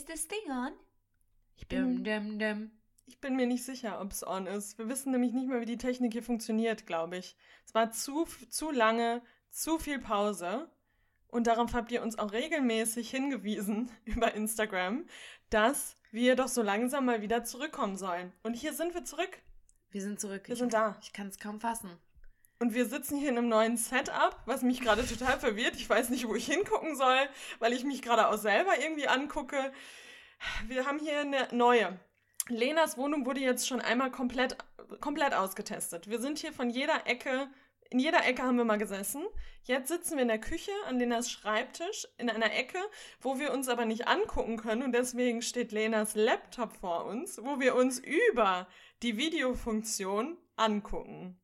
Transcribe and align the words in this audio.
Ist 0.00 0.08
das 0.08 0.28
Ding 0.28 0.50
on? 0.50 0.72
Ich 1.56 1.68
Dum, 1.68 2.02
dum, 2.02 2.38
dum. 2.38 2.70
Ich 3.04 3.20
bin 3.20 3.36
mir 3.36 3.46
nicht 3.46 3.66
sicher, 3.66 4.00
ob 4.00 4.12
es 4.12 4.26
on 4.26 4.46
ist. 4.46 4.78
Wir 4.78 4.88
wissen 4.88 5.12
nämlich 5.12 5.34
nicht 5.34 5.46
mehr, 5.46 5.60
wie 5.60 5.66
die 5.66 5.76
Technik 5.76 6.14
hier 6.14 6.22
funktioniert, 6.22 6.86
glaube 6.86 7.18
ich. 7.18 7.36
Es 7.66 7.74
war 7.74 7.90
zu, 7.92 8.24
zu 8.48 8.70
lange, 8.70 9.20
zu 9.50 9.78
viel 9.78 9.98
Pause. 9.98 10.70
Und 11.26 11.46
darauf 11.46 11.74
habt 11.74 11.92
ihr 11.92 12.00
uns 12.00 12.18
auch 12.18 12.32
regelmäßig 12.32 13.10
hingewiesen 13.10 13.90
über 14.06 14.32
Instagram, 14.32 15.04
dass 15.50 15.98
wir 16.12 16.34
doch 16.34 16.48
so 16.48 16.62
langsam 16.62 17.04
mal 17.04 17.20
wieder 17.20 17.44
zurückkommen 17.44 17.98
sollen. 17.98 18.32
Und 18.42 18.54
hier 18.54 18.72
sind 18.72 18.94
wir 18.94 19.04
zurück. 19.04 19.42
Wir 19.90 20.00
sind 20.00 20.18
zurück. 20.18 20.48
Wir 20.48 20.54
ich, 20.54 20.60
sind 20.60 20.72
da. 20.72 20.96
Ich 21.02 21.12
kann 21.12 21.26
es 21.26 21.38
kaum 21.38 21.60
fassen. 21.60 21.90
Und 22.62 22.74
wir 22.74 22.84
sitzen 22.84 23.16
hier 23.16 23.30
in 23.30 23.38
einem 23.38 23.48
neuen 23.48 23.78
Setup, 23.78 24.36
was 24.44 24.60
mich 24.60 24.82
gerade 24.82 25.06
total 25.06 25.40
verwirrt. 25.40 25.76
Ich 25.76 25.88
weiß 25.88 26.10
nicht, 26.10 26.28
wo 26.28 26.34
ich 26.34 26.44
hingucken 26.44 26.94
soll, 26.94 27.18
weil 27.58 27.72
ich 27.72 27.84
mich 27.84 28.02
gerade 28.02 28.28
auch 28.28 28.36
selber 28.36 28.78
irgendwie 28.78 29.08
angucke. 29.08 29.72
Wir 30.66 30.86
haben 30.86 30.98
hier 30.98 31.20
eine 31.20 31.48
neue. 31.52 31.98
Lenas 32.48 32.98
Wohnung 32.98 33.24
wurde 33.24 33.40
jetzt 33.40 33.66
schon 33.66 33.80
einmal 33.80 34.10
komplett, 34.10 34.58
komplett 35.00 35.32
ausgetestet. 35.32 36.10
Wir 36.10 36.20
sind 36.20 36.38
hier 36.38 36.52
von 36.52 36.68
jeder 36.68 37.06
Ecke, 37.06 37.48
in 37.88 37.98
jeder 37.98 38.26
Ecke 38.26 38.42
haben 38.42 38.58
wir 38.58 38.66
mal 38.66 38.76
gesessen. 38.76 39.24
Jetzt 39.62 39.88
sitzen 39.88 40.16
wir 40.16 40.22
in 40.22 40.28
der 40.28 40.38
Küche 40.38 40.72
an 40.86 40.98
Lenas 40.98 41.30
Schreibtisch 41.30 42.06
in 42.18 42.28
einer 42.28 42.52
Ecke, 42.52 42.78
wo 43.22 43.38
wir 43.38 43.54
uns 43.54 43.70
aber 43.70 43.86
nicht 43.86 44.06
angucken 44.06 44.58
können. 44.58 44.82
Und 44.82 44.92
deswegen 44.92 45.40
steht 45.40 45.72
Lenas 45.72 46.14
Laptop 46.14 46.74
vor 46.76 47.06
uns, 47.06 47.38
wo 47.42 47.58
wir 47.58 47.74
uns 47.74 47.98
über 47.98 48.68
die 49.02 49.16
Videofunktion 49.16 50.36
angucken. 50.56 51.39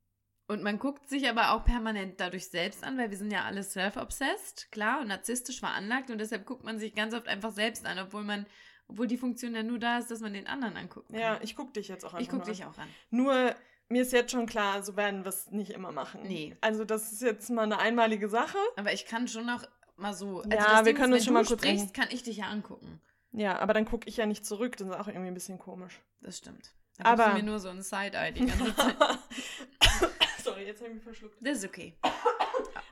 Und 0.48 0.62
man 0.62 0.78
guckt 0.78 1.08
sich 1.08 1.28
aber 1.28 1.50
auch 1.52 1.64
permanent 1.64 2.20
dadurch 2.20 2.48
selbst 2.48 2.84
an, 2.84 2.96
weil 2.98 3.10
wir 3.10 3.16
sind 3.18 3.32
ja 3.32 3.44
alle 3.44 3.62
self-obsessed, 3.64 4.70
klar, 4.70 5.00
und 5.00 5.08
narzisstisch 5.08 5.58
veranlagt 5.58 6.10
und 6.10 6.18
deshalb 6.18 6.46
guckt 6.46 6.62
man 6.64 6.78
sich 6.78 6.94
ganz 6.94 7.14
oft 7.14 7.26
einfach 7.26 7.50
selbst 7.52 7.84
an, 7.84 7.98
obwohl 7.98 8.22
man, 8.22 8.46
obwohl 8.86 9.08
die 9.08 9.16
Funktion 9.16 9.54
ja 9.56 9.64
nur 9.64 9.80
da 9.80 9.98
ist, 9.98 10.10
dass 10.10 10.20
man 10.20 10.32
den 10.34 10.46
anderen 10.46 10.76
angucken 10.76 11.12
kann. 11.12 11.20
Ja, 11.20 11.40
ich 11.42 11.56
gucke 11.56 11.72
dich 11.72 11.88
jetzt 11.88 12.04
auch 12.04 12.14
einfach 12.14 12.20
ich 12.20 12.28
gucke 12.28 12.44
dich 12.48 12.64
auch 12.64 12.78
an. 12.78 12.88
Nur 13.10 13.56
mir 13.88 14.02
ist 14.02 14.12
jetzt 14.12 14.30
schon 14.30 14.46
klar, 14.46 14.82
so 14.84 14.96
werden 14.96 15.24
wir 15.24 15.30
es 15.30 15.50
nicht 15.50 15.70
immer 15.72 15.90
machen. 15.90 16.20
Nee. 16.22 16.56
Also 16.60 16.84
das 16.84 17.10
ist 17.12 17.22
jetzt 17.22 17.50
mal 17.50 17.62
eine 17.64 17.78
einmalige 17.78 18.28
Sache. 18.28 18.58
Aber 18.76 18.92
ich 18.92 19.04
kann 19.06 19.26
schon 19.26 19.46
noch 19.46 19.64
mal 19.96 20.14
so. 20.14 20.42
Also 20.42 20.50
Ja, 20.50 20.78
wir 20.78 20.92
Ding 20.92 20.96
können 20.96 21.12
uns 21.12 21.24
schon 21.24 21.34
mal 21.34 21.42
du 21.42 21.48
kurz 21.48 21.62
sprichst, 21.62 21.92
kann 21.94 22.08
ich 22.10 22.22
dich 22.22 22.36
ja 22.38 22.46
angucken. 22.46 23.00
Ja, 23.32 23.58
aber 23.58 23.74
dann 23.74 23.84
gucke 23.84 24.08
ich 24.08 24.16
ja 24.16 24.26
nicht 24.26 24.46
zurück. 24.46 24.76
Das 24.76 24.88
ist 24.88 24.94
auch 24.94 25.08
irgendwie 25.08 25.28
ein 25.28 25.34
bisschen 25.34 25.58
komisch. 25.58 26.00
Das 26.20 26.38
stimmt. 26.38 26.72
Dann 26.98 27.06
Aber- 27.06 27.34
mir 27.34 27.42
nur 27.42 27.58
so 27.58 27.68
ein 27.68 27.82
Side-Eye 27.82 28.32
die 28.32 28.46
ganze 28.46 28.74
Zeit. 28.76 28.96
Sorry, 30.56 30.66
jetzt 30.68 30.80
habe 30.80 30.88
ich 30.88 30.94
mich 30.94 31.04
verschluckt. 31.04 31.36
Das 31.42 31.58
ist 31.58 31.64
okay. 31.66 31.94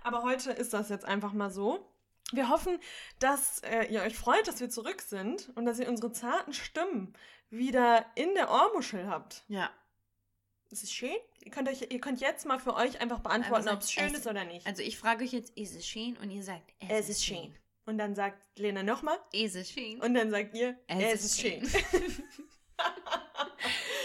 Aber 0.02 0.22
heute 0.22 0.52
ist 0.52 0.74
das 0.74 0.90
jetzt 0.90 1.06
einfach 1.06 1.32
mal 1.32 1.50
so. 1.50 1.90
Wir 2.32 2.50
hoffen, 2.50 2.78
dass 3.20 3.60
äh, 3.60 3.84
ihr 3.90 4.02
euch 4.02 4.16
freut, 4.18 4.46
dass 4.46 4.60
wir 4.60 4.68
zurück 4.68 5.00
sind 5.00 5.50
und 5.54 5.64
dass 5.64 5.78
ihr 5.78 5.88
unsere 5.88 6.12
zarten 6.12 6.52
Stimmen 6.52 7.14
wieder 7.48 8.04
in 8.16 8.34
der 8.34 8.50
Ohrmuschel 8.50 9.06
habt. 9.08 9.44
Ja. 9.48 9.70
Ist 10.70 10.82
es 10.82 10.92
schön? 10.92 11.16
Ihr 11.42 11.50
könnt, 11.50 11.68
euch, 11.70 11.86
ihr 11.90 12.00
könnt 12.00 12.20
jetzt 12.20 12.44
mal 12.44 12.58
für 12.58 12.74
euch 12.74 13.00
einfach 13.00 13.20
beantworten, 13.20 13.62
Einfach 13.68 13.76
ob 13.76 13.82
es 13.82 13.92
schön 13.92 14.12
es- 14.12 14.18
ist 14.20 14.26
oder 14.26 14.44
nicht. 14.44 14.66
Also 14.66 14.82
ich 14.82 14.98
frage 14.98 15.24
euch 15.24 15.32
jetzt, 15.32 15.56
ist 15.56 15.74
es 15.74 15.86
schön? 15.86 16.18
Und 16.18 16.30
ihr 16.30 16.42
sagt, 16.42 16.70
es 16.90 17.08
ist 17.08 17.24
schön. 17.24 17.54
Und 17.86 17.96
dann 17.96 18.14
sagt 18.14 18.58
Lena 18.58 18.82
nochmal 18.82 19.18
Ist 19.32 19.56
es 19.56 19.70
schön? 19.70 20.02
und 20.02 20.12
dann 20.12 20.30
sagt 20.30 20.54
ihr, 20.54 20.76
Es 20.86 20.98
es, 20.98 21.24
ist 21.24 21.24
ist 21.24 21.40
schön. 21.40 21.62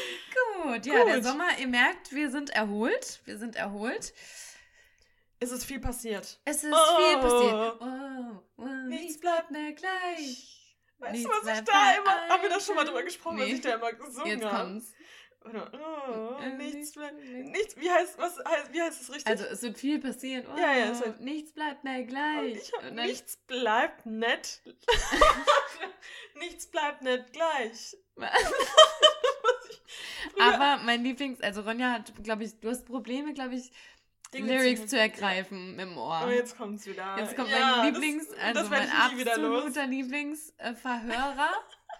Gut, 0.63 0.85
ja, 0.85 1.03
der 1.05 1.15
Gut. 1.15 1.23
Sommer, 1.23 1.57
ihr 1.57 1.67
merkt, 1.67 2.11
wir 2.13 2.29
sind 2.29 2.49
erholt. 2.51 3.21
Wir 3.25 3.37
sind 3.37 3.55
erholt. 3.55 4.13
es 5.39 5.51
ist 5.51 5.63
viel 5.65 5.79
passiert. 5.79 6.39
Es 6.45 6.63
ist 6.63 6.73
Oh. 6.73 6.97
viel 6.97 7.17
passiert. 7.19 7.77
Oh, 7.81 8.43
oh, 8.57 8.63
Nichts 8.63 8.89
nichts 9.03 9.19
bleibt 9.19 9.51
mehr 9.51 9.71
gleich. 9.73 10.55
Weißt 10.99 11.13
Nichts 11.13 11.29
du, 11.29 11.47
was 11.47 11.59
ich 11.59 11.65
da 11.65 11.91
immer. 11.97 12.27
Haben 12.29 12.43
wir 12.43 12.49
da 12.49 12.59
schon 12.59 12.75
mal 12.75 12.83
drüber 12.85 13.03
gesprochen, 13.03 13.39
was 13.39 13.45
Nee. 13.47 13.53
ich 13.53 13.61
da 13.61 13.75
immer 13.75 13.93
gesungen 13.93 14.27
Jetzt 14.27 14.43
habe? 14.45 14.57
kommt's. 14.69 14.93
Oder, 15.45 15.71
oh, 15.73 16.41
Äh, 16.43 16.49
nichts, 16.57 16.91
bleibt- 16.91 17.15
nichts. 17.23 17.77
Wie 17.77 17.89
heißt, 17.89 18.17
was 18.17 18.37
heißt, 18.45 18.73
wie 18.73 18.81
heißt 18.81 19.01
es 19.01 19.09
richtig? 19.09 19.27
Also 19.27 19.45
es 19.45 19.61
wird 19.61 19.77
viel 19.77 19.99
passieren. 19.99 20.45
Oh, 20.53 20.57
Ja, 20.59 20.73
ja, 20.75 20.91
es 20.91 20.99
wird- 20.99 21.21
nichts 21.21 21.53
bleibt 21.53 21.85
mehr 21.85 22.03
gleich. 22.03 22.57
ich 22.57 22.73
hab, 22.73 22.81
dann- 22.81 22.95
nichts 22.95 23.37
bleibt 23.47 24.05
nett. 24.05 24.61
nichts 26.35 26.69
bleibt 26.69 27.01
nett 27.03 27.31
gleich. 27.31 27.95
Aber 30.39 30.81
mein 30.83 31.03
Lieblings, 31.03 31.41
also 31.41 31.61
Ronja 31.61 31.91
hat, 31.91 32.11
glaube 32.23 32.43
ich, 32.43 32.59
du 32.59 32.69
hast 32.69 32.85
Probleme, 32.85 33.33
glaube 33.33 33.55
ich, 33.55 33.71
Dinge 34.33 34.53
Lyrics 34.57 34.81
zu- 34.81 34.87
zu 34.89 34.99
ergreifen 34.99 35.71
mit 35.75 35.79
dem 35.87 35.97
Ohr. 35.97 36.23
Oh, 36.27 36.29
jetzt 36.29 36.55
kommt's 36.55 36.85
wieder. 36.85 37.17
Jetzt 37.17 37.35
kommt 37.35 37.49
Ja, 37.49 37.77
mein 37.77 37.93
Lieblings, 37.93 38.27
das, 38.29 38.37
also 38.39 38.59
das 38.61 38.69
mein 38.69 38.89
absoluter 38.91 39.87
Lieblingsverhörer 39.87 41.49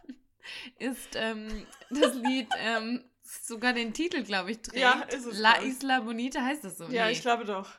ist 0.80 1.16
ähm, 1.16 1.66
das 1.90 2.14
Lied, 2.16 2.48
ähm, 2.60 3.04
sogar 3.24 3.74
den 3.74 3.94
Titel, 3.94 4.24
glaube 4.24 4.52
ich, 4.52 4.60
trägt. 4.62 4.78
Ja, 4.78 5.02
ist 5.10 5.26
es, 5.26 5.40
La. 5.40 5.58
Isla 5.62 6.00
Bonita 6.02 6.42
heißt 6.42 6.64
das 6.64 6.78
so? 6.78 6.86
Ja, 6.86 7.06
Nee. 7.06 7.14
ich 7.14 7.22
glaube 7.22 7.46
doch. 7.46 7.70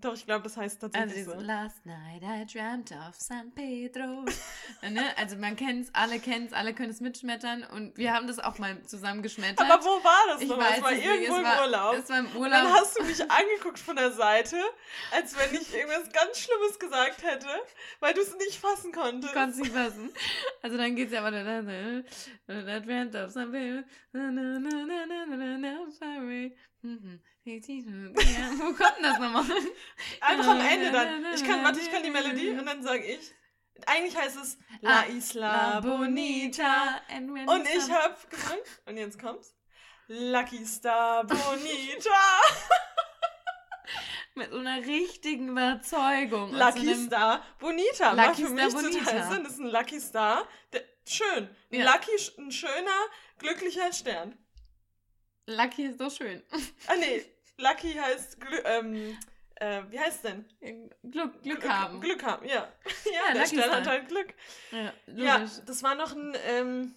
Doch, 0.00 0.14
ich 0.14 0.24
glaube, 0.26 0.44
das 0.44 0.56
heißt 0.56 0.80
Also 0.80 0.92
tatsächlich 0.92 1.24
dieses 1.26 1.34
so. 1.34 1.40
Last 1.40 1.84
night 1.84 2.22
I 2.22 2.46
dreamt 2.46 2.92
of 2.92 3.16
San 3.16 3.50
Pedro. 3.52 4.24
ne? 4.88 5.02
Also 5.16 5.36
man 5.36 5.56
kennt 5.56 5.86
es, 5.86 5.94
alle 5.94 6.20
kennen 6.20 6.46
es, 6.46 6.52
alle 6.52 6.72
können 6.72 6.90
es 6.90 7.00
mitschmettern 7.00 7.64
und 7.64 7.96
wir 7.98 8.14
haben 8.14 8.28
das 8.28 8.38
auch 8.38 8.58
mal 8.58 8.80
zusammengeschmettert. 8.84 9.58
Aber 9.60 9.82
wo 9.84 9.88
war 10.04 10.26
das 10.28 10.40
ich 10.42 10.48
noch? 10.48 10.56
weiß 10.58 10.76
Es 10.76 10.82
war 10.84 10.92
irgendwo 10.92 11.32
es 11.34 11.38
im 11.38 11.44
war, 11.44 11.60
Urlaub. 11.62 11.94
Es 11.96 12.08
war 12.10 12.18
im 12.20 12.26
Und 12.26 12.36
Urlaub. 12.36 12.52
dann 12.52 12.72
hast 12.74 12.96
du 12.96 13.02
mich 13.02 13.20
angeguckt 13.28 13.78
von 13.80 13.96
der 13.96 14.12
Seite, 14.12 14.56
als 15.10 15.36
wenn 15.36 15.60
ich 15.60 15.74
irgendwas 15.74 16.12
ganz 16.12 16.38
Schlimmes 16.38 16.78
gesagt 16.78 17.24
hätte, 17.24 17.48
weil 17.98 18.14
du 18.14 18.20
es 18.20 18.36
nicht 18.36 18.54
fassen 18.56 18.92
konntest. 18.92 19.32
Ich 19.34 19.38
konnte 19.40 19.50
es 19.50 19.58
nicht 19.58 19.72
fassen. 19.72 20.10
Also 20.62 20.76
dann 20.76 20.94
geht 20.94 21.08
es 21.08 21.12
ja 21.14 21.24
weiter. 21.24 21.44
That 22.46 22.86
dreamt 22.86 23.16
of 23.16 23.32
San 23.32 23.50
Pedro. 23.50 23.82
Na, 24.12 24.30
na, 24.30 24.58
na, 24.60 24.70
na, 24.70 25.06
na, 25.06 25.26
na, 25.26 25.36
na, 25.36 25.58
na, 25.58 25.90
sorry. 25.90 26.56
Wo 27.48 28.74
kommt 28.74 28.96
denn 28.96 29.02
das 29.04 29.18
nochmal? 29.18 29.44
Einfach 30.20 30.48
am 30.48 30.60
Ende 30.60 30.92
dann. 30.92 31.24
Ich 31.34 31.44
kann, 31.44 31.62
warte, 31.64 31.80
ich 31.80 31.90
kann 31.90 32.02
die 32.02 32.10
Melodie 32.10 32.50
und 32.50 32.66
dann 32.66 32.82
sage 32.82 33.04
ich. 33.04 33.32
Eigentlich 33.86 34.16
heißt 34.16 34.36
es 34.36 34.58
La 34.80 35.04
Isla 35.04 35.80
Bonita. 35.80 37.00
Und 37.46 37.66
ich 37.68 37.80
sun- 37.82 37.94
hab 37.94 38.28
gesungen. 38.28 38.58
Und 38.86 38.96
jetzt 38.96 39.20
kommt's. 39.20 39.54
Lucky 40.08 40.64
Star 40.66 41.24
Bonita. 41.24 42.10
Mit 44.34 44.50
so 44.50 44.58
einer 44.58 44.78
richtigen 44.78 45.48
Überzeugung. 45.48 46.52
Lucky 46.54 46.94
so 46.94 47.06
Star 47.06 47.44
Bonita. 47.58 48.12
Lucky 48.12 48.16
Macht 48.16 48.36
für 48.36 48.46
Star 48.46 48.54
mich 48.66 48.74
Bonita. 48.74 49.04
total 49.04 49.30
Sinn. 49.32 49.44
Das 49.44 49.52
ist 49.54 49.58
ein 49.60 49.66
Lucky 49.70 50.00
Star. 50.00 50.48
Der, 50.72 50.84
schön. 51.06 51.48
Ja. 51.70 51.92
Lucky, 51.92 52.10
ein 52.40 52.50
schöner, 52.52 53.00
glücklicher 53.38 53.92
Stern. 53.92 54.36
Lucky 55.46 55.86
ist 55.86 56.00
doch 56.00 56.10
schön. 56.10 56.42
Ah, 56.86 56.94
nee. 56.98 57.24
Lucky 57.58 57.92
heißt, 57.94 58.40
Glü 58.40 58.56
ähm, 58.64 59.16
äh, 59.56 59.82
wie 59.90 59.98
heißt 59.98 60.24
denn? 60.24 60.44
Glück, 61.10 61.42
Glück 61.42 61.68
haben. 61.68 62.00
Glück 62.00 62.22
haben, 62.24 62.46
ja. 62.46 62.68
Ja, 63.04 63.12
Ja, 63.28 63.32
der 63.34 63.42
Lucky 63.42 63.56
Stern 63.56 63.70
hat 63.72 63.86
halt 63.86 64.08
Glück. 64.08 64.34
Ja, 64.70 64.92
Ja, 65.14 65.46
das 65.66 65.82
war 65.82 65.94
noch 65.94 66.14
ein, 66.14 66.36
ähm, 66.46 66.94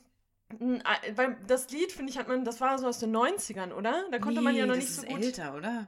ein 0.60 0.82
äh, 0.82 1.18
weil 1.18 1.38
das 1.48 1.70
Lied, 1.72 1.92
finde 1.92 2.12
ich, 2.12 2.18
hat 2.20 2.28
man, 2.28 2.46
das 2.46 2.62
war 2.62 2.78
so 2.78 2.88
aus 2.88 3.00
den 3.00 3.16
90ern, 3.16 3.72
oder? 3.74 4.06
Da 4.12 4.20
konnte 4.20 4.42
man 4.42 4.56
ja 4.56 4.66
Nee, 4.66 4.70
noch 4.70 4.76
das 4.76 4.84
nicht 4.86 4.96
so 4.96 5.02
ist 5.02 5.08
gut. 5.10 5.24
älter, 5.24 5.56
oder? 5.56 5.88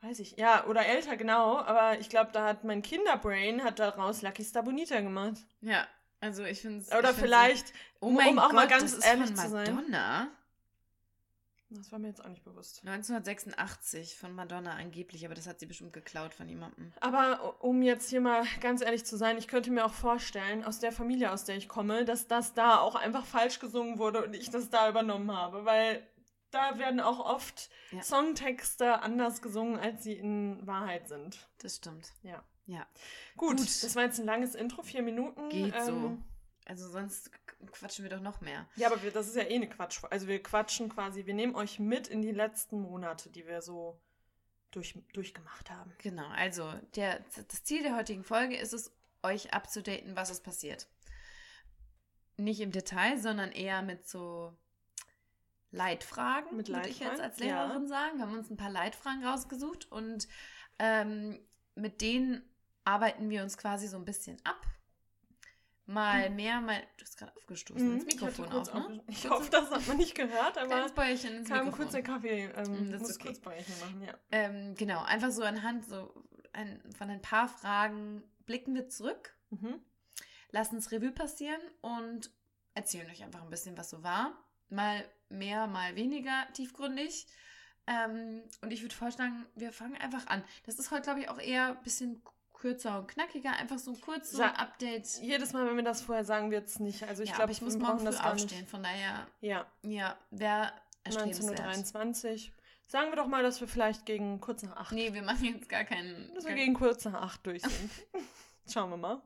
Weiß 0.00 0.18
ich. 0.20 0.36
Ja, 0.36 0.66
oder 0.66 0.84
älter, 0.86 1.16
genau. 1.16 1.58
Aber 1.58 1.98
ich 2.00 2.08
glaube, 2.08 2.30
da 2.32 2.44
hat 2.44 2.64
mein 2.64 2.82
Kinderbrain 2.82 3.62
hat 3.62 3.78
daraus 3.78 4.22
Lucky 4.22 4.42
Star 4.44 4.62
Bonita 4.64 5.00
gemacht. 5.00 5.36
Ja, 5.60 5.86
also 6.20 6.44
ich 6.44 6.60
finde 6.60 6.80
es. 6.82 6.92
Oder 6.92 7.14
vielleicht, 7.14 7.72
Oh 8.00 8.10
mein 8.10 8.30
um 8.30 8.38
auch 8.40 8.46
Gott, 8.46 8.52
mal 8.54 8.68
ganz 8.68 8.82
das 8.82 8.94
ist 8.94 9.06
ehrlich 9.06 9.26
von 9.28 9.36
zu 9.36 9.48
sein. 9.48 9.74
Madonna. 9.74 10.28
Das 11.76 11.92
war 11.92 11.98
mir 11.98 12.08
jetzt 12.08 12.24
auch 12.24 12.28
nicht 12.28 12.44
bewusst. 12.44 12.82
1986 12.86 14.16
von 14.16 14.34
Madonna 14.34 14.72
angeblich, 14.74 15.24
aber 15.24 15.34
das 15.34 15.46
hat 15.46 15.60
sie 15.60 15.66
bestimmt 15.66 15.92
geklaut 15.92 16.34
von 16.34 16.48
jemandem. 16.48 16.92
Aber 17.00 17.62
um 17.62 17.82
jetzt 17.82 18.08
hier 18.10 18.20
mal 18.20 18.44
ganz 18.60 18.82
ehrlich 18.82 19.04
zu 19.04 19.16
sein, 19.16 19.38
ich 19.38 19.48
könnte 19.48 19.70
mir 19.70 19.84
auch 19.84 19.92
vorstellen, 19.92 20.64
aus 20.64 20.78
der 20.78 20.92
Familie, 20.92 21.30
aus 21.32 21.44
der 21.44 21.56
ich 21.56 21.68
komme, 21.68 22.04
dass 22.04 22.26
das 22.26 22.54
da 22.54 22.78
auch 22.80 22.94
einfach 22.94 23.24
falsch 23.24 23.58
gesungen 23.58 23.98
wurde 23.98 24.24
und 24.24 24.34
ich 24.34 24.50
das 24.50 24.70
da 24.70 24.88
übernommen 24.88 25.30
habe, 25.32 25.64
weil 25.64 26.06
da 26.50 26.78
werden 26.78 27.00
auch 27.00 27.18
oft 27.20 27.70
Ja. 27.92 28.02
Songtexte 28.02 29.00
anders 29.00 29.40
gesungen, 29.42 29.78
als 29.78 30.02
sie 30.04 30.12
in 30.12 30.66
Wahrheit 30.66 31.08
sind. 31.08 31.48
Das 31.58 31.76
stimmt. 31.76 32.12
Ja. 32.22 32.42
Ja. 32.66 32.86
Gut, 33.36 33.56
Gut. 33.58 33.82
das 33.82 33.96
war 33.96 34.04
jetzt 34.04 34.20
ein 34.20 34.26
langes 34.26 34.54
Intro, 34.54 34.82
vier 34.82 35.02
Minuten. 35.02 35.48
Geht 35.48 35.74
so. 35.82 36.16
Also 36.66 36.88
sonst 36.88 37.30
quatschen 37.72 38.04
wir 38.04 38.10
doch 38.10 38.20
noch 38.20 38.40
mehr. 38.40 38.66
Ja, 38.76 38.88
aber 38.88 39.02
wir, 39.02 39.10
das 39.10 39.28
ist 39.28 39.36
ja 39.36 39.42
eh 39.42 39.56
eine 39.56 39.68
Quatsch. 39.68 40.02
Also 40.10 40.28
wir 40.28 40.42
quatschen 40.42 40.88
quasi, 40.88 41.26
wir 41.26 41.34
nehmen 41.34 41.54
euch 41.54 41.78
mit 41.78 42.08
in 42.08 42.22
die 42.22 42.30
letzten 42.30 42.80
Monate, 42.80 43.30
die 43.30 43.46
wir 43.46 43.62
so 43.62 44.00
durch, 44.70 44.98
durchgemacht 45.12 45.70
haben. 45.70 45.92
Genau, 45.98 46.26
also 46.28 46.72
der, 46.96 47.20
das 47.48 47.64
Ziel 47.64 47.82
der 47.82 47.96
heutigen 47.96 48.24
Folge 48.24 48.56
ist 48.56 48.72
es, 48.72 48.92
euch 49.22 49.52
abzudaten, 49.52 50.16
was 50.16 50.30
ist 50.30 50.42
passiert. 50.42 50.88
Nicht 52.36 52.60
im 52.60 52.72
Detail, 52.72 53.18
sondern 53.18 53.52
eher 53.52 53.82
mit 53.82 54.08
so 54.08 54.56
Leitfragen, 55.70 56.56
Mit 56.56 56.68
würde 56.68 56.88
ich 56.88 56.98
jetzt 56.98 57.18
Leitfragen, 57.18 57.30
als 57.30 57.38
Lehrerin 57.38 57.88
sagen. 57.88 58.18
Wir 58.18 58.26
haben 58.26 58.36
uns 58.36 58.50
ein 58.50 58.56
paar 58.56 58.70
Leitfragen 58.70 59.24
rausgesucht 59.24 59.90
und 59.90 60.28
ähm, 60.78 61.38
mit 61.74 62.00
denen 62.00 62.42
arbeiten 62.84 63.30
wir 63.30 63.42
uns 63.42 63.56
quasi 63.56 63.86
so 63.86 63.96
ein 63.96 64.04
bisschen 64.04 64.38
ab. 64.44 64.66
Mal 65.86 66.30
mehr, 66.30 66.60
mal. 66.60 66.80
Du 66.96 67.04
hast 67.04 67.16
gerade 67.18 67.34
aufgestoßen 67.36 67.86
Mhm, 67.88 67.94
ins 67.94 68.06
Mikrofon 68.06 68.48
auf, 68.52 68.72
ne? 68.72 68.80
aufge- 68.80 69.02
Ich 69.08 69.28
hoffe, 69.28 69.50
das 69.50 69.70
hat 69.70 69.86
man 69.88 69.96
nicht 69.96 70.14
gehört, 70.14 70.56
aber 70.58 70.66
Kleines 70.68 70.92
Bäuerchen 70.92 71.34
ins 71.36 71.48
kam 71.48 71.58
Mikrofon. 71.58 71.80
kurz 71.80 71.92
der 71.92 72.02
Kaffee. 72.02 72.44
Ähm, 72.56 72.88
Mm, 72.88 72.90
das 72.92 73.02
ist 73.02 73.08
muss 73.08 73.16
okay. 73.16 73.26
kurz 73.28 73.40
Bäuerchen 73.40 73.74
machen, 73.80 74.02
ja. 74.02 74.14
Ähm, 74.30 74.74
genau, 74.74 75.02
einfach 75.02 75.30
so 75.30 75.42
anhand 75.42 75.84
so 75.84 76.12
ein, 76.52 76.82
von 76.96 77.10
ein 77.10 77.22
paar 77.22 77.48
Fragen 77.48 78.22
blicken 78.46 78.74
wir 78.74 78.88
zurück, 78.88 79.36
Mhm. 79.50 79.80
lassen 80.50 80.76
es 80.76 80.90
Revue 80.92 81.12
passieren 81.12 81.60
und 81.80 82.30
erzählen 82.74 83.10
euch 83.10 83.22
einfach 83.22 83.42
ein 83.42 83.50
bisschen, 83.50 83.76
was 83.76 83.90
so 83.90 84.02
war. 84.02 84.38
Mal 84.68 85.04
mehr, 85.28 85.66
mal 85.66 85.96
weniger 85.96 86.46
tiefgründig. 86.54 87.26
Ähm, 87.86 88.42
und 88.60 88.70
ich 88.72 88.80
würde 88.82 88.94
vorschlagen, 88.94 89.44
wir 89.56 89.72
fangen 89.72 89.96
einfach 89.96 90.26
an. 90.28 90.44
Das 90.64 90.78
ist 90.78 90.90
heute, 90.90 91.02
glaube 91.02 91.20
ich, 91.20 91.28
auch 91.28 91.38
eher 91.40 91.76
ein 91.76 91.82
bisschen 91.82 92.22
kürzer 92.62 92.98
und 93.00 93.08
knackiger. 93.08 93.50
Einfach 93.56 93.78
so 93.78 93.92
kurz 93.94 94.30
so 94.30 94.42
ein 94.42 94.54
Update. 94.56 95.06
Jedes 95.20 95.52
Mal, 95.52 95.66
wenn 95.66 95.76
wir 95.76 95.82
das 95.82 96.00
vorher 96.02 96.24
sagen, 96.24 96.50
wird 96.50 96.68
es 96.68 96.78
nicht. 96.78 97.02
Also 97.02 97.22
ich 97.24 97.30
ja, 97.30 97.36
glaube, 97.36 97.52
ich 97.52 97.60
muss 97.60 97.74
wir 97.78 97.80
morgen 97.86 98.04
das 98.04 98.20
aufstehen. 98.20 98.60
nicht. 98.60 98.70
Von 98.70 98.82
daher, 98.82 99.26
Ja, 99.40 99.66
ja, 99.82 100.16
wäre 100.30 100.72
erstrebenswert. 101.04 101.60
19.23 101.60 102.46
Uhr. 102.48 102.52
Sagen 102.86 103.10
wir 103.10 103.16
doch 103.16 103.26
mal, 103.26 103.42
dass 103.42 103.60
wir 103.60 103.68
vielleicht 103.68 104.06
gegen 104.06 104.40
kurz 104.40 104.62
nach 104.62 104.76
8 104.76 104.92
Nee, 104.92 105.12
wir 105.12 105.22
machen 105.22 105.44
jetzt 105.44 105.68
gar 105.68 105.84
keinen. 105.84 106.32
Dass 106.34 106.44
wir 106.44 106.54
gegen 106.54 106.74
kurz 106.74 107.04
nach 107.04 107.14
8 107.20 107.46
durch 107.46 107.62
sind. 107.62 107.90
Schauen 108.72 108.90
wir 108.90 108.96
mal. 108.96 109.20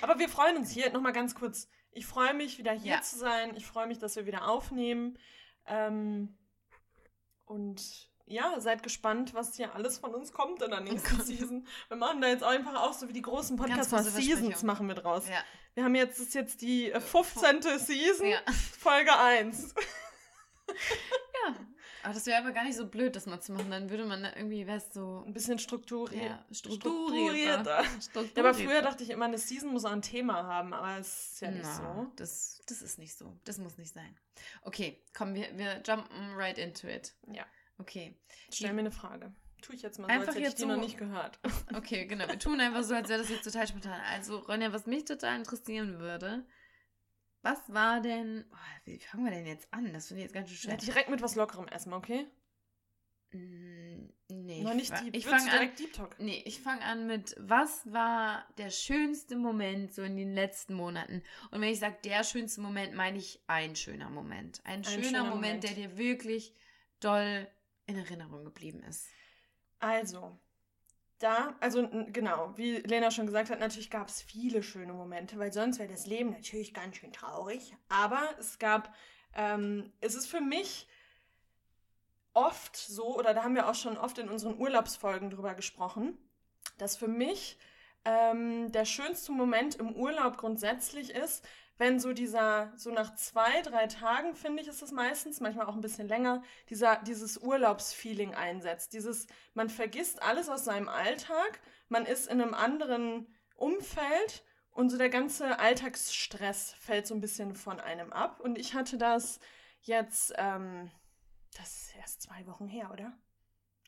Aber 0.00 0.18
wir 0.18 0.28
freuen 0.28 0.56
uns 0.56 0.70
hier 0.70 0.90
nochmal 0.90 1.12
ganz 1.12 1.34
kurz. 1.34 1.68
Ich 1.92 2.06
freue 2.06 2.34
mich, 2.34 2.58
wieder 2.58 2.72
hier 2.72 2.94
Ja. 2.94 3.02
zu 3.02 3.18
sein. 3.18 3.56
Ich 3.56 3.66
freue 3.66 3.86
mich, 3.86 3.98
dass 3.98 4.16
wir 4.16 4.26
wieder 4.26 4.48
aufnehmen. 4.48 5.18
Ähm, 5.66 6.36
und 7.44 8.07
ja, 8.28 8.60
seid 8.60 8.82
gespannt, 8.82 9.34
was 9.34 9.56
hier 9.56 9.74
alles 9.74 9.98
von 9.98 10.14
uns 10.14 10.32
kommt 10.32 10.62
in 10.62 10.70
der 10.70 10.80
nächsten 10.80 11.16
Gott. 11.16 11.26
Season. 11.26 11.66
Wir 11.88 11.96
machen 11.96 12.20
da 12.20 12.28
jetzt 12.28 12.44
auch 12.44 12.50
einfach 12.50 12.74
auch 12.82 12.92
so 12.92 13.08
wie 13.08 13.12
die 13.12 13.22
großen 13.22 13.56
Podcasts 13.56 13.90
große 13.92 14.10
Seasons 14.10 14.62
machen 14.62 14.86
wir 14.86 14.94
draus. 14.94 15.28
ja, 15.28 15.42
Wir 15.74 15.84
haben 15.84 15.94
jetzt, 15.94 16.20
ist 16.20 16.34
jetzt 16.34 16.60
die 16.60 16.90
äh, 16.92 17.00
15. 17.00 17.62
Season, 17.78 18.26
ja. 18.28 18.38
Folge 18.78 19.16
1. 19.16 19.74
Ja, 21.46 21.54
aber 22.02 22.14
das 22.14 22.26
wäre 22.26 22.38
aber 22.38 22.52
gar 22.52 22.64
nicht 22.64 22.76
so 22.76 22.86
blöd, 22.86 23.14
das 23.16 23.26
mal 23.26 23.40
zu 23.40 23.52
machen. 23.52 23.70
Dann 23.70 23.90
würde 23.90 24.04
man 24.04 24.22
da 24.22 24.32
irgendwie, 24.34 24.66
wär's 24.66 24.92
so 24.92 25.22
Ein 25.26 25.32
bisschen 25.32 25.58
strukturiert. 25.58 26.22
ja, 26.22 26.44
strukturierter. 26.52 27.82
strukturierter. 27.82 27.82
Ja, 27.82 28.00
strukturierter. 28.02 28.40
aber 28.40 28.54
früher 28.54 28.82
dachte 28.82 29.02
ich 29.04 29.10
immer, 29.10 29.24
eine 29.26 29.38
Season 29.38 29.72
muss 29.72 29.84
auch 29.84 29.92
ein 29.92 30.02
Thema 30.02 30.42
haben, 30.44 30.74
aber 30.74 30.98
es 30.98 31.32
ist 31.34 31.40
ja 31.42 31.50
nicht 31.50 31.62
Na, 31.64 31.94
so. 32.04 32.12
Das, 32.16 32.60
das 32.66 32.82
ist 32.82 32.98
nicht 32.98 33.16
so. 33.16 33.36
Das 33.44 33.58
muss 33.58 33.78
nicht 33.78 33.92
sein. 33.94 34.16
Okay, 34.62 35.00
komm, 35.16 35.34
wir, 35.34 35.56
wir 35.56 35.80
jumpen 35.86 36.34
right 36.34 36.58
into 36.58 36.88
it. 36.88 37.14
Ja. 37.32 37.46
Okay. 37.78 38.16
Stell 38.52 38.72
mir 38.72 38.80
eine 38.80 38.90
Frage. 38.90 39.32
Tue 39.62 39.74
ich 39.74 39.82
jetzt 39.82 39.98
mal 39.98 40.06
Einfach 40.08 40.26
so, 40.26 40.28
als 40.28 40.36
hätte 40.38 40.48
ich 40.48 40.54
die 40.54 40.62
so- 40.62 40.68
noch 40.68 40.76
nicht 40.80 40.98
gehört. 40.98 41.38
Okay, 41.74 42.06
genau. 42.06 42.28
Wir 42.28 42.38
tun 42.38 42.60
einfach 42.60 42.82
so, 42.84 42.94
als 42.94 43.08
wäre 43.08 43.18
das 43.20 43.28
jetzt 43.28 43.44
total 43.44 43.66
spontan. 43.66 44.00
Also, 44.12 44.38
Ronja, 44.38 44.72
was 44.72 44.86
mich 44.86 45.04
total 45.04 45.36
interessieren 45.36 45.98
würde, 45.98 46.46
was 47.42 47.58
war 47.72 48.00
denn. 48.00 48.44
Oh, 48.52 48.56
wie 48.84 48.98
fangen 49.00 49.24
wir 49.24 49.32
denn 49.32 49.46
jetzt 49.46 49.72
an? 49.72 49.92
Das 49.92 50.08
finde 50.08 50.22
ich 50.22 50.24
jetzt 50.26 50.34
ganz 50.34 50.50
schön 50.50 50.70
Ja, 50.70 50.76
schwer. 50.78 50.86
direkt 50.92 51.10
mit 51.10 51.22
was 51.22 51.34
Lockerem 51.34 51.66
erstmal, 51.68 51.98
okay? 51.98 52.26
Mm, 53.32 54.08
nee, 54.28 54.62
noch 54.62 54.70
ich 54.70 54.76
nicht 54.90 55.00
Deep. 55.00 55.16
Ich 55.16 55.26
fange 55.26 55.50
an. 55.52 55.70
Deep 55.78 55.92
Talk. 55.92 56.18
Nee, 56.18 56.42
ich 56.46 56.60
fange 56.60 56.82
an 56.82 57.06
mit, 57.06 57.34
was 57.38 57.92
war 57.92 58.46
der 58.58 58.70
schönste 58.70 59.36
Moment 59.36 59.92
so 59.92 60.02
in 60.02 60.16
den 60.16 60.32
letzten 60.34 60.74
Monaten? 60.74 61.22
Und 61.50 61.60
wenn 61.60 61.68
ich 61.68 61.78
sage 61.80 61.96
der 62.04 62.24
schönste 62.24 62.60
Moment, 62.60 62.94
meine 62.94 63.18
ich 63.18 63.40
ein 63.46 63.76
schöner 63.76 64.08
Moment. 64.08 64.60
Ein, 64.64 64.82
schöner, 64.84 65.02
schöner 65.04 65.24
Moment, 65.24 65.34
Moment. 65.34 65.64
der 65.64 65.72
dir 65.72 65.98
wirklich 65.98 66.54
doll 67.00 67.46
in 67.88 67.96
Erinnerung 67.96 68.44
geblieben 68.44 68.82
ist. 68.84 69.08
Also, 69.80 70.38
da, 71.18 71.56
also 71.60 71.88
genau, 72.12 72.52
wie 72.56 72.76
Lena 72.76 73.10
schon 73.10 73.26
gesagt 73.26 73.50
hat, 73.50 73.58
natürlich 73.58 73.90
gab 73.90 74.08
es 74.08 74.22
viele 74.22 74.62
schöne 74.62 74.92
Momente, 74.92 75.38
weil 75.38 75.52
sonst 75.52 75.78
wäre 75.78 75.88
das 75.88 76.06
Leben 76.06 76.30
natürlich 76.30 76.72
ganz 76.72 76.96
schön 76.96 77.12
traurig. 77.12 77.74
Aber 77.88 78.22
es 78.38 78.58
gab, 78.58 78.94
ähm, 79.34 79.92
es 80.00 80.14
ist 80.14 80.26
für 80.26 80.40
mich 80.40 80.86
oft 82.34 82.76
so, 82.76 83.16
oder 83.18 83.34
da 83.34 83.42
haben 83.42 83.56
wir 83.56 83.68
auch 83.68 83.74
schon 83.74 83.96
oft 83.96 84.18
in 84.18 84.28
unseren 84.28 84.58
Urlaubsfolgen 84.58 85.30
drüber 85.30 85.54
gesprochen, 85.54 86.16
dass 86.76 86.96
für 86.96 87.08
mich 87.08 87.58
ähm, 88.04 88.70
der 88.70 88.84
schönste 88.84 89.32
Moment 89.32 89.74
im 89.74 89.94
Urlaub 89.96 90.36
grundsätzlich 90.36 91.10
ist, 91.10 91.44
wenn 91.78 92.00
so 92.00 92.12
dieser, 92.12 92.72
so 92.76 92.90
nach 92.90 93.14
zwei, 93.14 93.62
drei 93.62 93.86
Tagen, 93.86 94.34
finde 94.34 94.62
ich, 94.62 94.68
ist 94.68 94.82
es 94.82 94.92
meistens, 94.92 95.40
manchmal 95.40 95.66
auch 95.66 95.74
ein 95.74 95.80
bisschen 95.80 96.08
länger, 96.08 96.42
dieser, 96.68 96.96
dieses 96.96 97.38
Urlaubsfeeling 97.38 98.34
einsetzt. 98.34 98.92
Dieses, 98.92 99.26
man 99.54 99.70
vergisst 99.70 100.22
alles 100.22 100.48
aus 100.48 100.64
seinem 100.64 100.88
Alltag, 100.88 101.60
man 101.88 102.04
ist 102.04 102.26
in 102.26 102.40
einem 102.40 102.54
anderen 102.54 103.26
Umfeld 103.54 104.44
und 104.72 104.90
so 104.90 104.98
der 104.98 105.08
ganze 105.08 105.58
Alltagsstress 105.58 106.74
fällt 106.78 107.06
so 107.06 107.14
ein 107.14 107.20
bisschen 107.20 107.54
von 107.54 107.80
einem 107.80 108.12
ab. 108.12 108.40
Und 108.40 108.58
ich 108.58 108.74
hatte 108.74 108.98
das 108.98 109.40
jetzt, 109.82 110.34
ähm, 110.36 110.90
das 111.56 111.82
ist 111.82 111.96
erst 111.96 112.22
zwei 112.22 112.46
Wochen 112.46 112.68
her, 112.68 112.90
oder? 112.92 113.12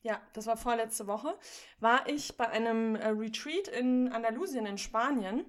Ja, 0.03 0.21
das 0.33 0.47
war 0.47 0.57
vorletzte 0.57 1.07
Woche, 1.07 1.39
war 1.79 2.09
ich 2.09 2.37
bei 2.37 2.49
einem 2.49 2.97
äh, 2.97 3.09
Retreat 3.09 3.69
in 3.69 4.11
Andalusien 4.13 4.65
in 4.65 4.79
Spanien. 4.79 5.45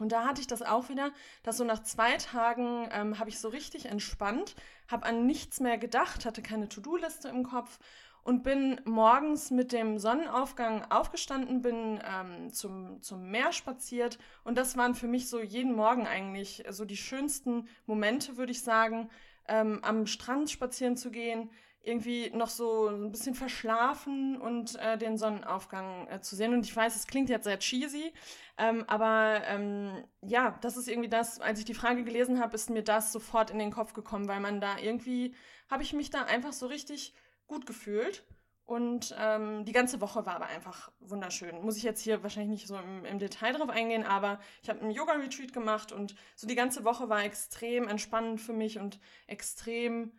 Und 0.00 0.12
da 0.12 0.24
hatte 0.24 0.40
ich 0.40 0.46
das 0.46 0.62
auch 0.62 0.88
wieder, 0.88 1.12
dass 1.42 1.58
so 1.58 1.64
nach 1.64 1.82
zwei 1.82 2.16
Tagen 2.16 2.88
ähm, 2.92 3.18
habe 3.18 3.30
ich 3.30 3.38
so 3.38 3.48
richtig 3.48 3.86
entspannt, 3.86 4.56
habe 4.88 5.06
an 5.06 5.26
nichts 5.26 5.60
mehr 5.60 5.78
gedacht, 5.78 6.24
hatte 6.24 6.42
keine 6.42 6.68
To-Do-Liste 6.68 7.28
im 7.28 7.44
Kopf 7.44 7.78
und 8.22 8.42
bin 8.42 8.80
morgens 8.84 9.50
mit 9.50 9.72
dem 9.72 9.98
Sonnenaufgang 9.98 10.90
aufgestanden, 10.90 11.62
bin 11.62 12.00
ähm, 12.04 12.52
zum, 12.52 13.00
zum 13.02 13.30
Meer 13.30 13.52
spaziert. 13.52 14.18
Und 14.44 14.58
das 14.58 14.76
waren 14.76 14.94
für 14.94 15.06
mich 15.06 15.28
so 15.28 15.40
jeden 15.40 15.74
Morgen 15.74 16.06
eigentlich 16.06 16.64
so 16.70 16.84
die 16.84 16.96
schönsten 16.96 17.68
Momente, 17.86 18.36
würde 18.36 18.52
ich 18.52 18.62
sagen, 18.62 19.10
ähm, 19.48 19.80
am 19.82 20.06
Strand 20.06 20.50
spazieren 20.50 20.96
zu 20.96 21.10
gehen, 21.10 21.50
irgendwie 21.82 22.30
noch 22.30 22.48
so 22.48 22.88
ein 22.88 23.10
bisschen 23.10 23.34
verschlafen 23.34 24.40
und 24.40 24.76
äh, 24.76 24.98
den 24.98 25.16
Sonnenaufgang 25.16 26.06
äh, 26.08 26.20
zu 26.20 26.36
sehen. 26.36 26.52
Und 26.52 26.66
ich 26.66 26.76
weiß, 26.76 26.94
es 26.94 27.06
klingt 27.06 27.30
jetzt 27.30 27.44
sehr 27.44 27.58
cheesy, 27.58 28.12
ähm, 28.58 28.84
aber 28.86 29.42
ähm, 29.46 30.04
ja, 30.20 30.58
das 30.60 30.76
ist 30.76 30.88
irgendwie 30.88 31.08
das, 31.08 31.40
als 31.40 31.58
ich 31.58 31.64
die 31.64 31.74
Frage 31.74 32.04
gelesen 32.04 32.40
habe, 32.40 32.54
ist 32.54 32.68
mir 32.68 32.82
das 32.82 33.12
sofort 33.12 33.50
in 33.50 33.58
den 33.58 33.72
Kopf 33.72 33.94
gekommen, 33.94 34.28
weil 34.28 34.40
man 34.40 34.60
da 34.60 34.78
irgendwie, 34.78 35.34
habe 35.70 35.82
ich 35.82 35.92
mich 35.94 36.10
da 36.10 36.24
einfach 36.24 36.52
so 36.52 36.66
richtig 36.66 37.14
gut 37.46 37.66
gefühlt. 37.66 38.24
Und 38.70 39.16
ähm, 39.18 39.64
die 39.64 39.72
ganze 39.72 40.00
Woche 40.00 40.26
war 40.26 40.36
aber 40.36 40.46
einfach 40.46 40.92
wunderschön. 41.00 41.60
Muss 41.60 41.76
ich 41.76 41.82
jetzt 41.82 42.02
hier 42.02 42.22
wahrscheinlich 42.22 42.60
nicht 42.60 42.68
so 42.68 42.76
im, 42.76 43.04
im 43.04 43.18
Detail 43.18 43.52
drauf 43.54 43.68
eingehen, 43.68 44.04
aber 44.04 44.38
ich 44.62 44.68
habe 44.68 44.80
einen 44.80 44.92
Yoga-Retreat 44.92 45.52
gemacht 45.52 45.90
und 45.90 46.14
so 46.36 46.46
die 46.46 46.54
ganze 46.54 46.84
Woche 46.84 47.08
war 47.08 47.24
extrem 47.24 47.88
entspannend 47.88 48.40
für 48.40 48.52
mich 48.52 48.78
und 48.78 49.00
extrem 49.26 50.12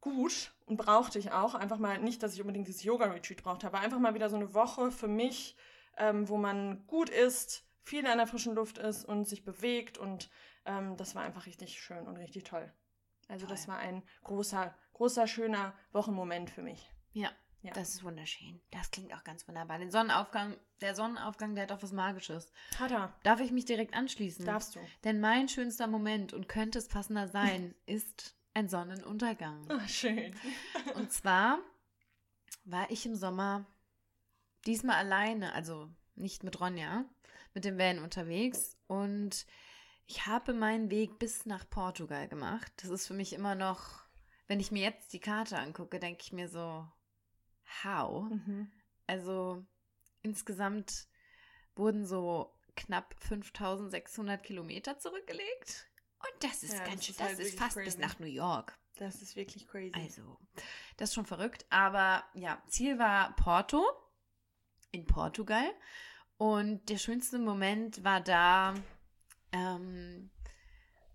gut 0.00 0.52
und 0.66 0.76
brauchte 0.76 1.18
ich 1.18 1.32
auch. 1.32 1.54
Einfach 1.54 1.78
mal, 1.78 1.98
nicht, 1.98 2.22
dass 2.22 2.34
ich 2.34 2.40
unbedingt 2.40 2.68
dieses 2.68 2.82
Yoga-Retreat 2.84 3.42
brauchte, 3.42 3.66
aber 3.66 3.80
einfach 3.80 3.98
mal 3.98 4.14
wieder 4.14 4.30
so 4.30 4.36
eine 4.36 4.54
Woche 4.54 4.90
für 4.90 5.08
mich, 5.08 5.56
ähm, 5.98 6.28
wo 6.28 6.36
man 6.36 6.86
gut 6.86 7.10
isst, 7.10 7.64
viel 7.82 8.06
an 8.06 8.18
der 8.18 8.26
frischen 8.26 8.54
Luft 8.54 8.78
ist 8.78 9.04
und 9.04 9.26
sich 9.28 9.44
bewegt 9.44 9.98
und 9.98 10.30
ähm, 10.64 10.96
das 10.96 11.14
war 11.14 11.22
einfach 11.22 11.46
richtig 11.46 11.80
schön 11.80 12.06
und 12.06 12.16
richtig 12.16 12.44
toll. 12.44 12.72
Also 13.28 13.46
Toll. 13.46 13.54
das 13.56 13.68
war 13.68 13.78
ein 13.78 14.02
großer, 14.24 14.74
großer, 14.94 15.26
schöner 15.26 15.72
Wochenmoment 15.92 16.50
für 16.50 16.62
mich. 16.62 16.90
Ja, 17.12 17.30
Ja. 17.62 17.72
das 17.72 17.90
ist 17.90 18.04
wunderschön. 18.04 18.60
Das 18.70 18.90
klingt 18.90 19.14
auch 19.14 19.24
ganz 19.24 19.46
wunderbar. 19.48 19.78
Den 19.78 19.90
Sonnenaufgang, 19.90 20.56
der 20.80 20.94
Sonnenaufgang, 20.94 21.54
der 21.54 21.64
hat 21.64 21.72
auch 21.72 21.82
was 21.82 21.92
Magisches. 21.92 22.52
Tada, 22.72 23.12
Darf 23.22 23.40
ich 23.40 23.50
mich 23.52 23.64
direkt 23.66 23.94
anschließen? 23.94 24.44
darfst 24.44 24.76
du. 24.76 24.80
Denn 25.04 25.20
mein 25.20 25.48
schönster 25.48 25.86
Moment, 25.86 26.32
und 26.32 26.48
könnte 26.48 26.78
es 26.78 26.88
passender 26.88 27.28
sein, 27.28 27.74
ist 27.86 28.36
ein 28.54 28.68
Sonnenuntergang. 28.68 29.70
Ah, 29.70 29.86
schön. 29.88 30.34
Und 30.94 31.12
zwar 31.12 31.58
war 32.64 32.90
ich 32.90 33.06
im 33.06 33.14
Sommer 33.14 33.66
diesmal 34.66 34.96
alleine, 34.96 35.54
also 35.54 35.88
nicht 36.14 36.44
mit 36.44 36.60
Ronja, 36.60 37.04
mit 37.54 37.64
dem 37.64 37.78
Van 37.78 37.98
unterwegs 37.98 38.76
und 38.86 39.46
ich 40.06 40.26
habe 40.26 40.52
meinen 40.52 40.90
Weg 40.90 41.18
bis 41.18 41.46
nach 41.46 41.68
Portugal 41.70 42.28
gemacht. 42.28 42.72
Das 42.78 42.90
ist 42.90 43.06
für 43.06 43.14
mich 43.14 43.32
immer 43.32 43.54
noch, 43.54 44.04
wenn 44.48 44.58
ich 44.58 44.72
mir 44.72 44.82
jetzt 44.82 45.12
die 45.12 45.20
Karte 45.20 45.56
angucke, 45.56 46.00
denke 46.00 46.22
ich 46.22 46.32
mir 46.32 46.48
so, 46.48 46.86
how? 47.84 48.28
Mhm. 48.28 48.72
Also 49.06 49.64
insgesamt 50.22 51.08
wurden 51.76 52.06
so 52.06 52.52
knapp 52.76 53.14
5600 53.20 54.42
Kilometer 54.42 54.98
zurückgelegt. 54.98 55.89
Und 56.22 56.44
das 56.44 56.62
ist 56.62 56.74
Ja, 56.74 56.84
ganz 56.84 56.96
das 56.96 57.04
schön, 57.06 57.12
ist 57.12 57.20
das 57.20 57.28
halt 57.28 57.38
ist 57.40 57.58
fast 57.58 57.74
bis 57.76 57.84
crazy. 57.94 58.00
nach 58.00 58.18
New 58.18 58.26
York. 58.26 58.78
Das 58.96 59.22
ist 59.22 59.36
wirklich 59.36 59.66
crazy. 59.66 59.92
Also, 59.94 60.38
das 60.98 61.10
ist 61.10 61.14
schon 61.14 61.26
verrückt. 61.26 61.64
Aber 61.70 62.24
ja, 62.34 62.62
Ziel 62.68 62.98
war 62.98 63.34
Porto 63.36 63.82
in 64.90 65.06
Portugal. 65.06 65.70
Und 66.36 66.88
der 66.88 66.98
schönste 66.98 67.38
Moment 67.38 68.02
war 68.04 68.20
da 68.20 68.74
ähm, 69.52 70.30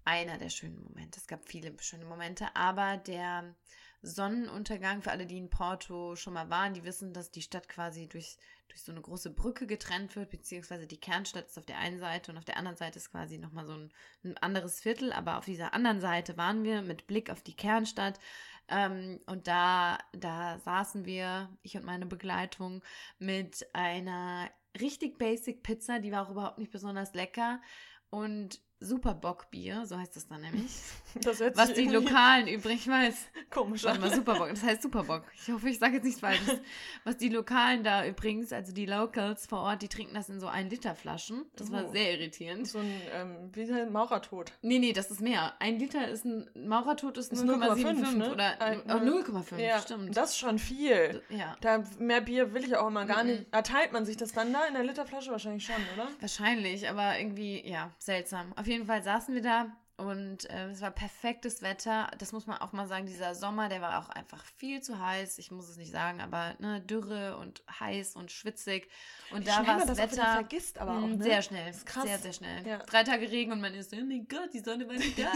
einer 0.03 0.37
der 0.37 0.49
schönen 0.49 0.81
Momente. 0.83 1.19
Es 1.19 1.27
gab 1.27 1.47
viele 1.47 1.75
schöne 1.81 2.05
Momente, 2.05 2.55
aber 2.55 2.97
der 2.97 3.55
Sonnenuntergang. 4.01 5.01
Für 5.01 5.11
alle, 5.11 5.25
die 5.25 5.37
in 5.37 5.49
Porto 5.49 6.15
schon 6.15 6.33
mal 6.33 6.49
waren, 6.49 6.73
die 6.73 6.83
wissen, 6.83 7.13
dass 7.13 7.31
die 7.31 7.41
Stadt 7.41 7.67
quasi 7.69 8.07
durch, 8.07 8.37
durch 8.67 8.83
so 8.83 8.91
eine 8.91 9.01
große 9.01 9.29
Brücke 9.29 9.67
getrennt 9.67 10.15
wird, 10.15 10.29
beziehungsweise 10.29 10.87
die 10.87 10.99
Kernstadt 10.99 11.47
ist 11.47 11.57
auf 11.57 11.65
der 11.65 11.79
einen 11.79 11.99
Seite 11.99 12.31
und 12.31 12.37
auf 12.37 12.45
der 12.45 12.57
anderen 12.57 12.77
Seite 12.77 12.99
ist 12.99 13.11
quasi 13.11 13.37
nochmal 13.37 13.65
so 13.65 13.73
ein, 13.73 13.91
ein 14.23 14.37
anderes 14.37 14.79
Viertel. 14.81 15.13
Aber 15.13 15.37
auf 15.37 15.45
dieser 15.45 15.73
anderen 15.73 16.01
Seite 16.01 16.37
waren 16.37 16.63
wir 16.63 16.81
mit 16.81 17.07
Blick 17.07 17.29
auf 17.29 17.41
die 17.41 17.55
Kernstadt. 17.55 18.19
Ähm, 18.67 19.19
und 19.27 19.47
da, 19.47 19.99
da 20.13 20.59
saßen 20.59 21.05
wir, 21.05 21.49
ich 21.61 21.77
und 21.77 21.85
meine 21.85 22.05
Begleitung, 22.05 22.83
mit 23.19 23.67
einer 23.73 24.49
richtig 24.79 25.17
basic 25.17 25.63
Pizza, 25.63 25.99
die 25.99 26.11
war 26.11 26.25
auch 26.25 26.31
überhaupt 26.31 26.57
nicht 26.57 26.71
besonders 26.71 27.13
lecker. 27.13 27.61
Und 28.09 28.61
Super 28.81 29.13
Bockbier, 29.13 29.85
so 29.85 29.97
heißt 29.97 30.15
das 30.15 30.27
dann 30.27 30.41
nämlich. 30.41 30.71
Das 31.21 31.39
was 31.39 31.71
die 31.71 31.87
Lokalen 31.87 32.45
übrig 32.49 32.89
weiß. 32.89 33.15
Komisch. 33.49 33.85
Warte 33.85 34.01
mal, 34.01 34.13
Superbock, 34.13 34.49
das 34.49 34.63
heißt 34.63 34.81
Superbock. 34.81 35.23
Ich 35.33 35.49
hoffe, 35.49 35.69
ich 35.69 35.79
sage 35.79 35.93
jetzt 35.95 36.03
nichts 36.03 36.19
Falsches. 36.19 36.59
Was 37.05 37.15
die 37.15 37.29
Lokalen 37.29 37.85
da 37.85 38.05
übrigens, 38.05 38.51
also 38.51 38.73
die 38.73 38.85
Locals 38.85 39.45
vor 39.45 39.59
Ort, 39.59 39.81
die 39.81 39.87
trinken 39.87 40.13
das 40.13 40.27
in 40.27 40.41
so 40.41 40.47
1 40.47 40.69
Liter 40.69 40.93
Flaschen. 40.93 41.45
Das 41.55 41.69
oh. 41.69 41.71
war 41.71 41.87
sehr 41.89 42.11
irritierend. 42.11 42.67
So 42.67 42.79
ein, 42.79 43.01
ähm, 43.13 43.49
wie 43.53 43.71
ein 43.71 43.93
Maurertod. 43.93 44.51
Nee, 44.61 44.79
nee, 44.79 44.91
das 44.91 45.09
ist 45.09 45.21
mehr. 45.21 45.53
Ein 45.59 45.79
Liter 45.79 46.05
ist 46.09 46.25
ein, 46.25 46.49
Maurertod 46.67 47.17
ist, 47.17 47.31
ist 47.31 47.45
0,75 47.45 48.15
ne? 48.17 48.31
oder 48.33 48.57
oh, 48.59 48.91
0,5, 48.91 49.57
ja, 49.57 49.79
stimmt. 49.79 50.17
Das 50.17 50.31
ist 50.31 50.37
schon 50.39 50.59
viel. 50.59 51.23
Ja. 51.29 51.55
Da, 51.61 51.81
mehr 51.97 52.19
Bier 52.19 52.53
will 52.53 52.65
ich 52.65 52.75
auch 52.75 52.87
immer 52.87 53.05
gar 53.05 53.23
mhm. 53.23 53.29
nicht. 53.29 53.45
Erteilt 53.51 53.93
man 53.93 54.05
sich 54.05 54.17
das 54.17 54.33
dann 54.33 54.51
da 54.51 54.65
in 54.65 54.73
der 54.73 54.83
Literflasche 54.83 55.31
wahrscheinlich 55.31 55.65
schon, 55.65 55.75
oder? 55.93 56.09
Wahrscheinlich, 56.19 56.89
aber 56.89 57.17
irgendwie, 57.17 57.65
ja, 57.65 57.91
seltsam. 57.99 58.51
Auf 58.57 58.64
jeden 58.67 58.85
Fall 58.85 59.03
saßen 59.03 59.33
wir 59.33 59.41
da 59.41 59.75
und 59.97 60.49
äh, 60.49 60.71
es 60.71 60.81
war 60.81 60.91
perfektes 60.91 61.61
Wetter. 61.61 62.11
Das 62.17 62.33
muss 62.33 62.47
man 62.47 62.57
auch 62.57 62.73
mal 62.73 62.87
sagen. 62.87 63.05
Dieser 63.05 63.33
Sommer, 63.33 63.69
der 63.69 63.81
war 63.81 63.99
auch 63.99 64.09
einfach 64.09 64.43
viel 64.43 64.81
zu 64.81 64.99
heiß. 64.99 65.37
Ich 65.37 65.51
muss 65.51 65.69
es 65.69 65.77
nicht 65.77 65.91
sagen, 65.91 66.19
aber 66.19 66.55
ne, 66.59 66.81
Dürre 66.81 67.37
und 67.37 67.63
heiß 67.79 68.17
und 68.17 68.29
schwitzig. 68.29 68.89
Und 69.31 69.41
Wie 69.41 69.45
da 69.45 69.65
war 69.65 69.85
das 69.85 69.97
Wetter. 69.97 70.33
vergisst 70.33 70.79
aber 70.79 70.97
auch, 70.97 71.07
ne? 71.07 71.23
Sehr 71.23 71.41
schnell. 71.41 71.67
Das 71.67 71.77
ist 71.77 71.85
krass. 71.85 72.03
Sehr, 72.03 72.19
sehr 72.19 72.33
schnell. 72.33 72.67
Ja. 72.67 72.79
Drei 72.79 73.03
Tage 73.03 73.31
Regen 73.31 73.53
und 73.53 73.61
man 73.61 73.73
ist 73.73 73.91
so, 73.91 73.97
oh 73.97 74.05
mein 74.05 74.27
Gott, 74.27 74.53
die 74.53 74.59
Sonne 74.59 74.85
war 74.85 74.95
nicht 74.95 75.17
da. 75.17 75.31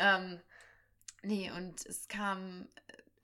ähm, 0.16 0.40
nee, 1.22 1.52
und 1.52 1.86
es 1.86 2.08
kam 2.08 2.66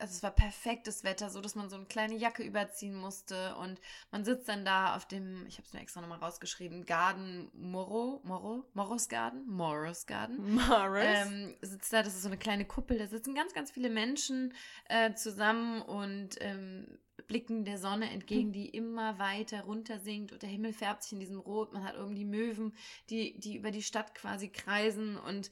also 0.01 0.13
es 0.13 0.23
war 0.23 0.31
perfektes 0.31 1.03
Wetter, 1.03 1.29
so 1.29 1.41
dass 1.41 1.55
man 1.55 1.69
so 1.69 1.75
eine 1.75 1.85
kleine 1.85 2.15
Jacke 2.15 2.43
überziehen 2.43 2.95
musste 2.95 3.55
und 3.55 3.79
man 4.11 4.25
sitzt 4.25 4.49
dann 4.49 4.65
da 4.65 4.95
auf 4.95 5.07
dem, 5.07 5.45
ich 5.47 5.57
habe 5.57 5.67
es 5.67 5.73
mir 5.73 5.79
extra 5.79 6.01
nochmal 6.01 6.17
rausgeschrieben, 6.17 6.85
Garden 6.85 7.49
Moro, 7.53 8.19
Moro, 8.23 8.65
Moros 8.73 9.07
Garden, 9.07 9.45
Moros 9.47 10.07
Garden. 10.07 10.55
Moros. 10.55 11.03
Ähm, 11.03 11.55
sitzt 11.61 11.93
da, 11.93 12.01
das 12.01 12.15
ist 12.15 12.23
so 12.23 12.29
eine 12.29 12.37
kleine 12.37 12.65
Kuppel, 12.65 12.97
da 12.97 13.07
sitzen 13.07 13.35
ganz, 13.35 13.53
ganz 13.53 13.71
viele 13.71 13.89
Menschen 13.89 14.53
äh, 14.89 15.13
zusammen 15.13 15.81
und 15.83 16.35
ähm, 16.39 16.97
blicken 17.27 17.63
der 17.63 17.77
Sonne 17.77 18.09
entgegen, 18.09 18.51
die 18.51 18.69
immer 18.69 19.19
weiter 19.19 19.61
runter 19.61 19.99
sinkt 19.99 20.33
und 20.33 20.41
der 20.41 20.49
Himmel 20.49 20.73
färbt 20.73 21.03
sich 21.03 21.13
in 21.13 21.19
diesem 21.19 21.39
Rot. 21.39 21.73
Man 21.73 21.83
hat 21.83 21.95
irgendwie 21.95 22.25
Möwen, 22.25 22.73
die, 23.09 23.39
die 23.39 23.55
über 23.55 23.71
die 23.71 23.83
Stadt 23.83 24.15
quasi 24.15 24.49
kreisen 24.49 25.17
und 25.17 25.51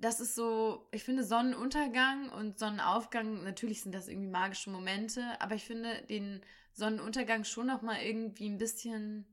das 0.00 0.20
ist 0.20 0.34
so, 0.34 0.88
ich 0.92 1.04
finde 1.04 1.24
Sonnenuntergang 1.24 2.30
und 2.30 2.58
Sonnenaufgang, 2.58 3.44
natürlich 3.44 3.82
sind 3.82 3.94
das 3.94 4.08
irgendwie 4.08 4.28
magische 4.28 4.70
Momente, 4.70 5.40
aber 5.40 5.54
ich 5.54 5.64
finde 5.64 6.02
den 6.08 6.42
Sonnenuntergang 6.72 7.44
schon 7.44 7.66
noch 7.66 7.82
mal 7.82 8.00
irgendwie 8.00 8.48
ein 8.48 8.58
bisschen 8.58 9.26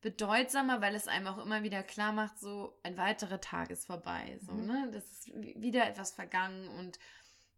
bedeutsamer, 0.00 0.80
weil 0.80 0.94
es 0.94 1.08
einem 1.08 1.26
auch 1.26 1.38
immer 1.38 1.62
wieder 1.62 1.82
klar 1.82 2.12
macht, 2.12 2.38
so 2.38 2.78
ein 2.82 2.96
weiterer 2.96 3.40
Tag 3.40 3.70
ist 3.70 3.86
vorbei, 3.86 4.38
so, 4.40 4.52
mhm. 4.52 4.66
ne? 4.66 4.90
Das 4.92 5.04
ist 5.04 5.26
wieder 5.36 5.86
etwas 5.86 6.12
vergangen 6.12 6.68
und 6.68 6.98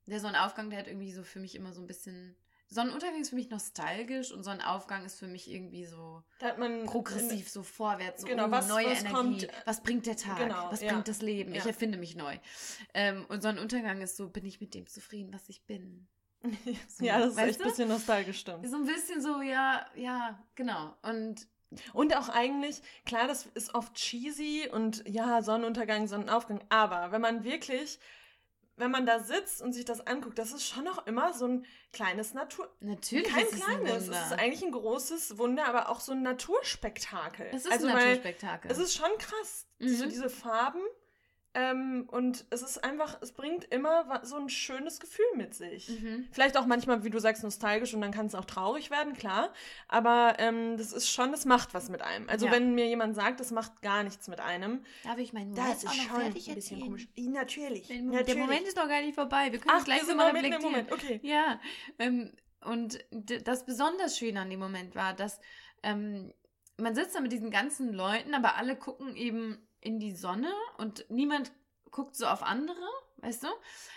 der 0.07 0.21
Sonnenaufgang, 0.21 0.69
der 0.69 0.81
hat 0.81 0.89
irgendwie 0.89 1.13
so 1.13 1.23
für 1.23 1.41
mich 1.41 1.55
immer 1.55 1.73
so 1.73 1.81
ein 1.81 1.87
bisschen 1.87 2.37
Sonnenuntergang 2.75 3.21
ist 3.21 3.31
für 3.31 3.37
mich 3.37 3.51
nostalgisch 3.51 4.33
und 4.33 4.43
Sonnenaufgang 4.43 5.05
ist 5.05 5.19
für 5.19 5.29
mich 5.29 5.51
irgendwie 5.51 5.85
so 5.85 6.23
progressiv, 6.87 7.49
so 7.49 7.63
vorwärts, 7.63 8.23
so 8.23 8.27
genau, 8.27 8.47
oh, 8.47 8.51
was, 8.51 8.69
neue 8.69 8.87
was 8.87 9.01
Energie. 9.01 9.15
Kommt, 9.15 9.49
was 9.65 9.83
bringt 9.83 10.07
der 10.07 10.17
Tag? 10.17 10.39
Genau, 10.39 10.69
was 10.71 10.81
ja. 10.81 10.93
bringt 10.93 11.09
das 11.09 11.23
Leben? 11.23 11.55
Ja. 11.55 11.61
Ich 11.61 11.67
erfinde 11.67 11.99
mich 11.99 12.17
neu. 12.17 12.37
Ähm, 12.93 13.25
und 13.29 13.43
Sonnenuntergang 13.43 14.03
ist 14.03 14.17
so, 14.17 14.29
bin 14.29 14.45
ich 14.45 14.61
mit 14.61 14.75
dem 14.75 14.87
zufrieden, 14.89 15.33
was 15.33 15.49
ich 15.49 15.65
bin? 15.65 16.09
So, 16.89 17.05
ja, 17.05 17.21
das 17.21 17.33
ist 17.33 17.39
echt 17.39 17.61
ein 17.63 17.69
bisschen 17.69 17.89
nostalgisch, 17.89 18.41
stimmt. 18.41 18.69
So 18.69 18.77
ein 18.77 18.85
bisschen 18.85 19.23
so, 19.23 19.41
ja, 19.41 19.87
ja, 19.95 20.39
genau. 20.55 20.95
Und 21.03 21.49
und 21.93 22.17
auch 22.17 22.29
eigentlich, 22.29 22.83
klar, 23.05 23.27
das 23.27 23.47
ist 23.47 23.75
oft 23.75 23.95
cheesy 23.95 24.69
und 24.71 25.03
ja, 25.09 25.43
Sonnenuntergang, 25.43 26.07
Sonnenaufgang, 26.07 26.61
aber 26.69 27.11
wenn 27.11 27.21
man 27.21 27.43
wirklich 27.43 27.99
wenn 28.77 28.91
man 28.91 29.07
da 29.07 29.21
sitzt 29.21 29.63
und 29.63 29.73
sich 29.73 29.85
das 29.85 30.07
anguckt, 30.07 30.39
das 30.39 30.53
ist 30.53 30.67
schon 30.67 30.85
noch 30.85 31.07
immer 31.07 31.33
so 31.33 31.47
ein 31.47 31.67
kleines 31.93 32.35
Natur. 32.35 32.69
Natürlich. 32.81 33.33
Kein 33.33 33.47
ist 33.47 33.55
kleines. 33.55 34.09
Es, 34.09 34.09
es 34.09 34.27
ist 34.27 34.33
eigentlich 34.33 34.65
ein 34.65 34.73
großes 34.73 35.39
Wunder, 35.39 35.67
aber 35.67 35.89
auch 35.89 36.01
so 36.01 36.13
ein 36.13 36.23
Naturspektakel. 36.23 37.47
Es 37.53 37.65
ist 37.65 37.73
also, 37.73 37.87
ein 37.87 37.95
Naturspektakel. 37.95 38.71
Es 38.71 38.79
ist 38.79 38.95
schon 38.95 39.11
krass. 39.19 39.67
Mhm. 39.79 39.89
So 39.89 40.07
diese 40.07 40.31
Farben 40.31 40.81
ähm, 41.55 42.09
und 42.11 42.45
es 42.51 42.63
ist 42.63 42.83
einfach, 42.83 43.19
es 43.23 43.31
bringt 43.31 43.65
immer 43.73 44.21
so 44.25 44.37
ein 44.37 44.49
schönes 44.49 44.99
Gefühl 44.99 45.25
mit 45.37 45.55
sich. 45.55 45.89
Mhm. 45.89 46.27
Vielleicht 46.33 46.57
auch 46.57 46.67
manchmal, 46.67 47.05
wie 47.05 47.11
du 47.11 47.21
sagst, 47.21 47.45
nostalgisch 47.45 47.95
und 47.95 48.01
dann 48.01 48.11
kann 48.11 48.27
es 48.27 48.35
auch 48.35 48.45
traurig 48.45 48.91
werden, 48.91 49.15
klar. 49.15 49.53
Aber 49.87 50.35
ähm, 50.39 50.77
das 50.77 50.93
ist 50.93 51.09
schon, 51.11 51.31
das 51.31 51.45
macht 51.45 51.73
was 51.73 51.91
mit 51.91 52.03
einem. 52.03 52.29
Also 52.29 52.47
ja. 52.47 52.53
wenn 52.53 52.75
mir 52.75 52.87
jemand 52.87 53.15
sagt, 53.15 53.39
das 53.39 53.53
macht 53.53 53.83
gar 53.83 54.03
nichts 54.03 54.27
mit 54.27 54.41
einem. 54.41 54.85
Darf 55.05 55.19
ich 55.19 55.33
meinen 55.33 55.51
Moment 55.51 55.69
das 55.69 55.85
ist 55.85 55.95
schon 55.95 56.21
ein 56.21 56.35
bisschen 56.35 56.81
komisch. 56.81 57.09
Natürlich. 57.17 57.87
Der, 57.87 58.03
natürlich. 58.03 58.37
Moment 58.37 58.67
ist 58.67 58.77
noch 58.77 58.89
gar 58.89 59.01
nicht 59.01 59.15
vorbei. 59.15 59.53
Wir 59.53 59.61
können 59.61 59.77
Ach, 59.79 59.85
gleich 59.85 60.03
mal 60.15 60.31
reflektieren. 60.33 60.63
Moment. 60.63 60.93
Okay. 60.93 61.21
Ja. 61.23 61.61
Ähm, 62.01 62.33
und 62.63 62.99
das 63.45 63.65
besonders 63.65 64.19
Schöne 64.19 64.41
an 64.41 64.51
dem 64.51 64.59
Moment 64.59 64.97
war, 64.97 65.15
dass 65.15 65.39
ähm, 65.85 66.33
man 66.79 66.95
sitzt 66.95 67.15
da 67.15 67.21
mit 67.21 67.31
diesen 67.31 67.51
ganzen 67.51 67.93
Leuten, 67.93 68.35
aber 68.35 68.57
alle 68.57 68.75
gucken 68.75 69.15
eben 69.15 69.59
in 69.85 70.01
die 70.01 70.17
Sonne 70.17 70.53
und 70.79 71.07
niemand 71.09 71.53
guckt 71.91 72.17
so 72.17 72.27
auf 72.27 72.43
andere, 72.43 72.75
weißt 73.19 73.45
du? 73.45 73.49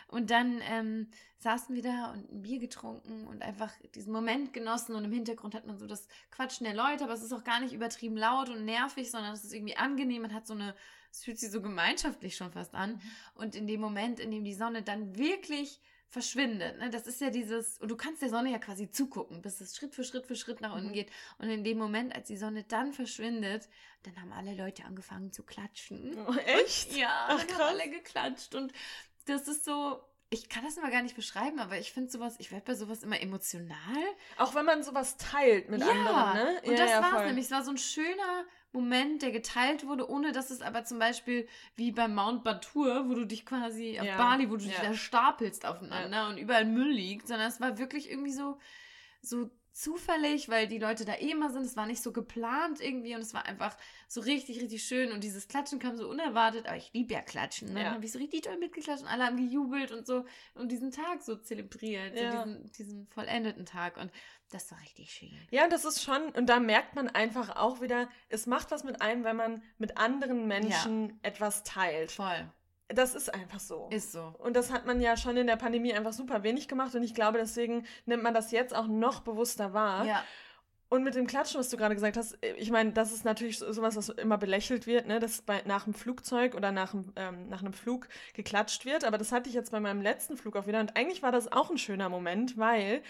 Und 0.07 0.29
dann 0.29 0.61
ähm, 0.69 1.09
saßen 1.39 1.75
wir 1.75 1.81
da 1.81 2.11
und 2.11 2.31
ein 2.31 2.41
Bier 2.43 2.59
getrunken 2.59 3.25
und 3.25 3.41
einfach 3.41 3.71
diesen 3.95 4.13
Moment 4.13 4.53
genossen 4.53 4.95
und 4.95 5.03
im 5.03 5.11
Hintergrund 5.11 5.55
hat 5.55 5.65
man 5.65 5.77
so 5.77 5.87
das 5.87 6.07
Quatschen 6.29 6.65
der 6.65 6.75
Leute, 6.75 7.05
aber 7.05 7.13
es 7.13 7.23
ist 7.23 7.33
auch 7.33 7.43
gar 7.43 7.59
nicht 7.59 7.73
übertrieben 7.73 8.17
laut 8.17 8.49
und 8.49 8.65
nervig, 8.65 9.09
sondern 9.09 9.33
es 9.33 9.43
ist 9.43 9.53
irgendwie 9.53 9.77
angenehm, 9.77 10.21
man 10.21 10.33
hat 10.33 10.45
so 10.45 10.53
eine, 10.53 10.75
es 11.11 11.23
fühlt 11.23 11.39
sich 11.39 11.49
so 11.49 11.61
gemeinschaftlich 11.61 12.35
schon 12.35 12.51
fast 12.51 12.75
an. 12.75 12.91
Mhm. 12.91 13.01
Und 13.35 13.55
in 13.55 13.65
dem 13.65 13.81
Moment, 13.81 14.19
in 14.19 14.29
dem 14.29 14.43
die 14.43 14.53
Sonne 14.53 14.83
dann 14.83 15.17
wirklich 15.17 15.81
verschwindet. 16.09 16.77
Ne? 16.79 16.89
Das 16.89 17.07
ist 17.07 17.21
ja 17.21 17.29
dieses, 17.29 17.79
und 17.79 17.89
du 17.89 17.97
kannst 17.97 18.21
der 18.21 18.29
Sonne 18.29 18.51
ja 18.51 18.59
quasi 18.59 18.89
zugucken, 18.89 19.41
bis 19.41 19.61
es 19.61 19.75
Schritt 19.75 19.93
für 19.93 20.03
Schritt 20.03 20.25
für 20.25 20.35
Schritt 20.35 20.61
nach 20.61 20.73
unten 20.73 20.89
mhm. 20.89 20.93
geht. 20.93 21.11
Und 21.37 21.49
in 21.49 21.63
dem 21.63 21.77
Moment, 21.77 22.15
als 22.15 22.27
die 22.27 22.37
Sonne 22.37 22.63
dann 22.63 22.93
verschwindet, 22.93 23.67
dann 24.03 24.21
haben 24.21 24.31
alle 24.31 24.55
Leute 24.55 24.85
angefangen 24.85 25.31
zu 25.31 25.43
klatschen. 25.43 26.17
Oh, 26.27 26.33
echt? 26.45 26.91
Und, 26.91 26.97
ja, 26.97 27.27
Ach, 27.29 27.43
dann 27.43 27.57
haben 27.57 27.79
alle 27.79 27.89
geklatscht. 27.89 28.55
Und 28.55 28.71
das 29.25 29.47
ist 29.47 29.65
so, 29.65 30.01
ich 30.29 30.49
kann 30.49 30.63
das 30.63 30.77
immer 30.77 30.91
gar 30.91 31.01
nicht 31.01 31.15
beschreiben, 31.15 31.59
aber 31.59 31.77
ich 31.77 31.91
finde 31.91 32.09
sowas, 32.09 32.35
ich 32.39 32.51
werde 32.51 32.65
bei 32.65 32.75
sowas 32.75 33.03
immer 33.03 33.21
emotional. 33.21 33.77
Auch 34.37 34.55
wenn 34.55 34.65
man 34.65 34.83
sowas 34.83 35.17
teilt 35.17 35.69
mit 35.69 35.81
ja, 35.81 35.89
anderen, 35.89 36.33
ne? 36.33 36.61
Und 36.63 36.71
ja, 36.71 36.77
das 36.77 36.91
ja, 36.91 37.01
war 37.01 37.19
es 37.19 37.25
nämlich. 37.27 37.45
Es 37.45 37.51
war 37.51 37.63
so 37.63 37.71
ein 37.71 37.77
schöner 37.77 38.45
Moment, 38.71 39.21
der 39.21 39.31
geteilt 39.31 39.87
wurde, 39.87 40.09
ohne 40.09 40.31
dass 40.31 40.51
es 40.51 40.61
aber 40.61 40.83
zum 40.83 40.99
Beispiel 40.99 41.47
wie 41.75 41.91
beim 41.91 42.13
Mount 42.13 42.43
Batur, 42.43 43.09
wo 43.09 43.13
du 43.13 43.25
dich 43.25 43.45
quasi 43.45 43.99
auf 43.99 44.05
ja. 44.05 44.17
Bali, 44.17 44.49
wo 44.49 44.57
du 44.57 44.65
dich 44.65 44.75
da 44.75 44.93
stapelst 44.93 45.65
aufeinander 45.65 46.27
und 46.27 46.37
überall 46.37 46.65
Müll 46.65 46.91
liegt, 46.91 47.27
sondern 47.27 47.47
es 47.47 47.59
war 47.61 47.77
wirklich 47.77 48.09
irgendwie 48.09 48.33
so, 48.33 48.59
so 49.21 49.49
zufällig, 49.77 50.49
weil 50.49 50.67
die 50.67 50.79
Leute 50.79 51.05
da 51.05 51.13
eh 51.13 51.29
immer 51.29 51.51
sind. 51.51 51.63
Es 51.63 51.77
war 51.77 51.85
nicht 51.85 52.01
so 52.01 52.11
geplant 52.11 52.81
irgendwie 52.81 53.13
und 53.13 53.21
es 53.21 53.35
war 53.35 53.45
einfach 53.45 53.77
so 54.07 54.21
richtig, 54.21 54.59
richtig 54.59 54.83
schön. 54.83 55.11
Und 55.11 55.23
dieses 55.23 55.47
Klatschen 55.47 55.77
kam 55.77 55.95
so 55.95 56.09
unerwartet. 56.09 56.65
Aber 56.65 56.77
ich 56.77 56.91
liebe 56.93 57.13
ja 57.13 57.21
Klatschen. 57.21 57.73
Ne? 57.73 57.79
Ja. 57.79 57.85
Dann 57.85 57.93
habe 57.95 58.05
ich 58.05 58.11
so 58.11 58.17
richtig 58.17 58.41
toll 58.41 58.57
mitgeklatscht 58.57 59.03
und 59.03 59.07
alle 59.07 59.25
haben 59.25 59.37
gejubelt 59.37 59.91
und 59.91 60.07
so 60.07 60.25
und 60.55 60.71
diesen 60.71 60.91
Tag 60.91 61.21
so 61.21 61.35
zelebriert, 61.35 62.17
ja. 62.17 62.31
so 62.31 62.37
diesen, 62.37 62.71
diesen 62.71 63.07
vollendeten 63.07 63.65
Tag. 63.65 63.97
Und 63.97 64.11
das 64.49 64.71
war 64.71 64.79
richtig 64.81 65.13
schön. 65.13 65.37
Ja, 65.51 65.67
das 65.67 65.85
ist 65.85 66.01
schon, 66.01 66.29
und 66.29 66.47
da 66.47 66.59
merkt 66.59 66.95
man 66.95 67.07
einfach 67.07 67.55
auch 67.55 67.79
wieder, 67.79 68.09
es 68.29 68.47
macht 68.47 68.71
was 68.71 68.83
mit 68.83 69.01
einem, 69.03 69.23
wenn 69.23 69.35
man 69.35 69.61
mit 69.77 69.97
anderen 69.97 70.47
Menschen 70.47 71.09
ja. 71.09 71.15
etwas 71.21 71.63
teilt. 71.63 72.11
Voll. 72.11 72.51
Das 72.89 73.15
ist 73.15 73.33
einfach 73.33 73.59
so. 73.59 73.89
Ist 73.91 74.13
so. 74.13 74.33
Und 74.37 74.55
das 74.55 74.71
hat 74.71 74.85
man 74.85 75.01
ja 75.01 75.17
schon 75.17 75.35
in 75.35 75.47
der 75.47 75.57
Pandemie 75.57 75.93
einfach 75.93 76.13
super 76.13 76.43
wenig 76.43 76.67
gemacht 76.67 76.95
und 76.95 77.03
ich 77.03 77.13
glaube, 77.13 77.37
deswegen 77.37 77.85
nimmt 78.05 78.23
man 78.23 78.33
das 78.33 78.51
jetzt 78.51 78.75
auch 78.75 78.87
noch 78.87 79.21
bewusster 79.21 79.73
wahr. 79.73 80.05
Ja. 80.05 80.23
Und 80.89 81.03
mit 81.03 81.15
dem 81.15 81.27
Klatschen, 81.27 81.59
was 81.59 81.67
du 81.67 81.75
gerade 81.75 81.95
gesagt 81.95 82.15
hast, 82.15 82.37
ich 82.57 82.71
meine, 82.71 82.93
das 82.93 83.11
ist 83.11 83.25
natürlich 83.25 83.59
sowas, 83.59 83.97
was 83.97 84.07
immer 84.07 84.37
belächelt 84.37 84.87
wird, 84.87 85.05
ne, 85.05 85.19
dass 85.19 85.41
bei, 85.41 85.61
nach 85.65 85.85
einem 85.85 85.93
Flugzeug 85.93 86.55
oder 86.55 86.71
nach, 86.71 86.93
einem, 86.93 87.11
ähm, 87.17 87.49
nach 87.49 87.59
einem 87.59 87.73
Flug 87.73 88.07
geklatscht 88.33 88.85
wird. 88.85 89.03
Aber 89.03 89.17
das 89.17 89.33
hatte 89.33 89.49
ich 89.49 89.55
jetzt 89.55 89.71
bei 89.71 89.81
meinem 89.81 90.01
letzten 90.01 90.37
Flug 90.37 90.55
auch 90.55 90.65
wieder. 90.65 90.79
Und 90.79 90.95
eigentlich 90.95 91.21
war 91.21 91.33
das 91.33 91.51
auch 91.51 91.69
ein 91.69 91.77
schöner 91.77 92.07
Moment, 92.07 92.57
weil 92.57 93.01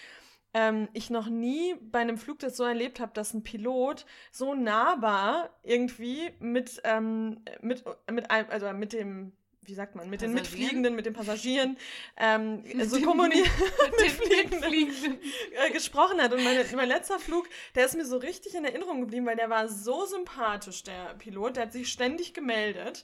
ähm, 0.56 0.90
ich 0.94 1.12
noch 1.12 1.28
nie 1.28 1.76
bei 1.76 2.00
einem 2.00 2.18
Flug 2.18 2.40
das 2.40 2.58
so 2.58 2.64
erlebt 2.64 3.00
habe, 3.00 3.12
dass 3.14 3.36
ein 3.36 3.44
Pilot 3.44 4.08
so 4.32 4.56
nahbar 4.56 5.52
irgendwie 5.62 6.32
mit, 6.40 6.82
ähm, 6.84 7.42
mit, 7.62 7.84
mit, 8.10 8.32
einem, 8.32 8.50
also 8.50 8.74
mit 8.74 8.92
dem 8.92 9.34
wie 9.68 9.74
sagt 9.74 9.96
man, 9.96 10.10
mit 10.10 10.22
den? 10.22 10.34
Mitfliegenden, 10.34 10.96
mit 10.96 11.06
den 11.06 11.14
Passagieren, 11.14 11.78
ähm, 12.16 12.64
so 12.86 13.00
Mit 13.00 13.34
den 13.34 13.48
Mitfliegenden 13.92 14.60
Mitfliegenden. 14.62 15.20
äh, 15.68 15.72
gesprochen 15.72 16.22
hat. 16.22 16.34
Und 16.34 16.44
meine, 16.44 16.66
mein 16.76 16.88
letzter 16.88 17.20
Flug, 17.20 17.48
der 17.76 17.86
ist 17.86 17.96
mir 17.96 18.06
so 18.06 18.18
richtig 18.18 18.56
in 18.56 18.66
Erinnerung 18.66 19.02
geblieben, 19.02 19.26
weil 19.26 19.36
der 19.36 19.50
war 19.50 19.68
so 19.68 20.06
sympathisch, 20.06 20.84
der 20.84 21.16
Pilot. 21.16 21.58
Der 21.58 21.64
hat 21.64 21.74
sich 21.74 21.92
ständig 21.92 22.34
gemeldet. 22.34 23.04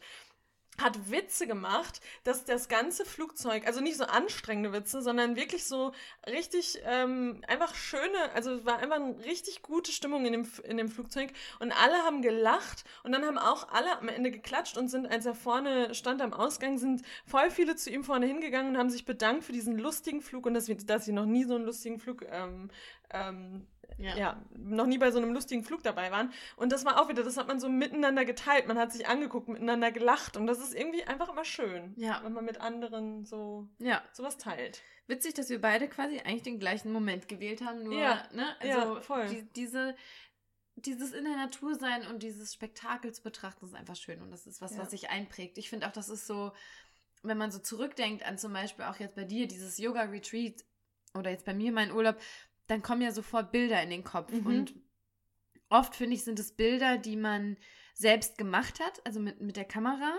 Hat 0.81 1.11
Witze 1.11 1.45
gemacht, 1.45 2.01
dass 2.23 2.45
das 2.45 2.67
ganze 2.67 3.05
Flugzeug, 3.05 3.67
also 3.67 3.79
nicht 3.79 3.97
so 3.97 4.05
anstrengende 4.05 4.73
Witze, 4.73 5.01
sondern 5.01 5.35
wirklich 5.35 5.65
so 5.65 5.91
richtig 6.27 6.79
ähm, 6.85 7.41
einfach 7.47 7.75
schöne, 7.75 8.31
also 8.33 8.65
war 8.65 8.79
einfach 8.79 8.95
eine 8.95 9.23
richtig 9.23 9.61
gute 9.61 9.91
Stimmung 9.91 10.25
in 10.25 10.33
dem, 10.33 10.47
in 10.63 10.77
dem 10.77 10.89
Flugzeug. 10.89 11.31
Und 11.59 11.71
alle 11.71 11.97
haben 12.03 12.21
gelacht 12.21 12.83
und 13.03 13.11
dann 13.11 13.23
haben 13.23 13.37
auch 13.37 13.69
alle 13.69 13.97
am 13.99 14.09
Ende 14.09 14.31
geklatscht 14.31 14.77
und 14.77 14.87
sind, 14.87 15.05
als 15.05 15.25
er 15.25 15.35
vorne 15.35 15.93
stand 15.93 16.21
am 16.21 16.33
Ausgang, 16.33 16.77
sind 16.77 17.03
voll 17.25 17.51
viele 17.51 17.75
zu 17.75 17.89
ihm 17.89 18.03
vorne 18.03 18.25
hingegangen 18.25 18.73
und 18.73 18.77
haben 18.77 18.89
sich 18.89 19.05
bedankt 19.05 19.43
für 19.43 19.53
diesen 19.53 19.77
lustigen 19.77 20.21
Flug 20.21 20.45
und 20.45 20.53
dass, 20.53 20.67
wir, 20.67 20.75
dass 20.75 21.05
sie 21.05 21.13
noch 21.13 21.25
nie 21.25 21.43
so 21.43 21.55
einen 21.55 21.65
lustigen 21.65 21.99
Flug 21.99 22.25
ähm, 22.29 22.69
ähm, 23.11 23.67
Ja. 23.97 24.15
ja. 24.17 24.43
noch 24.55 24.85
nie 24.85 24.97
bei 24.97 25.11
so 25.11 25.19
einem 25.19 25.33
lustigen 25.33 25.63
Flug 25.63 25.83
dabei 25.83 26.11
waren. 26.11 26.31
Und 26.55 26.71
das 26.71 26.85
war 26.85 27.01
auch 27.01 27.09
wieder, 27.09 27.23
das 27.23 27.37
hat 27.37 27.47
man 27.47 27.59
so 27.59 27.69
miteinander 27.69 28.25
geteilt. 28.25 28.67
Man 28.67 28.77
hat 28.77 28.91
sich 28.91 29.07
angeguckt, 29.07 29.47
miteinander 29.47 29.91
gelacht. 29.91 30.37
Und 30.37 30.47
das 30.47 30.59
ist 30.59 30.73
irgendwie 30.73 31.03
einfach 31.03 31.29
immer 31.29 31.45
schön, 31.45 31.93
Ja. 31.97 32.21
wenn 32.23 32.33
man 32.33 32.45
mit 32.45 32.59
anderen 32.59 33.25
so 33.25 33.67
ja. 33.79 34.01
sowas 34.11 34.37
teilt. 34.37 34.81
Witzig, 35.07 35.33
dass 35.33 35.49
wir 35.49 35.59
beide 35.59 35.87
quasi 35.87 36.19
eigentlich 36.19 36.43
den 36.43 36.59
gleichen 36.59 36.91
Moment 36.91 37.27
gewählt 37.27 37.61
haben, 37.63 37.83
nur, 37.83 37.93
Ja, 37.93 38.23
ne? 38.31 38.55
ja, 38.63 39.01
voll. 39.01 39.27
Die, 39.27 39.43
diese, 39.53 39.95
dieses 40.75 41.11
in 41.11 41.25
der 41.25 41.35
Natur 41.35 41.75
sein 41.75 42.07
und 42.07 42.23
dieses 42.23 42.53
Spektakel 42.53 43.13
zu 43.13 43.21
betrachten, 43.21 43.65
ist 43.65 43.75
einfach 43.75 43.95
schön 43.95 44.21
und 44.21 44.31
das 44.31 44.47
ist 44.47 44.61
was, 44.61 44.77
was 44.77 44.91
sich 44.91 45.09
einprägt. 45.09 45.57
Ich 45.57 45.69
finde 45.69 45.87
auch, 45.87 45.91
das 45.91 46.09
ist 46.09 46.25
so, 46.25 46.51
wenn 47.21 47.37
man 47.37 47.51
so 47.51 47.59
zurückdenkt 47.59 48.25
an 48.25 48.37
zum 48.37 48.53
Beispiel 48.53 48.85
auch 48.85 48.97
jetzt 48.97 49.15
bei 49.15 49.23
dir, 49.23 49.47
dieses 49.47 49.77
Yoga-Retreat 49.77 50.63
oder 51.13 51.31
jetzt 51.31 51.45
bei 51.45 51.53
mir 51.53 51.71
mein 51.71 51.91
Urlaub, 51.91 52.17
dann 52.73 52.81
kommen 52.81 53.01
ja 53.01 53.11
sofort 53.11 53.51
Bilder 53.51 53.81
in 53.83 53.89
den 53.91 54.03
Kopf 54.03 54.31
Mhm. 54.31 54.45
und 54.47 54.73
oft 55.69 55.95
finde 55.95 56.15
ich, 56.15 56.23
sind 56.23 56.39
es 56.39 56.55
Bilder, 56.55 56.97
die 56.97 57.15
man 57.15 57.57
selbst 57.95 58.39
gemacht 58.39 58.79
hat, 58.79 59.05
also 59.05 59.19
mit, 59.19 59.39
mit 59.39 59.55
der 59.55 59.65
Kamera. 59.65 60.11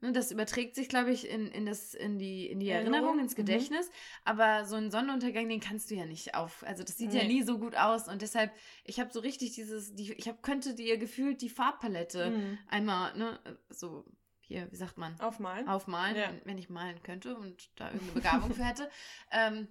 Ne, 0.00 0.12
das 0.12 0.32
überträgt 0.32 0.74
sich, 0.74 0.88
glaube 0.88 1.10
ich, 1.10 1.28
in, 1.28 1.48
in, 1.48 1.66
das, 1.66 1.92
in 1.92 2.18
die, 2.18 2.46
in 2.46 2.60
die 2.60 2.70
Erinnerung, 2.70 2.94
Erinnerung, 2.94 3.18
ins 3.20 3.32
mhm. 3.32 3.36
Gedächtnis. 3.36 3.90
Aber 4.24 4.64
so 4.64 4.76
einen 4.76 4.90
Sonnenuntergang, 4.90 5.46
den 5.48 5.60
kannst 5.60 5.90
du 5.90 5.94
ja 5.94 6.06
nicht 6.06 6.34
auf. 6.34 6.64
Also 6.66 6.82
das 6.82 6.96
sieht 6.96 7.12
ja 7.12 7.22
Nee. 7.22 7.28
nie 7.28 7.42
so 7.42 7.58
gut 7.58 7.76
aus. 7.76 8.08
Und 8.08 8.22
deshalb, 8.22 8.50
ich 8.84 8.98
habe 9.00 9.12
so 9.12 9.20
richtig 9.20 9.52
dieses, 9.52 9.94
die, 9.94 10.14
ich 10.14 10.28
hab, 10.28 10.42
könnte 10.42 10.74
dir 10.74 10.96
gefühlt 10.96 11.42
die 11.42 11.50
Farbpalette 11.50 12.30
Mhm. 12.30 12.58
einmal, 12.68 13.14
ne, 13.18 13.38
so, 13.68 14.06
hier, 14.40 14.66
wie 14.72 14.76
sagt 14.76 14.96
man, 14.96 15.20
Aufmalen. 15.20 15.68
aufmalen, 15.68 16.16
Ja. 16.16 16.28
wenn, 16.30 16.40
wenn 16.46 16.58
ich 16.58 16.70
malen 16.70 17.02
könnte 17.02 17.36
und 17.36 17.70
da 17.78 17.88
irgendeine 17.88 18.12
Begabung 18.12 18.54
für 18.54 18.64
hätte. 18.64 18.90
Ähm, 19.30 19.68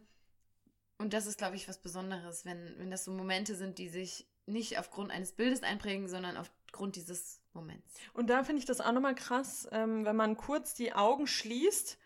und 0.99 1.13
das 1.13 1.25
ist, 1.25 1.37
glaube 1.39 1.55
ich, 1.55 1.67
was 1.67 1.79
Besonderes, 1.79 2.45
wenn, 2.45 2.75
wenn 2.77 2.91
das 2.91 3.03
so 3.05 3.11
Momente 3.11 3.55
sind, 3.55 3.77
die 3.79 3.89
sich 3.89 4.27
nicht 4.45 4.77
aufgrund 4.77 5.11
eines 5.11 5.31
Bildes 5.31 5.63
einprägen, 5.63 6.07
sondern 6.07 6.37
aufgrund 6.37 6.95
dieses 6.95 7.41
Moments. 7.53 7.85
Und 8.13 8.29
da 8.29 8.43
finde 8.43 8.59
ich 8.59 8.65
das 8.65 8.81
auch 8.81 8.91
nochmal 8.91 9.15
krass, 9.15 9.67
ähm, 9.71 10.05
wenn 10.05 10.15
man 10.15 10.37
kurz 10.37 10.73
die 10.73 10.93
Augen 10.93 11.25
schließt, 11.27 11.97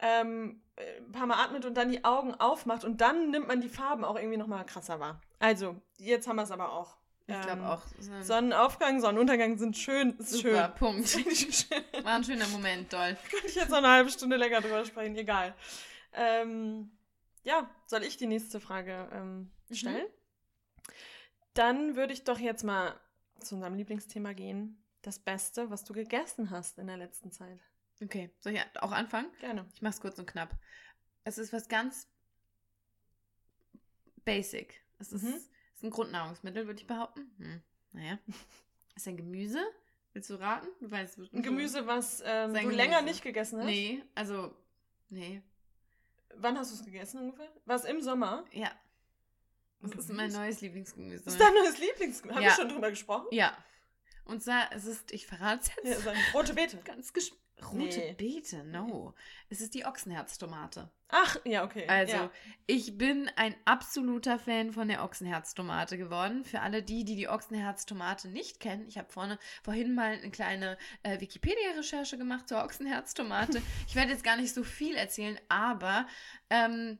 ähm, 0.00 0.60
äh, 0.76 0.98
ein 0.98 1.12
paar 1.12 1.26
Mal 1.26 1.42
atmet 1.42 1.64
und 1.64 1.74
dann 1.76 1.90
die 1.90 2.04
Augen 2.04 2.34
aufmacht 2.34 2.84
und 2.84 3.00
dann 3.00 3.30
nimmt 3.30 3.46
man 3.48 3.60
die 3.60 3.68
Farben 3.68 4.04
auch 4.04 4.16
irgendwie 4.16 4.36
nochmal 4.36 4.66
krasser 4.66 5.00
wahr. 5.00 5.20
Also, 5.38 5.80
jetzt 5.98 6.26
haben 6.26 6.36
wir 6.36 6.42
es 6.42 6.50
aber 6.50 6.72
auch. 6.72 6.96
Ich 7.28 7.40
glaube 7.40 7.60
Ähm, 7.62 7.64
auch. 7.66 7.82
Sonnenaufgang, 8.22 9.00
Sonnenuntergang 9.00 9.56
sind 9.56 9.76
schön. 9.76 10.16
Ist 10.18 10.30
Super, 10.30 10.66
schön. 10.66 10.74
Punkt. 10.74 11.16
War 12.04 12.14
ein 12.16 12.24
schöner 12.24 12.48
Moment, 12.48 12.92
doll. 12.92 13.16
Könnte 13.30 13.46
ich 13.46 13.54
jetzt 13.54 13.70
noch 13.70 13.78
eine 13.78 13.88
halbe 13.88 14.10
Stunde 14.10 14.36
länger 14.36 14.60
drüber 14.60 14.84
sprechen, 14.84 15.14
egal. 15.16 15.54
Ähm, 16.14 16.90
ja, 17.44 17.68
soll 17.86 18.02
ich 18.04 18.16
die 18.16 18.26
nächste 18.26 18.60
Frage 18.60 19.08
ähm, 19.12 19.50
Mhm. 19.68 19.74
stellen? 19.74 20.06
Dann 21.54 21.96
würde 21.96 22.12
ich 22.12 22.24
doch 22.24 22.38
jetzt 22.38 22.64
mal 22.64 22.98
zu 23.40 23.54
unserem 23.56 23.74
Lieblingsthema 23.74 24.32
gehen. 24.32 24.82
Das 25.02 25.18
Beste, 25.18 25.68
was 25.70 25.84
du 25.84 25.92
gegessen 25.92 26.50
hast 26.50 26.78
in 26.78 26.86
der 26.86 26.96
letzten 26.96 27.30
Zeit. 27.32 27.60
Okay, 28.02 28.30
soll 28.40 28.52
ich 28.54 28.60
auch 28.80 28.92
anfangen? 28.92 29.30
Gerne. 29.40 29.66
Ich 29.74 29.82
mach's 29.82 30.00
kurz 30.00 30.18
und 30.18 30.26
knapp. 30.26 30.56
Es 31.24 31.38
ist 31.38 31.52
was 31.52 31.68
ganz 31.68 32.08
basic. 34.24 34.80
Es 34.98 35.12
ist, 35.12 35.22
Mhm. 35.22 35.28
es 35.34 35.42
ist 35.76 35.84
ein 35.84 35.90
Grundnahrungsmittel, 35.90 36.66
würde 36.66 36.80
ich 36.80 36.86
behaupten. 36.86 37.30
Hm. 37.38 37.62
Naja. 37.92 38.18
Ist 38.96 39.08
ein 39.08 39.16
Gemüse. 39.16 39.58
Willst 40.12 40.28
du 40.30 40.34
raten? 40.34 40.68
Du 40.80 40.90
weißt, 40.90 41.18
Ein 41.18 41.42
Gemüse, 41.42 41.86
was 41.86 42.22
ähm, 42.24 42.52
du 42.54 42.60
Gemüse. 42.60 42.76
länger 42.76 43.00
nicht 43.02 43.22
gegessen 43.22 43.58
hast? 43.58 43.66
Nee, 43.66 44.02
also, 44.14 44.54
nee. 45.08 45.42
Wann 46.36 46.58
hast 46.58 46.70
du 46.70 46.76
es 46.76 46.84
gegessen 46.84 47.20
ungefähr? 47.20 47.48
War 47.66 47.76
es 47.76 47.84
im 47.84 48.00
Sommer? 48.02 48.44
Ja. 48.52 48.70
Das 49.80 49.92
ist 49.92 50.12
mein 50.12 50.30
neues 50.32 50.60
Lieblingsgemüse. 50.60 51.24
Das 51.24 51.34
ist 51.34 51.40
dein 51.40 51.52
neues 51.54 51.78
Lieblingsgemüse. 51.78 52.36
Haben 52.36 52.44
Ja. 52.44 52.50
wir 52.50 52.56
schon 52.56 52.68
drüber 52.68 52.90
gesprochen? 52.90 53.26
Ja. 53.32 53.56
Und 54.24 54.42
zwar, 54.42 54.70
es 54.72 54.84
ist, 54.84 55.10
ich 55.10 55.26
verrate 55.26 55.70
es 55.78 55.84
Ja, 55.84 55.90
jetzt. 55.90 56.04
sag 56.04 56.14
ich. 56.16 56.34
rote 56.34 56.54
Beete. 56.54 56.76
Ganz 56.84 57.12
gesch 57.12 57.32
Rote 57.62 57.98
Nee. 57.98 58.14
Beete, 58.16 58.64
no. 58.64 59.14
Es 59.48 59.60
ist 59.60 59.74
die 59.74 59.84
Ochsenherztomate. 59.84 60.90
Ach, 61.08 61.36
ja, 61.44 61.64
okay. 61.64 61.86
Also, 61.88 62.16
ja. 62.16 62.30
ich 62.66 62.96
bin 62.96 63.30
ein 63.36 63.54
absoluter 63.66 64.38
Fan 64.38 64.72
von 64.72 64.88
der 64.88 65.04
Ochsenherztomate 65.04 65.98
geworden. 65.98 66.44
Für 66.44 66.60
alle 66.60 66.82
die, 66.82 67.04
die 67.04 67.16
die 67.16 67.28
Ochsenherztomate 67.28 68.28
nicht 68.28 68.60
kennen, 68.60 68.86
ich 68.88 68.96
habe 68.96 69.12
vorne 69.12 69.38
vorhin 69.62 69.94
mal 69.94 70.12
eine 70.12 70.30
kleine 70.30 70.78
äh, 71.02 71.20
Wikipedia-Recherche 71.20 72.16
gemacht 72.16 72.48
zur 72.48 72.64
Ochsenherztomate. 72.64 73.60
ich 73.86 73.94
werde 73.94 74.12
jetzt 74.12 74.24
gar 74.24 74.36
nicht 74.36 74.54
so 74.54 74.64
viel 74.64 74.94
erzählen, 74.94 75.38
aber 75.48 76.06
ähm, 76.48 76.98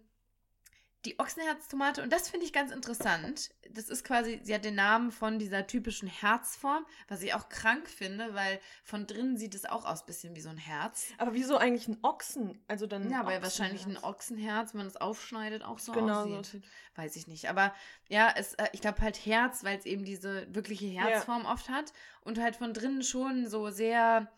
die 1.05 1.19
Ochsenherztomate, 1.19 2.03
und 2.03 2.13
das 2.13 2.29
finde 2.29 2.47
ich 2.47 2.53
ganz 2.53 2.71
interessant, 2.71 3.51
das 3.71 3.89
ist 3.89 4.05
quasi, 4.05 4.41
sie 4.45 4.55
hat 4.55 4.65
den 4.65 4.77
Namen 4.77 5.11
von 5.11 5.39
dieser 5.39 5.67
typischen 5.67 6.07
Herzform, 6.09 6.87
was 7.09 7.23
ich 7.23 7.35
auch 7.35 7.49
krank 7.49 7.89
finde, 7.89 8.35
weil 8.35 8.61
von 8.85 9.07
drinnen 9.07 9.37
sieht 9.37 9.55
es 9.55 9.65
auch 9.65 9.85
aus 9.85 10.07
bisschen 10.07 10.37
wie 10.37 10.41
so 10.41 10.49
ein 10.49 10.59
Herz. 10.59 11.09
Aber 11.19 11.35
wieso 11.35 11.57
eigentlich 11.57 11.89
ein 11.89 11.99
Ochsen? 12.03 12.63
Also 12.69 12.87
dann 12.87 13.11
Ja, 13.11 13.21
ein 13.21 13.27
weil 13.27 13.43
wahrscheinlich 13.43 13.85
ein 13.87 13.99
Ochsenherz. 13.99 14.75
Wenn 14.75 14.79
man 14.79 14.87
es 14.87 14.97
aufschneidet, 14.97 15.65
auch 15.65 15.79
so 15.81 15.93
Genau 15.93 16.25
so 16.25 16.37
aussieht. 16.37 16.39
aussieht. 16.39 16.65
Weiß 16.95 17.17
ich 17.17 17.27
nicht. 17.27 17.49
Aber 17.49 17.75
ja, 18.09 18.33
es, 18.37 18.55
äh, 18.55 18.69
ich 18.73 18.81
glaube 18.81 19.01
halt 19.01 19.27
Herz, 19.27 19.65
weil 19.65 19.79
es 19.79 19.87
eben 19.87 20.05
diese 20.05 20.47
wirkliche 20.55 20.87
Herzform 20.87 21.47
oft 21.47 21.69
hat 21.69 21.93
und 22.21 22.39
halt 22.39 22.57
von 22.57 22.75
drinnen 22.75 23.03
schon 23.03 23.49
so 23.49 23.71
sehr 23.71 24.31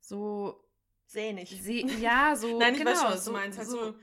so 0.00 0.62
Sehnig. 1.06 1.50
se 1.62 1.72
ja, 2.00 2.34
so 2.36 2.58
Nein, 2.58 2.72
ich 2.74 2.78
genau, 2.80 2.90
weiß 2.92 3.00
schon, 3.00 3.10
was 3.10 3.18
du 3.20 3.24
so, 3.26 3.32
meinst. 3.32 3.58
Halt 3.58 3.68
so, 3.68 3.84
so, 3.92 3.94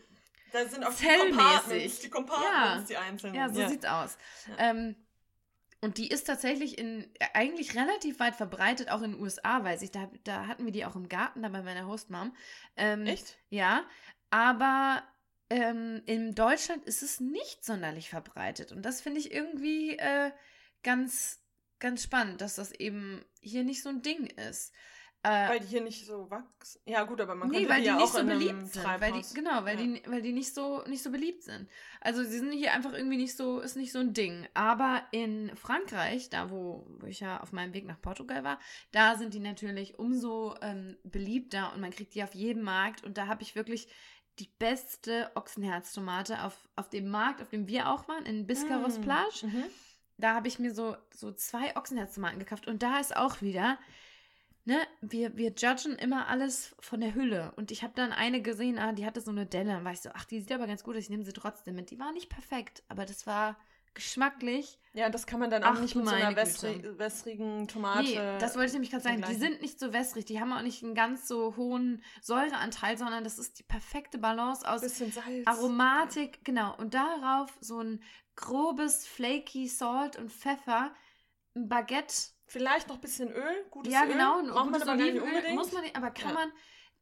da 0.51 0.67
sind 0.67 0.83
auch 0.83 0.89
die 0.93 1.05
zellmäßig. 1.05 1.29
Compartments, 1.37 1.99
die 1.99 2.09
Compartments, 2.09 2.89
Ja. 2.89 3.01
die 3.01 3.07
einzelnen. 3.07 3.35
ja, 3.35 3.49
so 3.49 3.67
sieht's 3.67 3.85
aus. 3.85 4.17
Ja. 4.47 4.69
Ähm, 4.69 4.95
und 5.81 5.97
die 5.97 6.09
ist 6.09 6.25
tatsächlich 6.25 6.77
in 6.77 7.03
äh, 7.19 7.25
eigentlich 7.33 7.75
relativ 7.75 8.19
weit 8.19 8.35
verbreitet, 8.35 8.89
auch 8.89 9.01
in 9.01 9.11
den 9.13 9.21
USA, 9.21 9.63
weiß 9.63 9.81
ich. 9.81 9.91
Da, 9.91 10.09
da 10.25 10.45
hatten 10.47 10.65
wir 10.65 10.73
die 10.73 10.85
auch 10.85 10.95
im 10.95 11.07
Garten, 11.07 11.41
da 11.41 11.49
bei 11.49 11.61
meiner 11.61 11.87
Hostmom. 11.87 12.35
Ähm, 12.75 13.05
Echt? 13.05 13.37
Ja, 13.49 13.85
aber 14.29 15.03
ähm, 15.49 16.01
in 16.05 16.35
Deutschland 16.35 16.83
ist 16.85 17.01
es 17.01 17.19
nicht 17.21 17.63
sonderlich 17.63 18.09
verbreitet. 18.09 18.71
Und 18.73 18.83
das 18.83 18.99
finde 19.01 19.19
ich 19.21 19.31
irgendwie 19.31 19.97
äh, 19.97 20.31
ganz, 20.83 21.41
ganz 21.79 22.03
spannend, 22.03 22.41
dass 22.41 22.55
das 22.55 22.71
eben 22.73 23.23
hier 23.41 23.63
nicht 23.63 23.81
so 23.81 23.89
ein 23.89 24.01
Ding 24.01 24.25
ist. 24.27 24.73
Äh, 25.21 25.49
Weil 25.49 25.59
die 25.59 25.67
hier 25.67 25.81
nicht 25.81 26.05
so 26.05 26.29
wachsen. 26.31 26.79
Ja, 26.85 27.03
gut, 27.03 27.19
aber 27.19 27.35
man 27.35 27.49
nee, 27.49 27.57
könnte 27.57 27.69
weil 27.71 27.81
die 27.81 27.87
ja 27.87 27.95
nicht 27.95 28.05
auch 28.05 28.19
so 28.19 28.23
beliebt 28.23 28.71
sind. 28.73 28.85
Weil 28.85 29.11
die, 29.11 29.33
genau, 29.33 29.65
weil, 29.65 29.77
Ja. 29.77 29.85
die, 29.85 30.01
weil 30.07 30.21
die 30.21 30.31
nicht 30.31 30.53
so, 30.55 30.81
nicht 30.87 31.03
so 31.03 31.11
beliebt 31.11 31.43
sind. 31.43 31.67
Also 31.99 32.23
sie 32.23 32.39
sind 32.39 32.53
hier 32.53 32.71
einfach 32.71 32.93
irgendwie 32.93 33.17
nicht 33.17 33.35
so, 33.35 33.59
ist 33.59 33.75
nicht 33.75 33.91
so 33.91 33.99
ein 33.99 34.13
Ding. 34.13 34.47
Aber 34.53 35.03
in 35.11 35.53
Frankreich, 35.57 36.29
da 36.29 36.49
wo, 36.51 36.87
wo 36.99 37.05
ich 37.05 37.19
ja 37.19 37.41
auf 37.41 37.51
meinem 37.51 37.73
Weg 37.73 37.85
nach 37.85 37.99
Portugal 37.99 38.45
war, 38.45 38.59
da 38.93 39.17
sind 39.17 39.33
die 39.33 39.41
natürlich 39.41 39.99
umso 39.99 40.55
ähm, 40.61 40.95
beliebter 41.03 41.73
und 41.73 41.81
man 41.81 41.91
kriegt 41.91 42.15
die 42.15 42.23
auf 42.23 42.33
jedem 42.33 42.63
Markt. 42.63 43.03
Und 43.03 43.17
da 43.17 43.27
habe 43.27 43.41
ich 43.41 43.55
wirklich 43.55 43.89
die 44.39 44.49
beste 44.57 45.31
Ochsenherztomate 45.35 46.43
auf, 46.43 46.55
auf 46.77 46.89
dem 46.89 47.09
Markt, 47.09 47.41
auf 47.41 47.49
dem 47.49 47.67
wir 47.67 47.89
auch 47.89 48.07
waren, 48.07 48.25
in 48.25 48.47
Biscarros 48.47 48.97
Mm. 48.99 49.01
Plage 49.01 49.47
Mhm. 49.47 49.63
da 50.15 50.33
habe 50.33 50.47
ich 50.47 50.59
mir 50.59 50.73
so, 50.73 50.95
so 51.13 51.33
zwei 51.33 51.75
Ochsenherztomaten 51.75 52.39
gekauft. 52.39 52.67
Und 52.67 52.81
da 52.83 52.99
ist 53.01 53.17
auch 53.17 53.41
wieder, 53.41 53.77
ne, 54.65 54.79
wir, 55.01 55.35
wir 55.37 55.51
judgen 55.51 55.95
immer 55.95 56.27
alles 56.27 56.75
von 56.79 57.01
der 57.01 57.15
Hülle. 57.15 57.53
Und 57.55 57.71
ich 57.71 57.83
habe 57.83 57.93
dann 57.95 58.11
eine 58.11 58.41
gesehen, 58.41 58.77
ah, 58.79 58.93
die 58.93 59.05
hatte 59.05 59.21
so 59.21 59.31
eine 59.31 59.45
Delle. 59.45 59.73
Dann 59.73 59.85
war 59.85 59.93
ich 59.93 60.01
so, 60.01 60.09
ach, 60.13 60.25
die 60.25 60.39
sieht 60.39 60.51
aber 60.51 60.67
ganz 60.67 60.83
gut 60.83 60.95
aus, 60.95 61.03
ich 61.03 61.09
nehme 61.09 61.23
sie 61.23 61.33
trotzdem 61.33 61.75
mit. 61.75 61.91
Die 61.91 61.99
war 61.99 62.11
nicht 62.11 62.29
perfekt, 62.29 62.83
aber 62.87 63.05
das 63.05 63.27
war 63.27 63.57
geschmacklich. 63.93 64.79
Ja, 64.93 65.09
das 65.09 65.27
kann 65.27 65.39
man 65.39 65.49
dann 65.49 65.63
auch 65.63 65.75
Ach, 65.75 65.81
nicht 65.81 65.95
mit 65.95 66.05
so 66.05 66.11
einer 66.11 66.25
meine 66.25 66.35
wässri 66.35 66.75
Güte. 66.75 66.97
wässrigen 66.97 67.67
Tomate. 67.67 68.03
Nee, 68.03 68.15
das 68.39 68.55
wollte 68.55 68.67
ich 68.67 68.73
nämlich 68.73 68.91
gerade 68.91 69.03
sagen. 69.03 69.23
Die 69.27 69.35
sind 69.35 69.61
nicht 69.61 69.79
so 69.79 69.93
wässrig, 69.93 70.25
die 70.25 70.39
haben 70.39 70.51
auch 70.53 70.61
nicht 70.61 70.83
einen 70.83 70.95
ganz 70.95 71.27
so 71.27 71.55
hohen 71.55 72.01
Säureanteil, 72.21 72.97
sondern 72.97 73.23
das 73.23 73.37
ist 73.37 73.59
die 73.59 73.63
perfekte 73.63 74.17
Balance 74.17 74.67
aus. 74.67 74.81
Aromatik, 75.45 76.43
genau. 76.43 76.75
Und 76.77 76.93
darauf 76.93 77.51
so 77.61 77.79
ein 77.79 78.01
grobes, 78.35 79.05
flaky 79.05 79.67
Salt 79.67 80.17
und 80.17 80.31
Pfeffer, 80.31 80.93
ein 81.55 81.67
Baguette. 81.67 82.31
Vielleicht 82.49 82.87
noch 82.87 82.95
ein 82.95 83.01
bisschen 83.01 83.31
Öl, 83.31 83.65
gutes 83.69 83.93
ja, 83.93 84.03
Öl. 84.03 84.11
genau. 84.11 84.39
Ein 84.39 84.47
Braucht 84.47 84.55
man 84.55 84.73
gutes 84.73 84.81
aber 84.87 84.97
gar 84.97 85.03
nicht 85.05 85.11
Olivenöl 85.13 85.29
unbedingt. 85.35 85.55
Muss 85.55 85.71
man 85.71 85.83
nicht, 85.83 85.95
aber 85.95 86.09
kann 86.11 86.29
Ja. 86.29 86.33
man, 86.33 86.51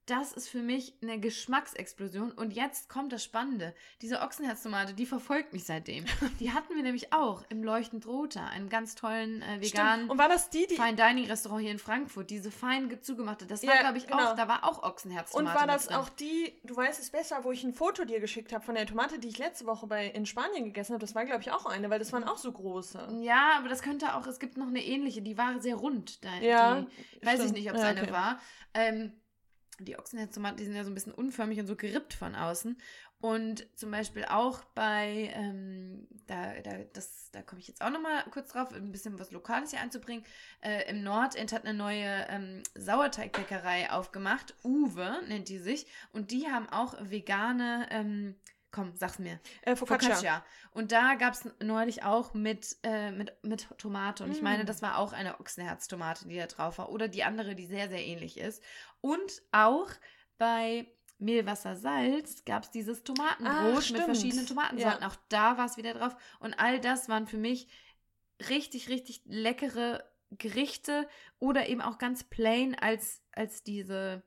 das 0.07 0.31
ist 0.31 0.49
für 0.49 0.61
mich 0.61 0.93
eine 1.01 1.19
Geschmacksexplosion. 1.19 2.31
Und 2.31 2.51
jetzt 2.53 2.89
kommt 2.89 3.11
das 3.13 3.23
Spannende. 3.23 3.75
Diese 4.01 4.21
Ochsenherztomate, 4.21 4.93
die 4.93 5.05
verfolgt 5.05 5.53
mich 5.53 5.65
seitdem. 5.65 6.05
Die 6.39 6.51
hatten 6.53 6.75
wir 6.75 6.81
nämlich 6.83 7.13
auch 7.13 7.43
im 7.49 7.63
Leuchtend 7.63 8.05
Roter, 8.07 8.45
einem 8.47 8.69
ganz 8.69 8.95
tollen 8.95 9.41
äh, 9.41 9.61
veganen 9.61 9.95
Stimmt. 9.99 10.11
Und 10.11 10.17
war 10.17 10.29
das 10.29 10.49
die, 10.49 10.65
die. 10.67 10.75
Fine 10.75 10.95
Dining 10.95 11.25
Restaurant 11.27 11.61
hier 11.61 11.71
in 11.71 11.79
Frankfurt, 11.79 12.29
diese 12.29 12.51
fein 12.51 12.89
ge- 12.89 13.01
zugemachte. 13.01 13.45
Das 13.45 13.61
war, 13.67 13.75
Ja, 13.75 13.81
glaube 13.81 13.97
ich, 13.97 14.07
genau. 14.07 14.31
auch, 14.31 14.35
da 14.35 14.47
war 14.47 14.63
auch 14.63 14.77
Und 14.81 14.89
Ochsenherztomate. 14.89 15.55
war 15.55 15.65
mit 15.65 15.75
das 15.75 15.89
auch 15.89 16.09
die, 16.09 16.53
du 16.63 16.75
weißt 16.75 17.01
es 17.01 17.09
besser, 17.11 17.43
wo 17.43 17.51
ich 17.51 17.63
ein 17.63 17.73
Foto 17.73 18.05
dir 18.05 18.19
geschickt 18.19 18.53
habe 18.53 18.63
von 18.63 18.75
der 18.75 18.85
Tomate, 18.85 19.19
die 19.19 19.27
ich 19.27 19.37
letzte 19.37 19.65
Woche 19.65 19.87
bei, 19.87 20.07
in 20.07 20.25
Spanien 20.25 20.63
gegessen 20.65 20.93
habe? 20.93 21.01
Das 21.01 21.15
war, 21.15 21.25
glaube 21.25 21.41
ich, 21.41 21.51
auch 21.51 21.65
eine, 21.65 21.89
weil 21.89 21.99
das 21.99 22.13
waren 22.13 22.23
auch 22.23 22.37
so 22.37 22.51
große. 22.51 23.09
Ja, 23.21 23.51
aber 23.57 23.67
das 23.69 23.81
könnte 23.81 24.15
auch, 24.15 24.25
es 24.25 24.39
gibt 24.39 24.57
noch 24.57 24.67
eine 24.67 24.83
ähnliche, 24.83 25.21
die 25.21 25.37
war 25.37 25.59
sehr 25.61 25.75
rund. 25.75 26.23
Da, 26.23 26.35
Ja, 26.39 26.81
die, 27.21 27.25
weiß 27.25 27.43
ich 27.43 27.51
nicht, 27.51 27.69
ob 27.69 27.75
es 27.75 27.81
Ja, 27.81 27.89
eine 27.89 28.03
okay. 28.03 28.11
war. 28.13 28.39
Ähm, 28.73 29.11
die 29.79 29.97
Ochsenherztomaten, 29.97 30.57
die 30.57 30.65
sind 30.65 30.75
ja 30.75 30.83
so 30.83 30.91
ein 30.91 30.95
bisschen 30.95 31.13
unförmig 31.13 31.59
und 31.59 31.67
so 31.67 31.75
gerippt 31.75 32.13
von 32.13 32.35
außen. 32.35 32.77
Und 33.19 33.65
zum 33.75 33.89
Beispiel 33.89 34.25
auch 34.25 34.63
bei, 34.75 35.31
ähm, 35.33 36.07
da, 36.27 36.53
da, 36.63 36.77
das, 36.93 37.31
da 37.31 37.41
komme 37.41 37.59
ich 37.59 37.67
jetzt 37.67 37.81
auch 37.81 37.89
nochmal 37.89 38.23
kurz 38.31 38.51
drauf, 38.51 38.71
ein 38.71 38.91
bisschen 38.91 39.17
was 39.17 39.31
Lokales 39.31 39.71
hier 39.71 39.81
einzubringen. 39.81 40.23
Äh, 40.61 40.87
Im 40.89 41.01
Nordend 41.03 41.51
hat 41.51 41.65
eine 41.65 41.75
neue 41.75 42.27
ähm, 42.29 42.61
Sauerteigbäckerei 42.75 43.91
aufgemacht. 43.91 44.53
Uwe 44.63 45.23
nennt 45.27 45.49
die 45.49 45.57
sich. 45.57 45.87
Und 46.13 46.29
die 46.29 46.47
haben 46.47 46.69
auch 46.69 46.95
vegane, 47.09 47.87
ähm, 47.89 48.35
komm, 48.71 48.95
sag's 48.95 49.19
mir. 49.19 49.39
Äh, 49.61 49.75
Focaccia. 49.75 50.09
Focaccia. 50.09 50.45
Und 50.71 50.91
da 50.91 51.15
gab 51.15 51.33
es 51.33 51.49
neulich 51.61 52.03
auch 52.03 52.33
mit, 52.33 52.77
äh, 52.83 53.11
mit, 53.11 53.33
mit 53.43 53.67
Tomate. 53.77 54.23
Und 54.23 54.31
ich 54.31 54.41
meine, 54.41 54.63
Mm. 54.63 54.67
das 54.67 54.81
war 54.81 54.97
auch 54.97 55.13
eine 55.13 55.39
Ochsenherztomate, 55.39 56.27
die 56.27 56.37
da 56.37 56.47
drauf 56.47 56.77
war. 56.77 56.89
Oder 56.89 57.07
die 57.07 57.23
andere, 57.23 57.55
die 57.55 57.65
sehr, 57.65 57.89
sehr 57.89 58.05
ähnlich 58.05 58.37
ist. 58.37 58.61
Und 59.01 59.41
auch 59.51 59.89
bei 60.37 60.87
Mehlwasser 61.19 61.75
Salz 61.75 62.45
gab 62.45 62.63
es 62.63 62.71
dieses 62.71 63.03
Tomatenbrot 63.03 63.89
Ah, 63.89 63.93
mit 63.93 64.03
verschiedenen 64.03 64.45
Tomatensorten. 64.45 65.01
Ja. 65.01 65.07
Auch 65.07 65.15
da 65.29 65.57
war 65.57 65.65
es 65.65 65.77
wieder 65.77 65.93
drauf. 65.93 66.15
Und 66.39 66.53
all 66.59 66.79
das 66.79 67.09
waren 67.09 67.25
für 67.25 67.37
mich 67.37 67.67
richtig, 68.49 68.89
richtig 68.89 69.23
leckere 69.25 70.03
Gerichte 70.31 71.07
oder 71.39 71.67
eben 71.69 71.81
auch 71.81 71.97
ganz 71.97 72.23
plain 72.23 72.75
als, 72.75 73.23
als 73.31 73.63
diese 73.63 74.21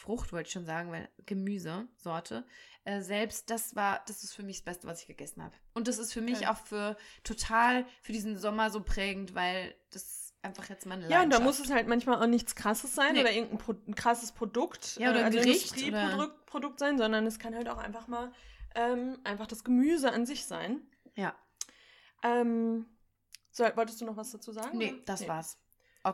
Frucht, 0.00 0.32
wollte 0.32 0.46
ich 0.48 0.52
schon 0.52 0.64
sagen, 0.64 0.90
weil 0.90 1.08
Gemüsesorte. 1.26 2.44
Äh, 2.84 3.02
selbst 3.02 3.50
das 3.50 3.76
war, 3.76 4.02
das 4.06 4.22
ist 4.24 4.32
für 4.34 4.42
mich 4.42 4.56
das 4.58 4.64
Beste, 4.64 4.86
was 4.86 5.02
ich 5.02 5.06
gegessen 5.06 5.42
habe. 5.42 5.54
Und 5.74 5.86
das 5.88 5.98
ist 5.98 6.12
für 6.12 6.22
mich 6.22 6.38
Okay. 6.38 6.46
auch 6.46 6.56
für 6.56 6.96
total 7.24 7.84
für 8.02 8.12
diesen 8.12 8.38
Sommer 8.38 8.70
so 8.70 8.82
prägend, 8.82 9.34
weil 9.34 9.74
das 9.90 10.32
einfach 10.42 10.68
jetzt 10.70 10.86
meine 10.86 11.02
Ja, 11.02 11.22
und 11.22 11.30
da 11.30 11.36
Leidenschaft. 11.36 11.44
muss 11.44 11.60
es 11.60 11.70
halt 11.70 11.86
manchmal 11.86 12.22
auch 12.22 12.26
nichts 12.26 12.54
krasses 12.54 12.94
sein 12.94 13.12
Nee. 13.12 13.20
oder 13.20 13.32
irgendein 13.32 13.58
Pro 13.58 13.74
ein 13.86 13.94
krasses 13.94 14.32
Produkt, 14.32 14.96
Ja, 14.96 15.10
oder 15.10 15.20
äh, 15.20 15.24
also 15.24 15.38
Gericht 15.38 15.76
Industrieprodukt 15.76 16.46
Produkt 16.46 16.78
sein, 16.78 16.96
sondern 16.96 17.26
es 17.26 17.38
kann 17.38 17.54
halt 17.54 17.68
auch 17.68 17.76
einfach 17.78 18.08
mal 18.08 18.32
ähm, 18.74 19.18
einfach 19.24 19.46
das 19.46 19.62
Gemüse 19.64 20.10
an 20.12 20.24
sich 20.24 20.46
sein. 20.46 20.80
Ja. 21.14 21.34
Ähm, 22.22 22.86
so, 23.50 23.64
wolltest 23.74 24.00
du 24.00 24.04
noch 24.06 24.16
was 24.16 24.30
dazu 24.30 24.52
sagen? 24.52 24.78
Nee, 24.78 24.92
oder? 24.94 25.02
das 25.04 25.28
war's. 25.28 25.58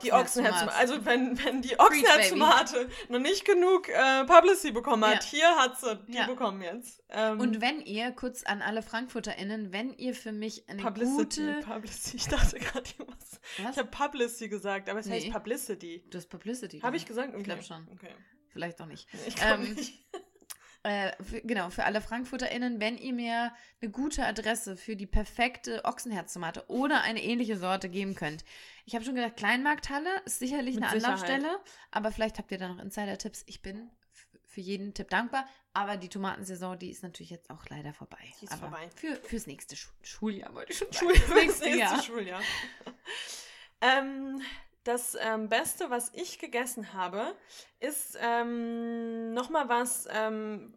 Die 0.03 0.13
Ochsenherztomate. 0.13 0.77
Also 0.77 1.05
wenn, 1.05 1.43
wenn 1.45 1.63
die. 1.63 1.79
Ochsenherztomate 1.79 2.89
noch 3.09 3.21
nicht 3.21 3.45
genug 3.45 3.89
äh, 3.89 4.25
Publicity 4.25 4.73
bekommen 4.73 5.05
hat, 5.05 5.25
Ja. 5.25 5.31
hier 5.31 5.57
hat 5.57 5.79
sie 5.79 5.97
die 6.09 6.15
Ja. 6.15 6.27
bekommen 6.27 6.61
jetzt. 6.63 7.03
Ähm, 7.09 7.39
Und 7.39 7.61
wenn 7.61 7.81
ihr, 7.83 8.11
kurz 8.13 8.43
an 8.43 8.63
alle 8.63 8.83
FrankfurterInnen, 8.83 9.73
wenn 9.73 9.93
ihr 9.93 10.15
für 10.15 10.33
mich 10.33 10.69
eine 10.69 10.83
Publicity, 10.83 11.47
gute... 11.47 11.61
Publicity. 11.67 12.17
Ich 12.17 12.27
dachte 12.27 12.59
gerade 12.59 12.91
irgendwas. 12.99 13.41
Was? 13.63 13.73
Ich 13.73 13.79
habe 13.79 13.89
Publicity 13.91 14.49
gesagt, 14.49 14.89
aber 14.89 14.99
es 14.99 15.09
heißt 15.09 15.27
Nee. 15.27 15.33
Publicity. 15.33 16.05
du 16.11 16.19
hast 16.19 16.27
Publicity 16.31 16.81
Habe 16.81 16.97
ich 16.97 17.07
gesagt. 17.07 17.33
gesagt? 17.33 17.39
Ich 17.41 17.45
glaub 17.45 17.59
Okay. 17.59 17.67
schon. 17.67 17.89
Okay. 17.93 18.15
Vielleicht 18.49 18.81
auch 18.81 18.87
nicht. 18.87 19.07
Ich 19.27 19.37
glaube 19.37 19.63
Ähm, 19.65 19.75
nicht. 19.75 20.05
Äh, 20.87 21.21
für, 21.21 21.41
genau, 21.41 21.69
für 21.71 21.83
alle 21.83 22.01
FrankfurterInnen, 22.01 22.79
wenn 22.79 22.97
ihr 22.97 23.13
mir 23.13 23.53
eine 23.83 23.91
gute 23.91 24.25
Adresse 24.25 24.77
für 24.77 24.95
die 24.95 25.09
perfekte 25.09 25.85
Ochsenherztomate 25.85 26.65
oder 26.69 27.01
eine 27.01 27.21
ähnliche 27.25 27.59
Sorte 27.59 27.89
geben 27.89 28.15
könnt. 28.15 28.45
Ich 28.85 28.95
habe 28.95 29.05
schon 29.05 29.17
gedacht, 29.17 29.37
Kleinmarkthalle 29.37 30.23
ist 30.27 30.39
sicherlich 30.39 30.77
Mit 30.77 30.85
eine 30.85 31.01
Sicherheit. 31.01 31.29
Anlaufstelle, 31.29 31.59
aber 31.91 32.13
vielleicht 32.13 32.39
habt 32.39 32.53
ihr 32.53 32.59
da 32.59 32.69
noch 32.69 32.79
Insider-Tipps. 32.79 33.43
Ich 33.47 33.63
bin 33.63 33.91
für 34.47 34.61
jeden 34.61 34.95
Tipp 34.95 35.11
dankbar, 35.11 35.49
aber 35.73 35.97
die 35.97 36.09
Tomatensaison, 36.09 36.79
die 36.79 36.91
ist 36.91 37.03
natürlich 37.03 37.31
jetzt 37.31 37.51
auch 37.51 37.65
leider 37.69 37.93
vorbei. 37.93 38.23
Die 38.41 38.45
ist 38.45 38.53
aber 38.53 38.69
vorbei. 38.69 38.89
Für, 38.95 39.17
fürs 39.17 39.49
nächste 39.49 39.75
Schu 39.75 39.91
Schuljahr 40.03 40.55
wollte 40.55 40.71
ich 40.71 40.79
schon 40.79 40.93
Schul 40.93 41.17
sagen. 41.17 41.25
das 41.29 41.37
nächste 41.43 41.69
Jahr. 41.71 42.01
Schuljahr. 42.01 42.41
ähm, 43.81 44.41
das 44.87 45.17
ähm, 45.21 45.49
Beste, 45.49 45.91
was 45.91 46.11
ich 46.15 46.39
gegessen 46.39 46.93
habe, 46.93 47.35
ist 47.81 48.17
ähm, 48.21 49.35
nochmal 49.35 49.69
was 49.69 50.09
ähm, 50.13 50.75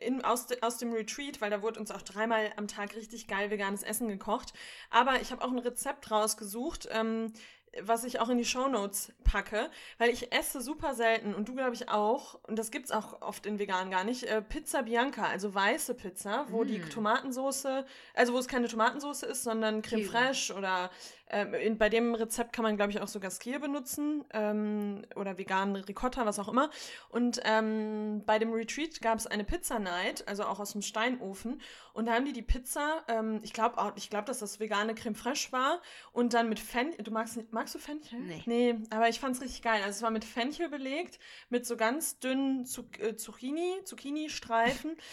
in, 0.00 0.24
aus, 0.24 0.46
de, 0.46 0.60
aus 0.62 0.78
dem 0.78 0.92
Retreat, 0.92 1.40
weil 1.40 1.50
da 1.50 1.62
wurde 1.62 1.78
uns 1.78 1.90
auch 1.90 2.02
dreimal 2.02 2.52
am 2.56 2.66
Tag 2.66 2.96
richtig 2.96 3.28
geil 3.28 3.50
veganes 3.50 3.82
Essen 3.82 4.08
gekocht. 4.08 4.52
Aber 4.90 5.20
ich 5.20 5.30
habe 5.32 5.42
auch 5.44 5.50
ein 5.50 5.58
Rezept 5.58 6.10
rausgesucht, 6.10 6.88
ähm, 6.90 7.32
was 7.80 8.04
ich 8.04 8.20
auch 8.20 8.28
in 8.28 8.36
die 8.36 8.44
Shownotes 8.44 9.12
packe, 9.24 9.70
weil 9.98 10.10
ich 10.10 10.32
esse 10.32 10.60
super 10.60 10.94
selten 10.94 11.34
und 11.34 11.48
du 11.48 11.54
glaube 11.54 11.74
ich 11.74 11.88
auch, 11.88 12.38
und 12.42 12.58
das 12.58 12.70
gibt 12.70 12.86
es 12.86 12.90
auch 12.90 13.22
oft 13.22 13.46
in 13.46 13.58
vegan 13.58 13.90
gar 13.90 14.04
nicht, 14.04 14.24
äh, 14.24 14.42
Pizza 14.42 14.82
Bianca, 14.82 15.24
also 15.24 15.54
weiße 15.54 15.94
Pizza, 15.94 16.46
wo 16.50 16.64
die 16.64 16.80
Mm. 16.80 16.90
Tomatensoße, 16.90 17.86
also 18.14 18.34
wo 18.34 18.38
es 18.38 18.48
keine 18.48 18.68
Tomatensoße 18.68 19.24
ist, 19.26 19.42
sondern 19.42 19.80
Creme 19.80 20.04
fraiche 20.04 20.54
oder 20.54 20.90
ähm, 21.32 21.54
in, 21.54 21.78
bei 21.78 21.88
dem 21.88 22.14
Rezept 22.14 22.52
kann 22.52 22.62
man 22.62 22.76
glaube 22.76 22.92
ich 22.92 23.00
auch 23.00 23.08
sogar 23.08 23.30
Skier 23.30 23.58
benutzen 23.58 24.24
ähm, 24.32 25.02
oder 25.16 25.38
veganen 25.38 25.76
Ricotta, 25.76 26.24
was 26.26 26.38
auch 26.38 26.48
immer. 26.48 26.70
Und 27.08 27.40
ähm, 27.44 28.22
bei 28.26 28.38
dem 28.38 28.52
Retreat 28.52 29.00
gab 29.00 29.18
es 29.18 29.26
eine 29.26 29.44
Pizza 29.44 29.78
Night, 29.78 30.26
also 30.28 30.44
auch 30.44 30.60
aus 30.60 30.72
dem 30.72 30.82
Steinofen 30.82 31.60
und 31.94 32.06
da 32.06 32.12
haben 32.14 32.24
die 32.24 32.32
die 32.32 32.42
Pizza, 32.42 33.02
ähm, 33.08 33.40
ich 33.42 33.52
glaube 33.52 33.76
ich 33.96 34.10
glaube, 34.10 34.26
dass 34.26 34.38
das 34.38 34.60
vegane 34.60 34.94
Creme 34.94 35.14
fraiche 35.14 35.52
war 35.52 35.80
und 36.12 36.34
dann 36.34 36.48
mit 36.48 36.60
Fenchel, 36.60 37.02
du 37.02 37.10
magst, 37.10 37.36
nicht- 37.36 37.52
magst 37.52 37.74
du 37.74 37.78
Fenchel? 37.78 38.18
Nee. 38.20 38.42
Nee, 38.46 38.74
aber 38.90 39.08
ich 39.08 39.20
fand 39.20 39.34
es 39.36 39.42
richtig 39.42 39.62
geil. 39.62 39.80
Also 39.82 39.96
es 39.96 40.02
war 40.02 40.10
mit 40.10 40.24
Fenchel 40.24 40.68
belegt, 40.68 41.18
mit 41.50 41.66
so 41.66 41.76
ganz 41.76 42.18
dünnen 42.18 42.64
Zuc 42.66 42.98
äh, 43.00 43.16
Zucchini, 43.16 43.80
Zucchini-Streifen. 43.84 44.96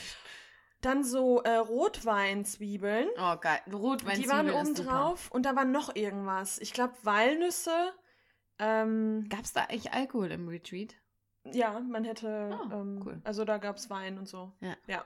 Dann 0.82 1.04
so 1.04 1.42
äh, 1.44 1.56
Rotweinzwiebeln. 1.58 3.10
Oh, 3.18 3.36
geil. 3.38 3.60
Rotwein 3.72 4.20
Die 4.20 4.30
waren 4.30 4.50
oben 4.50 4.76
drauf 4.76 5.30
und 5.32 5.46
da 5.46 5.56
war 5.56 5.66
noch 5.66 5.96
irgendwas. 5.96 6.60
Ich 6.60 6.74
glaube 6.74 6.94
Walnüsse. 7.04 7.94
Ähm, 8.60 9.26
Gab 9.30 9.42
es 9.42 9.54
da 9.54 9.62
eigentlich 9.64 9.92
Alkohol 9.94 10.32
im 10.32 10.48
Retreat? 10.48 10.96
ja, 11.52 11.80
man 11.80 12.04
hätte, 12.04 12.52
Ah, 12.54 12.70
ähm, 12.74 13.02
cool. 13.06 13.22
also 13.24 13.46
da 13.46 13.58
gab 13.58 13.78
es 13.78 13.90
Wein 13.90 14.18
und 14.20 14.28
so. 14.28 14.52
Ja. 14.60 14.76
ja. 14.88 15.06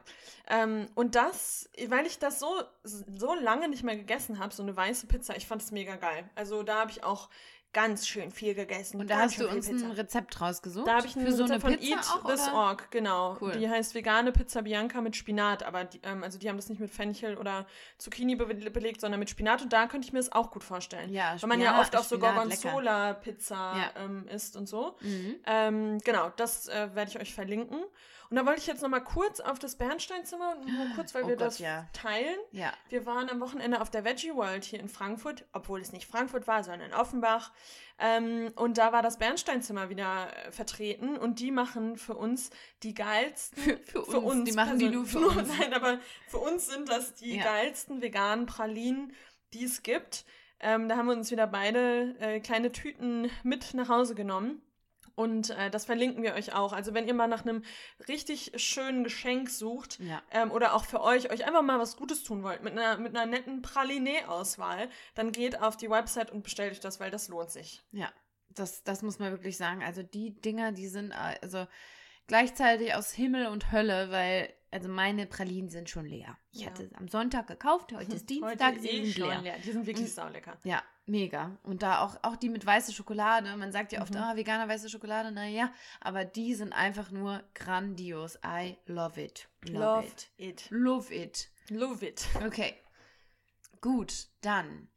Ähm, 0.50 0.88
und 0.96 1.16
das, 1.16 1.70
weil 1.88 2.06
ich 2.06 2.20
das 2.20 2.40
so, 2.40 2.64
so 2.84 3.34
lange 3.36 3.70
nicht 3.70 3.84
mehr 3.84 3.96
gegessen 3.96 4.40
habe, 4.40 4.54
so 4.54 4.64
eine 4.64 4.76
weiße 4.76 5.08
Pizza, 5.08 5.38
ich 5.38 5.48
fand 5.48 5.62
es 5.62 5.72
mega 5.72 5.96
geil. 5.96 6.30
Also 6.36 6.64
da 6.64 6.82
habe 6.82 6.92
ich 6.92 7.04
auch 7.04 7.30
ganz 7.74 8.08
schön 8.08 8.32
viel 8.32 8.54
gegessen. 8.54 9.00
Und 9.02 9.10
da 9.10 9.18
hast 9.18 9.40
du 9.40 9.50
uns 9.50 9.68
Pizza. 9.68 9.86
ein 9.86 9.92
Rezept 9.92 10.40
rausgesucht? 10.40 10.88
Da 10.88 10.98
habe 10.98 11.08
ich 11.08 11.16
ein 11.16 11.26
für 11.26 11.34
so 11.34 11.44
eine 11.44 11.56
Rezept 11.56 11.62
von 11.62 11.80
Pizza 11.80 11.96
Eat 11.96 12.24
auch, 12.24 12.30
This 12.32 12.48
oder? 12.48 12.54
Org, 12.56 12.92
genau. 12.92 13.38
Cool. 13.42 13.52
Die 13.54 13.70
heißt 13.70 13.96
vegane 13.96 14.32
Pizza 14.32 14.62
Bianca 14.62 15.02
mit 15.02 15.16
Spinat, 15.16 15.64
aber 15.64 15.84
die, 15.86 16.00
ähm, 16.04 16.24
also 16.24 16.38
die 16.40 16.48
haben 16.48 16.56
das 16.56 16.70
nicht 16.70 16.80
mit 16.80 16.92
Fenchel 16.92 17.38
oder 17.38 17.66
Zucchini 17.98 18.36
be 18.36 18.46
belegt, 18.46 19.02
sondern 19.02 19.20
mit 19.20 19.30
Spinat 19.30 19.62
und 19.64 19.74
da 19.74 19.88
könnte 19.88 20.06
ich 20.06 20.14
mir 20.14 20.20
das 20.20 20.32
auch 20.32 20.52
gut 20.52 20.64
vorstellen. 20.64 21.12
Ja, 21.12 21.36
Weil 21.42 21.50
man 21.50 21.60
ja, 21.62 21.80
oft 21.80 21.96
auch 21.96 22.04
so 22.04 22.16
Spinat. 22.16 22.36
Gorgonzola-Pizza 22.36 23.56
Ja. 23.78 24.04
ähm, 24.04 24.28
isst 24.28 24.56
und 24.56 24.68
so. 24.68 24.96
Mhm. 25.02 25.36
Ähm, 25.46 25.98
genau, 26.04 26.32
das 26.36 26.68
äh, 26.68 26.90
werde 26.94 27.10
ich 27.12 27.20
euch 27.20 27.34
verlinken. 27.34 27.80
Und 28.34 28.38
da 28.38 28.48
wollte 28.48 28.62
ich 28.62 28.66
jetzt 28.66 28.82
noch 28.82 28.90
mal 28.90 29.00
kurz 29.00 29.40
auf 29.42 29.60
das 29.60 29.76
Bernsteinzimmer, 29.76 30.56
nur 30.56 30.88
kurz, 30.96 31.14
weil 31.14 31.26
Oh 31.26 31.28
wir 31.28 31.36
Gott, 31.36 31.46
das 31.46 31.60
ja. 31.60 31.86
teilen. 31.94 32.36
Ja. 32.52 32.74
Wir 32.90 33.06
waren 33.06 33.30
am 33.30 33.40
Wochenende 33.40 33.80
auf 33.80 33.92
der 33.92 34.06
Veggie 34.06 34.34
World 34.34 34.64
hier 34.64 34.80
in 34.80 34.90
Frankfurt, 34.90 35.46
obwohl 35.54 35.82
es 35.82 35.92
nicht 35.92 36.08
Frankfurt 36.08 36.48
war, 36.48 36.64
sondern 36.64 36.90
in 36.90 36.96
Offenbach. 36.96 37.52
Ähm, 38.00 38.52
und 38.56 38.80
da 38.80 38.92
war 38.92 39.04
das 39.04 39.20
Bernsteinzimmer 39.20 39.90
wieder 39.92 40.36
äh, 40.48 40.52
vertreten 40.52 41.16
und 41.16 41.38
die 41.42 41.52
machen 41.52 41.96
für 41.96 42.16
uns 42.16 42.50
die 42.82 42.96
geilsten. 42.96 43.62
Für, 43.86 44.04
für, 44.04 44.20
uns, 44.20 44.50
Die 44.50 44.56
machen 44.56 44.80
die 44.80 44.90
nur 44.90 45.06
für 45.06 45.20
Nur- 45.20 45.38
uns. 45.38 45.50
Nein, 45.60 45.72
aber 45.76 46.00
für 46.28 46.40
uns 46.40 46.66
sind 46.66 46.90
das 46.90 47.14
die 47.14 47.36
Ja. 47.36 47.44
geilsten 47.44 48.02
veganen 48.02 48.48
Pralinen, 48.48 49.14
die 49.54 49.66
es 49.66 49.84
gibt. 49.84 50.26
Ähm, 50.60 50.90
da 50.90 50.98
haben 50.98 51.06
wir 51.06 51.14
uns 51.14 51.30
wieder 51.30 51.46
beide 51.46 52.16
äh, 52.20 52.40
kleine 52.40 52.72
Tüten 52.72 53.30
mit 53.44 53.76
nach 53.76 53.90
Hause 53.90 54.16
genommen. 54.16 54.60
Und 55.16 55.52
äh, 55.52 55.70
das 55.70 55.86
verlinken 55.86 56.24
wir 56.24 56.34
euch 56.34 56.54
auch. 56.56 56.74
Also 56.74 56.94
wenn 56.96 57.08
ihr 57.08 57.14
mal 57.14 57.28
nach 57.28 57.44
einem 57.46 57.64
richtig 58.08 58.52
schönen 58.56 59.04
Geschenk 59.04 59.50
sucht, 59.50 60.00
Ja. 60.00 60.22
ähm, 60.32 60.52
oder 60.52 60.74
auch 60.74 60.86
für 60.86 61.02
euch, 61.02 61.32
euch 61.32 61.46
einfach 61.46 61.62
mal 61.62 61.80
was 61.80 61.98
Gutes 61.98 62.24
tun 62.24 62.42
wollt, 62.44 62.64
mit 62.64 62.74
einer, 62.74 62.98
mit 62.98 63.16
einer 63.16 63.28
netten 63.30 63.62
Praline-Auswahl, 63.62 64.90
dann 65.16 65.32
geht 65.32 65.62
auf 65.62 65.78
die 65.78 65.90
Website 65.90 66.32
und 66.32 66.44
bestellt 66.44 66.72
euch 66.74 66.80
das, 66.80 67.00
weil 67.00 67.12
das 67.12 67.28
lohnt 67.28 67.52
sich. 67.52 67.84
Ja, 67.92 68.12
das, 68.50 68.84
das 68.84 69.02
muss 69.04 69.20
man 69.20 69.32
wirklich 69.32 69.56
sagen. 69.58 69.84
Also 69.84 70.02
die 70.04 70.34
Dinger, 70.42 70.72
die 70.72 70.88
sind 70.88 71.12
äh, 71.12 71.38
also 71.42 71.68
gleichzeitig 72.28 72.94
aus 72.96 73.12
Himmel 73.12 73.48
und 73.48 73.72
Hölle, 73.72 74.10
weil 74.10 74.54
also 74.74 74.90
meine 74.90 75.26
Pralinen 75.28 75.70
sind 75.70 75.90
schon 75.90 76.06
leer. 76.06 76.38
Ich 76.52 76.62
Ja. 76.62 76.68
hatte 76.68 76.84
es 76.84 76.94
am 76.96 77.08
Sonntag 77.08 77.48
gekauft, 77.48 77.94
heute 77.94 78.14
ist 78.16 78.30
Dienstag, 78.30 78.74
Heute 78.74 78.80
sie 78.82 78.90
eh 78.90 79.06
sind 79.06 79.14
schon 79.16 79.30
leer. 79.30 79.42
leer. 79.42 79.58
Die 79.60 79.72
sind 79.72 79.86
wirklich 79.86 80.14
saulecker. 80.14 80.58
Ja, 80.64 80.84
mega. 81.06 81.58
Und 81.64 81.84
da 81.84 82.02
auch, 82.02 82.18
auch 82.24 82.36
die 82.36 82.50
mit 82.50 82.66
weißer 82.66 82.92
Schokolade. 82.92 83.56
Man 83.56 83.72
sagt 83.72 83.92
ja 83.92 84.02
oft, 84.02 84.14
Mhm. 84.14 84.20
ah, 84.20 84.36
veganer 84.36 84.68
weiße 84.68 84.90
Schokolade, 84.90 85.32
naja. 85.32 85.72
Aber 86.02 86.26
die 86.26 86.54
sind 86.56 86.74
einfach 86.74 87.12
nur 87.12 87.44
grandios. 87.54 88.38
I 88.46 88.78
love 88.88 89.22
it. 89.22 89.48
Love, 89.70 89.80
Love 89.80 90.08
it. 90.08 90.32
it. 90.38 90.68
Love 90.72 91.14
it. 91.16 91.50
Love 91.70 92.06
it. 92.06 92.26
Okay. 92.46 92.76
Gut, 93.82 94.28
dann. 94.42 94.90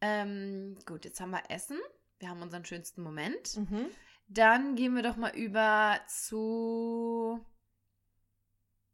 Ähm, 0.00 0.76
gut, 0.86 1.04
jetzt 1.04 1.20
haben 1.20 1.30
wir 1.30 1.42
Essen. 1.48 1.78
Wir 2.18 2.28
haben 2.30 2.42
unseren 2.42 2.64
schönsten 2.64 3.02
Moment. 3.02 3.56
Mhm. 3.56 3.86
Dann 4.28 4.74
gehen 4.74 4.94
wir 4.94 5.02
doch 5.02 5.16
mal 5.16 5.34
über 5.36 6.00
zu. 6.08 7.40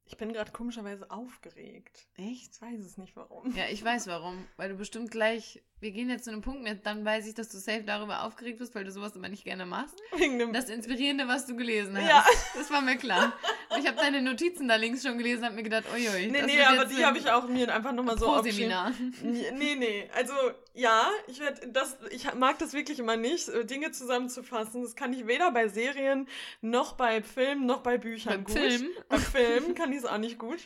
Ich 0.05 0.17
bin 0.17 0.33
gerade 0.33 0.53
komischerweise 0.53 1.11
aufgeregt. 1.11 2.07
Echt? 2.17 2.53
Ich 2.55 2.61
weiß 2.63 2.81
es 2.81 2.99
nicht 2.99 3.17
warum. 3.17 3.55
Ja, 3.57 3.65
ich 3.71 3.83
weiß 3.85 4.09
warum. 4.09 4.47
Weil 4.57 4.69
du 4.69 4.77
bestimmt 4.77 5.11
gleich. 5.11 5.63
Wir 5.81 5.91
gehen 5.91 6.11
jetzt 6.11 6.25
zu 6.25 6.31
einem 6.31 6.43
Punkt, 6.43 6.69
dann 6.85 7.05
weiß 7.05 7.27
ich, 7.27 7.35
dass 7.35 7.49
du 7.49 7.59
safe 7.59 7.83
darüber 7.83 8.25
aufgeregt 8.25 8.59
bist, 8.59 8.75
weil 8.75 8.85
du 8.85 8.93
sowas 8.93 9.17
immer 9.17 9.29
nicht 9.29 9.45
gerne 9.45 9.67
machst. 9.67 10.01
Wegen 10.17 10.39
dem 10.39 10.53
Das 10.53 10.69
Inspirierende, 10.69 11.27
was 11.29 11.47
du 11.47 11.57
gelesen 11.57 11.97
hast. 11.97 12.09
Ja. 12.09 12.25
Das 12.55 12.71
war 12.71 12.83
mir 12.83 12.97
klar. 12.97 13.33
Ich 13.79 13.87
habe 13.87 13.97
deine 13.97 14.23
Notizen 14.23 14.69
da 14.69 14.77
links 14.77 15.03
schon 15.03 15.19
gelesen 15.19 15.41
und 15.41 15.47
habe 15.47 15.57
mir 15.57 15.63
gedacht, 15.63 15.85
uiui. 15.93 16.31
Nee, 16.31 16.43
nee, 16.43 16.63
aber 16.63 16.85
die 16.85 17.05
habe 17.05 17.19
ich 17.19 17.31
auch 17.31 17.49
mir 17.49 17.75
einfach 17.75 17.93
nochmal 17.93 18.19
so 18.19 18.27
aufgeschrieben. 18.27 19.15
Nee, 19.23 19.77
nee, 19.77 20.11
also 20.15 20.35
ja, 20.75 21.11
ich 21.27 21.41
werd, 21.41 21.61
das, 21.75 21.97
ich 22.11 22.33
mag 22.35 22.59
das 22.59 22.73
wirklich 22.73 22.99
immer 22.99 23.17
nicht, 23.17 23.49
äh, 23.49 23.65
Dinge 23.65 23.91
zusammenzufassen. 23.93 24.83
Das 24.83 24.97
kann 24.97 25.13
ich 25.13 25.27
weder 25.27 25.51
bei 25.51 25.69
Serien 25.69 26.27
noch 26.61 26.95
bei 26.95 27.23
Filmen 27.23 27.67
noch 27.67 27.81
bei 27.83 27.99
Büchern 27.99 28.43
Beim 28.43 28.45
gut. 28.45 28.55
Film? 28.59 28.89
Beim 29.09 29.21
Film 29.21 29.75
kann 29.75 29.93
ich 29.93 29.99
es 29.99 30.05
auch 30.05 30.19
nicht 30.19 30.39
gut. 30.39 30.59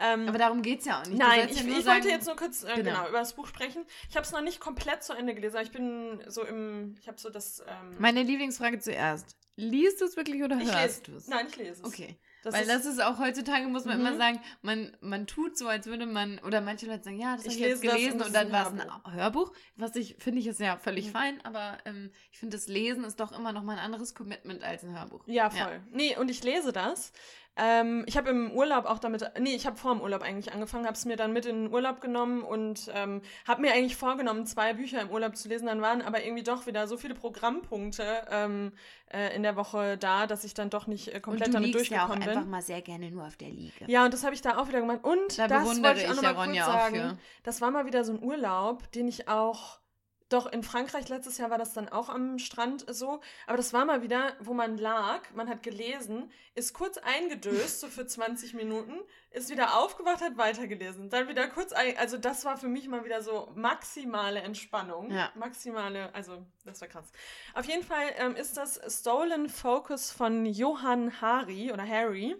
Ähm, 0.00 0.28
Aber 0.28 0.38
darum 0.38 0.62
geht 0.62 0.80
es 0.80 0.86
ja 0.86 1.00
auch 1.00 1.06
nicht. 1.06 1.18
Nein, 1.18 1.48
ich, 1.50 1.60
ja 1.62 1.66
ich 1.78 1.84
sagen, 1.84 1.96
wollte 2.04 2.08
jetzt 2.08 2.26
nur 2.26 2.36
kurz 2.36 2.62
äh, 2.62 2.74
Genau. 2.76 2.90
genau. 2.90 3.08
über 3.08 3.18
das 3.18 3.32
Buch 3.34 3.46
sprechen. 3.48 3.84
Ich 4.08 4.16
habe 4.16 4.24
es 4.24 4.32
noch 4.32 4.42
nicht 4.42 4.60
komplett 4.60 5.02
zu 5.02 5.12
Ende 5.12 5.34
gelesen, 5.34 5.56
aber 5.56 5.64
ich 5.64 5.72
bin 5.72 6.22
so 6.28 6.44
im, 6.44 6.94
ich 7.00 7.08
habe 7.08 7.18
so 7.18 7.28
das. 7.30 7.60
Ähm, 7.60 7.96
Meine 7.98 8.22
Lieblingsfrage 8.22 8.78
zuerst. 8.78 9.36
Liest 9.56 10.00
du 10.00 10.04
es 10.04 10.16
wirklich 10.16 10.42
oder 10.44 10.56
ich 10.58 10.72
hörst 10.72 11.08
lese. 11.08 11.10
du 11.10 11.16
es? 11.16 11.26
Nein, 11.26 11.46
ich 11.48 11.56
lese 11.56 11.82
es. 11.82 11.84
Okay. 11.84 12.16
Das 12.42 12.54
Weil 12.54 12.62
ist, 12.62 12.68
das 12.70 12.86
ist 12.86 13.02
auch 13.02 13.18
heutzutage, 13.18 13.66
muss 13.66 13.84
man 13.84 13.98
Mhm. 14.00 14.06
immer 14.06 14.16
sagen, 14.16 14.40
man, 14.62 14.96
man 15.00 15.26
tut 15.26 15.58
so, 15.58 15.66
als 15.68 15.86
würde 15.86 16.06
man, 16.06 16.38
oder 16.40 16.60
manche 16.60 16.86
Leute 16.86 17.04
sagen, 17.04 17.18
ja, 17.20 17.34
das 17.36 17.44
habe 17.44 17.54
Ich 17.54 17.60
jetzt 17.60 17.82
gelesen 17.82 18.22
und 18.22 18.32
dann 18.34 18.52
war 18.52 18.66
es 18.72 18.80
ein 18.80 19.12
Hörbuch. 19.12 19.52
Was 19.76 19.96
ich, 19.96 20.16
finde 20.18 20.40
ich, 20.40 20.46
ist 20.46 20.60
ja 20.60 20.76
völlig 20.76 21.06
Mhm. 21.08 21.10
fein, 21.10 21.44
aber 21.44 21.78
ähm, 21.84 22.10
ich 22.30 22.38
finde, 22.38 22.56
das 22.56 22.68
Lesen 22.68 23.04
ist 23.04 23.18
doch 23.20 23.32
immer 23.32 23.52
noch 23.52 23.62
mal 23.64 23.72
ein 23.72 23.78
anderes 23.84 24.14
Commitment 24.14 24.62
als 24.62 24.84
ein 24.84 24.96
Hörbuch. 24.96 25.24
Ja, 25.26 25.50
voll. 25.50 25.80
Nee, 25.90 26.16
und 26.16 26.30
ich 26.30 26.42
lese 26.44 26.72
das. 26.72 27.12
Ähm, 27.60 28.04
ich 28.06 28.16
habe 28.16 28.30
im 28.30 28.52
Urlaub 28.52 28.84
auch 28.86 29.00
damit, 29.00 29.28
nee, 29.40 29.54
ich 29.54 29.66
habe 29.66 29.76
vor 29.76 29.92
dem 29.92 30.00
Urlaub 30.00 30.22
eigentlich 30.22 30.52
angefangen, 30.52 30.84
habe 30.86 30.94
es 30.94 31.04
mir 31.04 31.16
dann 31.16 31.32
mit 31.32 31.44
in 31.44 31.64
den 31.64 31.72
Urlaub 31.74 32.00
genommen 32.00 32.42
und 32.42 32.90
ähm, 32.94 33.20
habe 33.46 33.62
mir 33.62 33.72
eigentlich 33.72 33.96
vorgenommen, 33.96 34.46
zwei 34.46 34.74
Bücher 34.74 35.00
im 35.00 35.10
Urlaub 35.10 35.36
zu 35.36 35.48
lesen. 35.48 35.66
Dann 35.66 35.82
waren 35.82 36.00
aber 36.02 36.22
irgendwie 36.24 36.44
doch 36.44 36.66
wieder 36.66 36.86
so 36.86 36.96
viele 36.96 37.14
Programmpunkte 37.14 38.04
ähm, 38.30 38.72
äh, 39.12 39.34
in 39.34 39.42
der 39.42 39.56
Woche 39.56 39.98
da, 39.98 40.26
dass 40.28 40.44
ich 40.44 40.54
dann 40.54 40.70
doch 40.70 40.86
nicht 40.86 41.08
äh, 41.08 41.16
Und 41.16 41.22
komplett 41.22 41.48
du 41.48 41.52
damit 41.52 41.74
liegst 41.74 41.90
ja 41.90 42.04
auch 42.04 42.08
durchgekommen 42.08 42.28
einfach 42.28 42.42
bin. 42.42 42.50
mal 42.50 42.62
sehr 42.62 42.80
gerne 42.82 43.10
nur 43.10 43.26
auf 43.26 43.36
der 43.36 43.48
Liege. 43.50 43.84
Ja, 43.88 44.04
und 44.04 44.14
das 44.14 44.22
habe 44.24 44.34
ich 44.34 44.40
da 44.42 44.58
auch 44.58 44.68
wieder 44.68 44.80
gemacht. 44.80 45.00
Und 45.02 45.36
Da 45.38 45.48
das 45.48 45.64
wollte 45.82 46.00
ich 46.00 46.06
auch 46.06 46.10
ich 46.10 46.16
noch 46.16 46.22
ja 46.22 46.32
mal 46.34 46.46
kurz 46.46 46.56
sagen. 46.64 46.96
für. 46.96 47.18
Das 47.42 47.60
war 47.60 47.70
mal 47.70 47.86
wieder 47.86 48.04
so 48.04 48.12
ein 48.12 48.22
Urlaub, 48.22 48.90
den 48.92 49.08
ich 49.08 49.28
auch. 49.28 49.80
Doch, 50.28 50.44
in 50.44 50.62
Frankreich 50.62 51.08
letztes 51.08 51.38
Jahr 51.38 51.48
war 51.48 51.56
das 51.56 51.72
dann 51.72 51.88
auch 51.88 52.10
am 52.10 52.38
Strand 52.38 52.84
so. 52.88 53.20
Aber 53.46 53.56
das 53.56 53.72
war 53.72 53.86
mal 53.86 54.02
wieder, 54.02 54.36
wo 54.40 54.52
man 54.52 54.76
lag, 54.76 55.22
man 55.34 55.48
hat 55.48 55.62
gelesen, 55.62 56.30
ist 56.54 56.74
kurz 56.74 56.98
eingedöst, 56.98 57.80
so 57.80 57.86
für 57.86 58.06
20 58.06 58.52
Minuten, 58.52 58.94
ist 59.30 59.48
wieder 59.48 59.78
aufgewacht, 59.78 60.20
hat 60.20 60.36
weitergelesen. 60.36 61.08
Dann 61.08 61.28
wieder 61.28 61.48
kurz 61.48 61.72
ein. 61.72 61.96
Also, 61.96 62.18
das 62.18 62.44
war 62.44 62.58
für 62.58 62.68
mich 62.68 62.88
mal 62.88 63.04
wieder 63.04 63.22
so 63.22 63.50
maximale 63.54 64.40
Entspannung. 64.40 65.10
Ja. 65.10 65.32
Maximale, 65.34 66.14
also, 66.14 66.44
das 66.64 66.80
war 66.82 66.88
krass. 66.88 67.10
Auf 67.54 67.64
jeden 67.64 67.82
Fall 67.82 68.06
ähm, 68.18 68.36
ist 68.36 68.58
das 68.58 68.80
Stolen 69.00 69.48
Focus 69.48 70.10
von 70.10 70.44
Johann 70.44 71.22
Hari 71.22 71.72
oder 71.72 71.88
Harry. 71.88 72.36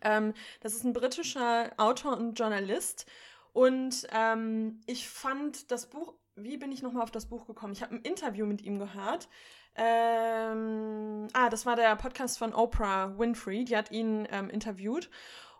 Ähm, 0.00 0.34
das 0.60 0.74
ist 0.74 0.84
ein 0.84 0.92
britischer 0.92 1.70
Autor 1.76 2.16
und 2.16 2.34
Journalist. 2.34 3.06
Und 3.52 4.06
ähm, 4.12 4.80
ich 4.86 5.08
fand 5.08 5.70
das 5.70 5.86
Buch, 5.86 6.14
wie 6.36 6.56
bin 6.56 6.72
ich 6.72 6.82
nochmal 6.82 7.02
auf 7.02 7.10
das 7.10 7.26
Buch 7.26 7.46
gekommen? 7.46 7.72
Ich 7.72 7.82
habe 7.82 7.94
ein 7.94 8.02
Interview 8.02 8.46
mit 8.46 8.62
ihm 8.62 8.78
gehört. 8.78 9.28
Ähm, 9.74 11.28
ah, 11.32 11.48
das 11.48 11.66
war 11.66 11.76
der 11.76 11.96
Podcast 11.96 12.38
von 12.38 12.54
Oprah 12.54 13.18
Winfrey, 13.18 13.64
die 13.64 13.76
hat 13.76 13.90
ihn 13.90 14.26
ähm, 14.30 14.50
interviewt. 14.50 15.10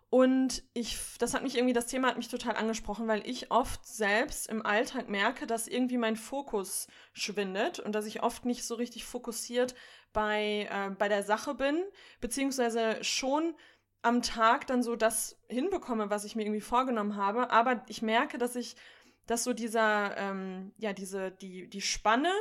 Und 0.09 0.61
ich, 0.73 0.99
das 1.17 1.33
hat 1.33 1.41
mich 1.41 1.55
irgendwie, 1.55 1.73
das 1.73 1.87
Thema 1.87 2.09
hat 2.09 2.17
mich 2.17 2.27
total 2.27 2.55
angesprochen, 2.55 3.07
weil 3.07 3.27
ich 3.27 3.49
oft 3.49 3.83
selbst 3.87 4.47
im 4.47 4.63
Alltag 4.63 5.09
merke, 5.09 5.47
dass 5.47 5.67
irgendwie 5.67 5.97
mein 5.97 6.15
Fokus 6.15 6.87
schwindet 7.13 7.79
und 7.79 7.93
dass 7.95 8.05
ich 8.05 8.21
oft 8.21 8.45
nicht 8.45 8.63
so 8.63 8.75
richtig 8.75 9.05
fokussiert 9.05 9.73
bei, 10.11 10.69
äh, 10.69 10.91
bei 10.91 11.09
der 11.09 11.23
Sache 11.23 11.55
bin, 11.55 11.83
beziehungsweise 12.21 13.03
schon 13.03 13.55
am 14.03 14.21
Tag 14.21 14.67
dann 14.67 14.83
so 14.83 14.95
das 14.95 15.39
hinbekomme, 15.47 16.11
was 16.11 16.25
ich 16.25 16.35
mir 16.35 16.43
irgendwie 16.43 16.61
vorgenommen 16.61 17.15
habe. 17.15 17.49
Aber 17.49 17.83
ich 17.87 18.03
merke, 18.03 18.37
dass 18.37 18.55
ich, 18.55 18.75
dass 19.27 19.43
so 19.43 19.53
dieser, 19.53 20.17
ähm, 20.17 20.73
ja, 20.77 20.93
diese, 20.93 21.31
die, 21.31 21.69
die 21.69 21.81
Spanne 21.81 22.31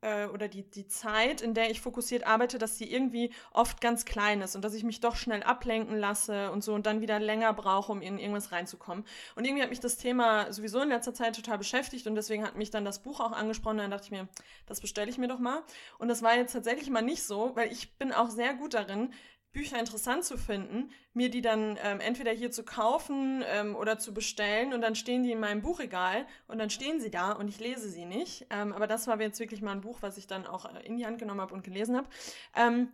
äh, 0.00 0.26
oder 0.26 0.48
die, 0.48 0.62
die 0.62 0.86
Zeit, 0.86 1.40
in 1.40 1.54
der 1.54 1.70
ich 1.70 1.80
fokussiert 1.80 2.26
arbeite, 2.26 2.58
dass 2.58 2.76
die 2.76 2.92
irgendwie 2.92 3.32
oft 3.52 3.80
ganz 3.80 4.04
klein 4.04 4.40
ist 4.40 4.54
und 4.54 4.62
dass 4.64 4.74
ich 4.74 4.84
mich 4.84 5.00
doch 5.00 5.16
schnell 5.16 5.42
ablenken 5.42 5.96
lasse 5.96 6.50
und 6.52 6.62
so 6.62 6.74
und 6.74 6.86
dann 6.86 7.00
wieder 7.00 7.18
länger 7.18 7.52
brauche, 7.52 7.92
um 7.92 8.00
in 8.00 8.18
irgendwas 8.18 8.52
reinzukommen. 8.52 9.04
Und 9.34 9.44
irgendwie 9.44 9.62
hat 9.62 9.70
mich 9.70 9.80
das 9.80 9.96
Thema 9.96 10.52
sowieso 10.52 10.80
in 10.80 10.88
letzter 10.88 11.14
Zeit 11.14 11.36
total 11.36 11.58
beschäftigt 11.58 12.06
und 12.06 12.14
deswegen 12.14 12.44
hat 12.44 12.56
mich 12.56 12.70
dann 12.70 12.84
das 12.84 13.02
Buch 13.02 13.20
auch 13.20 13.32
angesprochen. 13.32 13.78
Dann 13.78 13.90
dachte 13.90 14.06
ich 14.06 14.10
mir, 14.10 14.28
das 14.66 14.80
bestelle 14.80 15.10
ich 15.10 15.18
mir 15.18 15.28
doch 15.28 15.38
mal. 15.38 15.62
Und 15.98 16.08
das 16.08 16.22
war 16.22 16.36
jetzt 16.36 16.52
tatsächlich 16.52 16.90
mal 16.90 17.02
nicht 17.02 17.24
so, 17.24 17.52
weil 17.54 17.72
ich 17.72 17.96
bin 17.98 18.12
auch 18.12 18.30
sehr 18.30 18.54
gut 18.54 18.74
darin, 18.74 19.12
Bücher 19.58 19.80
interessant 19.80 20.24
zu 20.24 20.38
finden, 20.38 20.90
mir 21.14 21.30
die 21.30 21.40
dann 21.40 21.76
ähm, 21.82 21.98
entweder 21.98 22.30
hier 22.30 22.52
zu 22.52 22.62
kaufen 22.62 23.42
ähm, 23.44 23.74
oder 23.74 23.98
zu 23.98 24.14
bestellen 24.14 24.72
und 24.72 24.82
dann 24.82 24.94
stehen 24.94 25.24
die 25.24 25.32
in 25.32 25.40
meinem 25.40 25.62
Buchregal 25.62 26.26
und 26.46 26.58
dann 26.58 26.70
stehen 26.70 27.00
sie 27.00 27.10
da 27.10 27.32
und 27.32 27.48
ich 27.48 27.58
lese 27.58 27.88
sie 27.88 28.04
nicht. 28.04 28.46
Ähm, 28.50 28.72
aber 28.72 28.86
das 28.86 29.08
war 29.08 29.20
jetzt 29.20 29.40
wirklich 29.40 29.60
mal 29.60 29.72
ein 29.72 29.80
Buch, 29.80 29.98
was 30.00 30.16
ich 30.16 30.28
dann 30.28 30.46
auch 30.46 30.64
äh, 30.72 30.86
in 30.86 30.96
die 30.96 31.06
Hand 31.06 31.18
genommen 31.18 31.40
habe 31.40 31.54
und 31.54 31.64
gelesen 31.64 31.96
habe. 31.96 32.08
Ähm, 32.54 32.92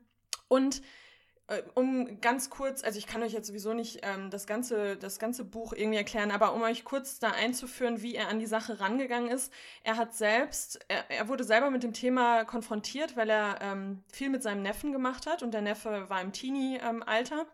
und 0.49 0.81
um 1.75 2.21
ganz 2.23 2.49
kurz, 2.49 2.83
also 2.83 2.99
ich 2.99 3.07
kann 3.07 3.23
euch 3.23 3.33
jetzt 3.33 3.49
sowieso 3.49 3.75
nicht 3.75 4.01
ähm, 4.03 4.31
das, 4.31 4.47
ganze, 4.47 4.97
das 4.97 5.19
ganze 5.19 5.45
Buch 5.45 5.75
irgendwie 5.75 5.99
erklären, 5.99 6.31
aber 6.31 6.55
um 6.55 6.63
euch 6.63 6.85
kurz 6.85 7.19
da 7.19 7.31
einzuführen, 7.33 8.01
wie 8.01 8.15
er 8.15 8.29
an 8.29 8.39
die 8.39 8.47
Sache 8.47 8.81
rangegangen 8.81 9.31
ist. 9.31 9.53
Er 9.83 9.99
hat 9.99 10.15
selbst, 10.15 10.81
er, 10.89 11.11
er 11.11 11.29
wurde 11.29 11.45
selber 11.45 11.71
mit 11.71 11.83
dem 11.83 11.93
Thema 11.93 12.45
konfrontiert, 12.45 13.17
weil 13.17 13.29
er 13.29 13.59
ähm, 13.61 14.03
viel 14.11 14.31
mit 14.31 14.43
seinem 14.43 14.63
Neffen 14.63 14.93
gemacht 14.93 15.27
hat 15.27 15.43
und 15.43 15.53
der 15.53 15.61
Neffe 15.61 16.09
war 16.09 16.23
im 16.23 16.33
Teenie-Alter. 16.33 17.47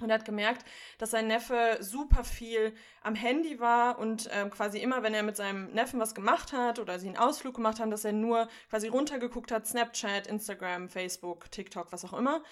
Und 0.00 0.10
er 0.10 0.14
hat 0.16 0.24
gemerkt, 0.24 0.64
dass 0.98 1.10
sein 1.10 1.26
Neffe 1.26 1.78
super 1.80 2.22
viel 2.22 2.72
am 3.02 3.16
Handy 3.16 3.58
war 3.58 3.98
und 3.98 4.28
ähm, 4.32 4.50
quasi 4.50 4.78
immer, 4.78 5.02
wenn 5.02 5.12
er 5.12 5.24
mit 5.24 5.36
seinem 5.36 5.72
Neffen 5.72 5.98
was 5.98 6.14
gemacht 6.14 6.52
hat 6.52 6.78
oder 6.78 7.00
sie 7.00 7.08
einen 7.08 7.16
Ausflug 7.16 7.56
gemacht 7.56 7.80
haben, 7.80 7.90
dass 7.90 8.04
er 8.04 8.12
nur 8.12 8.46
quasi 8.70 8.86
runtergeguckt 8.86 9.50
hat, 9.50 9.66
Snapchat, 9.66 10.28
Instagram, 10.28 10.88
Facebook, 10.88 11.50
TikTok, 11.50 11.90
was 11.90 12.04
auch 12.04 12.12
immer 12.12 12.42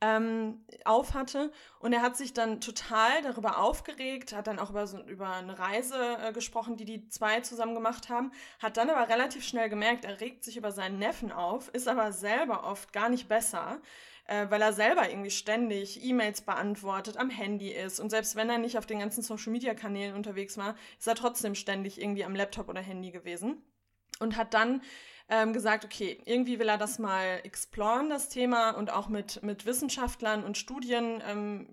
ähm, 0.00 0.64
auf 0.84 1.14
hatte. 1.14 1.52
Und 1.78 1.92
er 1.92 2.02
hat 2.02 2.16
sich 2.16 2.32
dann 2.32 2.60
total 2.60 3.22
darüber 3.22 3.58
aufgeregt, 3.58 4.32
hat 4.34 4.46
dann 4.46 4.58
auch 4.58 4.70
über, 4.70 4.86
so, 4.86 5.00
über 5.04 5.30
eine 5.30 5.58
Reise 5.58 6.18
äh, 6.22 6.32
gesprochen, 6.32 6.76
die 6.76 6.84
die 6.84 7.08
zwei 7.08 7.40
zusammen 7.40 7.74
gemacht 7.74 8.08
haben, 8.08 8.32
hat 8.58 8.76
dann 8.76 8.90
aber 8.90 9.08
relativ 9.08 9.44
schnell 9.44 9.68
gemerkt, 9.68 10.04
er 10.04 10.20
regt 10.20 10.44
sich 10.44 10.56
über 10.56 10.72
seinen 10.72 10.98
Neffen 10.98 11.32
auf, 11.32 11.68
ist 11.68 11.88
aber 11.88 12.12
selber 12.12 12.64
oft 12.64 12.92
gar 12.92 13.08
nicht 13.08 13.28
besser. 13.28 13.80
Äh, 14.26 14.46
weil 14.48 14.62
er 14.62 14.72
selber 14.72 15.10
irgendwie 15.10 15.30
ständig 15.30 16.02
E-Mails 16.02 16.40
beantwortet, 16.40 17.18
am 17.18 17.28
Handy 17.28 17.70
ist. 17.70 18.00
Und 18.00 18.08
selbst 18.08 18.36
wenn 18.36 18.48
er 18.48 18.56
nicht 18.56 18.78
auf 18.78 18.86
den 18.86 19.00
ganzen 19.00 19.22
Social-Media-Kanälen 19.22 20.14
unterwegs 20.14 20.56
war, 20.56 20.76
ist 20.98 21.06
er 21.06 21.14
trotzdem 21.14 21.54
ständig 21.54 22.00
irgendwie 22.00 22.24
am 22.24 22.34
Laptop 22.34 22.70
oder 22.70 22.80
Handy 22.80 23.10
gewesen. 23.10 23.62
Und 24.20 24.36
hat 24.36 24.54
dann 24.54 24.80
ähm, 25.28 25.54
gesagt, 25.54 25.86
okay, 25.86 26.20
irgendwie 26.26 26.58
will 26.58 26.68
er 26.68 26.76
das 26.76 26.98
mal 26.98 27.40
exploren, 27.44 28.10
das 28.10 28.28
Thema, 28.28 28.72
und 28.72 28.92
auch 28.92 29.08
mit, 29.08 29.42
mit 29.42 29.64
Wissenschaftlern 29.64 30.44
und 30.44 30.58
Studien 30.58 31.22
ähm, 31.26 31.66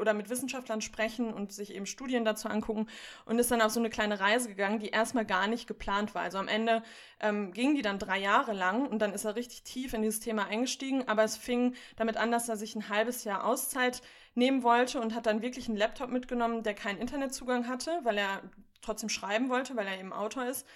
oder 0.00 0.14
mit 0.14 0.30
Wissenschaftlern 0.30 0.80
sprechen 0.80 1.32
und 1.32 1.52
sich 1.52 1.74
eben 1.74 1.86
Studien 1.86 2.24
dazu 2.24 2.48
angucken 2.48 2.86
und 3.24 3.40
ist 3.40 3.50
dann 3.50 3.60
auf 3.60 3.72
so 3.72 3.80
eine 3.80 3.90
kleine 3.90 4.20
Reise 4.20 4.48
gegangen, 4.48 4.78
die 4.78 4.90
erstmal 4.90 5.24
gar 5.24 5.48
nicht 5.48 5.66
geplant 5.66 6.14
war. 6.14 6.22
Also 6.22 6.38
am 6.38 6.46
Ende 6.46 6.84
ähm, 7.18 7.52
ging 7.52 7.74
die 7.74 7.82
dann 7.82 7.98
drei 7.98 8.18
Jahre 8.18 8.52
lang 8.52 8.86
und 8.86 9.00
dann 9.00 9.12
ist 9.12 9.24
er 9.24 9.34
richtig 9.34 9.64
tief 9.64 9.94
in 9.94 10.02
dieses 10.02 10.20
Thema 10.20 10.46
eingestiegen, 10.46 11.08
aber 11.08 11.24
es 11.24 11.36
fing 11.36 11.74
damit 11.96 12.16
an, 12.16 12.30
dass 12.30 12.48
er 12.48 12.56
sich 12.56 12.76
ein 12.76 12.88
halbes 12.88 13.24
Jahr 13.24 13.44
Auszeit 13.44 14.00
nehmen 14.34 14.62
wollte 14.62 15.00
und 15.00 15.14
hat 15.14 15.26
dann 15.26 15.42
wirklich 15.42 15.68
einen 15.68 15.76
Laptop 15.76 16.10
mitgenommen, 16.10 16.62
der 16.62 16.74
keinen 16.74 16.98
Internetzugang 16.98 17.66
hatte, 17.66 17.98
weil 18.04 18.18
er 18.18 18.42
trotzdem 18.80 19.08
schreiben 19.08 19.48
wollte, 19.48 19.74
weil 19.76 19.86
er 19.86 19.98
eben 19.98 20.12
Autor 20.12 20.46
ist. 20.46 20.66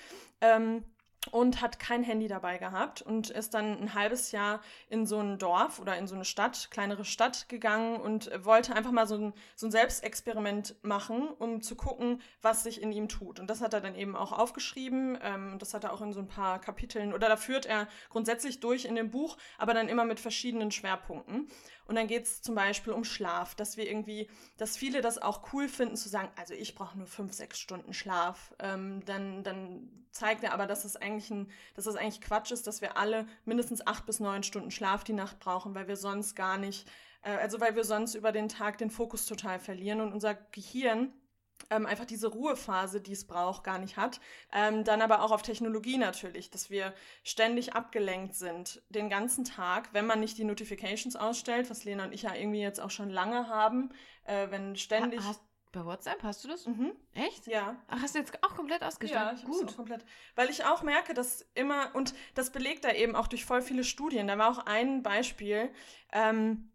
Ähm, 0.40 0.84
und 1.32 1.60
hat 1.60 1.78
kein 1.78 2.02
Handy 2.02 2.28
dabei 2.28 2.58
gehabt 2.58 3.02
und 3.02 3.30
ist 3.30 3.54
dann 3.54 3.78
ein 3.80 3.94
halbes 3.94 4.32
Jahr 4.32 4.60
in 4.88 5.06
so 5.06 5.20
ein 5.20 5.38
Dorf 5.38 5.78
oder 5.78 5.96
in 5.96 6.06
so 6.06 6.14
eine 6.14 6.24
Stadt, 6.24 6.68
kleinere 6.70 7.04
Stadt 7.04 7.48
gegangen 7.48 8.00
und 8.00 8.30
wollte 8.44 8.74
einfach 8.74 8.92
mal 8.92 9.06
so 9.06 9.16
ein, 9.16 9.32
so 9.54 9.66
ein 9.66 9.70
Selbstexperiment 9.70 10.76
machen, 10.82 11.28
um 11.38 11.62
zu 11.62 11.76
gucken, 11.76 12.20
was 12.42 12.62
sich 12.62 12.82
in 12.82 12.92
ihm 12.92 13.08
tut. 13.08 13.40
Und 13.40 13.48
das 13.48 13.60
hat 13.60 13.74
er 13.74 13.80
dann 13.80 13.94
eben 13.94 14.16
auch 14.16 14.32
aufgeschrieben. 14.32 15.18
Ähm, 15.22 15.58
das 15.58 15.74
hat 15.74 15.84
er 15.84 15.92
auch 15.92 16.00
in 16.00 16.12
so 16.12 16.20
ein 16.20 16.28
paar 16.28 16.60
Kapiteln 16.60 17.12
oder 17.12 17.28
da 17.28 17.36
führt 17.36 17.66
er 17.66 17.88
grundsätzlich 18.10 18.60
durch 18.60 18.84
in 18.84 18.94
dem 18.94 19.10
Buch, 19.10 19.36
aber 19.58 19.74
dann 19.74 19.88
immer 19.88 20.04
mit 20.04 20.20
verschiedenen 20.20 20.70
Schwerpunkten. 20.70 21.48
Und 21.86 21.94
dann 21.94 22.08
geht 22.08 22.24
es 22.24 22.42
zum 22.42 22.54
Beispiel 22.54 22.92
um 22.92 23.04
Schlaf, 23.04 23.54
dass 23.54 23.76
wir 23.76 23.88
irgendwie, 23.88 24.28
dass 24.56 24.76
viele 24.76 25.00
das 25.00 25.22
auch 25.22 25.52
cool 25.52 25.68
finden 25.68 25.96
zu 25.96 26.08
sagen, 26.08 26.28
also 26.36 26.52
ich 26.54 26.74
brauche 26.74 26.98
nur 26.98 27.06
fünf, 27.06 27.32
sechs 27.32 27.60
Stunden 27.60 27.92
Schlaf. 27.92 28.54
Ähm, 28.58 29.04
dann, 29.04 29.44
dann 29.44 29.88
zeigt 30.10 30.42
er 30.42 30.52
aber, 30.52 30.66
dass 30.66 30.84
es 30.84 30.96
eigentlich 30.96 31.30
ein, 31.30 31.50
dass 31.74 31.84
das 31.84 31.96
eigentlich 31.96 32.20
Quatsch 32.20 32.50
ist, 32.50 32.66
dass 32.66 32.80
wir 32.80 32.96
alle 32.96 33.26
mindestens 33.44 33.86
acht 33.86 34.04
bis 34.06 34.18
neun 34.18 34.42
Stunden 34.42 34.70
Schlaf 34.70 35.04
die 35.04 35.12
Nacht 35.12 35.38
brauchen, 35.38 35.74
weil 35.74 35.86
wir 35.86 35.96
sonst 35.96 36.34
gar 36.34 36.58
nicht, 36.58 36.88
äh, 37.22 37.30
also 37.30 37.60
weil 37.60 37.76
wir 37.76 37.84
sonst 37.84 38.14
über 38.14 38.32
den 38.32 38.48
Tag 38.48 38.78
den 38.78 38.90
Fokus 38.90 39.26
total 39.26 39.60
verlieren 39.60 40.00
und 40.00 40.12
unser 40.12 40.34
Gehirn 40.34 41.12
ähm, 41.70 41.86
einfach 41.86 42.04
diese 42.04 42.28
Ruhephase, 42.28 43.00
die 43.00 43.12
es 43.12 43.26
braucht, 43.26 43.64
gar 43.64 43.78
nicht 43.78 43.96
hat. 43.96 44.20
Ähm, 44.52 44.84
dann 44.84 45.02
aber 45.02 45.22
auch 45.22 45.30
auf 45.30 45.42
Technologie 45.42 45.98
natürlich, 45.98 46.50
dass 46.50 46.70
wir 46.70 46.94
ständig 47.24 47.74
abgelenkt 47.74 48.34
sind 48.34 48.82
den 48.88 49.08
ganzen 49.08 49.44
Tag, 49.44 49.88
wenn 49.92 50.06
man 50.06 50.20
nicht 50.20 50.38
die 50.38 50.44
Notifications 50.44 51.16
ausstellt, 51.16 51.70
was 51.70 51.84
Lena 51.84 52.04
und 52.04 52.12
ich 52.12 52.22
ja 52.22 52.34
irgendwie 52.34 52.60
jetzt 52.60 52.80
auch 52.80 52.90
schon 52.90 53.10
lange 53.10 53.48
haben, 53.48 53.90
äh, 54.24 54.50
wenn 54.50 54.76
ständig... 54.76 55.20
Ha, 55.20 55.28
hast, 55.28 55.40
bei 55.72 55.84
WhatsApp 55.84 56.22
hast 56.22 56.42
du 56.42 56.48
das? 56.48 56.66
Mhm. 56.66 56.92
Echt? 57.12 57.46
Ja. 57.46 57.76
Ach, 57.88 58.00
hast 58.00 58.14
du 58.14 58.18
jetzt 58.18 58.32
auch 58.42 58.54
komplett 58.54 58.82
ausgestellt? 58.82 59.20
Ja, 59.20 59.32
ich 59.34 59.44
Gut. 59.44 59.68
Auch 59.68 59.76
komplett. 59.76 60.04
Weil 60.34 60.48
ich 60.48 60.64
auch 60.64 60.82
merke, 60.82 61.12
dass 61.12 61.46
immer, 61.54 61.94
und 61.94 62.14
das 62.34 62.50
belegt 62.50 62.86
er 62.86 62.96
eben 62.96 63.14
auch 63.14 63.26
durch 63.26 63.44
voll 63.44 63.60
viele 63.60 63.84
Studien. 63.84 64.26
Da 64.26 64.38
war 64.38 64.50
auch 64.50 64.64
ein 64.64 65.02
Beispiel, 65.02 65.70
ähm, 66.12 66.70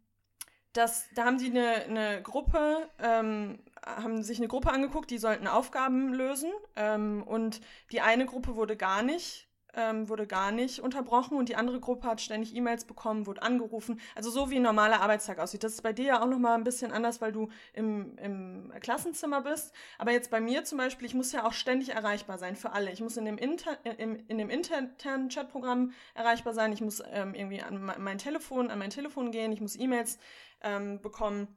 dass, 0.74 1.08
da 1.16 1.26
haben 1.26 1.40
sie 1.40 1.48
eine, 1.48 1.74
eine 1.86 2.22
Gruppe 2.22 2.90
ähm, 3.00 3.64
haben 3.86 4.24
sich 4.24 4.38
eine 4.38 4.48
Gruppe 4.48 4.72
angeguckt, 4.72 5.10
die 5.10 5.18
sollten 5.18 5.48
Aufgaben 5.48 6.14
lösen 6.14 6.52
ähm, 6.76 7.24
und 7.24 7.62
die 7.92 8.02
eine 8.02 8.26
Gruppe 8.26 8.56
wurde 8.56 8.78
gar 8.78 9.02
nicht 9.02 9.48
ähm, 9.74 10.10
wurde 10.10 10.28
gar 10.28 10.52
nicht 10.52 10.80
unterbrochen 10.80 11.38
und 11.38 11.50
die 11.50 11.56
andere 11.56 11.80
Gruppe 11.80 12.08
hat 12.08 12.22
ständig 12.22 12.56
E-Mails 12.56 12.86
bekommen, 12.86 13.26
wurde 13.26 13.42
angerufen. 13.42 14.00
Also 14.16 14.30
so 14.30 14.50
wie 14.50 14.58
ein 14.58 14.62
normaler 14.62 15.02
Arbeitstag 15.02 15.40
aussieht. 15.40 15.64
Das 15.64 15.74
ist 15.74 15.82
bei 15.82 15.94
dir 15.94 16.06
ja 16.06 16.22
auch 16.22 16.28
nochmal 16.28 16.58
ein 16.58 16.64
bisschen 16.64 16.92
anders, 16.92 17.22
weil 17.22 17.32
du 17.32 17.50
im, 17.74 18.18
im 18.18 18.74
Klassenzimmer 18.82 19.42
bist. 19.42 19.74
Aber 19.98 20.12
jetzt 20.12 20.32
bei 20.32 20.42
mir 20.42 20.64
zum 20.64 20.78
Beispiel, 20.78 21.08
ich 21.08 21.14
muss 21.14 21.32
ja 21.32 21.46
auch 21.46 21.54
ständig 21.54 21.90
erreichbar 21.90 22.38
sein 22.38 22.56
für 22.56 22.74
alle. 22.74 22.92
Ich 22.92 23.02
muss 23.02 23.18
in 23.18 23.26
dem, 23.26 23.38
Inter 23.38 23.78
in, 23.98 24.16
in 24.28 24.38
dem 24.38 24.50
internen 24.50 25.30
Chatprogramm 25.30 25.94
erreichbar 26.14 26.54
sein. 26.54 26.74
Ich 26.74 26.82
muss 26.82 27.02
ähm, 27.12 27.34
irgendwie 27.34 27.62
an 27.62 27.82
mein 27.98 28.18
Telefon, 28.18 28.70
an 28.72 28.80
mein 28.80 28.90
Telefon 28.90 29.32
gehen. 29.32 29.52
Ich 29.52 29.62
muss 29.62 29.78
E-Mails 29.78 30.20
ähm, 30.62 31.02
bekommen 31.02 31.48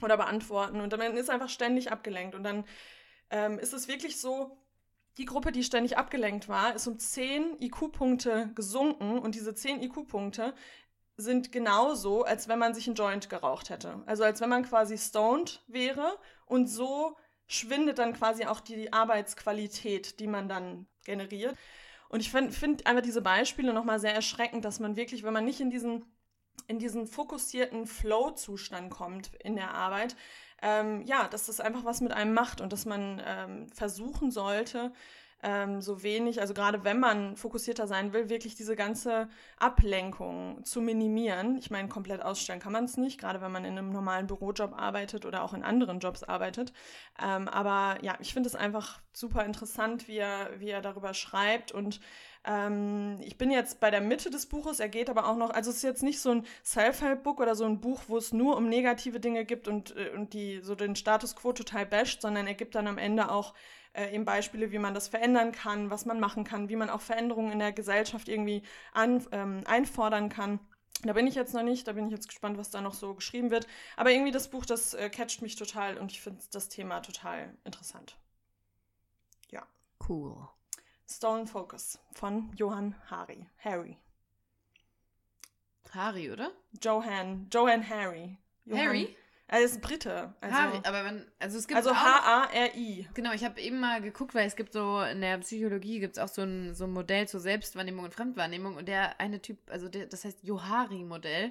oder 0.00 0.16
beantworten. 0.16 0.80
Und 0.80 0.96
man 0.96 1.16
ist 1.16 1.30
einfach 1.30 1.48
ständig 1.48 1.92
abgelenkt. 1.92 2.34
Und 2.34 2.44
dann 2.44 2.64
ähm, 3.30 3.58
ist 3.58 3.72
es 3.72 3.88
wirklich 3.88 4.20
so, 4.20 4.56
die 5.18 5.26
Gruppe, 5.26 5.52
die 5.52 5.62
ständig 5.62 5.98
abgelenkt 5.98 6.48
war, 6.48 6.74
ist 6.74 6.86
um 6.86 6.98
10 6.98 7.60
IQ-Punkte 7.60 8.50
gesunken. 8.54 9.18
Und 9.18 9.34
diese 9.34 9.54
10 9.54 9.82
IQ-Punkte 9.82 10.54
sind 11.16 11.52
genauso, 11.52 12.24
als 12.24 12.48
wenn 12.48 12.58
man 12.58 12.74
sich 12.74 12.86
ein 12.86 12.94
Joint 12.94 13.28
geraucht 13.28 13.70
hätte. 13.70 14.02
Also 14.06 14.24
als 14.24 14.40
wenn 14.40 14.48
man 14.48 14.64
quasi 14.64 14.96
stoned 14.96 15.62
wäre. 15.66 16.18
Und 16.46 16.66
so 16.66 17.16
schwindet 17.46 17.98
dann 17.98 18.14
quasi 18.14 18.46
auch 18.46 18.60
die 18.60 18.92
Arbeitsqualität, 18.92 20.20
die 20.20 20.26
man 20.26 20.48
dann 20.48 20.86
generiert. 21.04 21.56
Und 22.08 22.20
ich 22.20 22.30
finde 22.30 22.52
find 22.52 22.86
einfach 22.86 23.02
diese 23.02 23.22
Beispiele 23.22 23.72
nochmal 23.72 23.98
sehr 23.98 24.14
erschreckend, 24.14 24.64
dass 24.64 24.80
man 24.80 24.96
wirklich, 24.96 25.22
wenn 25.22 25.32
man 25.32 25.44
nicht 25.44 25.60
in 25.60 25.70
diesen 25.70 26.04
in 26.68 26.78
diesen 26.78 27.06
fokussierten 27.06 27.86
Flow-Zustand 27.86 28.90
kommt 28.90 29.30
in 29.42 29.56
der 29.56 29.74
Arbeit, 29.74 30.16
ähm, 30.62 31.02
ja, 31.02 31.28
dass 31.28 31.46
das 31.46 31.60
einfach 31.60 31.84
was 31.84 32.00
mit 32.00 32.12
einem 32.12 32.34
macht 32.34 32.60
und 32.60 32.72
dass 32.72 32.86
man 32.86 33.20
ähm, 33.24 33.68
versuchen 33.68 34.30
sollte, 34.30 34.92
ähm, 35.42 35.80
so 35.80 36.02
wenig, 36.02 36.40
also 36.40 36.54
gerade 36.54 36.84
wenn 36.84 37.00
man 37.00 37.36
fokussierter 37.36 37.86
sein 37.88 38.12
will, 38.12 38.28
wirklich 38.28 38.54
diese 38.54 38.76
ganze 38.76 39.28
Ablenkung 39.58 40.64
zu 40.64 40.80
minimieren. 40.80 41.58
Ich 41.58 41.70
meine, 41.70 41.88
komplett 41.88 42.22
ausstellen 42.22 42.60
kann 42.60 42.72
man 42.72 42.84
es 42.84 42.96
nicht, 42.96 43.18
gerade 43.18 43.40
wenn 43.40 43.50
man 43.50 43.64
in 43.64 43.76
einem 43.76 43.90
normalen 43.90 44.28
Bürojob 44.28 44.72
arbeitet 44.72 45.26
oder 45.26 45.42
auch 45.42 45.52
in 45.52 45.64
anderen 45.64 45.98
Jobs 45.98 46.22
arbeitet. 46.22 46.72
Ähm, 47.20 47.48
aber 47.48 47.98
ja, 48.04 48.16
ich 48.20 48.32
finde 48.32 48.48
es 48.48 48.54
einfach 48.54 49.00
super 49.12 49.44
interessant, 49.44 50.06
wie 50.06 50.18
er, 50.18 50.48
wie 50.60 50.70
er 50.70 50.80
darüber 50.80 51.12
schreibt 51.12 51.72
und 51.72 52.00
ähm, 52.44 53.18
ich 53.20 53.38
bin 53.38 53.50
jetzt 53.50 53.78
bei 53.78 53.90
der 53.90 54.00
Mitte 54.00 54.30
des 54.30 54.46
Buches, 54.46 54.80
er 54.80 54.88
geht 54.88 55.08
aber 55.08 55.26
auch 55.28 55.36
noch, 55.36 55.50
also 55.50 55.70
es 55.70 55.76
ist 55.76 55.82
jetzt 55.82 56.02
nicht 56.02 56.20
so 56.20 56.30
ein 56.30 56.46
Self-Help-Book 56.64 57.40
oder 57.40 57.54
so 57.54 57.64
ein 57.64 57.80
Buch, 57.80 58.02
wo 58.08 58.16
es 58.16 58.32
nur 58.32 58.56
um 58.56 58.68
negative 58.68 59.20
Dinge 59.20 59.44
gibt 59.44 59.68
und, 59.68 59.96
äh, 59.96 60.10
und 60.10 60.32
die 60.32 60.60
so 60.60 60.74
den 60.74 60.96
Status 60.96 61.36
quo 61.36 61.52
total 61.52 61.86
basht, 61.86 62.22
sondern 62.22 62.46
er 62.46 62.54
gibt 62.54 62.74
dann 62.74 62.88
am 62.88 62.98
Ende 62.98 63.30
auch 63.30 63.54
äh, 63.92 64.12
eben 64.14 64.24
Beispiele, 64.24 64.72
wie 64.72 64.78
man 64.78 64.94
das 64.94 65.08
verändern 65.08 65.52
kann, 65.52 65.90
was 65.90 66.04
man 66.04 66.18
machen 66.18 66.44
kann, 66.44 66.68
wie 66.68 66.76
man 66.76 66.90
auch 66.90 67.00
Veränderungen 67.00 67.52
in 67.52 67.58
der 67.60 67.72
Gesellschaft 67.72 68.28
irgendwie 68.28 68.62
an, 68.92 69.24
ähm, 69.32 69.62
einfordern 69.66 70.28
kann. 70.28 70.58
Da 71.04 71.12
bin 71.12 71.26
ich 71.26 71.34
jetzt 71.34 71.54
noch 71.54 71.62
nicht, 71.62 71.86
da 71.86 71.92
bin 71.92 72.06
ich 72.06 72.12
jetzt 72.12 72.28
gespannt, 72.28 72.58
was 72.58 72.70
da 72.70 72.80
noch 72.80 72.94
so 72.94 73.14
geschrieben 73.14 73.50
wird. 73.50 73.66
Aber 73.96 74.10
irgendwie 74.10 74.30
das 74.30 74.48
Buch, 74.48 74.64
das 74.64 74.94
äh, 74.94 75.10
catcht 75.10 75.42
mich 75.42 75.56
total 75.56 75.98
und 75.98 76.12
ich 76.12 76.20
finde 76.20 76.42
das 76.52 76.68
Thema 76.68 77.00
total 77.00 77.56
interessant. 77.64 78.16
Ja. 79.50 79.66
Cool. 80.08 80.48
Stolen 81.08 81.46
Focus 81.46 81.98
von 82.12 82.52
Johann 82.56 82.94
Hari. 83.10 83.46
Harry. 83.58 83.98
Harry, 85.90 86.30
oder? 86.30 86.50
Johan. 86.82 87.48
Johan 87.52 87.88
Harry. 87.88 88.38
Johann, 88.64 88.86
Harry? 88.86 89.16
Er 89.52 89.60
ist 89.60 89.82
Brite. 89.82 90.34
Also, 90.40 90.56
Harry, 90.56 90.80
aber 90.84 91.04
wenn, 91.04 91.26
also 91.38 91.58
es 91.58 91.68
gibt 91.68 91.76
Also 91.76 91.94
H-A-R-I. 91.94 93.06
Genau, 93.12 93.32
ich 93.32 93.44
habe 93.44 93.60
eben 93.60 93.80
mal 93.80 94.00
geguckt, 94.00 94.34
weil 94.34 94.46
es 94.46 94.56
gibt 94.56 94.72
so, 94.72 95.02
in 95.02 95.20
der 95.20 95.36
Psychologie 95.38 96.00
gibt 96.00 96.16
es 96.16 96.22
auch 96.22 96.28
so 96.28 96.40
ein, 96.40 96.74
so 96.74 96.84
ein 96.84 96.92
Modell 96.92 97.28
zur 97.28 97.40
Selbstwahrnehmung 97.40 98.06
und 98.06 98.14
Fremdwahrnehmung 98.14 98.76
und 98.76 98.88
der 98.88 99.20
eine 99.20 99.42
Typ, 99.42 99.58
also 99.70 99.90
der, 99.90 100.06
das 100.06 100.24
heißt 100.24 100.42
Johari-Modell. 100.42 101.46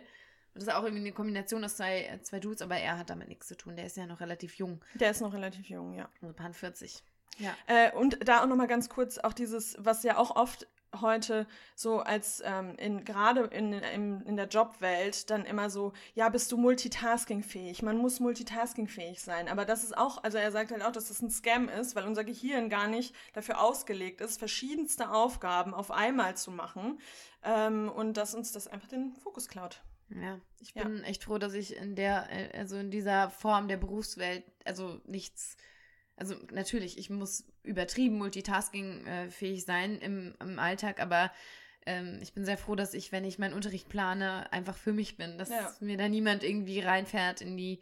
Und 0.53 0.55
das 0.55 0.63
ist 0.63 0.73
auch 0.73 0.83
irgendwie 0.83 1.03
eine 1.03 1.13
Kombination 1.13 1.63
aus 1.63 1.77
zwei, 1.77 2.19
zwei 2.23 2.39
Dudes, 2.39 2.63
aber 2.63 2.77
er 2.77 2.97
hat 2.97 3.11
damit 3.11 3.27
nichts 3.27 3.47
zu 3.47 3.55
tun. 3.55 3.75
Der 3.75 3.85
ist 3.85 3.97
ja 3.97 4.07
noch 4.07 4.19
relativ 4.19 4.55
jung. 4.55 4.81
Der 4.95 5.11
ist 5.11 5.21
noch 5.21 5.33
relativ 5.33 5.69
jung, 5.69 5.93
ja. 5.93 6.09
Also 6.21 6.33
paar 6.33 6.51
40. 6.51 7.03
Ja. 7.37 7.55
Äh, 7.67 7.91
und 7.93 8.27
da 8.27 8.41
auch 8.41 8.47
nochmal 8.47 8.67
ganz 8.67 8.89
kurz 8.89 9.17
auch 9.17 9.33
dieses, 9.33 9.75
was 9.79 10.03
ja 10.03 10.17
auch 10.17 10.35
oft 10.35 10.67
heute 10.99 11.47
so 11.75 11.99
als 11.99 12.41
ähm, 12.45 12.75
in 12.77 13.05
gerade 13.05 13.41
in, 13.45 13.73
in, 13.73 14.21
in 14.23 14.35
der 14.35 14.47
Jobwelt 14.47 15.29
dann 15.29 15.45
immer 15.45 15.69
so, 15.69 15.93
ja, 16.15 16.27
bist 16.29 16.51
du 16.51 16.57
multitaskingfähig? 16.57 17.81
Man 17.81 17.97
muss 17.97 18.19
multitaskingfähig 18.19 19.21
sein. 19.21 19.47
Aber 19.47 19.65
das 19.65 19.83
ist 19.83 19.97
auch, 19.97 20.23
also 20.23 20.37
er 20.37 20.51
sagt 20.51 20.71
halt 20.71 20.83
auch, 20.83 20.91
dass 20.91 21.07
das 21.07 21.21
ein 21.21 21.29
Scam 21.29 21.69
ist, 21.69 21.95
weil 21.95 22.05
unser 22.05 22.23
Gehirn 22.23 22.69
gar 22.69 22.87
nicht 22.87 23.15
dafür 23.33 23.61
ausgelegt 23.61 24.21
ist, 24.21 24.39
verschiedenste 24.39 25.11
Aufgaben 25.11 25.73
auf 25.73 25.91
einmal 25.91 26.35
zu 26.35 26.51
machen 26.51 26.99
ähm, 27.43 27.89
und 27.89 28.17
dass 28.17 28.35
uns 28.35 28.51
das 28.51 28.67
einfach 28.67 28.89
den 28.89 29.13
Fokus 29.15 29.47
klaut. 29.47 29.81
Ja, 30.09 30.39
ich 30.59 30.73
bin 30.73 30.97
ja. 30.97 31.03
echt 31.03 31.23
froh, 31.23 31.37
dass 31.37 31.53
ich 31.53 31.77
in 31.77 31.95
der, 31.95 32.27
äh, 32.31 32.57
also 32.57 32.75
in 32.75 32.91
dieser 32.91 33.29
Form 33.29 33.69
der 33.69 33.77
Berufswelt, 33.77 34.43
also 34.65 34.99
nichts 35.05 35.55
also 36.21 36.35
natürlich, 36.51 36.99
ich 36.99 37.09
muss 37.09 37.45
übertrieben 37.63 38.19
multitaskingfähig 38.19 39.57
äh, 39.57 39.65
sein 39.65 39.97
im, 39.97 40.35
im 40.39 40.59
Alltag, 40.59 40.99
aber 40.99 41.31
ähm, 41.87 42.19
ich 42.21 42.33
bin 42.33 42.45
sehr 42.45 42.59
froh, 42.59 42.75
dass 42.75 42.93
ich, 42.93 43.11
wenn 43.11 43.25
ich 43.25 43.39
meinen 43.39 43.55
Unterricht 43.55 43.89
plane, 43.89 44.53
einfach 44.53 44.77
für 44.77 44.93
mich 44.93 45.17
bin, 45.17 45.39
dass 45.39 45.49
ja. 45.49 45.73
mir 45.79 45.97
da 45.97 46.07
niemand 46.07 46.43
irgendwie 46.43 46.79
reinfährt 46.79 47.41
in 47.41 47.57
die 47.57 47.81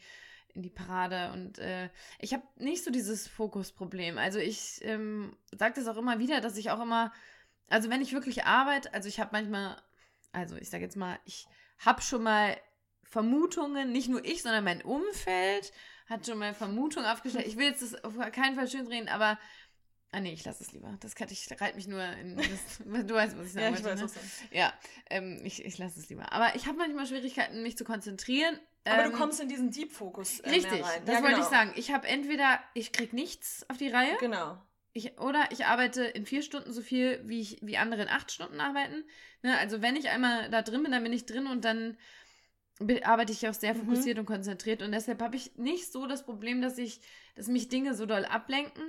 in 0.56 0.63
die 0.63 0.69
Parade 0.69 1.32
und 1.34 1.60
äh, 1.60 1.89
ich 2.17 2.34
habe 2.34 2.43
nicht 2.56 2.84
so 2.84 2.91
dieses 2.91 3.28
Fokusproblem. 3.28 4.17
Also 4.17 4.39
ich 4.39 4.80
ähm, 4.84 5.38
sage 5.56 5.75
das 5.75 5.88
auch 5.88 5.97
immer 5.97 6.17
wieder, 6.17 6.41
dass 6.41 6.58
ich 6.58 6.71
auch 6.71 6.82
immer, 6.82 7.13
also 7.67 7.89
wenn 7.89 8.02
ich 8.02 8.13
wirklich 8.13 8.45
arbeite, 8.45 8.91
also 8.93 9.08
ich 9.10 9.19
habe 9.19 9.30
manchmal, 9.34 9.78
also 10.32 10.56
ich 10.56 10.69
sage 10.69 10.84
jetzt 10.84 10.95
mal, 10.95 11.19
ich 11.25 11.45
habe 11.78 12.02
schon 12.02 12.23
mal 12.23 12.58
Vermutungen, 13.04 13.91
nicht 13.91 14.10
nur 14.10 14.25
ich, 14.25 14.41
sondern 14.41 14.63
mein 14.63 14.82
Umfeld 14.82 15.71
hat 16.10 16.26
schon 16.26 16.39
mal 16.39 16.54
Vermutung 16.54 17.06
aufgestellt. 17.06 17.48
Ich 17.48 17.58
will 17.58 17.67
jetzt 17.67 17.82
das 17.82 18.04
auf 18.04 18.15
keinen 18.32 18.56
Fall 18.56 18.67
schön 18.67 18.88
reden, 18.88 19.08
aber. 19.08 19.39
Ah 20.12 20.22
nee, 20.22 20.34
ich 20.34 20.43
lasse 20.43 20.63
es 20.63 20.72
lieber. 20.72 20.98
Das 21.02 21.13
kann 21.13 21.28
ich 21.30 21.48
reite 21.62 21.76
mich 21.76 21.88
nur 21.88 22.04
in 22.04 22.36
das, 22.36 22.80
Du 23.06 23.13
weißt, 23.13 23.38
was 23.38 23.45
ich 23.45 23.54
sagen 23.54 23.76
ja, 23.76 23.80
ich 23.80 23.86
weiß, 23.86 24.02
ne? 24.02 24.22
Ja, 24.50 24.74
ähm, 25.12 25.39
ich, 25.43 25.63
ich 25.63 25.78
lasse 25.78 26.00
es 26.00 26.10
lieber. 26.10 26.34
Aber 26.34 26.56
ich 26.56 26.65
habe 26.65 26.80
manchmal 26.80 27.06
Schwierigkeiten, 27.06 27.62
mich 27.62 27.78
zu 27.78 27.84
konzentrieren. 27.84 28.60
Aber 28.86 29.06
ähm, 29.06 29.12
du 29.12 29.17
kommst 29.17 29.39
in 29.39 29.50
diesen 29.50 29.69
Deep-Fokus 29.69 30.39
äh, 30.39 30.50
Richtig, 30.50 30.84
rein. 30.84 31.04
das 31.06 31.15
ja, 31.15 31.22
wollte 31.22 31.36
genau. 31.36 31.45
ich 31.45 31.52
sagen. 31.52 31.74
Ich 31.76 31.91
habe 31.93 32.08
entweder, 32.08 32.60
ich 32.74 32.91
kriege 32.91 33.15
nichts 33.15 33.69
auf 33.69 33.78
die 33.78 33.89
Reihe. 33.89 34.17
Genau. 34.19 34.58
Ich, 34.93 35.19
oder 35.19 35.48
ich 35.52 35.65
arbeite 35.65 36.04
in 36.04 36.26
vier 36.26 36.41
Stunden 36.41 36.74
so 36.74 36.82
viel, 36.82 37.22
wie, 37.26 37.41
ich, 37.41 37.60
wie 37.62 37.78
andere 37.78 38.01
in 38.01 38.10
acht 38.10 38.32
Stunden 38.32 38.60
arbeiten. 38.60 39.05
Ne? 39.43 39.55
Also 39.60 39.84
wenn 39.84 39.95
ich 39.95 40.10
einmal 40.10 40.49
da 40.49 40.64
drin 40.64 40.82
bin, 40.82 40.91
dann 40.91 41.03
bin 41.03 41.14
ich 41.14 41.28
drin 41.28 41.45
und 41.45 41.64
dann 41.64 41.97
arbeite 43.03 43.32
ich 43.32 43.47
auch 43.47 43.53
sehr 43.53 43.73
mhm. 43.73 43.80
fokussiert 43.80 44.17
mhm. 44.17 44.21
und 44.21 44.25
konzentriert 44.25 44.82
und 44.82 44.91
deshalb 44.91 45.21
habe 45.21 45.36
ich 45.36 45.55
nicht 45.57 45.91
so 45.91 46.07
das 46.07 46.25
Problem, 46.25 46.61
dass 46.61 46.77
ich, 46.77 47.01
dass 47.36 47.47
mich 47.47 47.69
Dinge 47.69 47.93
so 47.93 48.05
doll 48.05 48.25
ablenken, 48.25 48.84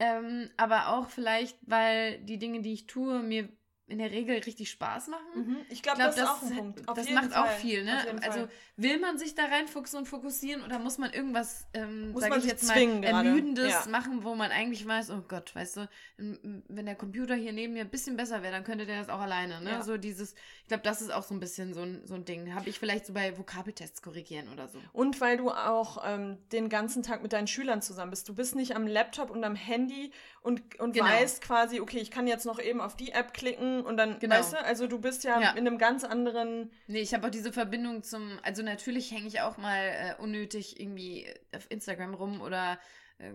ähm, 0.00 0.50
aber 0.56 0.88
auch 0.88 1.08
vielleicht, 1.08 1.58
weil 1.62 2.18
die 2.20 2.38
Dinge, 2.38 2.62
die 2.62 2.72
ich 2.72 2.86
tue, 2.86 3.20
mir 3.22 3.48
in 3.88 3.98
der 3.98 4.10
Regel 4.10 4.36
richtig 4.38 4.70
Spaß 4.70 5.08
machen. 5.08 5.22
Mhm. 5.34 5.56
Ich 5.70 5.82
glaube, 5.82 5.98
glaub, 5.98 6.14
das, 6.14 6.18
ist 6.18 6.28
auch 6.28 6.42
ein 6.42 6.56
Punkt. 6.56 6.88
Auf 6.88 6.94
das 6.96 7.10
macht 7.10 7.32
Fall. 7.32 7.42
auch 7.44 7.50
viel, 7.52 7.84
ne? 7.84 7.98
Also 8.22 8.46
will 8.76 8.98
man 9.00 9.16
sich 9.18 9.34
da 9.34 9.46
reinfuchsen 9.46 9.98
und 10.00 10.06
fokussieren 10.06 10.62
oder 10.62 10.78
muss 10.78 10.98
man 10.98 11.12
irgendwas, 11.12 11.66
ähm, 11.72 12.12
Muss 12.12 12.20
sag 12.20 12.30
man 12.30 12.38
ich 12.40 12.44
jetzt 12.44 12.68
mal. 12.68 12.78
Ermüdendes 13.02 13.70
Ja. 13.72 13.90
machen, 13.90 14.24
wo 14.24 14.34
man 14.34 14.50
eigentlich 14.50 14.86
weiß, 14.86 15.10
oh 15.10 15.22
Gott, 15.26 15.54
weißt 15.54 15.78
du, 15.78 15.88
wenn 16.18 16.86
der 16.86 16.94
Computer 16.96 17.34
hier 17.34 17.52
neben 17.52 17.72
mir 17.72 17.80
ein 17.80 17.88
bisschen 17.90 18.16
besser 18.16 18.42
wäre, 18.42 18.52
dann 18.52 18.64
könnte 18.64 18.84
der 18.84 19.00
das 19.00 19.08
auch 19.08 19.20
alleine, 19.20 19.60
ne? 19.62 19.70
Ja. 19.70 19.82
So 19.82 19.96
dieses, 19.96 20.34
ich 20.62 20.68
glaube, 20.68 20.82
das 20.82 21.00
ist 21.00 21.10
auch 21.12 21.22
so 21.22 21.34
ein 21.34 21.40
bisschen 21.40 21.72
so 21.72 21.80
ein, 21.80 22.02
so 22.04 22.14
ein 22.14 22.24
Ding. 22.24 22.54
Habe 22.54 22.68
ich 22.68 22.78
vielleicht 22.78 23.06
so 23.06 23.14
bei 23.14 23.36
Vokabeltests 23.38 24.02
korrigieren 24.02 24.48
oder 24.52 24.68
so. 24.68 24.78
Und 24.92 25.20
weil 25.20 25.38
du 25.38 25.50
auch 25.50 26.02
ähm, 26.06 26.36
den 26.52 26.68
ganzen 26.68 27.02
Tag 27.02 27.22
mit 27.22 27.32
deinen 27.32 27.46
Schülern 27.46 27.80
zusammen 27.80 28.10
bist. 28.10 28.28
Du 28.28 28.34
bist 28.34 28.54
nicht 28.54 28.76
am 28.76 28.86
Laptop 28.86 29.30
und 29.30 29.42
am 29.44 29.54
Handy 29.54 30.12
und, 30.42 30.78
und 30.78 30.92
Genau. 30.92 31.06
weißt 31.06 31.40
quasi, 31.42 31.80
okay, 31.80 31.98
ich 31.98 32.10
kann 32.10 32.26
jetzt 32.26 32.44
noch 32.44 32.60
eben 32.60 32.80
auf 32.80 32.96
die 32.96 33.12
App 33.12 33.32
klicken 33.32 33.77
und 33.82 33.96
dann, 33.96 34.18
Genau. 34.18 34.36
weißt 34.36 34.52
du, 34.54 34.64
also 34.64 34.86
du 34.86 34.98
bist 35.00 35.24
ja, 35.24 35.40
Ja. 35.40 35.50
in 35.52 35.66
einem 35.66 35.78
ganz 35.78 36.04
anderen. 36.04 36.70
Nee, 36.86 37.00
ich 37.00 37.14
habe 37.14 37.26
auch 37.26 37.30
diese 37.30 37.52
Verbindung 37.52 38.02
zum, 38.02 38.38
also 38.42 38.62
natürlich 38.62 39.10
hänge 39.10 39.26
ich 39.28 39.40
auch 39.40 39.56
mal 39.56 39.78
äh, 39.78 40.14
unnötig 40.22 40.80
irgendwie 40.80 41.26
auf 41.54 41.66
Instagram 41.70 42.14
rum 42.14 42.40
oder 42.40 42.78
äh, 43.18 43.32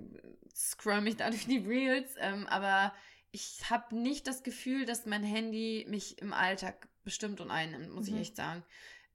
scroll 0.55 1.01
mich 1.01 1.17
da 1.17 1.29
durch 1.29 1.45
die 1.47 1.57
Reels, 1.59 2.15
ähm, 2.19 2.47
aber 2.47 2.93
ich 3.31 3.69
habe 3.69 3.95
nicht 3.95 4.27
das 4.27 4.43
Gefühl, 4.43 4.85
dass 4.85 5.05
mein 5.05 5.23
Handy 5.23 5.85
mich 5.89 6.19
im 6.21 6.33
Alltag 6.33 6.87
bestimmt 7.03 7.41
und 7.41 7.49
einnimmt, 7.51 7.89
muss 7.91 8.07
Mhm. 8.09 8.15
ich 8.15 8.21
echt 8.21 8.35
sagen. 8.35 8.63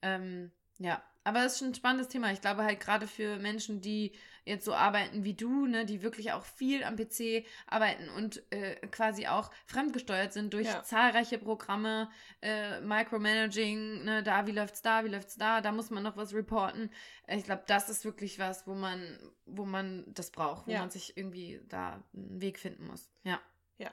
Ähm, 0.03 0.51
ja, 0.79 1.03
aber 1.25 1.45
es 1.45 1.53
ist 1.55 1.59
schon 1.61 1.69
ein 1.69 1.75
spannendes 1.75 2.09
Thema. 2.09 2.33
Ich 2.33 2.41
glaube 2.41 2.65
halt 2.65 2.81
gerade 2.81 3.07
für 3.07 3.37
Menschen, 3.39 3.81
die 3.81 4.13
jetzt 4.49 4.65
so 4.65 4.75
arbeiten 4.75 5.23
wie 5.25 5.35
du, 5.35 5.67
ne, 5.67 5.85
die 5.85 6.03
wirklich 6.03 6.33
auch 6.33 6.45
viel 6.45 6.83
am 6.85 6.97
PC 6.97 7.45
arbeiten 7.67 8.09
und 8.09 8.43
äh, 8.51 8.75
quasi 8.89 9.27
auch 9.27 9.51
fremdgesteuert 9.67 10.33
sind 10.33 10.53
durch 10.55 10.67
Ja. 10.67 10.83
zahlreiche 10.83 11.39
Programme, 11.39 12.11
äh, 12.43 12.81
Micromanaging, 12.81 14.05
ne, 14.05 14.23
da, 14.23 14.47
wie 14.47 14.53
läuft's 14.53 14.83
da, 14.83 15.05
wie 15.05 15.09
läuft's 15.09 15.37
da, 15.37 15.61
da 15.61 15.73
muss 15.73 15.91
man 15.91 16.03
noch 16.03 16.17
was 16.17 16.35
reporten. 16.35 16.91
Ich 17.27 17.45
glaube, 17.45 17.63
das 17.67 17.89
ist 17.89 18.05
wirklich 18.05 18.39
was, 18.39 18.67
wo 18.67 18.75
man, 18.75 19.19
wo 19.47 19.65
man 19.65 20.05
das 20.09 20.31
braucht, 20.31 20.67
wo 20.67 20.73
Ja. 20.73 20.81
man 20.81 20.91
sich 20.91 21.17
irgendwie 21.17 21.61
da 21.69 22.03
einen 22.15 22.41
Weg 22.41 22.59
finden 22.59 22.87
muss. 22.87 23.11
Ja. 23.25 23.41
Ja. 23.79 23.91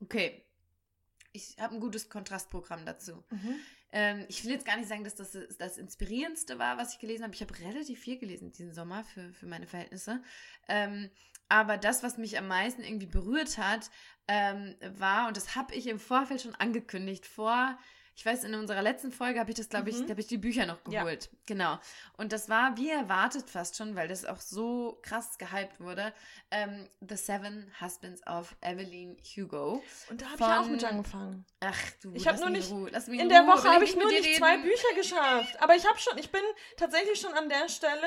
Okay. 0.00 0.44
Ich 1.32 1.56
habe 1.58 1.74
ein 1.74 1.80
gutes 1.80 2.08
Kontrastprogramm 2.08 2.86
dazu. 2.86 3.24
Ähm, 3.94 4.26
ich 4.28 4.44
will 4.44 4.50
jetzt 4.50 4.66
gar 4.66 4.76
nicht 4.76 4.88
sagen, 4.88 5.04
dass 5.04 5.14
das 5.14 5.38
das 5.56 5.78
Inspirierendste 5.78 6.58
war, 6.58 6.76
was 6.76 6.92
ich 6.94 6.98
gelesen 6.98 7.22
habe. 7.22 7.32
Ich 7.32 7.40
habe 7.40 7.56
relativ 7.60 8.00
viel 8.00 8.18
gelesen 8.18 8.52
diesen 8.52 8.74
Sommer 8.74 9.04
für, 9.04 9.32
für 9.32 9.46
meine 9.46 9.68
Verhältnisse. 9.68 10.20
Ähm, 10.68 11.10
aber 11.48 11.78
das, 11.78 12.02
was 12.02 12.18
mich 12.18 12.36
am 12.36 12.48
meisten 12.48 12.82
irgendwie 12.82 13.06
berührt 13.06 13.56
hat, 13.56 13.90
ähm, 14.26 14.74
war, 14.96 15.28
und 15.28 15.36
das 15.36 15.54
habe 15.54 15.74
ich 15.74 15.86
im 15.86 16.00
Vorfeld 16.00 16.42
schon 16.42 16.56
angekündigt, 16.56 17.24
vor, 17.24 17.78
ich 18.16 18.24
weiß, 18.24 18.44
in 18.44 18.54
unserer 18.54 18.80
letzten 18.82 19.10
Folge 19.10 19.40
habe 19.40 19.50
ich 19.50 19.56
das, 19.56 19.68
glaube 19.68 19.90
ich, 19.90 19.96
Mhm. 19.98 20.02
da 20.06 20.10
habe 20.10 20.20
ich 20.20 20.28
die 20.28 20.38
Bücher 20.38 20.66
noch 20.66 20.78
Ja. 20.88 21.02
geholt. 21.02 21.30
Genau. 21.46 21.78
Und 22.16 22.32
das 22.32 22.48
war, 22.48 22.76
wie 22.76 22.88
erwartet 22.90 23.50
fast 23.50 23.76
schon, 23.76 23.96
weil 23.96 24.06
das 24.06 24.24
auch 24.24 24.40
so 24.40 24.98
krass 25.02 25.36
gehypt 25.38 25.80
wurde, 25.80 26.12
ähm, 26.52 26.88
The 27.00 27.16
Seven 27.16 27.72
Husbands 27.80 28.24
of 28.26 28.54
Evelyn 28.60 29.16
Hugo. 29.36 29.82
Und 30.10 30.22
da 30.22 30.26
habe 30.26 30.36
ich 30.36 30.42
auch 30.42 30.66
mit 30.68 30.84
angefangen. 30.84 31.44
Ach 31.60 31.90
du, 32.02 32.12
Ich 32.14 32.26
hab 32.26 32.34
lass 32.34 32.40
nur 32.42 32.50
nicht- 32.50 32.70
Ruhe, 32.70 32.88
In 32.88 33.28
der 33.28 33.46
Woche 33.46 33.68
habe 33.68 33.84
ich 33.84 33.96
nur 33.96 34.06
nicht 34.08 34.36
zwei 34.36 34.52
reden. 34.52 34.62
Bücher 34.62 34.94
geschafft. 34.96 35.56
Aber 35.62 35.74
ich 35.74 35.84
habe 35.86 35.98
schon, 35.98 36.16
ich 36.18 36.30
bin 36.30 36.42
tatsächlich 36.76 37.20
schon 37.20 37.32
an 37.34 37.48
der 37.48 37.68
Stelle, 37.68 38.06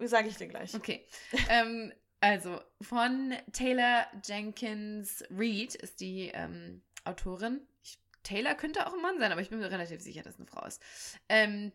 sage 0.00 0.28
ich 0.28 0.36
dir 0.36 0.48
gleich. 0.48 0.74
Okay. 0.74 1.06
ähm, 1.48 1.92
also, 2.20 2.60
von 2.82 3.34
Taylor 3.52 4.06
Jenkins 4.24 5.22
Reid 5.30 5.74
ist 5.76 6.00
die 6.00 6.30
ähm, 6.34 6.82
Autorin. 7.04 7.66
Taylor 8.24 8.54
könnte 8.54 8.86
auch 8.86 8.92
ein 8.92 9.02
Mann 9.02 9.18
sein, 9.20 9.30
aber 9.30 9.40
ich 9.40 9.50
bin 9.50 9.60
mir 9.60 9.70
relativ 9.70 10.00
sicher, 10.00 10.22
dass 10.22 10.34
es 10.34 10.40
eine 10.40 10.48
Frau 10.48 10.66
ist. 10.66 10.82
Ähm, 11.28 11.72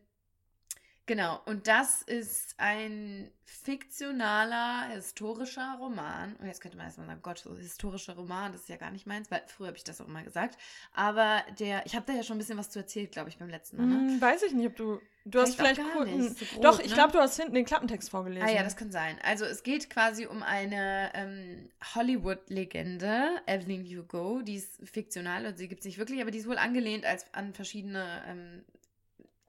genau, 1.10 1.42
und 1.46 1.68
das 1.68 2.04
ist 2.04 2.54
ein 2.58 3.32
fiktionaler, 3.44 4.90
historischer 4.94 5.76
Roman. 5.80 6.36
Und 6.36 6.46
jetzt 6.46 6.62
könnte 6.62 6.78
man 6.78 6.86
erstmal 6.86 7.08
sagen, 7.08 7.20
Gott, 7.24 7.40
so 7.40 7.58
historischer 7.58 8.14
Roman, 8.14 8.52
das 8.52 8.62
ist 8.62 8.70
ja 8.70 8.78
gar 8.78 8.92
nicht 8.92 9.08
meins, 9.08 9.30
weil 9.32 9.42
früher 9.48 9.68
habe 9.68 9.78
ich 9.78 9.84
das 9.84 10.00
auch 10.00 10.08
immer 10.08 10.24
gesagt. 10.24 10.58
Aber 10.94 11.44
der, 11.60 11.84
ich 11.86 11.96
habe 11.96 12.06
da 12.06 12.14
ja 12.14 12.22
schon 12.22 12.36
ein 12.36 12.40
bisschen 12.40 12.60
was 12.60 12.70
zu 12.70 12.80
erzählt, 12.80 13.12
glaube 13.12 13.30
ich, 13.30 13.40
beim 13.40 13.50
letzten 13.50 13.78
Mal. 13.78 13.88
Ne? 13.88 13.96
Hm, 13.96 14.22
weiß 14.22 14.44
ich 14.44 14.54
nicht, 14.54 14.68
ob 14.68 14.76
du. 14.76 15.00
Du 15.26 15.40
hast 15.40 15.56
Vielleicht 15.56 15.78
gar 15.78 16.06
nicht, 16.06 16.40
so 16.40 16.46
grob, 16.46 16.62
Doch, 16.64 16.80
ich 16.80 16.90
ne? 16.90 16.94
glaube, 16.96 17.12
du 17.12 17.20
hast 17.20 17.36
hinten 17.36 17.54
den 17.54 17.66
Klappentext 17.66 18.10
vorgelesen. 18.10 18.48
Ah 18.48 18.52
ja, 18.52 18.64
das 18.64 18.78
kann 18.78 18.92
sein. 18.92 19.20
Also 19.24 19.46
es 19.46 19.64
geht 19.64 19.90
quasi 19.90 20.26
um 20.26 20.42
eine 20.42 21.12
ähm, 21.14 21.70
Hollywood-Legende, 21.94 23.42
Evelyn 23.46 23.86
Hugo, 23.86 24.42
die 24.42 24.56
ist 24.56 24.80
fiktional 24.88 25.46
und 25.46 25.58
sie 25.58 25.68
gibt 25.68 25.82
es 25.82 25.86
nicht 25.86 25.98
wirklich, 25.98 26.22
aber 26.22 26.32
die 26.32 26.40
ist 26.40 26.48
wohl 26.48 26.58
angelehnt 26.58 27.06
als 27.06 27.32
an 27.34 27.54
verschiedene 27.54 28.24
ähm, 28.28 28.64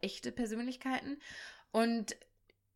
echte 0.01 0.33
Persönlichkeiten. 0.33 1.21
Und 1.73 2.17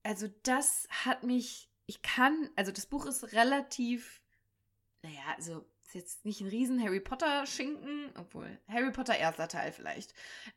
also 0.03 0.29
das 0.43 0.87
hat 0.91 1.22
mich, 1.22 1.68
ich 1.87 2.03
kann, 2.03 2.51
also 2.57 2.72
das 2.72 2.87
Buch 2.87 3.07
ist 3.07 3.33
relativ, 3.33 4.20
naja, 5.03 5.22
also 5.37 5.64
ist 5.87 5.95
jetzt 5.95 6.25
nicht 6.25 6.41
ein 6.41 6.49
riesen 6.49 6.83
Harry 6.83 7.01
Potter 7.01 7.47
Schinken, 7.47 8.11
obwohl 8.16 8.59
Harry 8.68 8.91
Potter 8.91 9.16
erster 9.16 9.49
Teil 9.49 9.72
vielleicht. 9.72 10.12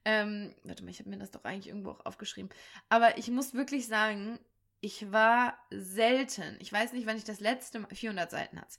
Ähm, 0.06 0.54
warte 0.64 0.84
mal, 0.84 0.90
ich 0.90 1.00
habe 1.00 1.10
mir 1.10 1.18
das 1.18 1.32
doch 1.32 1.44
eigentlich 1.44 1.68
irgendwo 1.68 1.92
auch 1.92 2.06
aufgeschrieben. 2.06 2.50
Aber 2.90 3.18
ich 3.18 3.30
muss 3.30 3.54
wirklich 3.54 3.88
sagen, 3.88 4.40
ich 4.80 5.12
war 5.12 5.58
selten, 5.72 6.58
ich 6.60 6.72
weiß 6.72 6.94
nicht, 6.94 7.08
wann 7.08 7.18
ich 7.18 7.24
das 7.24 7.40
letzte 7.40 7.80
Mal, 7.80 7.94
400 7.94 8.30
Seiten 8.30 8.60
hat's, 8.60 8.78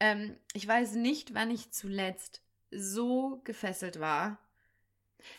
ähm, 0.00 0.36
ich 0.52 0.66
weiß 0.66 0.94
nicht, 0.94 1.34
wann 1.34 1.50
ich 1.50 1.72
zuletzt 1.72 2.42
so 2.70 3.40
gefesselt 3.44 4.00
war. 4.00 4.38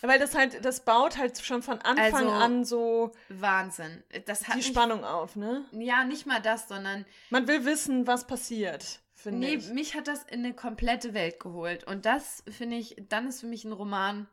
Ja, 0.01 0.09
weil 0.09 0.19
das 0.19 0.35
halt, 0.35 0.63
das 0.65 0.83
baut 0.83 1.17
halt 1.17 1.39
schon 1.39 1.61
von 1.61 1.79
Anfang 1.79 2.27
Also, 2.27 2.29
an 2.31 2.65
so 2.65 3.11
Wahnsinn. 3.29 4.03
Das 4.25 4.47
hat 4.47 4.53
die 4.53 4.57
mich, 4.57 4.67
Spannung 4.67 5.03
auf, 5.03 5.35
ne? 5.35 5.65
Ja, 5.71 6.03
nicht 6.03 6.25
mal 6.25 6.41
das, 6.41 6.67
sondern 6.67 7.05
Man 7.29 7.47
will 7.47 7.65
wissen, 7.65 8.05
was 8.07 8.27
passiert, 8.27 8.99
finde 9.13 9.47
nee, 9.47 9.55
ich. 9.55 9.67
mich 9.69 9.95
hat 9.95 10.07
das 10.07 10.23
in 10.23 10.39
eine 10.45 10.53
komplette 10.53 11.13
Welt 11.13 11.39
geholt. 11.39 11.83
Und 11.85 12.05
das 12.05 12.43
finde 12.49 12.77
ich, 12.77 12.95
dann 13.09 13.27
ist 13.27 13.39
für 13.41 13.47
mich 13.47 13.63
ein 13.63 13.71
Roman 13.71 14.27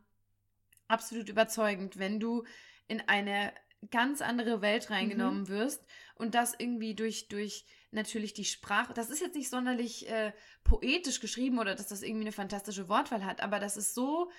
absolut 0.89 1.29
überzeugend, 1.29 1.99
wenn 1.99 2.21
du 2.21 2.45
in 2.87 3.01
eine 3.09 3.53
ganz 3.91 4.23
andere 4.23 4.61
Welt 4.63 4.91
reingenommen 4.91 5.43
Mhm. 5.43 5.49
wirst 5.49 5.85
und 6.15 6.35
das 6.35 6.55
irgendwie 6.59 6.95
durch, 6.95 7.29
durch 7.29 7.67
natürlich 7.91 8.33
die 8.33 8.45
Sprache, 8.47 8.95
das 8.95 9.11
ist 9.11 9.21
jetzt 9.21 9.37
nicht 9.37 9.51
sonderlich 9.51 10.09
äh, 10.11 10.33
poetisch 10.65 11.21
geschrieben 11.21 11.59
oder 11.59 11.75
dass 11.75 11.89
das 11.89 12.03
irgendwie 12.03 12.25
eine 12.25 12.33
fantastische 12.33 12.89
Wortwahl 12.89 13.25
hat, 13.25 13.43
aber 13.43 13.61
das 13.61 13.77
ist 13.77 13.95
so, 13.95 14.31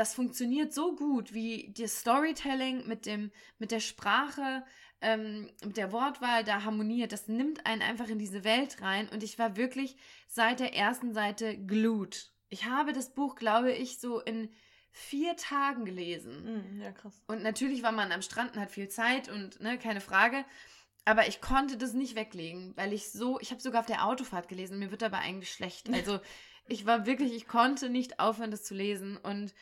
das 0.00 0.14
funktioniert 0.14 0.72
so 0.72 0.96
gut, 0.96 1.34
wie 1.34 1.74
das 1.76 2.00
Storytelling 2.00 2.88
mit 2.88 3.04
dem, 3.04 3.30
mit 3.58 3.70
der 3.70 3.80
Sprache, 3.80 4.64
ähm, 5.02 5.50
mit 5.62 5.76
der 5.76 5.92
Wortwahl 5.92 6.42
da 6.42 6.64
harmoniert. 6.64 7.12
Das 7.12 7.28
nimmt 7.28 7.66
einen 7.66 7.82
einfach 7.82 8.08
in 8.08 8.18
diese 8.18 8.42
Welt 8.42 8.80
rein 8.80 9.10
und 9.10 9.22
ich 9.22 9.38
war 9.38 9.58
wirklich 9.58 9.98
seit 10.26 10.58
der 10.60 10.74
ersten 10.74 11.12
Seite 11.12 11.54
glued. 11.58 12.32
Ich 12.48 12.64
habe 12.64 12.94
das 12.94 13.12
Buch, 13.12 13.34
glaube 13.34 13.72
ich, 13.72 14.00
so 14.00 14.20
in 14.20 14.48
vier 14.90 15.36
Tagen 15.36 15.84
gelesen. 15.84 16.32
Hm, 16.46 16.80
ja, 16.80 16.92
krass. 16.92 17.22
Und 17.26 17.42
natürlich 17.42 17.82
war 17.82 17.92
man 17.92 18.10
am 18.10 18.22
Strand 18.22 18.54
und 18.54 18.62
hat 18.62 18.70
viel 18.70 18.88
Zeit 18.88 19.28
und 19.28 19.60
ne, 19.60 19.76
keine 19.76 20.00
Frage. 20.00 20.46
Aber 21.04 21.28
ich 21.28 21.42
konnte 21.42 21.76
das 21.76 21.92
nicht 21.92 22.14
weglegen, 22.14 22.74
weil 22.74 22.94
ich 22.94 23.12
so, 23.12 23.38
ich 23.40 23.50
habe 23.50 23.60
sogar 23.60 23.80
auf 23.80 23.86
der 23.86 24.06
Autofahrt 24.06 24.48
gelesen, 24.48 24.78
mir 24.78 24.90
wird 24.90 25.02
aber 25.02 25.18
eigentlich 25.18 25.52
schlecht. 25.52 25.88
Also 25.92 26.20
ich 26.68 26.86
war 26.86 27.04
wirklich, 27.04 27.34
ich 27.34 27.46
konnte 27.46 27.90
nicht 27.90 28.18
aufhören, 28.18 28.50
das 28.50 28.64
zu 28.64 28.74
lesen. 28.74 29.18
Und 29.18 29.52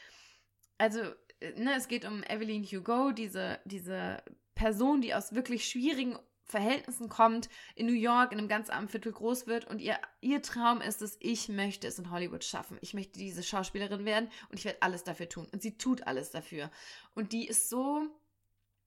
also, 0.79 1.01
äh, 1.41 1.53
ne, 1.57 1.75
es 1.77 1.89
geht 1.89 2.05
um 2.05 2.23
Evelyn 2.23 2.65
Hugo, 2.65 3.13
diese, 3.13 3.61
diese 3.65 4.23
Person, 4.55 5.01
die 5.01 5.15
aus 5.15 5.35
wirklich 5.35 5.69
schwierigen 5.69 6.19
Verhältnissen 6.49 7.11
kommt, 7.11 7.51
in 7.75 7.87
New 7.87 7.93
York, 7.93 8.33
in 8.33 8.39
einem 8.39 8.49
ganz 8.49 8.71
armen 8.71 8.89
Viertel 8.89 9.13
groß 9.13 9.47
wird 9.47 9.67
und 9.67 9.81
ihr, 9.81 9.99
ihr 10.23 10.41
Traum 10.41 10.81
ist 10.81 11.03
es, 11.03 11.19
ich 11.21 11.49
möchte 11.49 11.87
es 11.87 11.99
in 11.99 12.11
Hollywood 12.11 12.43
schaffen. 12.43 12.79
Ich 12.81 12.95
möchte 12.95 13.19
diese 13.19 13.43
Schauspielerin 13.43 14.07
werden 14.07 14.31
und 14.49 14.59
ich 14.59 14.65
werde 14.65 14.81
alles 14.81 15.05
dafür 15.05 15.29
tun. 15.29 15.47
Und 15.53 15.61
sie 15.61 15.77
tut 15.77 16.07
alles 16.07 16.31
dafür. 16.31 16.71
Und 17.15 17.33
die 17.35 17.47
ist 17.47 17.69
so, 17.69 18.07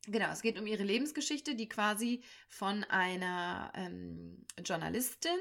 genau, 0.07 0.31
es 0.31 0.41
geht 0.41 0.59
um 0.59 0.65
ihre 0.65 0.83
Lebensgeschichte, 0.83 1.53
die 1.53 1.69
quasi 1.69 2.23
von 2.49 2.83
einer 2.85 3.71
ähm, 3.75 4.43
Journalistin, 4.65 5.37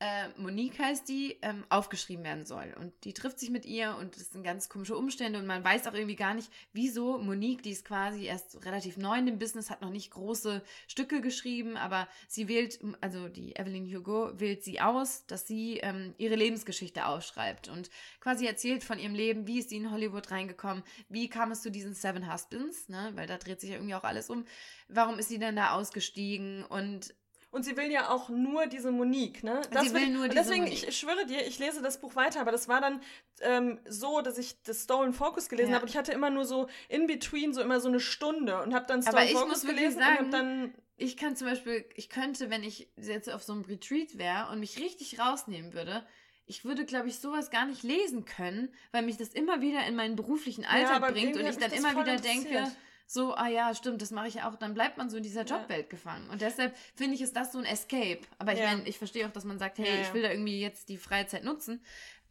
äh, 0.00 0.28
Monique 0.36 0.78
heißt 0.78 1.08
die, 1.08 1.38
ähm, 1.42 1.64
aufgeschrieben 1.70 2.24
werden 2.24 2.46
soll. 2.46 2.74
Und 2.78 2.92
die 3.04 3.14
trifft 3.14 3.40
sich 3.40 3.50
mit 3.50 3.66
ihr 3.66 3.96
und 3.98 4.14
das 4.16 4.30
sind 4.30 4.44
ganz 4.44 4.68
komische 4.68 4.96
Umstände 4.96 5.38
und 5.38 5.46
man 5.46 5.64
weiß 5.64 5.86
auch 5.88 5.94
irgendwie 5.94 6.14
gar 6.14 6.34
nicht, 6.34 6.50
wieso 6.72 7.18
Monique, 7.18 7.62
die 7.62 7.72
ist 7.72 7.84
quasi 7.84 8.24
erst 8.24 8.64
relativ 8.64 8.96
neu 8.96 9.18
in 9.18 9.26
dem 9.26 9.38
Business, 9.38 9.70
hat 9.70 9.82
noch 9.82 9.90
nicht 9.90 10.10
große 10.12 10.62
Stücke 10.86 11.20
geschrieben, 11.20 11.76
aber 11.76 12.06
sie 12.28 12.46
wählt, 12.46 12.78
also 13.00 13.28
die 13.28 13.56
Evelyn 13.56 13.92
Hugo 13.92 14.38
wählt 14.38 14.62
sie 14.62 14.80
aus, 14.80 15.26
dass 15.26 15.46
sie 15.46 15.78
ähm, 15.78 16.14
ihre 16.18 16.36
Lebensgeschichte 16.36 17.06
aufschreibt 17.06 17.68
und 17.68 17.90
quasi 18.20 18.46
erzählt 18.46 18.84
von 18.84 18.98
ihrem 18.98 19.14
Leben, 19.14 19.46
wie 19.48 19.58
ist 19.58 19.70
sie 19.70 19.78
in 19.78 19.90
Hollywood 19.90 20.30
reingekommen, 20.30 20.84
wie 21.08 21.28
kam 21.28 21.50
es 21.50 21.62
zu 21.62 21.70
diesen 21.70 21.94
Seven 21.94 22.32
Husbands, 22.32 22.88
ne, 22.88 23.10
weil 23.14 23.26
da 23.26 23.36
dreht 23.36 23.60
sich 23.60 23.70
ja 23.70 23.76
irgendwie 23.76 23.96
auch 23.96 24.04
alles 24.04 24.30
um, 24.30 24.44
warum 24.86 25.18
ist 25.18 25.28
sie 25.28 25.40
denn 25.40 25.56
da 25.56 25.72
ausgestiegen 25.72 26.64
und 26.64 27.14
Und 27.50 27.64
sie 27.64 27.76
will 27.78 27.90
ja 27.90 28.10
auch 28.10 28.28
nur 28.28 28.66
diese 28.66 28.92
Monique, 28.92 29.42
ne? 29.42 29.62
Das 29.70 29.86
sie 29.88 29.94
will 29.94 30.02
ich, 30.02 30.08
nur 30.10 30.24
und 30.24 30.32
diese 30.32 30.42
deswegen, 30.44 30.64
Monique. 30.64 30.86
ich 30.88 30.98
schwöre 30.98 31.24
dir, 31.26 31.46
ich 31.46 31.58
lese 31.58 31.80
das 31.80 31.98
Buch 31.98 32.14
weiter, 32.14 32.40
aber 32.42 32.52
das 32.52 32.68
war 32.68 32.80
dann 32.82 33.00
ähm, 33.40 33.80
so, 33.88 34.20
dass 34.20 34.36
ich 34.36 34.62
das 34.62 34.82
Stolen 34.84 35.14
Focus 35.14 35.48
gelesen 35.48 35.70
Ja. 35.70 35.76
habe 35.76 35.84
und 35.84 35.88
ich 35.90 35.96
hatte 35.96 36.12
immer 36.12 36.28
nur 36.28 36.44
so 36.44 36.68
in 36.90 37.06
between 37.06 37.54
so 37.54 37.62
immer 37.62 37.80
so 37.80 37.88
eine 37.88 38.00
Stunde 38.00 38.62
und 38.62 38.74
habe 38.74 38.84
dann 38.86 39.00
Aber 39.00 39.22
Stolen 39.22 39.26
ich 39.28 39.32
Focus 39.32 39.62
gelesen 39.62 39.96
und 39.96 40.02
sagen, 40.04 40.18
habe 40.18 40.30
dann 40.30 40.74
Ich 40.98 41.16
kann 41.16 41.36
zum 41.36 41.46
Beispiel, 41.48 41.86
ich 41.94 42.10
könnte, 42.10 42.50
wenn 42.50 42.62
ich 42.62 42.90
jetzt 42.96 43.30
auf 43.30 43.42
so 43.42 43.54
einem 43.54 43.62
Retreat 43.64 44.18
wäre 44.18 44.50
und 44.52 44.60
mich 44.60 44.78
richtig 44.78 45.18
rausnehmen 45.18 45.72
würde, 45.72 46.04
ich 46.44 46.64
würde, 46.64 46.84
glaube 46.84 47.08
ich, 47.08 47.18
sowas 47.18 47.50
gar 47.50 47.66
nicht 47.66 47.82
lesen 47.82 48.24
können, 48.24 48.72
weil 48.90 49.02
mich 49.02 49.16
das 49.16 49.28
immer 49.28 49.60
wieder 49.60 49.86
in 49.86 49.94
meinen 49.94 50.16
beruflichen 50.16 50.64
Alltag 50.64 50.96
aber 50.96 51.12
bringt 51.12 51.36
und 51.36 51.46
ich 51.46 51.56
dann 51.56 51.72
immer 51.72 51.92
wieder 52.00 52.16
denke, 52.16 52.70
so, 53.10 53.34
ah 53.34 53.48
ja, 53.48 53.74
stimmt, 53.74 54.02
das 54.02 54.10
mache 54.10 54.28
ich 54.28 54.34
ja 54.34 54.48
auch, 54.50 54.54
dann 54.56 54.74
bleibt 54.74 54.98
man 54.98 55.08
so 55.08 55.16
in 55.16 55.22
dieser 55.22 55.46
Ja. 55.46 55.58
Jobwelt 55.60 55.88
gefangen. 55.88 56.28
Und 56.28 56.42
deshalb 56.42 56.76
finde 56.94 57.14
ich, 57.14 57.22
ist 57.22 57.34
das 57.34 57.52
so 57.52 57.58
ein 57.58 57.64
Escape. 57.64 58.20
Aber 58.38 58.52
ich 58.52 58.58
Ja. 58.58 58.66
meine, 58.66 58.86
ich 58.86 58.98
verstehe 58.98 59.26
auch, 59.26 59.32
dass 59.32 59.44
man 59.44 59.58
sagt, 59.58 59.78
hey, 59.78 59.88
Ja, 59.88 59.94
ja. 59.94 60.00
ich 60.02 60.12
will 60.12 60.22
da 60.22 60.30
irgendwie 60.30 60.60
jetzt 60.60 60.90
die 60.90 60.98
Freizeit 60.98 61.42
nutzen. 61.42 61.82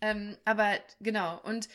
Ähm, 0.01 0.38
aber 0.45 0.78
genau, 0.99 1.41
und 1.41 1.67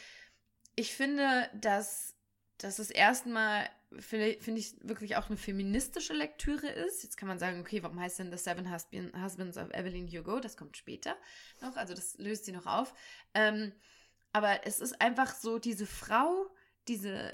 ich 0.77 0.95
finde, 0.95 1.51
dass 1.53 2.15
das 2.59 2.77
das 2.77 2.91
erste 2.91 3.29
Mal, 3.29 3.69
finde 3.99 4.37
ich, 4.55 4.77
wirklich 4.83 5.17
auch 5.17 5.27
eine 5.27 5.37
feministische 5.37 6.13
Lektüre 6.13 6.69
ist. 6.69 7.03
Jetzt 7.03 7.17
kann 7.17 7.27
man 7.27 7.41
sagen, 7.41 7.61
okay, 7.61 7.83
warum 7.83 7.99
heißt 7.99 8.21
denn 8.21 8.31
The 8.31 8.39
Seven 8.39 8.73
Husband, 8.73 9.13
Husbands 9.21 9.59
of 9.59 9.71
Evelyn 9.75 10.07
Hugo? 10.07 10.39
Das 10.39 10.57
kommt 10.57 10.77
später 10.77 11.17
noch, 11.61 11.77
also 11.77 11.93
das 11.93 12.17
löst 12.19 12.45
sie 12.45 12.53
noch 12.53 12.67
auf. 12.67 12.95
Ähm, 13.35 13.73
aber 14.33 14.65
es 14.65 14.79
ist 14.81 15.01
einfach 15.01 15.35
so, 15.35 15.59
diese 15.59 15.87
Frau, 15.87 16.47
diese, 16.87 17.33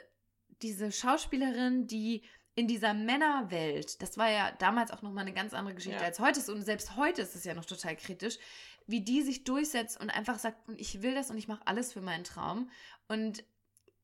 diese 0.63 0.93
Schauspielerin, 0.93 1.87
die 1.87 2.23
in 2.55 2.67
dieser 2.67 2.93
Männerwelt, 2.93 4.03
das 4.03 4.19
war 4.19 4.31
ja 4.31 4.51
damals 4.59 4.91
auch 4.91 5.03
nochmal 5.03 5.23
eine 5.23 5.33
ganz 5.33 5.55
andere 5.55 5.77
Geschichte 5.77 6.01
Ja. 6.01 6.07
als 6.07 6.19
heute 6.19 6.41
ist 6.41 6.49
und 6.49 6.63
selbst 6.63 6.97
heute 6.97 7.23
ist 7.23 7.37
es 7.37 7.45
ja 7.45 7.55
noch 7.55 7.65
total 7.65 7.95
kritisch, 7.95 8.39
wie 8.87 9.01
die 9.01 9.23
sich 9.23 9.45
durchsetzt 9.45 10.01
und 10.01 10.11
einfach 10.11 10.39
sagt, 10.39 10.59
ich 10.77 11.03
will 11.03 11.15
das 11.15 11.31
und 11.31 11.39
ich 11.39 11.47
mache 11.47 11.67
alles 11.67 11.93
für 11.93 12.01
meinen 12.01 12.25
Traum 12.25 12.71
und 13.07 13.45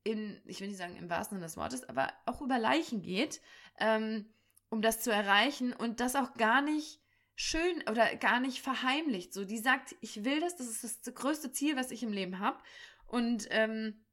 in, 0.05 0.39
ich 0.45 0.61
will 0.61 0.67
nicht 0.69 0.77
sagen 0.77 0.95
im 0.95 1.09
wahrsten 1.09 1.37
Sinne 1.37 1.47
des 1.47 1.57
Wortes, 1.57 1.83
aber 1.89 2.13
auch 2.25 2.41
über 2.41 2.59
Leichen 2.59 3.01
geht, 3.01 3.41
ähm, 3.79 4.25
um 4.69 4.81
das 4.81 5.01
zu 5.01 5.11
erreichen 5.11 5.73
und 5.73 5.99
das 5.99 6.15
auch 6.15 6.33
gar 6.35 6.61
nicht 6.61 7.01
schön 7.35 7.83
oder 7.89 8.15
gar 8.15 8.39
nicht 8.39 8.61
verheimlicht. 8.61 9.33
So, 9.33 9.43
die 9.43 9.57
sagt, 9.57 9.95
ich 9.99 10.23
will 10.23 10.39
das, 10.39 10.55
das 10.55 10.83
ist 10.83 11.05
das 11.07 11.13
größte 11.13 11.51
Ziel, 11.51 11.75
was 11.75 11.91
ich 11.91 12.03
im 12.03 12.13
Leben 12.13 12.39
habe 12.39 12.59
und 13.07 13.47
ähm, 13.49 14.04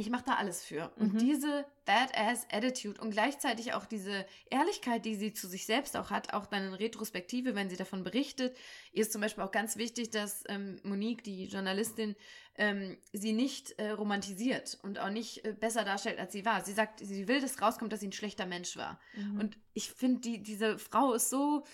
ich 0.00 0.10
mache 0.10 0.24
da 0.24 0.34
alles 0.34 0.64
für. 0.64 0.92
Und 0.96 1.14
Mhm. 1.14 1.18
diese 1.18 1.66
Badass 1.84 2.46
Attitude 2.50 3.00
und 3.00 3.10
gleichzeitig 3.10 3.74
auch 3.74 3.84
diese 3.84 4.26
Ehrlichkeit, 4.48 5.04
die 5.04 5.14
sie 5.14 5.32
zu 5.32 5.46
sich 5.48 5.66
selbst 5.66 5.96
auch 5.96 6.10
hat, 6.10 6.32
auch 6.32 6.46
dann 6.46 6.68
in 6.68 6.74
Retrospektive, 6.74 7.54
wenn 7.54 7.68
sie 7.68 7.76
davon 7.76 8.02
berichtet, 8.02 8.56
ihr 8.92 9.02
ist 9.02 9.12
zum 9.12 9.20
Beispiel 9.20 9.44
auch 9.44 9.52
ganz 9.52 9.76
wichtig, 9.76 10.10
dass 10.10 10.44
ähm, 10.48 10.80
Monique, 10.82 11.22
die 11.22 11.44
Journalistin, 11.46 12.16
ähm, 12.56 12.96
sie 13.12 13.32
nicht 13.32 13.78
äh, 13.78 13.90
romantisiert 13.90 14.78
und 14.82 14.98
auch 14.98 15.10
nicht 15.10 15.44
äh, 15.44 15.52
besser 15.52 15.84
darstellt, 15.84 16.18
als 16.18 16.32
sie 16.32 16.44
war. 16.44 16.64
Sie 16.64 16.72
sagt, 16.72 17.00
sie 17.00 17.28
will, 17.28 17.40
dass 17.40 17.60
rauskommt, 17.60 17.92
dass 17.92 18.00
sie 18.00 18.08
ein 18.08 18.12
schlechter 18.12 18.46
Mensch 18.46 18.76
war. 18.76 19.00
Mhm. 19.14 19.40
Und 19.40 19.58
ich 19.74 19.90
finde, 19.90 20.20
die, 20.20 20.42
diese 20.42 20.78
Frau 20.78 21.12
ist 21.14 21.30
so. 21.30 21.64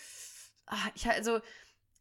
Ah, 0.67 0.91
ich, 0.95 1.09
also, 1.09 1.41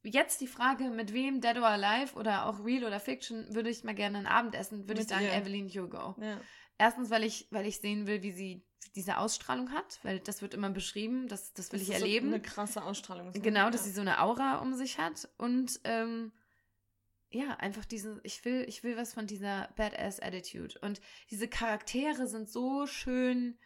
jetzt 0.06 0.42
die 0.42 0.48
Frage, 0.48 0.90
mit 0.90 1.14
wem, 1.14 1.42
Dead 1.42 1.58
or 1.58 1.68
Alive 1.68 2.16
oder 2.16 2.46
auch 2.46 2.64
Real 2.64 2.86
oder 2.86 3.00
Fiction, 3.00 3.54
würde 3.54 3.70
ich 3.70 3.84
mal 3.84 3.96
gerne 3.96 4.20
ein 4.20 4.28
Abendessen, 4.28 4.88
würde 4.88 5.02
ich 5.02 5.08
sagen, 5.08 5.26
ihr. 5.26 5.34
Evelyn 5.34 5.70
Hugo. 5.70 6.16
ja. 6.22 6.40
Erstens, 6.78 7.10
weil 7.10 7.24
ich, 7.24 7.48
weil 7.52 7.66
ich 7.66 7.80
sehen 7.80 8.06
will, 8.06 8.22
wie 8.22 8.34
sie 8.34 8.66
diese 8.96 9.18
Ausstrahlung 9.18 9.72
hat, 9.72 10.00
weil 10.04 10.20
das 10.20 10.42
wird 10.42 10.54
immer 10.54 10.70
beschrieben, 10.70 11.28
das, 11.28 11.54
das 11.54 11.72
will 11.72 11.80
Das 11.80 11.88
ich 11.88 11.96
ist 11.96 12.02
erleben. 12.02 12.28
So 12.30 12.36
eine 12.36 12.42
krasse 12.42 12.84
Ausstrahlung. 12.84 13.32
Genau, 13.32 13.70
dass 13.70 13.86
sie 13.86 13.92
so 13.92 14.02
eine 14.02 14.22
Aura 14.22 14.58
um 14.58 14.74
sich 14.74 14.98
hat 14.98 15.30
und 15.38 15.80
ähm, 15.86 16.32
ja, 17.30 17.56
einfach 17.56 17.86
diese, 17.86 18.20
ich 18.24 18.46
will, 18.46 18.66
ich 18.68 18.84
will 18.84 18.96
was 18.96 19.14
von 19.14 19.28
dieser 19.28 19.70
Badass-Attitude. 19.76 20.80
Und 20.80 21.02
diese 21.32 21.48
Charaktere 21.48 22.28
sind 22.28 22.50
so 22.50 22.88
schön 22.88 23.58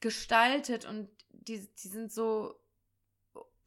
gestaltet 0.00 0.84
und 0.84 1.08
die, 1.30 1.66
die 1.82 1.88
sind 1.88 2.12
so, 2.12 2.59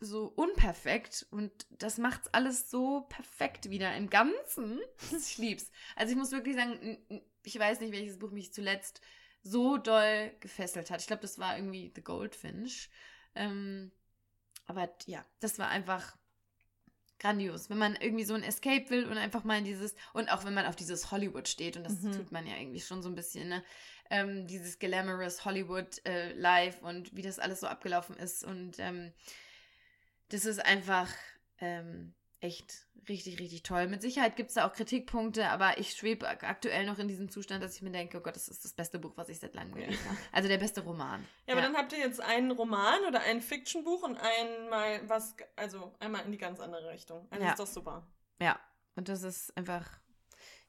so 0.04 0.26
unperfekt 0.36 1.26
und 1.32 1.51
das 1.70 1.97
macht's 1.97 2.28
alles 2.34 2.70
so 2.70 3.01
perfekt 3.10 3.70
wieder 3.70 3.95
im 3.95 4.10
Ganzen. 4.10 4.80
Ich 5.12 5.38
lieb's. 5.38 5.72
Also 5.95 6.12
ich 6.12 6.18
muss 6.18 6.32
wirklich 6.32 6.56
sagen, 6.56 6.97
ich 7.43 7.58
weiß 7.58 7.80
nicht, 7.80 7.91
welches 7.93 8.20
Buch 8.20 8.32
mich 8.32 8.54
zuletzt 8.54 9.01
so 9.41 9.78
doll 9.78 10.32
gefesselt 10.39 10.89
hat. 10.91 11.01
Ich 11.01 11.08
glaube, 11.08 11.22
das 11.22 11.38
war 11.39 11.58
irgendwie 11.58 11.91
The 11.95 12.01
Goldfinch. 12.01 12.89
Ähm, 13.36 13.91
aber 14.66 14.89
ja, 15.06 15.26
das 15.39 15.60
war 15.60 15.68
einfach 15.68 16.16
grandios. 17.20 17.70
Wenn 17.70 17.78
man 17.78 17.95
irgendwie 17.95 18.24
so 18.26 18.34
ein 18.34 18.43
Escape 18.43 18.89
will 18.89 19.06
und 19.06 19.18
einfach 19.18 19.43
mal 19.43 19.58
in 19.58 19.66
dieses, 19.66 19.95
und 20.14 20.30
auch 20.32 20.43
wenn 20.45 20.54
man 20.54 20.66
auf 20.66 20.76
dieses 20.76 21.12
Hollywood 21.12 21.47
steht, 21.47 21.78
und 21.78 21.84
das 21.84 22.01
Mhm. 22.01 22.12
tut 22.12 22.32
man 22.32 22.45
ja 22.45 22.58
irgendwie 22.58 22.82
schon 22.82 23.01
so 23.01 23.10
ein 23.10 23.16
bisschen, 23.16 23.49
ne? 23.49 23.64
Ähm, 24.10 24.45
dieses 24.47 24.78
glamorous 24.80 25.45
Hollywood 25.45 26.06
äh, 26.06 26.34
Live 26.34 26.82
und 26.82 27.16
wie 27.16 27.22
das 27.22 27.39
alles 27.39 27.62
so 27.62 27.68
abgelaufen 27.68 28.16
ist. 28.18 28.43
Und 28.43 28.78
ähm, 28.80 29.14
das 30.30 30.45
ist 30.45 30.63
einfach 30.63 31.09
ähm, 31.59 32.13
echt 32.39 32.88
richtig, 33.07 33.39
richtig 33.39 33.63
toll. 33.63 33.88
Mit 33.88 34.01
Sicherheit 34.01 34.36
gibt 34.36 34.49
es 34.49 34.55
da 34.55 34.65
auch 34.67 34.74
Kritikpunkte, 34.74 35.47
aber 35.49 35.78
ich 35.78 35.91
schwebe 35.93 36.28
ak- 36.28 36.43
aktuell 36.43 36.86
noch 36.86 36.99
in 36.99 37.07
diesem 37.07 37.30
Zustand, 37.30 37.61
dass 37.63 37.76
ich 37.76 37.82
mir 37.82 37.91
denke, 37.91 38.17
oh 38.17 38.21
Gott, 38.21 38.36
das 38.36 38.47
ist 38.47 38.63
das 38.63 38.74
beste 38.74 38.97
Buch, 38.99 39.13
was 39.17 39.28
ich 39.30 39.39
seit 39.39 39.53
langem 39.55 39.78
Ja. 39.78 39.86
gelesen 39.86 40.05
habe. 40.07 40.17
Also 40.32 40.47
der 40.49 40.57
beste 40.57 40.82
Roman. 40.82 41.26
Ja, 41.47 41.53
aber 41.53 41.61
dann 41.61 41.76
habt 41.76 41.91
ihr 41.91 41.99
jetzt 41.99 42.21
einen 42.21 42.51
Roman 42.51 43.03
oder 43.07 43.19
ein 43.21 43.41
Fiction-Buch 43.41 44.03
und 44.03 44.17
einmal 44.17 45.07
was, 45.09 45.36
also 45.57 45.93
einmal 45.99 46.26
in 46.26 46.32
die 46.32 46.38
ganz 46.38 46.59
andere 46.59 46.89
Richtung. 46.91 47.28
Also 47.30 47.43
Ja. 47.43 47.51
ist 47.51 47.59
doch 47.59 47.67
super. 47.67 48.07
Ja, 48.39 48.59
und 48.95 49.09
das 49.09 49.24
ist 49.24 49.55
einfach, 49.57 49.89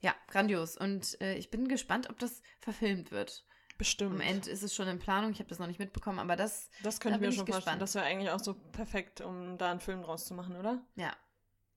ja, 0.00 0.14
grandios. 0.28 0.76
Und 0.76 1.20
äh, 1.20 1.34
ich 1.36 1.50
bin 1.50 1.68
gespannt, 1.68 2.11
ob 2.11 2.18
das 2.18 2.42
verfilmt 2.61 3.11
wird. 3.12 3.44
Bestimmt. 3.79 4.12
Am 4.12 4.20
Ende 4.20 4.49
ist 4.51 4.62
es 4.62 4.75
schon 4.75 4.87
in 4.89 4.99
Planung, 4.99 5.33
ich 5.33 5.39
habe 5.41 5.49
das 5.49 5.59
noch 5.59 5.66
nicht 5.66 5.79
mitbekommen, 5.81 6.18
aber 6.20 6.37
das, 6.37 6.70
Das 6.83 6.99
Da 6.99 7.03
könnte 7.03 7.16
ich 7.16 7.20
bin 7.20 7.29
mir 7.29 7.31
ich 7.31 7.37
schon 7.37 7.47
vorstellen. 7.47 7.79
gespannt. 7.79 7.83
Das 7.83 7.95
wäre 7.97 8.05
eigentlich 8.05 8.31
auch 8.31 8.39
so 8.41 8.55
perfekt, 8.55 9.20
um 9.20 9.59
da 9.59 9.70
einen 9.70 9.81
Film 9.81 10.03
draus 10.03 10.27
zu 10.27 10.35
machen, 10.35 10.57
oder? 10.57 10.85
ja. 10.97 11.14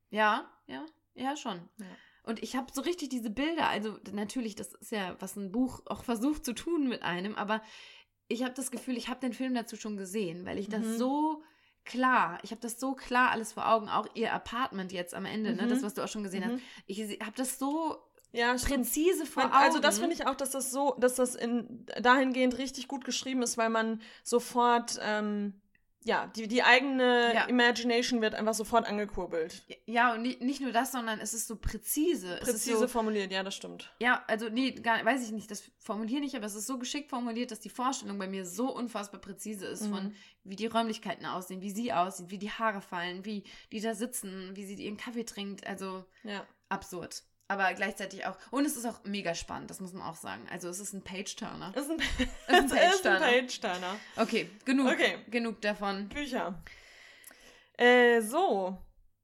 Ja, 0.09 0.49
ja, 0.67 0.85
ja, 1.15 1.35
schon. 1.35 1.67
Ja. 1.79 1.85
Und 2.23 2.41
ich 2.41 2.55
habe 2.55 2.67
so 2.71 2.79
richtig 2.81 3.09
diese 3.09 3.29
Bilder, 3.29 3.67
also 3.67 3.97
natürlich, 4.13 4.55
das 4.55 4.73
ist 4.75 4.91
ja, 4.91 5.15
was 5.19 5.35
ein 5.35 5.51
Buch 5.51 5.81
auch 5.85 6.03
versucht 6.05 6.45
zu 6.45 6.53
tun 6.53 6.87
mit 6.87 7.03
einem, 7.03 7.35
aber 7.35 7.61
ich 8.29 8.43
habe 8.43 8.53
das 8.53 8.71
Gefühl, 8.71 8.95
ich 8.95 9.09
habe 9.09 9.19
den 9.19 9.33
Film 9.33 9.53
dazu 9.53 9.75
schon 9.75 9.97
gesehen, 9.97 10.45
weil 10.45 10.57
ich 10.59 10.69
das 10.69 10.85
Mhm. 10.85 10.97
so 10.97 11.43
klar, 11.83 12.39
ich 12.43 12.51
habe 12.51 12.61
das 12.61 12.79
so 12.79 12.93
klar 12.95 13.31
alles 13.31 13.53
vor 13.53 13.67
Augen, 13.69 13.89
auch 13.89 14.07
ihr 14.13 14.33
Apartment 14.33 14.91
jetzt 14.93 15.13
am 15.13 15.25
Ende, 15.25 15.53
ne, 15.53 15.63
Mhm. 15.63 15.69
das, 15.69 15.83
was 15.83 15.93
du 15.93 16.03
auch 16.03 16.07
schon 16.09 16.23
gesehen 16.23 16.43
Mhm. 16.45 16.53
hast. 16.53 16.61
Ich 16.85 17.19
habe 17.21 17.35
das 17.35 17.59
so 17.59 17.97
Ja, 18.33 18.53
präzise 18.55 19.25
vor 19.25 19.43
Augen. 19.45 19.53
also 19.53 19.79
das 19.79 19.99
finde 19.99 20.13
ich 20.15 20.27
auch, 20.27 20.35
dass 20.35 20.51
das 20.51 20.71
so, 20.71 20.95
dass 20.99 21.15
das 21.15 21.35
in 21.35 21.85
dahingehend 22.01 22.57
richtig 22.57 22.87
gut 22.87 23.05
geschrieben 23.05 23.41
ist, 23.41 23.57
weil 23.57 23.69
man 23.69 24.01
sofort, 24.23 24.99
ähm, 25.01 25.59
ja, 26.03 26.27
die, 26.27 26.47
die 26.47 26.63
eigene 26.63 27.33
Ja. 27.33 27.45
Imagination 27.45 28.21
wird 28.21 28.33
einfach 28.35 28.53
sofort 28.53 28.85
angekurbelt. 28.85 29.63
Ja, 29.85 30.13
und 30.13 30.21
ni- 30.21 30.37
nicht 30.39 30.61
nur 30.61 30.71
das, 30.71 30.91
sondern 30.93 31.19
es 31.19 31.33
ist 31.33 31.47
so 31.47 31.55
präzise. 31.57 32.37
Präzise 32.41 32.77
so, 32.77 32.87
formuliert, 32.87 33.31
ja, 33.31 33.43
das 33.43 33.55
stimmt. 33.55 33.91
ja, 33.99 34.23
also 34.27 34.47
nee, 34.49 34.71
gar, 34.71 35.03
weiß 35.03 35.23
ich 35.25 35.31
nicht, 35.31 35.49
das 35.51 35.63
formuliere 35.79 36.21
nicht, 36.21 36.35
aber 36.35 36.45
es 36.45 36.55
ist 36.55 36.67
so 36.67 36.77
geschickt 36.77 37.09
formuliert, 37.09 37.51
dass 37.51 37.59
die 37.59 37.69
Vorstellung 37.69 38.17
bei 38.19 38.27
mir 38.27 38.45
so 38.45 38.73
unfassbar 38.73 39.19
präzise 39.19 39.65
ist 39.65 39.83
Mhm. 39.87 39.89
von 39.89 40.15
wie 40.45 40.55
die 40.55 40.67
Räumlichkeiten 40.67 41.25
aussehen, 41.25 41.61
wie 41.61 41.71
sie 41.71 41.91
aussieht, 41.91 42.29
wie 42.29 42.37
die 42.37 42.51
Haare 42.51 42.79
fallen, 42.81 43.25
wie 43.25 43.43
die 43.73 43.81
da 43.81 43.93
sitzen, 43.95 44.51
wie 44.55 44.65
sie 44.65 44.75
ihren 44.75 44.97
Kaffee 44.97 45.25
trinkt. 45.25 45.65
Also 45.67 46.05
Ja. 46.23 46.45
absurd. 46.69 47.23
Aber 47.49 47.73
gleichzeitig 47.73 48.25
auch. 48.25 48.37
Und 48.51 48.65
es 48.65 48.75
ist 48.75 48.85
auch 48.85 49.03
mega 49.05 49.33
spannend, 49.33 49.69
das 49.69 49.79
muss 49.79 49.93
man 49.93 50.05
auch 50.05 50.15
sagen. 50.15 50.45
Also 50.51 50.67
es 50.67 50.79
ist 50.79 50.93
ein 50.93 51.03
Page-Turner. 51.03 51.73
Ein, 51.75 51.81
Ist 51.83 51.89
ein 52.47 52.77
es 52.77 52.95
ist 52.95 53.07
ein 53.07 53.21
Page-Turner. 53.21 53.95
Okay, 54.17 54.49
genug. 54.65 54.87
Okay. 54.91 55.17
Genug 55.29 55.61
davon. 55.61 56.09
Bücher. 56.09 56.61
Äh, 57.77 58.21
so. 58.21 58.77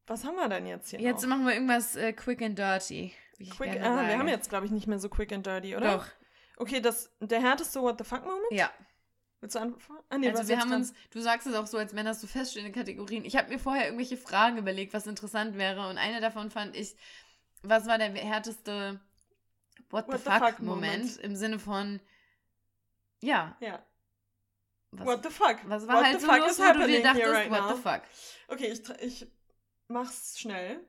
Was 0.07 0.23
haben 0.25 0.35
wir 0.35 0.47
denn 0.49 0.67
jetzt 0.67 0.89
hier 0.89 0.99
Jetzt 0.99 1.21
noch? 1.23 1.29
machen 1.29 1.45
wir 1.45 1.53
irgendwas 1.53 1.95
äh, 1.95 2.13
quick 2.13 2.41
and 2.41 2.57
dirty. 2.57 3.13
Quick, 3.57 3.81
ah, 3.81 4.07
wir 4.07 4.17
haben 4.17 4.27
jetzt, 4.27 4.49
glaube 4.49 4.65
ich, 4.65 4.71
nicht 4.71 4.87
mehr 4.87 4.99
so 4.99 5.09
quick 5.09 5.31
and 5.33 5.45
dirty, 5.45 5.75
oder? 5.75 5.97
Doch, 5.97 6.05
Okay, 6.57 6.79
das, 6.79 7.11
der 7.19 7.41
härteste 7.41 7.81
What 7.81 7.97
the 7.97 8.03
fuck 8.03 8.23
Moment? 8.23 8.51
ja. 8.51 8.69
Willst 9.41 9.55
du 9.57 9.59
anfangen? 9.59 9.99
Ah, 10.09 10.17
nee, 10.17 10.29
also 10.29 10.47
wir 10.47 10.57
haben 10.57 10.71
uns, 10.71 10.93
du 11.11 11.19
sagst 11.19 11.45
es 11.47 11.53
auch 11.53 11.67
so, 11.67 11.77
als 11.77 11.93
wären 11.93 12.05
das 12.05 12.21
so 12.21 12.27
feststehende 12.27 12.71
Kategorien. 12.71 13.25
Ich 13.25 13.35
habe 13.35 13.49
mir 13.49 13.59
vorher 13.59 13.85
irgendwelche 13.87 14.15
Fragen 14.15 14.57
überlegt, 14.57 14.93
was 14.93 15.05
interessant 15.05 15.57
wäre. 15.57 15.89
Und 15.89 15.97
eine 15.97 16.21
davon 16.21 16.49
fand 16.49 16.77
ich, 16.77 16.95
was 17.63 17.85
war 17.87 17.97
der 17.97 18.11
härteste 18.13 18.99
What, 19.89 20.07
What 20.07 20.17
the, 20.19 20.23
the 20.23 20.29
fuck, 20.31 20.39
fuck 20.39 20.59
Moment? 20.59 21.03
Moment. 21.03 21.17
Im 21.17 21.35
Sinne 21.35 21.59
von, 21.59 21.99
ja, 23.21 23.55
Ja. 23.59 23.79
was, 24.91 25.05
What 25.07 25.23
the 25.23 25.29
fuck? 25.29 25.57
was 25.69 25.87
war 25.87 25.95
What 25.97 26.05
halt 26.05 26.19
the 26.19 26.25
so 26.25 26.31
fuck 26.31 26.39
los, 26.39 26.59
wo 26.59 26.73
du 26.73 26.87
dir 26.87 27.03
dachtest, 27.03 27.27
right 27.31 27.49
what 27.51 27.61
now? 27.61 27.75
the 27.75 27.81
fuck? 27.81 28.01
Okay, 28.47 28.71
ich, 28.71 28.89
ich 29.01 29.27
mach's 29.87 30.39
schnell. 30.39 30.79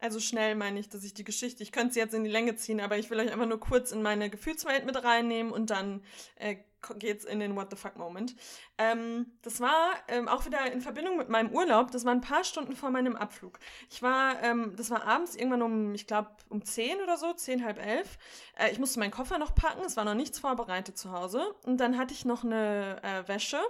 Also 0.00 0.20
schnell 0.20 0.54
meine 0.54 0.80
ich, 0.80 0.88
dass 0.88 1.04
ich 1.04 1.14
die 1.14 1.24
Geschichte, 1.24 1.62
ich 1.62 1.72
könnte 1.72 1.94
sie 1.94 2.00
jetzt 2.00 2.14
in 2.14 2.24
die 2.24 2.30
Länge 2.30 2.56
ziehen, 2.56 2.80
aber 2.80 2.98
ich 2.98 3.08
will 3.10 3.18
euch 3.20 3.32
einfach 3.32 3.46
nur 3.46 3.60
kurz 3.60 3.90
in 3.90 4.02
meine 4.02 4.28
Gefühlswelt 4.28 4.84
mit 4.84 5.02
reinnehmen 5.02 5.52
und 5.52 5.70
dann 5.70 6.02
äh, 6.36 6.56
geht's 6.98 7.24
in 7.24 7.40
den 7.40 7.56
What 7.56 7.70
the 7.70 7.76
fuck 7.76 7.96
Moment. 7.96 8.34
Ähm, 8.76 9.32
das 9.42 9.60
war 9.60 9.94
ähm, 10.08 10.28
auch 10.28 10.44
wieder 10.44 10.70
in 10.70 10.80
Verbindung 10.80 11.16
mit 11.16 11.28
meinem 11.28 11.50
Urlaub. 11.52 11.90
Das 11.90 12.04
war 12.04 12.12
ein 12.12 12.20
paar 12.20 12.44
Stunden 12.44 12.76
vor 12.76 12.90
meinem 12.90 13.16
Abflug. 13.16 13.58
Ich 13.90 14.02
war, 14.02 14.42
ähm, 14.42 14.74
das 14.76 14.90
war 14.90 15.04
abends 15.06 15.36
irgendwann 15.36 15.62
um, 15.62 15.94
ich 15.94 16.06
glaube 16.06 16.30
um 16.48 16.64
10 16.64 17.00
oder 17.00 17.16
so, 17.16 17.32
10, 17.32 17.64
halb 17.64 17.78
elf. 17.78 18.18
Äh, 18.58 18.70
ich 18.70 18.78
musste 18.78 18.98
meinen 18.98 19.10
Koffer 19.10 19.38
noch 19.38 19.54
packen. 19.54 19.82
Es 19.84 19.96
war 19.96 20.04
noch 20.04 20.14
nichts 20.14 20.38
vorbereitet 20.38 20.98
zu 20.98 21.12
Hause. 21.12 21.54
Und 21.64 21.78
dann 21.78 21.96
hatte 21.96 22.12
ich 22.12 22.24
noch 22.24 22.44
eine 22.44 23.00
äh, 23.02 23.26
Wäsche 23.28 23.60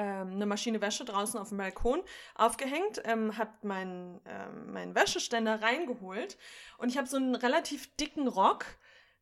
eine 0.00 0.46
Maschine 0.46 0.80
Wäsche 0.80 1.04
draußen 1.04 1.38
auf 1.38 1.50
dem 1.50 1.58
Balkon 1.58 2.02
aufgehängt, 2.34 3.02
ähm, 3.04 3.36
hat 3.36 3.64
meinen 3.64 4.20
ähm, 4.26 4.72
mein 4.72 4.94
Wäscheständer 4.94 5.62
reingeholt 5.62 6.38
und 6.78 6.88
ich 6.88 6.98
habe 6.98 7.08
so 7.08 7.16
einen 7.16 7.34
relativ 7.34 7.94
dicken 7.96 8.28
Rock, 8.28 8.64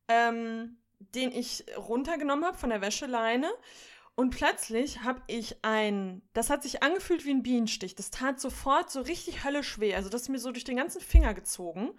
ähm, 0.08 0.78
den 0.98 1.32
ich 1.32 1.64
runtergenommen 1.76 2.44
habe 2.44 2.58
von 2.58 2.70
der 2.70 2.80
Wäscheleine 2.82 3.50
und 4.20 4.36
plötzlich 4.36 5.02
habe 5.02 5.22
ich 5.28 5.64
ein, 5.64 6.20
das 6.34 6.50
hat 6.50 6.62
sich 6.62 6.82
angefühlt 6.82 7.24
wie 7.24 7.30
ein 7.30 7.42
Bienenstich. 7.42 7.94
Das 7.94 8.10
tat 8.10 8.38
sofort 8.38 8.90
so 8.90 9.00
richtig 9.00 9.44
höllisch 9.44 9.80
weh. 9.80 9.94
Also 9.94 10.10
das 10.10 10.22
ist 10.22 10.28
mir 10.28 10.38
so 10.38 10.50
durch 10.50 10.64
den 10.64 10.76
ganzen 10.76 11.00
Finger 11.00 11.32
gezogen. 11.32 11.92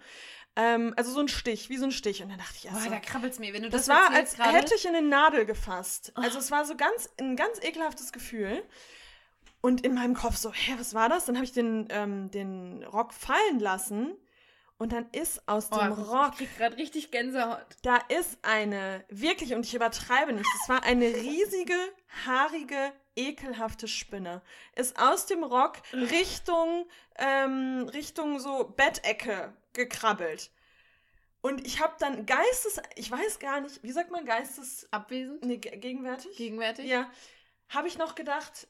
Ähm, 0.54 0.92
also 0.96 1.10
so 1.12 1.20
ein 1.20 1.28
Stich, 1.28 1.70
wie 1.70 1.78
so 1.78 1.86
ein 1.86 1.92
Stich. 1.92 2.22
Und 2.22 2.28
dann 2.28 2.38
dachte 2.38 2.54
ich, 2.58 2.70
also, 2.70 2.84
Boah, 2.84 2.90
da 2.90 3.00
krabbelt's 3.00 3.38
mir, 3.38 3.52
wenn 3.54 3.62
du 3.62 3.70
das 3.70 3.86
Das 3.86 3.96
war, 3.96 4.10
als 4.10 4.34
grade. 4.34 4.52
hätte 4.52 4.74
ich 4.74 4.84
in 4.84 4.94
eine 4.94 5.06
Nadel 5.06 5.46
gefasst. 5.46 6.12
Also 6.14 6.38
es 6.38 6.50
war 6.50 6.64
so 6.64 6.76
ganz, 6.76 7.08
ein 7.18 7.36
ganz 7.36 7.58
ekelhaftes 7.62 8.12
Gefühl. 8.12 8.62
Und 9.62 9.82
in 9.86 9.94
meinem 9.94 10.14
Kopf 10.14 10.36
so, 10.36 10.52
hä, 10.52 10.74
was 10.76 10.92
war 10.92 11.08
das? 11.08 11.24
Dann 11.24 11.36
habe 11.36 11.44
ich 11.44 11.52
den, 11.52 11.86
ähm, 11.90 12.30
den 12.30 12.82
Rock 12.84 13.14
fallen 13.14 13.60
lassen. 13.60 14.14
Und 14.76 14.92
dann 14.92 15.08
ist 15.12 15.48
aus 15.48 15.68
oh, 15.70 15.78
dem 15.78 15.92
Rock. 15.92 16.32
Ich 16.32 16.38
krieg 16.38 16.58
gerade 16.58 16.76
richtig 16.76 17.12
Gänsehaut. 17.12 17.64
Da 17.82 17.98
ist 18.08 18.38
eine, 18.42 19.04
wirklich, 19.08 19.54
und 19.54 19.64
ich 19.64 19.74
übertreibe 19.74 20.32
nicht, 20.32 20.48
es 20.60 20.68
war 20.68 20.82
eine 20.82 21.06
riesige, 21.06 21.76
haarige, 22.26 22.92
ekelhafte 23.14 23.86
Spinne. 23.86 24.42
Ist 24.74 24.98
aus 25.00 25.26
dem 25.26 25.44
Rock 25.44 25.82
Richtung, 25.92 26.86
ähm, 27.16 27.88
Richtung 27.92 28.40
so 28.40 28.74
Bettecke 28.76 29.54
gekrabbelt. 29.72 30.50
Und 31.40 31.66
ich 31.66 31.80
habe 31.80 31.94
dann 31.98 32.24
Geistes, 32.24 32.80
ich 32.94 33.10
weiß 33.10 33.40
gar 33.40 33.60
nicht, 33.60 33.82
wie 33.82 33.92
sagt 33.92 34.10
man 34.10 34.24
Geistes... 34.24 34.86
Abwesend? 34.92 35.44
Nee, 35.44 35.58
gegenwärtig? 35.58 36.36
Gegenwärtig? 36.36 36.86
Ja. 36.86 37.10
Habe 37.68 37.88
ich 37.88 37.98
noch 37.98 38.14
gedacht, 38.14 38.68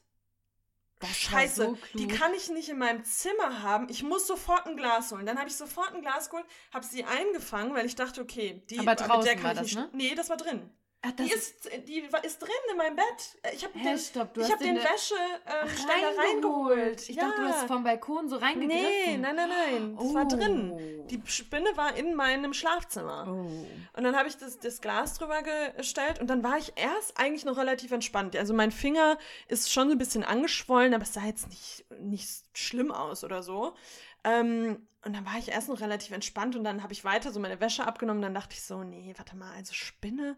das 0.99 1.17
Scheiße, 1.17 1.65
so 1.65 1.77
die 1.97 2.07
kann 2.07 2.33
ich 2.33 2.49
nicht 2.49 2.69
in 2.69 2.77
meinem 2.77 3.03
Zimmer 3.03 3.61
haben. 3.61 3.89
Ich 3.89 4.03
muss 4.03 4.25
sofort 4.25 4.65
ein 4.65 4.77
Glas 4.77 5.11
holen. 5.11 5.25
Dann 5.25 5.37
habe 5.37 5.49
ich 5.49 5.55
sofort 5.55 5.93
ein 5.93 6.01
Glas 6.01 6.29
geholt, 6.29 6.45
habe 6.73 6.85
sie 6.85 7.03
eingefangen, 7.03 7.73
weil 7.73 7.85
ich 7.85 7.95
dachte, 7.95 8.21
okay, 8.21 8.63
die 8.69 8.79
Aber 8.79 8.95
draußen 8.95 9.25
der 9.25 9.35
kann 9.35 9.43
war 9.43 9.51
ich 9.51 9.57
das, 9.57 9.65
nicht. 9.65 9.75
Ne? 9.75 9.89
Nee, 9.93 10.15
das 10.15 10.29
war 10.29 10.37
drin. 10.37 10.69
Ach, 11.05 11.11
die, 11.11 11.29
ist, 11.29 11.69
die 11.85 11.99
ist 12.23 12.39
drin 12.39 12.49
in 12.71 12.77
meinem 12.77 12.95
Bett. 12.95 13.53
Ich 13.53 13.65
habe 13.65 13.77
den, 13.77 13.97
stopp, 13.97 14.37
ich 14.37 14.49
hab 14.49 14.57
den 14.59 14.77
Wäscheständer 14.77 16.11
ähm, 16.13 16.19
reingeholt. 16.19 17.09
Ich 17.09 17.17
ja. 17.17 17.27
dachte, 17.27 17.41
du 17.41 17.47
hast 17.49 17.67
vom 17.67 17.83
Balkon 17.83 18.29
so 18.29 18.37
reingegriffen. 18.37 18.85
Nee, 18.85 19.17
nein, 19.17 19.35
nein, 19.35 19.49
nein. 19.49 19.95
Das 19.97 20.05
oh. 20.05 20.13
war 20.13 20.25
drin. 20.25 21.05
Die 21.09 21.21
Spinne 21.25 21.75
war 21.75 21.97
in 21.97 22.15
meinem 22.15 22.53
Schlafzimmer. 22.53 23.25
Oh. 23.27 23.67
Und 23.97 24.03
dann 24.03 24.15
habe 24.15 24.29
ich 24.29 24.37
das, 24.37 24.59
das 24.59 24.79
Glas 24.79 25.15
drüber 25.15 25.41
gestellt 25.75 26.21
und 26.21 26.27
dann 26.27 26.41
war 26.41 26.57
ich 26.57 26.71
erst 26.77 27.19
eigentlich 27.19 27.43
noch 27.43 27.57
relativ 27.57 27.91
entspannt. 27.91 28.37
Also 28.37 28.53
mein 28.53 28.71
Finger 28.71 29.17
ist 29.49 29.73
schon 29.73 29.89
so 29.89 29.95
ein 29.95 29.97
bisschen 29.97 30.23
angeschwollen, 30.23 30.93
aber 30.93 31.03
es 31.03 31.13
sah 31.13 31.25
jetzt 31.25 31.49
nicht, 31.49 31.83
nicht 31.99 32.45
schlimm 32.53 32.93
aus 32.93 33.25
oder 33.25 33.43
so. 33.43 33.75
Ähm, 34.23 34.87
und 35.03 35.13
dann 35.13 35.25
war 35.25 35.37
ich 35.37 35.49
erst 35.49 35.67
noch 35.67 35.81
relativ 35.81 36.13
entspannt 36.13 36.55
und 36.55 36.63
dann 36.63 36.81
habe 36.81 36.93
ich 36.93 37.03
weiter 37.03 37.33
so 37.33 37.41
meine 37.41 37.59
Wäsche 37.59 37.85
abgenommen. 37.85 38.21
Dann 38.21 38.33
dachte 38.33 38.53
ich 38.53 38.63
so, 38.63 38.85
nee, 38.85 39.13
warte 39.17 39.35
mal, 39.35 39.53
also 39.53 39.73
Spinne 39.73 40.37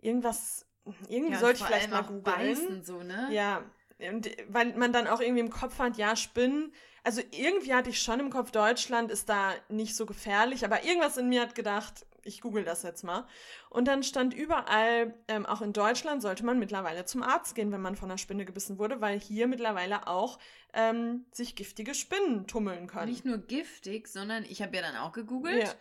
irgendwas, 0.00 0.66
irgendwie 1.08 1.32
ja, 1.32 1.38
sollte 1.38 1.60
ich 1.60 1.66
vielleicht 1.66 1.90
mal 1.90 2.02
googeln. 2.02 2.82
So, 2.84 3.02
ne? 3.02 3.28
Ja, 3.30 3.64
und 4.08 4.30
weil 4.48 4.74
man 4.76 4.92
dann 4.92 5.06
auch 5.06 5.20
irgendwie 5.20 5.40
im 5.40 5.50
Kopf 5.50 5.78
hat, 5.78 5.96
ja, 5.96 6.16
Spinnen. 6.16 6.72
Also 7.02 7.22
irgendwie 7.30 7.72
hatte 7.74 7.90
ich 7.90 8.02
schon 8.02 8.20
im 8.20 8.30
Kopf, 8.30 8.50
Deutschland 8.50 9.10
ist 9.10 9.28
da 9.28 9.54
nicht 9.68 9.96
so 9.96 10.04
gefährlich, 10.04 10.64
aber 10.66 10.84
irgendwas 10.84 11.16
in 11.16 11.30
mir 11.30 11.40
hat 11.40 11.54
gedacht, 11.54 12.04
ich 12.24 12.42
google 12.42 12.62
das 12.62 12.82
jetzt 12.82 13.04
mal. 13.04 13.26
Und 13.70 13.88
dann 13.88 14.02
stand 14.02 14.34
überall, 14.34 15.14
ähm, 15.26 15.46
auch 15.46 15.62
in 15.62 15.72
Deutschland 15.72 16.20
sollte 16.20 16.44
man 16.44 16.58
mittlerweile 16.58 17.06
zum 17.06 17.22
Arzt 17.22 17.54
gehen, 17.54 17.72
wenn 17.72 17.80
man 17.80 17.96
von 17.96 18.10
einer 18.10 18.18
Spinne 18.18 18.44
gebissen 18.44 18.78
wurde, 18.78 19.00
weil 19.00 19.18
hier 19.18 19.46
mittlerweile 19.46 20.08
auch 20.08 20.38
ähm, 20.74 21.24
sich 21.32 21.56
giftige 21.56 21.94
Spinnen 21.94 22.46
tummeln 22.46 22.86
können. 22.86 23.10
Nicht 23.10 23.24
nur 23.24 23.38
giftig, 23.38 24.06
sondern 24.08 24.44
ich 24.44 24.60
habe 24.60 24.76
ja 24.76 24.82
dann 24.82 24.96
auch 24.96 25.12
gegoogelt. 25.12 25.62
Ja 25.62 25.74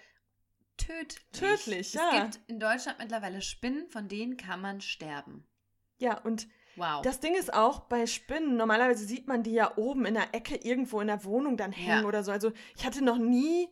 tödlich. 0.80 1.20
Tödlich, 1.32 1.94
ja. 1.94 2.10
Es 2.14 2.36
gibt 2.36 2.50
in 2.50 2.60
Deutschland 2.60 3.00
mittlerweile 3.00 3.42
Spinnen, 3.42 3.88
von 3.90 4.08
denen 4.08 4.38
kann 4.38 4.62
man 4.62 4.82
sterben. 4.82 5.46
Ja, 5.98 6.18
und 6.20 6.48
wow. 6.76 7.02
das 7.02 7.20
Ding 7.20 7.36
ist 7.36 7.54
auch 7.54 7.82
bei 7.82 8.08
Spinnen, 8.08 8.58
normalerweise 8.58 9.06
sieht 9.06 9.28
man 9.28 9.44
die 9.44 9.54
ja 9.54 9.78
oben 9.78 10.06
in 10.06 10.16
der 10.16 10.34
Ecke 10.34 10.56
irgendwo 10.56 11.02
in 11.02 11.08
der 11.08 11.24
Wohnung 11.24 11.58
dann 11.58 11.72
hängen 11.72 12.04
ja. 12.04 12.08
oder 12.08 12.24
so. 12.24 12.32
Also 12.32 12.52
ich 12.76 12.86
hatte 12.86 13.04
noch 13.04 13.18
nie 13.18 13.70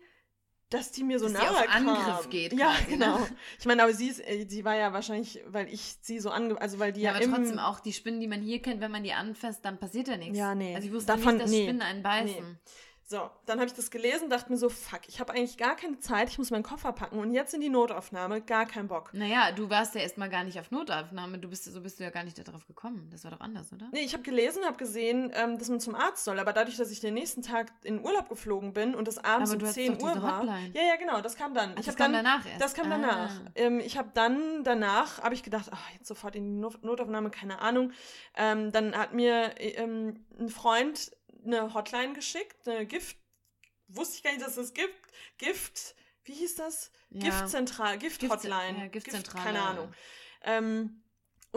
dass 0.69 0.91
die 0.91 1.03
mir 1.03 1.19
so 1.19 1.29
dass 1.29 1.33
nahe 1.33 1.65
kam. 1.65 1.87
Angriff 1.87 2.29
geht. 2.29 2.53
Ja, 2.53 2.71
quasi, 2.71 2.83
ne? 2.83 2.89
genau. 2.89 3.19
Ne? 3.19 3.27
Ich 3.59 3.65
meine, 3.65 3.83
aber 3.83 3.93
sie 3.93 4.07
ist, 4.09 4.19
äh, 4.19 4.45
sie 4.47 4.65
war 4.65 4.75
ja 4.75 4.91
wahrscheinlich, 4.91 5.41
weil 5.47 5.71
ich 5.73 5.97
sie 6.01 6.19
so 6.19 6.29
ange, 6.29 6.59
also 6.59 6.79
weil 6.79 6.91
die 6.91 7.01
ja, 7.01 7.17
ja 7.17 7.25
aber 7.25 7.37
trotzdem 7.37 7.59
auch 7.59 7.79
die 7.79 7.93
Spinnen, 7.93 8.19
die 8.19 8.27
man 8.27 8.41
hier 8.41 8.61
kennt, 8.61 8.81
wenn 8.81 8.91
man 8.91 9.03
die 9.03 9.13
anfasst, 9.13 9.63
dann 9.63 9.79
passiert 9.79 10.09
ja 10.09 10.17
nichts. 10.17 10.37
Ja, 10.37 10.55
nee. 10.55 10.75
Also 10.75 10.87
ich 10.87 10.93
wusste 10.93 11.13
Davon, 11.13 11.35
nicht, 11.35 11.43
dass 11.43 11.51
nee. 11.51 11.63
Spinnen 11.63 11.81
einen 11.81 12.03
beißen. 12.03 12.51
Nee. 12.51 12.57
So, 13.09 13.29
dann 13.45 13.59
habe 13.59 13.67
ich 13.67 13.73
das 13.73 13.89
gelesen, 13.89 14.29
dachte 14.29 14.51
mir 14.51 14.57
so, 14.57 14.67
fuck, 14.67 14.99
ich 15.07 15.21
habe 15.21 15.31
eigentlich 15.31 15.57
gar 15.57 15.77
keine 15.77 15.97
Zeit, 15.99 16.27
ich 16.27 16.37
muss 16.37 16.51
meinen 16.51 16.63
Koffer 16.63 16.91
packen 16.91 17.19
und 17.19 17.33
jetzt 17.33 17.53
in 17.53 17.61
die 17.61 17.69
Notaufnahme, 17.69 18.41
gar 18.41 18.65
keinen 18.65 18.89
Bock. 18.89 19.13
Naja, 19.13 19.53
du 19.53 19.69
warst 19.69 19.95
ja 19.95 20.01
erstmal 20.01 20.27
gar 20.27 20.43
nicht 20.43 20.59
auf 20.59 20.71
Notaufnahme, 20.71 21.37
du 21.37 21.47
bist, 21.47 21.63
so 21.63 21.79
bist 21.79 22.01
du 22.01 22.03
ja 22.03 22.09
gar 22.09 22.25
nicht 22.25 22.45
darauf 22.45 22.67
gekommen. 22.67 23.07
Das 23.09 23.23
war 23.23 23.31
doch 23.31 23.39
anders, 23.39 23.71
oder? 23.71 23.87
Nee, 23.93 24.01
ich 24.01 24.11
habe 24.11 24.23
gelesen, 24.23 24.65
habe 24.65 24.75
gesehen, 24.75 25.31
ähm, 25.35 25.57
dass 25.57 25.69
man 25.69 25.79
zum 25.79 25.95
Arzt 25.95 26.25
soll, 26.25 26.37
aber 26.37 26.51
dadurch, 26.51 26.75
dass 26.75 26.91
ich 26.91 26.99
den 26.99 27.13
nächsten 27.13 27.43
Tag 27.43 27.71
in 27.83 28.03
Urlaub 28.03 28.27
geflogen 28.27 28.73
bin 28.73 28.93
und 28.93 29.07
das 29.07 29.23
abends 29.23 29.51
aber 29.51 29.65
um 29.65 29.71
10 29.71 30.01
Uhr 30.01 30.21
war. 30.21 30.43
Ja, 30.43 30.81
ja, 30.81 30.97
genau, 30.99 31.21
das 31.21 31.37
kam 31.37 31.53
dann. 31.53 31.75
Ach, 31.77 31.85
das 31.85 31.95
kam 31.95 32.11
dann, 32.11 32.25
danach 32.25 32.45
erst. 32.45 32.61
Das 32.61 32.73
kam 32.73 32.87
ah. 32.87 32.89
danach. 32.89 33.31
Ähm, 33.55 33.79
ich 33.79 33.97
habe 33.97 34.09
dann 34.15 34.65
danach, 34.65 35.23
habe 35.23 35.33
ich 35.33 35.43
gedacht, 35.43 35.69
ach, 35.71 35.89
jetzt 35.93 36.09
sofort 36.09 36.35
in 36.35 36.43
die 36.43 36.85
Notaufnahme, 36.85 37.29
keine 37.29 37.61
Ahnung. 37.61 37.93
Ähm, 38.35 38.73
dann 38.73 38.97
hat 38.97 39.13
mir 39.13 39.51
ähm, 39.59 40.25
ein 40.37 40.49
Freund 40.49 41.11
eine 41.47 41.73
Hotline 41.73 42.13
geschickt, 42.13 42.67
eine 42.67 42.85
Gift 42.85 43.17
wusste 43.87 44.17
ich 44.17 44.23
gar 44.23 44.31
nicht, 44.31 44.45
dass 44.45 44.57
es 44.57 44.73
gibt. 44.73 44.93
Gift, 45.37 45.95
wie 46.25 46.33
hieß 46.33 46.55
das? 46.55 46.91
Ja. 47.09 47.21
Giftzentral, 47.21 47.97
Gift-Hotline. 47.97 48.77
Ja, 48.79 48.87
Giftzentral. 48.87 49.33
Gift, 49.33 49.45
keine 49.45 49.61
Ahnung. 49.61 49.93
Ähm, 50.43 51.03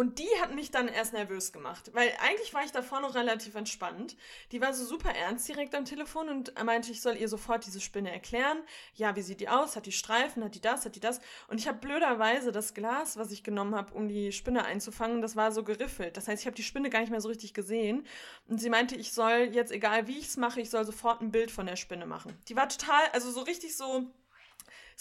und 0.01 0.19
die 0.19 0.41
hat 0.41 0.55
mich 0.55 0.71
dann 0.71 0.89
erst 0.89 1.13
nervös 1.13 1.53
gemacht, 1.53 1.91
weil 1.93 2.11
eigentlich 2.27 2.55
war 2.55 2.65
ich 2.65 2.73
davor 2.73 3.03
noch 3.03 3.15
relativ 3.15 3.55
entspannt. 3.55 4.17
Die 4.51 4.63
war 4.63 4.73
so 4.73 4.83
super 4.87 5.11
ernst 5.15 5.47
direkt 5.47 5.75
am 5.75 5.85
Telefon 5.85 6.31
und 6.31 6.55
meinte, 6.65 6.91
ich 6.91 7.03
soll 7.03 7.19
ihr 7.19 7.29
sofort 7.29 7.67
diese 7.67 7.83
Spinne 7.83 8.11
erklären. 8.11 8.63
Ja, 8.95 9.15
wie 9.15 9.21
sieht 9.21 9.41
die 9.41 9.51
aus? 9.51 9.77
Hat 9.77 9.85
die 9.85 9.93
Streifen? 9.93 10.43
Hat 10.43 10.55
die 10.55 10.61
das? 10.63 10.87
Hat 10.87 10.97
die 10.97 11.01
das? 11.01 11.21
Und 11.49 11.61
ich 11.61 11.69
habe 11.69 11.81
blöderweise 11.81 12.51
das 12.51 12.73
Glas, 12.73 13.19
was 13.19 13.31
ich 13.31 13.45
genommen 13.45 13.75
habe, 13.75 13.93
um 13.93 14.09
die 14.09 14.33
Spinne 14.33 14.65
einzufangen, 14.65 15.21
das 15.21 15.37
war 15.37 15.53
so 15.53 15.65
geriffelt. 15.65 16.17
Das 16.17 16.29
heißt, 16.29 16.41
ich 16.41 16.47
habe 16.47 16.57
die 16.57 16.63
Spinne 16.63 16.89
gar 16.89 17.01
nicht 17.01 17.11
mehr 17.11 17.21
so 17.21 17.29
richtig 17.29 17.53
gesehen. 17.53 18.07
Und 18.49 18.59
sie 18.59 18.71
meinte, 18.71 18.97
ich 18.97 19.13
soll 19.13 19.51
jetzt, 19.53 19.71
egal 19.71 20.07
wie 20.07 20.17
ich 20.17 20.29
es 20.29 20.39
mache, 20.39 20.63
ich 20.63 20.71
soll 20.71 20.87
sofort 20.87 21.21
ein 21.21 21.31
Bild 21.31 21.51
von 21.51 21.67
der 21.67 21.77
Spinne 21.77 22.07
machen. 22.07 22.33
Die 22.49 22.57
war 22.57 22.71
total, 22.71 23.05
also 23.13 23.31
so 23.31 23.43
richtig 23.43 23.77
so 23.77 24.11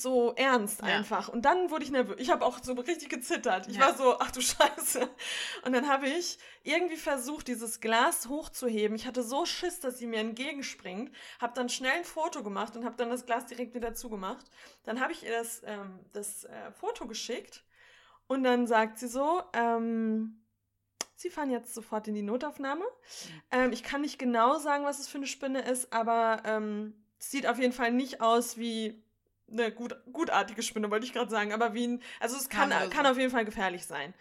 so 0.02 0.34
ernst 0.36 0.84
einfach. 0.84 1.28
Ja. 1.28 1.34
Und 1.34 1.44
dann 1.44 1.72
wurde 1.72 1.84
ich 1.84 1.92
nervös. 1.92 2.16
Ich 2.20 2.30
habe 2.30 2.46
auch 2.46 2.60
so 2.62 2.74
richtig 2.74 3.10
gezittert. 3.10 3.68
Ich 3.68 3.78
ja. 3.78 3.88
war 3.88 3.98
so, 3.98 4.20
ach 4.20 4.32
du 4.32 4.42
Scheiße. 4.42 5.10
Und 5.64 5.74
dann 5.74 5.88
habe 5.88 6.08
ich 6.08 6.38
irgendwie 6.64 6.98
versucht, 6.98 7.48
dieses 7.48 7.80
Glas 7.80 8.28
hochzuheben. 8.28 8.96
Ich 8.96 9.06
hatte 9.06 9.24
so 9.24 9.46
Schiss, 9.46 9.80
dass 9.80 9.98
sie 9.98 10.08
mir 10.08 10.20
entgegenspringt. 10.20 11.12
Habe 11.40 11.54
dann 11.56 11.70
schnell 11.70 11.94
ein 11.94 12.06
Foto 12.06 12.44
gemacht 12.44 12.76
und 12.76 12.86
habe 12.86 12.96
dann 12.98 13.10
das 13.10 13.26
Glas 13.26 13.46
direkt 13.46 13.74
wieder 13.74 13.94
zugemacht. 13.94 14.46
Dann 14.84 15.00
habe 15.00 15.12
ich 15.14 15.24
ihr 15.24 15.32
das, 15.32 15.62
ähm, 15.66 16.00
das 16.14 16.46
äh, 16.46 16.72
Foto 16.72 17.08
geschickt. 17.08 17.64
Und 18.28 18.44
dann 18.44 18.68
sagt 18.68 19.00
sie 19.00 19.08
so, 19.08 19.42
ähm, 19.54 20.40
Sie 21.20 21.30
fahren 21.30 21.52
jetzt 21.52 21.74
sofort 21.74 22.08
in 22.08 22.16
die 22.16 22.22
Notaufnahme. 22.22 22.86
Mhm. 22.86 23.42
Ähm, 23.52 23.72
ich 23.74 23.84
kann 23.84 24.00
nicht 24.00 24.20
genau 24.20 24.58
sagen, 24.58 24.86
was 24.86 25.00
es 25.00 25.10
für 25.10 25.18
eine 25.18 25.28
Spinne 25.28 25.60
ist, 25.64 25.92
aber 25.92 26.44
ähm, 26.46 26.94
es 27.20 27.30
sieht 27.30 27.46
auf 27.46 27.60
jeden 27.60 27.74
Fall 27.74 27.92
nicht 27.92 28.22
aus 28.22 28.58
wie 28.58 29.04
eine 29.52 29.72
gut, 29.72 29.96
gutartige 30.12 30.64
Spinne, 30.64 30.92
wollte 30.92 31.06
ich 31.06 31.14
gerade 31.14 31.30
sagen, 31.30 31.54
aber 31.54 31.74
wie 31.74 31.88
ein, 31.88 32.02
also 32.20 32.38
es 32.38 32.50
kann, 32.50 32.72
kann 32.90 33.06
auf 33.06 33.18
jeden 33.18 33.32
Fall 33.32 33.46
gefährlich 33.46 33.86
sein. 33.86 34.14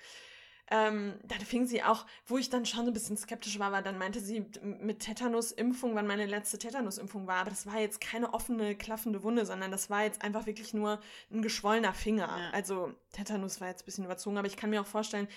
Ähm, 0.71 1.15
dann 1.25 1.41
fing 1.41 1.67
sie 1.67 1.83
auch, 1.83 2.05
wo 2.27 2.37
ich 2.37 2.51
dann 2.51 2.67
schon 2.67 2.85
so 2.85 2.91
ein 2.91 2.93
bisschen 2.93 3.17
skeptisch 3.17 3.59
war, 3.59 3.73
war 3.73 3.81
dann 3.81 3.97
meinte 3.97 4.21
sie 4.21 4.45
mit 4.63 5.01
Tetanus-Impfung, 5.01 5.95
wann 5.95 6.07
meine 6.07 6.27
letzte 6.27 6.59
Tetanus-Impfung 6.59 7.27
war. 7.27 7.37
Aber 7.37 7.51
das 7.51 7.67
war 7.67 7.81
jetzt 7.81 8.01
keine 8.01 8.35
offene, 8.35 8.75
klaffende 8.75 9.23
Wunde, 9.23 9.47
sondern 9.47 9.71
das 9.71 9.89
war 9.89 10.05
jetzt 10.05 10.23
einfach 10.23 10.45
wirklich 10.47 10.75
nur 10.75 11.01
ein 11.33 11.41
geschwollener 11.41 11.95
Finger. 11.95 12.29
Ja. 12.29 12.51
Also 12.53 12.93
Tetanus 13.13 13.61
war 13.61 13.69
jetzt 13.69 13.83
ein 13.83 13.87
bisschen 13.87 14.05
überzogen, 14.05 14.37
aber 14.37 14.47
ich 14.47 14.57
kann 14.57 14.69
mir 14.69 14.83
auch 14.83 14.87
vorstellen, 14.87 15.29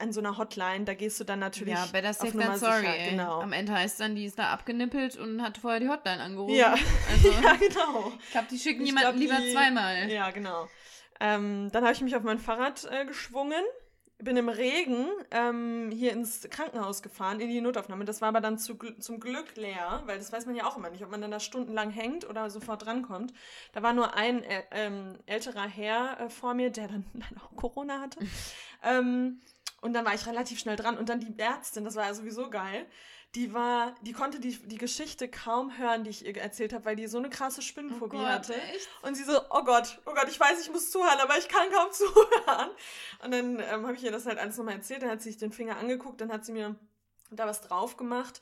an 0.00 0.12
so 0.12 0.20
einer 0.20 0.38
Hotline, 0.38 0.84
da 0.84 0.94
gehst 0.94 1.20
du 1.20 1.24
dann 1.24 1.38
natürlich 1.38 1.74
Ja, 1.74 1.86
better 1.92 2.12
safe 2.12 2.36
than 2.36 2.58
sorry. 2.58 2.80
sicher. 2.80 3.10
Genau. 3.10 3.40
Am 3.40 3.52
Ende 3.52 3.72
heißt 3.72 4.00
dann, 4.00 4.14
die 4.14 4.24
ist 4.24 4.38
da 4.38 4.48
abgenippelt 4.50 5.16
und 5.16 5.42
hat 5.42 5.58
vorher 5.58 5.80
die 5.80 5.88
Hotline 5.88 6.20
angerufen. 6.22 6.54
Ja. 6.54 6.74
Also, 7.10 7.30
ja, 7.42 7.54
genau. 7.54 8.12
ich 8.22 8.30
glaube, 8.30 8.46
die 8.50 8.58
schicken 8.58 8.80
Ich 8.82 8.88
jemanden 8.88 9.18
glaub, 9.18 9.20
lieber 9.20 9.40
die- 9.46 9.52
zweimal. 9.52 10.10
Ja, 10.10 10.30
genau. 10.30 10.68
Ähm, 11.20 11.68
dann 11.72 11.82
habe 11.84 11.92
ich 11.92 12.00
mich 12.00 12.16
auf 12.16 12.22
mein 12.22 12.38
Fahrrad 12.38 12.88
äh, 12.90 13.04
geschwungen, 13.04 13.62
bin 14.22 14.36
im 14.36 14.48
Regen 14.50 15.06
ähm, 15.30 15.90
hier 15.92 16.12
ins 16.12 16.46
Krankenhaus 16.50 17.02
gefahren, 17.02 17.40
in 17.40 17.48
die 17.48 17.60
Notaufnahme. 17.60 18.04
Das 18.04 18.20
war 18.20 18.28
aber 18.28 18.40
dann 18.42 18.58
zu, 18.58 18.74
zum 18.98 19.18
Glück 19.20 19.56
leer, 19.56 20.02
weil 20.06 20.18
das 20.18 20.30
weiß 20.32 20.44
man 20.46 20.54
ja 20.56 20.66
auch 20.66 20.76
immer 20.76 20.90
nicht, 20.90 21.02
ob 21.04 21.10
man 21.10 21.20
dann 21.22 21.30
da 21.30 21.40
stundenlang 21.40 21.90
hängt 21.90 22.28
oder 22.28 22.50
sofort 22.50 22.84
drankommt. 22.84 23.32
Da 23.72 23.82
war 23.82 23.92
nur 23.94 24.14
ein 24.14 24.42
äh, 24.42 24.62
ähm, 24.72 25.14
älterer 25.26 25.66
Herr 25.66 26.20
äh, 26.20 26.28
vor 26.30 26.52
mir, 26.54 26.70
der 26.70 26.88
dann 26.88 27.04
leider 27.14 27.42
auch 27.44 27.56
Corona 27.56 28.00
hatte. 28.00 28.18
und 29.80 29.92
dann 29.92 30.04
war 30.04 30.14
ich 30.14 30.26
relativ 30.26 30.58
schnell 30.58 30.76
dran. 30.76 30.98
Und 30.98 31.08
dann 31.08 31.20
die 31.20 31.38
Ärztin, 31.38 31.84
das 31.84 31.94
war 31.96 32.06
ja 32.06 32.14
sowieso 32.14 32.50
geil. 32.50 32.86
Die 33.36 33.54
war, 33.54 33.94
die 34.02 34.12
konnte 34.12 34.40
die, 34.40 34.56
die 34.66 34.76
Geschichte 34.76 35.28
kaum 35.28 35.78
hören, 35.78 36.02
die 36.02 36.10
ich 36.10 36.26
ihr 36.26 36.36
erzählt 36.36 36.72
habe, 36.72 36.84
weil 36.84 36.96
die 36.96 37.06
so 37.06 37.18
eine 37.18 37.30
krasse 37.30 37.62
Spinnenphobie 37.62 38.16
Oh 38.16 38.20
Gott, 38.20 38.28
hatte. 38.28 38.54
echt? 38.54 38.88
Und 39.02 39.14
sie 39.14 39.22
so, 39.22 39.40
oh 39.50 39.62
Gott, 39.62 40.00
oh 40.04 40.14
Gott, 40.14 40.26
ich 40.28 40.40
weiß, 40.40 40.60
ich 40.60 40.70
muss 40.72 40.90
zuhören, 40.90 41.20
aber 41.20 41.38
ich 41.38 41.46
kann 41.48 41.70
kaum 41.70 41.88
zuhören. 41.92 42.70
Und 43.22 43.30
dann 43.30 43.60
ähm, 43.60 43.86
habe 43.86 43.94
ich 43.94 44.02
ihr 44.02 44.10
das 44.10 44.26
halt 44.26 44.38
alles 44.38 44.56
nochmal 44.56 44.74
erzählt, 44.74 45.02
dann 45.02 45.10
hat 45.10 45.22
sie 45.22 45.30
sich 45.30 45.38
den 45.38 45.52
Finger 45.52 45.76
angeguckt, 45.76 46.20
dann 46.20 46.32
hat 46.32 46.44
sie 46.44 46.52
mir 46.52 46.74
da 47.30 47.46
was 47.46 47.60
drauf 47.60 47.96
gemacht. 47.96 48.40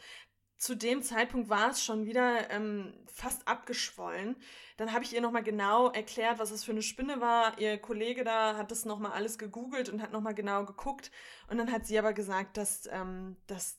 Zu 0.58 0.74
dem 0.74 1.02
Zeitpunkt 1.02 1.48
war 1.48 1.70
es 1.70 1.82
schon 1.84 2.04
wieder 2.04 2.50
ähm, 2.50 2.92
fast 3.06 3.46
abgeschwollen. 3.46 4.36
Dann 4.76 4.92
habe 4.92 5.04
ich 5.04 5.14
ihr 5.14 5.20
nochmal 5.20 5.44
genau 5.44 5.90
erklärt, 5.90 6.38
was 6.38 6.50
es 6.50 6.64
für 6.64 6.72
eine 6.72 6.82
Spinne 6.82 7.20
war. 7.20 7.58
Ihr 7.58 7.78
Kollege 7.78 8.24
da 8.24 8.56
hat 8.56 8.70
das 8.70 8.84
nochmal 8.84 9.12
alles 9.12 9.38
gegoogelt 9.38 9.88
und 9.88 10.02
hat 10.02 10.12
nochmal 10.12 10.34
genau 10.34 10.64
geguckt. 10.64 11.10
Und 11.48 11.58
dann 11.58 11.72
hat 11.72 11.86
sie 11.86 11.98
aber 11.98 12.12
gesagt, 12.12 12.56
dass 12.56 12.88
ähm, 12.92 13.36
dass 13.46 13.78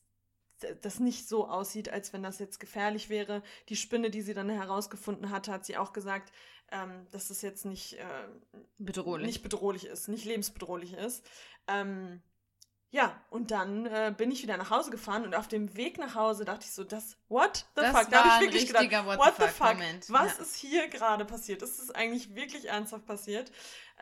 das 0.81 0.99
nicht 0.99 1.27
so 1.27 1.47
aussieht, 1.47 1.89
als 1.89 2.13
wenn 2.13 2.23
das 2.23 2.39
jetzt 2.39 2.59
gefährlich 2.59 3.09
wäre. 3.09 3.43
Die 3.69 3.75
Spinne, 3.75 4.09
die 4.09 4.21
sie 4.21 4.33
dann 4.33 4.49
herausgefunden 4.49 5.29
hatte, 5.29 5.51
hat 5.51 5.65
sie 5.65 5.77
auch 5.77 5.93
gesagt, 5.93 6.31
ähm, 6.71 7.07
dass 7.11 7.29
es 7.29 7.41
jetzt 7.41 7.65
nicht, 7.65 7.93
äh, 7.93 8.27
Bedrohlich. 8.77 9.25
nicht 9.25 9.43
bedrohlich 9.43 9.85
ist, 9.85 10.07
nicht 10.07 10.25
lebensbedrohlich 10.25 10.93
ist. 10.93 11.25
Ähm, 11.67 12.21
ja, 12.91 13.15
und 13.29 13.51
dann 13.51 13.85
äh, 13.85 14.13
bin 14.17 14.31
ich 14.31 14.41
wieder 14.41 14.57
nach 14.57 14.71
Hause 14.71 14.89
gefahren 14.89 15.23
und 15.23 15.35
auf 15.35 15.47
dem 15.47 15.75
Weg 15.75 15.99
nach 15.99 16.15
Hause 16.15 16.43
dachte 16.43 16.65
ich 16.65 16.73
so, 16.73 16.83
das, 16.83 17.17
what 17.27 17.65
the 17.75 17.81
Das 17.81 17.95
fuck? 17.95 18.09
Da 18.09 18.23
habe 18.23 18.45
ich 18.45 18.51
wirklich 18.51 18.67
gedacht, 18.67 19.19
What 19.19 19.33
the 19.37 19.47
fuck? 19.47 19.73
Moment. 19.73 20.09
Was 20.09 20.37
Ja. 20.37 20.43
ist 20.43 20.55
hier 20.55 20.87
gerade 20.87 21.23
passiert? 21.25 21.61
Ist 21.61 21.79
es 21.79 21.91
eigentlich 21.91 22.33
wirklich 22.33 22.67
ernsthaft 22.67 23.05
passiert? 23.05 23.51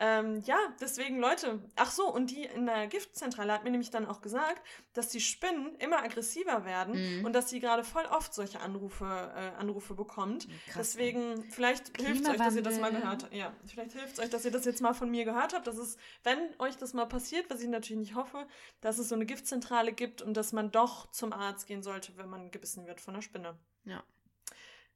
Ähm, 0.00 0.40
ja, 0.46 0.56
deswegen 0.80 1.18
Leute, 1.18 1.58
ach 1.74 1.90
so, 1.90 2.08
und 2.12 2.30
die 2.30 2.44
in 2.44 2.66
der 2.66 2.86
Giftzentrale 2.86 3.52
hat 3.52 3.64
mir 3.64 3.70
nämlich 3.70 3.90
dann 3.90 4.06
auch 4.06 4.20
gesagt, 4.20 4.62
dass 4.92 5.08
die 5.08 5.20
Spinnen 5.20 5.74
immer 5.80 5.98
aggressiver 6.02 6.64
werden 6.64 7.18
Mhm. 7.18 7.24
und 7.24 7.32
dass 7.32 7.50
sie 7.50 7.58
gerade 7.58 7.82
voll 7.82 8.04
oft 8.06 8.32
solche 8.32 8.60
Anrufe, 8.60 9.04
äh, 9.04 9.58
Anrufe 9.60 9.94
bekommt. 9.94 10.46
Krass, 10.68 10.92
Deswegen, 10.94 11.42
vielleicht 11.50 11.96
hilft 12.00 12.22
es 12.22 12.28
euch, 12.30 12.36
dass 12.36 12.54
ihr 12.54 12.62
das 12.62 12.78
mal 12.78 12.90
gehört 12.92 13.24
habt. 13.24 13.34
Ja, 13.34 13.52
vielleicht 13.66 13.92
hilft 13.92 14.12
es 14.14 14.20
euch, 14.20 14.30
dass 14.30 14.44
ihr 14.44 14.52
das 14.52 14.64
jetzt 14.64 14.80
mal 14.80 14.94
von 14.94 15.10
mir 15.10 15.24
gehört 15.24 15.52
habt. 15.52 15.66
Dass 15.66 15.76
es, 15.78 15.96
wenn 16.22 16.38
euch 16.60 16.76
das 16.76 16.94
mal 16.94 17.06
passiert, 17.06 17.50
was 17.50 17.60
ich 17.60 17.68
natürlich 17.68 17.98
nicht 18.00 18.14
hoffe, 18.14 18.46
dass 18.80 18.98
es 18.98 19.08
so 19.08 19.16
eine 19.16 19.26
Giftzentrale 19.26 19.92
gibt 19.92 20.22
und 20.22 20.36
dass 20.36 20.52
man 20.52 20.70
doch 20.70 21.10
zum 21.10 21.32
Arzt 21.32 21.66
gehen 21.66 21.82
sollte, 21.82 22.16
wenn 22.16 22.28
man 22.28 22.50
gebissen 22.52 22.86
wird 22.86 23.00
von 23.00 23.14
einer 23.14 23.22
Spinne. 23.22 23.56
Ja. 23.84 24.02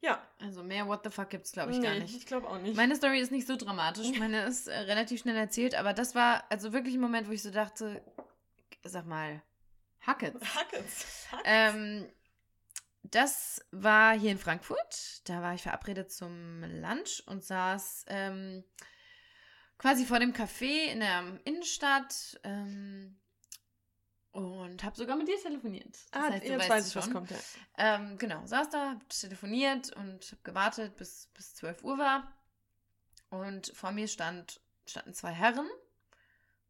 Ja, 0.02 0.20
Also 0.40 0.64
mehr 0.64 0.88
What 0.88 1.04
the 1.04 1.10
fuck 1.10 1.30
gibt's, 1.30 1.52
glaube 1.52 1.70
ich, 1.70 1.80
gar 1.80 1.94
nee, 1.94 2.00
nicht. 2.00 2.16
ich 2.16 2.26
glaube 2.26 2.48
auch 2.48 2.58
nicht. 2.58 2.76
Meine 2.76 2.96
Story 2.96 3.20
ist 3.20 3.30
nicht 3.30 3.46
so 3.46 3.56
dramatisch. 3.56 4.08
Meine 4.18 4.44
ist 4.46 4.66
äh, 4.66 4.76
relativ 4.76 5.20
schnell 5.20 5.36
erzählt, 5.36 5.76
aber 5.76 5.92
das 5.92 6.16
war 6.16 6.44
also 6.50 6.72
wirklich 6.72 6.94
ein 6.94 7.00
Moment, 7.00 7.28
wo 7.28 7.32
ich 7.32 7.42
so 7.42 7.52
dachte, 7.52 8.02
sag 8.82 9.06
mal, 9.06 9.40
Hackets. 10.00 10.40
Hackets. 10.56 11.26
Hackets. 11.30 11.36
Ähm, 11.44 12.08
das 13.04 13.64
war 13.70 14.18
hier 14.18 14.32
in 14.32 14.38
Frankfurt. 14.38 15.20
Da 15.28 15.40
war 15.40 15.54
ich 15.54 15.62
verabredet 15.62 16.10
zum 16.10 16.62
Lunch 16.64 17.22
und 17.26 17.44
saß 17.44 18.06
ähm, 18.08 18.64
quasi 19.78 20.04
vor 20.04 20.18
dem 20.18 20.32
Café 20.32 20.90
in 20.90 20.98
der 20.98 21.38
Innenstadt 21.44 22.40
ähm, 22.42 23.20
und 24.32 24.82
habe 24.82 24.96
sogar 24.96 25.16
mit 25.16 25.28
dir 25.28 25.40
telefoniert. 25.40 25.94
Das 26.10 26.22
ah, 26.22 26.30
heißt, 26.30 26.44
jetzt 26.44 26.68
weiß 26.68 26.88
ich, 26.88 26.96
was 26.96 27.10
kommt. 27.10 27.30
Ja. 27.30 27.36
Ähm, 27.76 28.16
genau, 28.18 28.44
saß 28.46 28.70
da, 28.70 28.90
hab 28.92 29.08
telefoniert 29.08 29.94
und 29.96 30.32
hab 30.32 30.44
gewartet, 30.44 30.96
bis, 30.96 31.28
bis 31.34 31.54
12 31.56 31.84
Uhr 31.84 31.98
war. 31.98 32.32
Und 33.28 33.72
vor 33.74 33.92
mir 33.92 34.08
stand, 34.08 34.60
standen 34.86 35.14
zwei 35.14 35.32
Herren, 35.32 35.68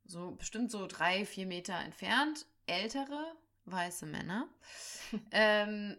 so 0.04 0.32
bestimmt 0.32 0.70
so 0.70 0.86
drei, 0.86 1.24
vier 1.24 1.46
Meter 1.46 1.74
entfernt, 1.74 2.46
ältere, 2.66 3.34
weiße 3.64 4.06
Männer. 4.06 4.48
ähm, 5.30 5.96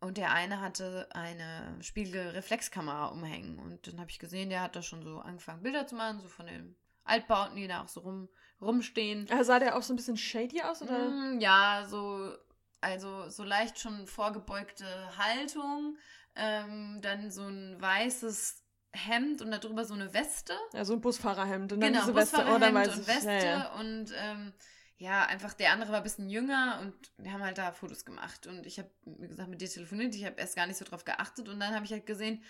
und 0.00 0.16
der 0.16 0.32
eine 0.32 0.60
hatte 0.60 1.08
eine 1.12 1.76
Spiegelreflexkamera 1.80 3.06
umhängen. 3.06 3.58
Und 3.58 3.86
dann 3.86 4.00
habe 4.00 4.10
ich 4.10 4.18
gesehen, 4.18 4.48
der 4.48 4.62
hat 4.62 4.76
da 4.76 4.82
schon 4.82 5.02
so 5.02 5.18
angefangen, 5.18 5.62
Bilder 5.62 5.86
zu 5.86 5.94
machen, 5.94 6.20
so 6.20 6.28
von 6.28 6.46
den 6.46 6.76
Altbauten, 7.04 7.56
die 7.56 7.66
da 7.66 7.82
auch 7.82 7.88
so 7.88 8.00
rum, 8.00 8.28
rumstehen. 8.60 9.26
Ah, 9.30 9.44
Sah 9.44 9.58
der 9.58 9.76
auch 9.76 9.82
so 9.82 9.92
ein 9.92 9.96
bisschen 9.96 10.16
shady 10.16 10.62
aus? 10.62 10.82
Oder? 10.82 11.08
Mm, 11.08 11.40
ja, 11.40 11.86
so, 11.88 12.32
also 12.80 13.28
so 13.28 13.44
leicht 13.44 13.78
schon 13.78 14.06
vorgebeugte 14.06 14.86
Haltung, 15.16 15.96
ähm, 16.34 17.00
dann 17.02 17.30
so 17.30 17.42
ein 17.42 17.80
weißes 17.80 18.64
Hemd 18.92 19.40
und 19.42 19.50
darüber 19.50 19.84
so 19.84 19.94
eine 19.94 20.12
Weste. 20.12 20.54
Ja, 20.72 20.84
so 20.84 20.94
ein 20.94 21.00
Busfahrerhemd. 21.00 21.72
Und 21.72 21.80
dann 21.80 21.92
genau, 21.92 22.04
diese 22.04 22.14
Weste. 22.14 22.44
Oh, 22.48 22.58
dann 22.58 22.74
weiß 22.74 22.94
und 22.94 23.00
ich. 23.02 23.06
Weste 23.06 23.30
Ja, 23.30 23.42
ja. 23.44 23.72
und 23.74 24.12
ähm, 24.16 24.52
ja, 25.00 25.24
einfach 25.24 25.54
der 25.54 25.72
andere 25.72 25.92
war 25.92 25.98
ein 25.98 26.02
bisschen 26.02 26.28
jünger 26.28 26.78
und 26.82 26.94
wir 27.16 27.32
haben 27.32 27.42
halt 27.42 27.56
da 27.56 27.72
Fotos 27.72 28.04
gemacht 28.04 28.46
und 28.46 28.66
ich 28.66 28.78
habe, 28.78 28.90
wie 29.06 29.28
gesagt, 29.28 29.48
mit 29.48 29.62
dir 29.62 29.68
telefoniert, 29.70 30.14
ich 30.14 30.26
habe 30.26 30.38
erst 30.38 30.56
gar 30.56 30.66
nicht 30.66 30.76
so 30.76 30.84
drauf 30.84 31.06
geachtet 31.06 31.48
und 31.48 31.58
dann 31.58 31.74
habe 31.74 31.86
ich 31.86 31.92
halt 31.92 32.04
gesehen, 32.04 32.42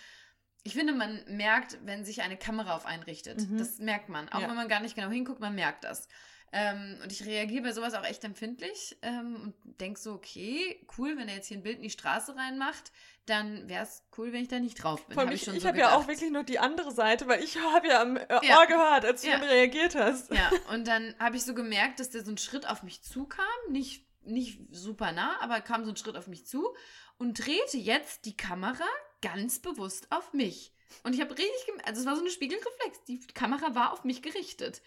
ich 0.63 0.73
finde, 0.73 0.93
man 0.93 1.23
merkt, 1.27 1.77
wenn 1.85 2.05
sich 2.05 2.21
eine 2.21 2.37
Kamera 2.37 2.75
auf 2.75 2.85
einen 2.85 3.03
richtet. 3.03 3.49
Mhm. 3.49 3.57
Das 3.57 3.79
merkt 3.79 4.09
man. 4.09 4.29
Auch 4.29 4.41
Ja. 4.41 4.47
wenn 4.49 4.55
man 4.55 4.67
gar 4.67 4.79
nicht 4.81 4.95
genau 4.95 5.09
hinguckt, 5.09 5.39
man 5.39 5.55
merkt 5.55 5.83
das. 5.83 6.07
Ähm, 6.53 6.99
und 7.01 7.11
ich 7.13 7.25
reagiere 7.25 7.63
bei 7.63 7.71
sowas 7.71 7.93
auch 7.93 8.03
echt 8.03 8.25
empfindlich 8.25 8.97
ähm, 9.03 9.37
und 9.41 9.79
denke 9.79 9.97
so, 9.97 10.11
okay, 10.13 10.85
cool, 10.97 11.15
wenn 11.17 11.29
er 11.29 11.35
jetzt 11.35 11.47
hier 11.47 11.55
ein 11.57 11.63
Bild 11.63 11.77
in 11.77 11.83
die 11.83 11.89
Straße 11.89 12.35
reinmacht, 12.35 12.91
dann 13.25 13.69
wäre 13.69 13.83
es 13.85 14.03
cool, 14.17 14.33
wenn 14.33 14.41
ich 14.41 14.49
da 14.49 14.59
nicht 14.59 14.75
drauf 14.83 15.07
bin. 15.07 15.17
Hab 15.17 15.31
ich, 15.31 15.47
ich 15.47 15.61
so 15.61 15.67
habe 15.67 15.77
ja 15.79 15.95
auch 15.95 16.07
wirklich 16.09 16.29
nur 16.29 16.43
die 16.43 16.59
andere 16.59 16.91
Seite, 16.91 17.25
weil 17.29 17.41
ich 17.41 17.57
habe 17.73 17.87
ja 17.87 18.01
am 18.01 18.17
äh, 18.17 18.25
Ja. 18.43 18.59
Ohr 18.59 18.67
gehört, 18.67 19.05
als 19.05 19.21
du 19.21 19.29
Ja. 19.29 19.37
reagiert 19.37 19.95
hast. 19.95 20.29
Ja, 20.33 20.51
und 20.73 20.87
dann 20.87 21.15
habe 21.19 21.37
ich 21.37 21.43
so 21.43 21.53
gemerkt, 21.53 22.01
dass 22.01 22.09
der 22.09 22.21
so 22.21 22.31
einen 22.31 22.37
Schritt 22.37 22.67
auf 22.69 22.83
mich 22.83 23.01
zukam, 23.01 23.45
nicht, 23.69 24.05
nicht 24.23 24.59
super 24.71 25.13
nah, 25.13 25.39
aber 25.39 25.61
kam 25.61 25.85
so 25.85 25.91
ein 25.91 25.95
Schritt 25.97 26.17
auf 26.17 26.27
mich 26.27 26.45
zu 26.45 26.75
und 27.17 27.35
drehte 27.45 27.77
jetzt 27.77 28.25
die 28.25 28.35
Kamera 28.35 28.83
ganz 29.21 29.59
bewusst 29.59 30.07
auf 30.11 30.33
mich. 30.33 30.73
Und 31.03 31.13
ich 31.13 31.21
habe 31.21 31.37
richtig 31.37 31.65
gemerkt, 31.65 31.87
also 31.87 32.01
es 32.01 32.07
war 32.07 32.15
so 32.15 32.21
eine 32.21 32.31
Spiegelreflex, 32.31 33.03
die 33.05 33.19
Kamera 33.27 33.75
war 33.75 33.93
auf 33.93 34.03
mich 34.03 34.21
gerichtet. 34.21 34.81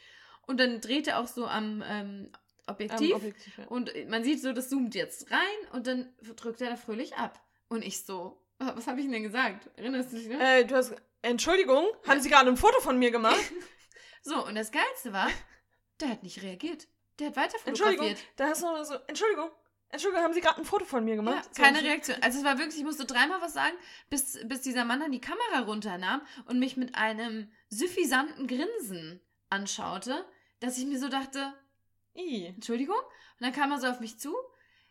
Und 0.46 0.60
dann 0.60 0.80
drehte 0.80 1.10
er 1.10 1.20
auch 1.20 1.26
so 1.26 1.46
am 1.46 1.82
ähm, 1.86 2.30
Objektiv 2.66 3.10
Am 3.12 3.16
Objektiv, 3.20 3.58
ja. 3.58 3.66
und 3.66 3.90
man 4.08 4.24
sieht 4.24 4.40
so, 4.40 4.52
das 4.52 4.68
zoomt 4.70 4.94
jetzt 4.94 5.30
rein 5.30 5.72
und 5.72 5.86
dann 5.86 6.12
drückt 6.36 6.60
er 6.60 6.70
da 6.70 6.76
fröhlich 6.76 7.14
ab. 7.16 7.42
Und 7.68 7.82
ich 7.82 8.04
so, 8.04 8.42
was 8.58 8.86
habe 8.86 9.00
ich 9.00 9.10
denn 9.10 9.22
gesagt? 9.22 9.68
Erinnerst 9.76 10.12
du 10.12 10.16
dich 10.16 10.28
noch? 10.28 10.40
Äh, 10.40 10.64
du 10.64 10.74
hast. 10.74 10.94
Entschuldigung, 11.22 11.86
haben 12.06 12.20
Sie 12.20 12.28
gerade 12.30 12.48
ein 12.50 12.56
Foto 12.56 12.80
von 12.80 12.98
mir 12.98 13.10
gemacht? 13.10 13.40
So, 14.26 14.42
und 14.46 14.54
das 14.54 14.72
Geilste 14.72 15.12
war, 15.12 15.28
der 16.00 16.08
hat 16.08 16.22
nicht 16.22 16.42
reagiert. 16.42 16.88
Der 17.18 17.26
hat 17.26 17.36
weiter 17.36 17.58
Entschuldigung, 17.66 18.06
fotografiert. 18.06 18.32
da 18.36 18.46
hast 18.46 18.62
du 18.62 18.66
noch 18.66 18.82
so. 18.84 18.94
Entschuldigung, 19.06 19.50
Entschuldigung, 19.94 20.24
haben 20.24 20.34
Sie 20.34 20.40
gerade 20.40 20.58
ein 20.58 20.64
Foto 20.64 20.84
von 20.84 21.04
mir 21.04 21.12
Ja, 21.12 21.16
gemacht? 21.16 21.54
So, 21.54 21.62
keine 21.62 21.82
Reaktion. 21.82 22.16
Also 22.20 22.38
es 22.38 22.44
war 22.44 22.58
wirklich, 22.58 22.78
ich 22.78 22.84
musste 22.84 23.06
dreimal 23.06 23.40
was 23.40 23.54
sagen, 23.54 23.76
bis, 24.10 24.38
bis 24.46 24.60
dieser 24.60 24.84
Mann 24.84 25.00
dann 25.00 25.12
die 25.12 25.20
Kamera 25.20 25.60
runternahm 25.66 26.20
und 26.46 26.58
mich 26.58 26.76
mit 26.76 26.94
einem 26.94 27.50
suffisanten 27.68 28.46
Grinsen 28.46 29.20
anschaute, 29.50 30.24
dass 30.60 30.78
ich 30.78 30.86
mir 30.86 30.98
so 30.98 31.08
dachte, 31.08 31.54
I. 32.16 32.46
Entschuldigung? 32.46 32.96
Und 32.96 33.46
dann 33.46 33.52
kam 33.52 33.72
er 33.72 33.78
so 33.78 33.86
auf 33.86 34.00
mich 34.00 34.18
zu 34.18 34.34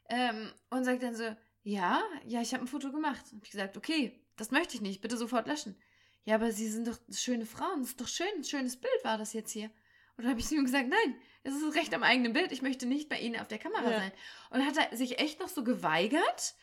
ähm, 0.10 0.52
und 0.70 0.84
sagt 0.84 1.04
dann 1.04 1.16
so, 1.16 1.36
ja, 1.64 2.02
ja, 2.26 2.42
ich 2.42 2.54
habe 2.54 2.64
ein 2.64 2.68
Foto 2.68 2.92
gemacht. 2.92 3.26
Und 3.32 3.44
ich 3.44 3.52
gesagt, 3.52 3.78
okay, 3.78 4.26
das 4.36 4.52
möchte 4.52 4.76
ich 4.76 4.82
nicht, 4.82 5.02
bitte 5.02 5.18
sofort 5.18 5.48
löschen. 5.48 5.78
Ja, 6.26 6.36
aber 6.36 6.52
Sie 6.52 6.70
sind 6.70 6.88
doch 6.88 6.98
schöne 7.12 7.46
Frauen, 7.46 7.82
das 7.82 7.90
ist 7.90 8.02
doch 8.02 8.08
schön, 8.08 8.28
ein 8.38 8.44
schönes 8.44 8.78
Bild 8.78 9.04
war 9.04 9.18
das 9.18 9.34
jetzt 9.34 9.52
hier. 9.52 9.70
Und 10.16 10.24
dann 10.24 10.30
habe 10.30 10.40
ich 10.40 10.48
zu 10.48 10.56
ihm 10.56 10.64
gesagt, 10.64 10.88
nein, 10.88 11.18
es 11.44 11.54
ist 11.56 11.76
recht 11.76 11.94
am 11.94 12.04
eigenen 12.04 12.34
Bild, 12.34 12.52
ich 12.52 12.62
möchte 12.62 12.86
nicht 12.86 13.10
bei 13.10 13.20
Ihnen 13.20 13.40
auf 13.40 13.48
der 13.48 13.58
Kamera 13.60 13.90
Ja. 13.90 14.00
sein. 14.00 14.12
Und 14.50 14.66
hat 14.66 14.78
er 14.78 14.96
sich 14.98 15.20
echt 15.20 15.40
noch 15.40 15.50
so 15.50 15.64
geweigert 15.64 16.56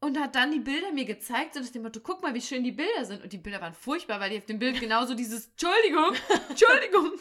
und 0.00 0.18
hat 0.18 0.34
dann 0.34 0.52
die 0.52 0.60
Bilder 0.60 0.92
mir 0.92 1.04
gezeigt, 1.04 1.54
so 1.54 1.60
nach 1.60 1.68
dem 1.68 1.82
Motto, 1.82 2.00
guck 2.00 2.22
mal, 2.22 2.34
wie 2.34 2.40
schön 2.40 2.64
die 2.64 2.72
Bilder 2.72 3.04
sind. 3.04 3.22
Und 3.22 3.32
die 3.32 3.38
Bilder 3.38 3.60
waren 3.60 3.74
furchtbar, 3.74 4.20
weil 4.20 4.30
die 4.30 4.38
auf 4.38 4.44
dem 4.46 4.58
Bild 4.58 4.78
genauso 4.80 5.14
dieses, 5.14 5.48
Entschuldigung, 5.48 6.12
Entschuldigung, 6.50 7.12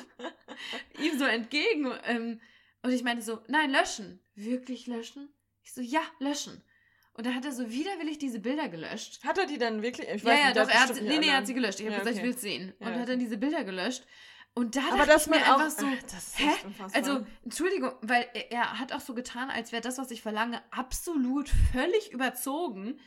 ihm 1.00 1.18
so 1.18 1.26
entgegen. 1.26 1.92
Ähm, 2.06 2.40
und 2.84 2.92
ich 2.92 3.04
meinte 3.04 3.24
so, 3.24 3.40
nein, 3.48 3.72
löschen. 3.72 4.20
Wirklich 4.36 4.88
löschen? 4.88 5.30
Ich 5.64 5.74
so, 5.74 5.82
ja, 5.82 6.02
löschen. 6.20 6.62
Und 7.14 7.26
dann 7.26 7.34
hat 7.34 7.46
er 7.46 7.54
so 7.54 7.72
widerwillig 7.72 8.18
diese 8.20 8.40
Bilder 8.40 8.68
gelöscht. 8.68 9.24
Hat 9.24 9.38
er 9.38 9.46
die 9.46 9.58
dann 9.58 9.82
wirklich? 9.82 10.08
Ich 10.10 10.24
ja, 10.24 10.34
ja, 10.34 10.52
der 10.52 10.66
doch, 10.66 10.70
er 10.70 10.82
hat, 10.82 10.88
bestimmt 10.90 11.10
nee, 11.10 11.18
nee, 11.20 11.28
er 11.30 11.38
hat 11.38 11.48
sie 11.48 11.54
gelöscht. 11.54 11.80
Ich 11.80 11.86
habe 11.86 11.94
Ja, 11.96 12.00
gesagt, 12.00 12.16
ich 12.18 12.22
okay. 12.22 12.28
will 12.28 12.36
es 12.36 12.42
sehen. 12.42 12.74
Und 12.78 12.88
Ja, 12.88 12.94
hat 12.94 12.96
okay. 12.98 13.06
dann 13.12 13.20
diese 13.20 13.38
Bilder 13.38 13.64
gelöscht. 13.64 14.06
Und 14.58 14.78
da 14.78 14.82
Aber 14.94 15.06
dass 15.06 15.28
man 15.28 15.44
auch- 15.44 15.60
einfach 15.60 15.70
so, 15.70 15.86
Ach, 15.86 16.40
hä? 16.40 16.50
Also, 16.94 17.26
Entschuldigung, 17.44 17.92
weil 18.02 18.26
er, 18.34 18.52
er 18.52 18.80
hat 18.80 18.94
auch 18.94 19.02
so 19.02 19.14
getan, 19.14 19.50
als 19.50 19.74
wäre 19.74 19.82
das, 19.82 19.98
was 19.98 20.12
ich 20.12 20.22
verlange, 20.22 20.62
absolut 20.72 21.50
völlig 21.74 22.12
überzogen. 22.14 22.98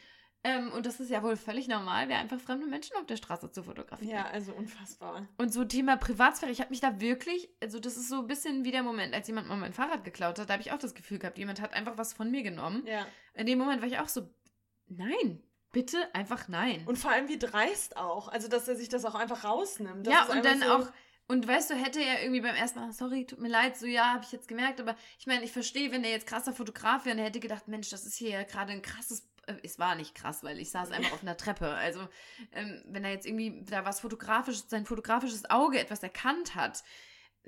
Ähm, 0.44 0.70
und 0.72 0.86
das 0.86 1.00
ist 1.00 1.10
ja 1.10 1.22
wohl 1.22 1.36
völlig 1.36 1.66
normal, 1.66 2.08
wäre 2.08 2.20
einfach 2.20 2.38
fremde 2.38 2.66
Menschen 2.66 2.96
auf 2.96 3.06
der 3.06 3.16
Straße 3.16 3.50
zu 3.50 3.64
fotografieren. 3.64 4.10
Ja, 4.10 4.26
also 4.26 4.52
unfassbar. 4.52 5.26
Und 5.36 5.52
so 5.52 5.64
Thema 5.64 5.96
Privatsphäre, 5.96 6.52
ich 6.52 6.60
habe 6.60 6.70
mich 6.70 6.80
da 6.80 7.00
wirklich, 7.00 7.48
also 7.60 7.80
das 7.80 7.96
ist 7.96 8.08
so 8.08 8.20
ein 8.20 8.26
bisschen 8.28 8.64
wie 8.64 8.70
der 8.70 8.84
Moment, 8.84 9.14
als 9.14 9.26
jemand 9.26 9.48
mal 9.48 9.56
mein 9.56 9.72
Fahrrad 9.72 10.04
geklaut 10.04 10.38
hat, 10.38 10.48
da 10.48 10.52
habe 10.52 10.62
ich 10.62 10.70
auch 10.70 10.78
das 10.78 10.94
Gefühl 10.94 11.18
gehabt, 11.18 11.38
jemand 11.38 11.60
hat 11.60 11.72
einfach 11.72 11.98
was 11.98 12.12
von 12.12 12.30
mir 12.30 12.42
genommen. 12.44 12.84
Ja. 12.86 13.04
In 13.34 13.46
dem 13.46 13.58
Moment 13.58 13.80
war 13.80 13.88
ich 13.88 13.98
auch 13.98 14.06
so, 14.08 14.30
nein, 14.86 15.42
bitte 15.72 16.14
einfach 16.14 16.46
nein. 16.46 16.84
Und 16.86 16.98
vor 16.98 17.10
allem 17.10 17.28
wie 17.28 17.38
dreist 17.38 17.96
auch. 17.96 18.28
Also, 18.28 18.46
dass 18.48 18.68
er 18.68 18.76
sich 18.76 18.88
das 18.88 19.04
auch 19.04 19.16
einfach 19.16 19.42
rausnimmt. 19.44 20.06
Das 20.06 20.14
ja, 20.14 20.24
und 20.26 20.44
dann 20.44 20.60
so, 20.60 20.66
auch, 20.70 20.88
und 21.28 21.46
weißt 21.46 21.70
du, 21.70 21.74
hätte 21.74 22.02
er 22.02 22.22
irgendwie 22.22 22.40
beim 22.40 22.56
ersten 22.56 22.80
Mal, 22.80 22.92
sorry, 22.92 23.26
tut 23.26 23.38
mir 23.38 23.48
leid, 23.48 23.76
so 23.76 23.86
ja, 23.86 24.14
habe 24.14 24.24
ich 24.24 24.32
jetzt 24.32 24.48
gemerkt, 24.48 24.80
aber 24.80 24.96
ich 25.18 25.26
meine, 25.26 25.44
ich 25.44 25.52
verstehe, 25.52 25.92
wenn 25.92 26.02
er 26.02 26.10
jetzt 26.10 26.26
krasser 26.26 26.54
Fotograf 26.54 27.04
wäre 27.04 27.14
und 27.14 27.18
er 27.20 27.26
hätte 27.26 27.38
gedacht, 27.38 27.68
Mensch, 27.68 27.90
das 27.90 28.06
ist 28.06 28.16
hier 28.16 28.30
ja 28.30 28.42
gerade 28.44 28.72
ein 28.72 28.80
krasses, 28.80 29.28
äh, 29.46 29.54
es 29.62 29.78
war 29.78 29.94
nicht 29.94 30.14
krass, 30.14 30.42
weil 30.42 30.58
ich 30.58 30.70
saß 30.70 30.90
einfach 30.90 31.12
auf 31.12 31.22
einer 31.22 31.36
Treppe. 31.36 31.68
Also, 31.68 32.00
ähm, 32.52 32.82
wenn 32.86 33.04
er 33.04 33.10
jetzt 33.10 33.26
irgendwie 33.26 33.62
da 33.68 33.84
was 33.84 34.00
fotografisch, 34.00 34.62
sein 34.68 34.86
fotografisches 34.86 35.50
Auge 35.50 35.78
etwas 35.78 36.02
erkannt 36.02 36.54
hat, 36.54 36.82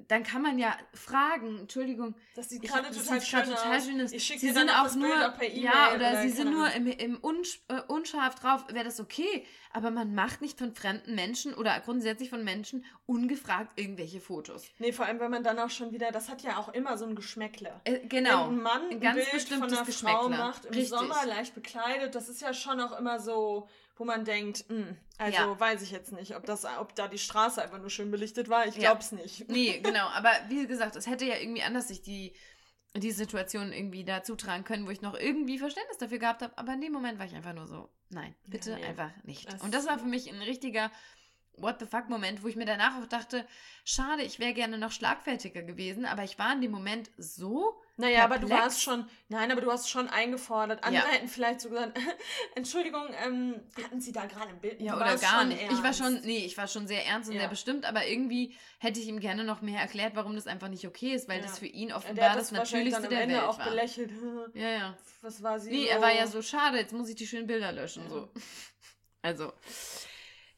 dann 0.09 0.23
kann 0.25 0.43
man 0.43 0.59
ja 0.59 0.77
fragen, 0.95 1.61
Entschuldigung, 1.61 2.15
Das 2.35 2.49
sieht 2.49 2.63
ich- 2.65 2.71
gerade 2.71 2.89
total 2.91 3.21
sieht 3.21 3.31
total 3.31 3.53
aus. 3.77 3.85
schön 3.87 4.01
aus. 4.03 4.13
Ich 4.13 4.23
schicke 4.25 4.41
Sie 4.41 4.51
sind 4.53 4.71
auch 4.71 4.95
nur, 4.95 5.09
Bild 5.39 5.53
E-Mail. 5.55 5.63
ja, 5.65 5.95
oder, 5.95 6.23
sie 6.23 6.29
sind 6.31 6.53
nur 6.53 6.71
im, 6.73 6.87
im 6.87 7.17
unsch, 7.19 7.61
äh, 7.69 7.81
unscharf 7.89 8.35
drauf, 8.37 8.65
wäre 8.73 8.85
das 8.85 9.01
okay. 9.01 9.45
Aber 9.73 9.91
man 9.93 10.15
macht 10.17 10.41
nicht 10.41 10.59
von 10.59 10.75
fremden 10.75 11.15
Menschen 11.15 11.55
oder 11.55 11.79
grundsätzlich 11.81 12.29
von 12.31 12.43
Menschen 12.43 12.85
ungefragt 13.07 13.79
irgendwelche 13.79 14.21
Fotos. 14.21 14.65
Nee, 14.79 14.93
vor 14.93 15.07
allem, 15.07 15.21
wenn 15.21 15.31
man 15.31 15.45
dann 15.45 15.59
auch 15.61 15.71
schon 15.71 15.93
wieder, 15.93 16.11
das 16.11 16.29
hat 16.29 16.43
ja 16.43 16.57
auch 16.57 16.71
immer 16.75 16.99
so 16.99 17.05
ein 17.07 17.15
Geschmäckle. 17.15 17.81
Äh, 17.85 18.01
genau. 18.09 18.47
Wenn 18.49 18.57
ein 18.59 18.63
Mann 18.63 18.83
Ein 18.87 18.91
ein, 18.95 19.01
ganz 19.01 19.17
Bild 19.31 19.31
von 19.49 19.61
bestimmtes 19.61 20.05
einer 20.05 20.17
Frau 20.19 20.29
macht, 20.29 20.65
im 20.65 20.71
Richtig. 20.75 20.89
Sommer 20.89 21.25
leicht 21.27 21.55
bekleidet, 21.55 22.15
das 22.15 22.29
ist 22.29 22.41
ja 22.43 22.53
schon 22.53 22.81
auch 22.81 22.99
immer 22.99 23.21
so, 23.21 23.69
wo 24.01 24.05
man 24.07 24.25
denkt, 24.25 24.65
hm, 24.69 24.97
also 25.19 25.37
Ja. 25.37 25.61
weiß 25.61 25.83
ich 25.83 25.91
jetzt 25.91 26.11
nicht, 26.13 26.35
ob, 26.35 26.47
das, 26.47 26.65
ob 26.65 26.95
da 26.97 27.07
die 27.07 27.19
Straße 27.19 27.63
einfach 27.63 27.79
nur 27.79 27.91
schön 27.91 28.11
belichtet 28.11 28.49
war. 28.49 28.67
Ich 28.67 28.75
Ja. 28.77 28.91
glaub's 28.91 29.13
nicht. 29.13 29.47
Nee, 29.51 29.79
genau. 29.81 30.07
Aber 30.09 30.31
wie 30.49 30.67
gesagt, 30.67 30.97
es 30.97 31.07
hätte 31.07 31.27
ja 31.27 31.37
irgendwie 31.37 31.63
anders 31.63 31.89
sich 31.89 32.01
die, 32.01 32.35
die 32.97 33.13
Situation 33.13 33.73
irgendwie 33.73 34.03
da 34.05 34.23
zutragen 34.25 34.65
können, 34.65 34.87
wo 34.87 34.91
ich 34.91 35.03
noch 35.03 35.15
irgendwie 35.15 35.59
Verständnis 35.59 35.99
dafür 35.99 36.19
gehabt 36.19 36.43
habe. 36.43 36.57
Aber 36.57 36.73
in 36.73 36.81
dem 36.81 36.93
Moment 36.93 37.19
war 37.19 37.27
ich 37.27 37.35
einfach 37.35 37.53
nur 37.53 37.67
so, 37.67 37.91
nein, 38.09 38.35
bitte 38.49 38.71
Ja, 38.71 38.77
nee. 38.79 38.85
einfach 38.87 39.11
nicht. 39.25 39.53
Das- 39.53 39.61
Und 39.61 39.75
das 39.75 39.87
war 39.87 39.99
für 39.99 40.07
mich 40.07 40.29
ein 40.33 40.41
richtiger 40.43 40.91
What 41.57 41.77
the 41.79 41.85
fuck 41.87 42.09
Moment, 42.09 42.43
wo 42.43 42.49
ich 42.49 42.57
mir 42.57 42.65
danach 42.65 42.99
auch 43.03 43.07
dachte, 43.07 43.47
schade, 43.85 44.23
ich 44.23 44.39
wäre 44.39 44.55
gerne 44.55 44.79
noch 44.79 44.93
schlagfertiger 44.93 45.63
gewesen, 45.63 46.07
aber 46.07 46.25
ich 46.25 46.39
war 46.39 46.55
in 46.55 46.63
dem 46.63 46.71
Moment 46.71 47.11
so 47.19 47.79
Naja, 48.01 48.25
aber 48.25 48.37
du 48.39 48.47
perplex. 48.49 48.63
warst 48.65 48.83
schon, 48.83 49.07
nein, 49.29 49.51
aber 49.53 49.61
du 49.61 49.71
hast 49.71 49.89
schon 49.91 50.09
eingefordert. 50.09 50.83
Andere 50.85 51.05
Ja. 51.05 51.11
hätten 51.11 51.29
vielleicht 51.29 51.61
so 51.61 51.69
gesagt, 51.69 51.97
Entschuldigung, 52.55 53.07
ähm, 53.25 53.61
hatten 53.83 54.01
Sie 54.01 54.13
da 54.13 54.25
gerade 54.27 54.49
ein 54.49 54.61
Bild? 54.61 54.81
Ja, 54.81 54.93
Du 54.97 55.01
oder 55.03 55.17
gar 55.17 55.45
nicht. 55.45 55.61
Ich 55.63 55.79
war 55.79 55.85
ernst. 55.87 55.99
schon, 55.99 56.21
nee, 56.23 56.45
ich 56.45 56.57
war 56.59 56.67
schon 56.67 56.87
sehr 56.87 57.07
ernst 57.07 57.29
und 57.29 57.35
Ja. 57.37 57.43
sehr 57.43 57.49
bestimmt, 57.51 57.85
aber 57.85 58.07
irgendwie 58.07 58.57
hätte 58.79 58.99
ich 59.01 59.07
ihm 59.09 59.21
gerne 59.21 59.45
noch 59.45 59.61
mehr 59.63 59.81
erklärt, 59.81 60.17
warum 60.17 60.35
das 60.35 60.47
einfach 60.47 60.69
nicht 60.69 60.87
okay 60.87 61.13
ist, 61.15 61.29
weil 61.29 61.39
Ja. 61.39 61.43
das 61.47 61.59
für 61.59 61.67
ihn 61.67 61.93
offenbar 61.93 62.31
das 62.35 62.49
das 62.49 62.53
Natürlichste 62.53 63.09
der 63.09 63.23
Ende 63.23 63.35
Welt 63.37 63.45
auch 63.45 63.59
war. 63.59 63.69
belächelt. 63.71 64.11
Ja, 64.55 64.69
ja. 64.71 64.99
Was 65.23 65.43
war 65.43 65.61
sie? 65.61 65.71
Nee, 65.71 65.87
er 65.87 66.01
war 66.01 66.13
ja 66.15 66.27
so 66.27 66.41
schade, 66.43 66.79
jetzt 66.79 66.93
muss 66.93 67.09
ich 67.09 67.15
die 67.17 67.27
schönen 67.27 67.47
Bilder 67.47 67.73
löschen. 67.73 68.09
So. 68.09 68.31
Also, 69.23 69.53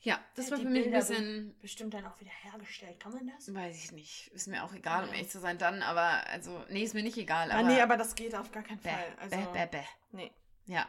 ja, 0.03 0.19
das 0.35 0.47
Ja, 0.47 0.51
war 0.53 0.59
die 0.59 0.65
für 0.65 0.71
mich 0.71 0.87
ein 0.87 0.93
bisschen, 0.93 1.57
Bestimmt 1.61 1.95
dann 1.95 2.05
auch 2.07 2.19
wieder 2.21 2.31
hergestellt. 2.43 2.99
Kann 3.01 3.13
man 3.13 3.27
das? 3.29 3.53
weiß 3.55 3.77
ich 3.85 3.93
nicht, 3.93 4.29
ist 4.29 4.49
mir 4.49 4.63
auch 4.65 4.73
egal, 4.75 5.05
um 5.05 5.09
Ja. 5.11 5.15
ehrlich 5.17 5.31
zu 5.31 5.41
sein, 5.41 5.59
dann, 5.59 5.83
aber, 5.83 6.27
also, 6.29 6.65
nee, 6.69 6.83
ist 6.83 6.95
mir 6.95 7.03
nicht 7.03 7.17
egal. 7.17 7.51
ah, 7.51 7.59
Aber, 7.59 7.69
nee, 7.69 7.81
aber 7.81 7.97
das 7.97 8.15
geht 8.15 8.35
auf 8.35 8.51
gar 8.53 8.63
keinen 8.63 8.79
bäh, 8.81 8.91
Fall. 8.91 9.17
Also, 9.21 9.37
bäh, 9.37 9.47
bäh, 9.53 9.67
bäh. 9.79 9.85
nee. 10.13 10.33
Ja. 10.67 10.89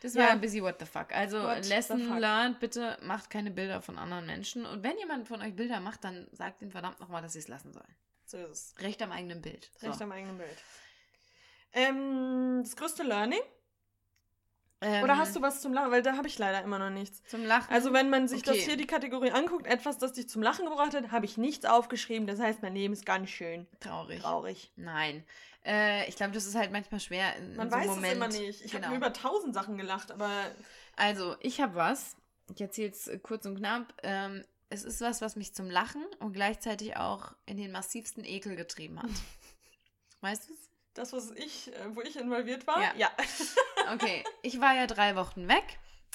Das 0.00 0.14
Ja. 0.14 0.22
war 0.24 0.30
ein 0.30 0.40
bisschen 0.40 0.62
what 0.62 0.76
the 0.78 0.86
fuck. 0.86 1.12
Also, 1.12 1.42
What 1.42 1.66
Lesson 1.66 2.06
fuck. 2.06 2.18
learned, 2.20 2.60
bitte 2.60 2.96
macht 3.02 3.30
keine 3.30 3.50
Bilder 3.50 3.82
von 3.82 3.98
anderen 3.98 4.26
Menschen. 4.26 4.64
Und 4.64 4.82
wenn 4.84 4.96
jemand 4.98 5.26
von 5.26 5.42
euch 5.42 5.54
Bilder 5.56 5.80
macht, 5.80 6.04
dann 6.04 6.28
sagt 6.32 6.62
ihm 6.62 6.70
verdammt 6.70 7.00
nochmal, 7.00 7.20
dass 7.22 7.32
sie 7.32 7.40
es 7.40 7.48
lassen 7.48 7.72
sollen. 7.72 7.94
So 8.24 8.36
ist 8.38 8.74
es. 8.78 8.82
Recht 8.84 9.02
am 9.02 9.10
eigenen 9.10 9.42
Bild. 9.42 9.70
So. 9.80 9.88
Recht 9.88 10.00
am 10.00 10.12
eigenen 10.12 10.38
Bild. 10.38 10.56
Ähm, 11.72 12.60
das 12.62 12.76
größte 12.76 13.02
Learning? 13.02 13.40
Ähm, 14.80 15.02
Oder 15.02 15.18
hast 15.18 15.34
du 15.34 15.42
was 15.42 15.60
zum 15.60 15.72
Lachen? 15.72 15.90
Weil 15.90 16.02
da 16.02 16.16
habe 16.16 16.28
ich 16.28 16.38
leider 16.38 16.62
immer 16.62 16.78
noch 16.78 16.90
nichts. 16.90 17.22
zum 17.24 17.44
Lachen? 17.44 17.72
Also 17.72 17.92
wenn 17.92 18.10
man 18.10 18.28
sich 18.28 18.40
Okay. 18.46 18.56
das 18.58 18.64
hier 18.66 18.76
die 18.76 18.86
Kategorie 18.86 19.32
anguckt, 19.32 19.66
etwas, 19.66 19.98
das 19.98 20.12
dich 20.12 20.28
zum 20.28 20.40
Lachen 20.42 20.66
gebracht 20.66 20.94
hat, 20.94 21.10
habe 21.10 21.24
ich 21.26 21.36
nichts 21.36 21.64
aufgeschrieben. 21.66 22.26
Das 22.28 22.38
heißt, 22.38 22.62
mein 22.62 22.74
Leben 22.74 22.92
ist 22.92 23.04
ganz 23.04 23.28
schön 23.30 23.66
traurig. 23.80 24.20
traurig. 24.22 24.70
Nein. 24.76 25.24
Äh, 25.64 26.08
ich 26.08 26.14
glaube, 26.14 26.32
das 26.32 26.46
ist 26.46 26.54
halt 26.54 26.70
manchmal 26.70 27.00
schwer 27.00 27.34
in, 27.36 27.56
Man 27.56 27.66
in 27.66 27.72
so 27.72 27.76
weiß 27.78 27.86
Moment. 27.88 28.06
es 28.06 28.12
immer 28.12 28.28
nicht. 28.28 28.64
Ich 28.64 28.70
genau. 28.72 28.86
habe 28.86 28.96
über 28.96 29.12
tausend 29.12 29.52
Sachen 29.54 29.76
gelacht, 29.78 30.12
aber 30.12 30.30
Also, 30.96 31.34
ich 31.40 31.60
habe 31.60 31.74
was. 31.74 32.14
Ich 32.54 32.60
erzähle 32.60 32.90
es 32.90 33.08
äh, 33.08 33.18
kurz 33.18 33.44
und 33.46 33.56
knapp. 33.56 33.92
Ähm, 34.04 34.44
es 34.70 34.84
ist 34.84 35.00
was, 35.00 35.20
was 35.20 35.34
mich 35.34 35.54
zum 35.54 35.68
Lachen 35.70 36.04
und 36.20 36.34
gleichzeitig 36.34 36.96
auch 36.96 37.32
in 37.46 37.56
den 37.56 37.72
massivsten 37.72 38.24
Ekel 38.24 38.54
getrieben 38.54 39.02
hat. 39.02 39.10
weißt 40.20 40.48
du 40.48 40.52
es? 40.52 40.67
Das, 40.98 41.12
was 41.12 41.30
ich, 41.32 41.72
äh, 41.74 41.94
wo 41.94 42.02
ich 42.02 42.16
involviert 42.16 42.66
war, 42.66 42.80
Ja. 42.82 42.92
ja. 42.96 43.10
Okay, 43.94 44.22
ich 44.42 44.60
war 44.60 44.74
ja 44.74 44.86
drei 44.86 45.16
Wochen 45.16 45.48
weg. 45.48 45.64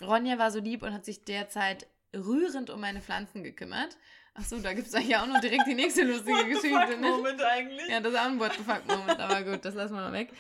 Ronja 0.02 0.38
war 0.38 0.52
so 0.52 0.60
lieb 0.60 0.84
und 0.84 0.94
hat 0.94 1.06
sich 1.06 1.24
derzeit 1.26 1.88
rührend 2.16 2.70
um 2.70 2.80
meine 2.82 3.02
Pflanzen 3.02 3.44
gekümmert. 3.44 3.98
Achso, 4.36 4.58
da 4.60 4.74
gibt 4.74 4.88
es 4.88 4.94
eigentlich 4.96 5.16
auch 5.18 5.26
noch 5.26 5.40
direkt 5.42 5.66
die 5.68 5.74
nächste 5.74 6.04
lustige 6.04 6.32
What 6.38 6.46
the 6.46 6.54
Geschichte. 6.54 6.88
fuck 6.88 7.00
ne? 7.00 7.10
Moment 7.10 7.42
eigentlich. 7.42 7.88
Ja, 7.88 8.00
das 8.00 8.14
ist 8.14 8.20
auch 8.20 8.26
ein 8.26 8.40
What 8.40 8.54
the 8.54 8.64
fuck 8.64 8.86
Moment, 8.88 9.20
aber 9.20 9.42
gut, 9.44 9.66
das 9.66 9.74
lassen 9.76 9.94
wir 9.96 10.02
mal 10.02 10.14
weg. 10.14 10.32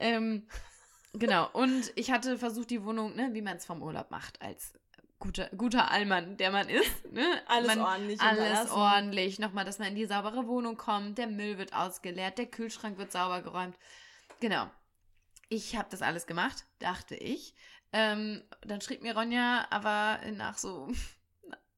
Ähm, 0.00 0.46
genau, 1.12 1.48
und 1.52 1.92
ich 1.94 2.10
hatte 2.10 2.38
versucht, 2.38 2.70
die 2.70 2.84
Wohnung, 2.84 3.14
ne, 3.14 3.30
wie 3.32 3.42
man 3.42 3.56
es 3.56 3.64
vom 3.64 3.82
Urlaub 3.82 4.10
macht, 4.10 4.40
als 4.42 4.72
guter, 5.22 5.48
guter 5.56 5.90
Allmann, 5.90 6.36
der 6.36 6.50
man 6.50 6.68
ist. 6.68 6.90
Ne? 7.12 7.42
Alles 7.46 7.66
man, 7.66 7.80
ordentlich 7.80 8.20
Alles 8.20 8.70
ordentlich. 8.70 9.38
Nochmal, 9.38 9.66
dass 9.66 9.78
man 9.78 9.88
in 9.88 9.94
die 9.94 10.06
saubere 10.06 10.46
Wohnung 10.46 10.78
kommt, 10.78 11.18
der 11.18 11.26
Müll 11.26 11.58
wird 11.58 11.74
ausgeleert, 11.74 12.38
der 12.38 12.46
Kühlschrank 12.46 12.96
wird 12.96 13.12
sauber 13.12 13.42
geräumt. 13.42 13.76
Genau. 14.40 14.70
Ich 15.50 15.76
habe 15.76 15.88
das 15.90 16.00
alles 16.00 16.26
gemacht, 16.26 16.64
dachte 16.78 17.14
ich. 17.14 17.54
Ähm, 17.92 18.42
dann 18.62 18.80
schrieb 18.80 19.02
mir 19.02 19.14
Ronja 19.14 19.66
aber 19.68 20.20
nach 20.32 20.56
so 20.56 20.90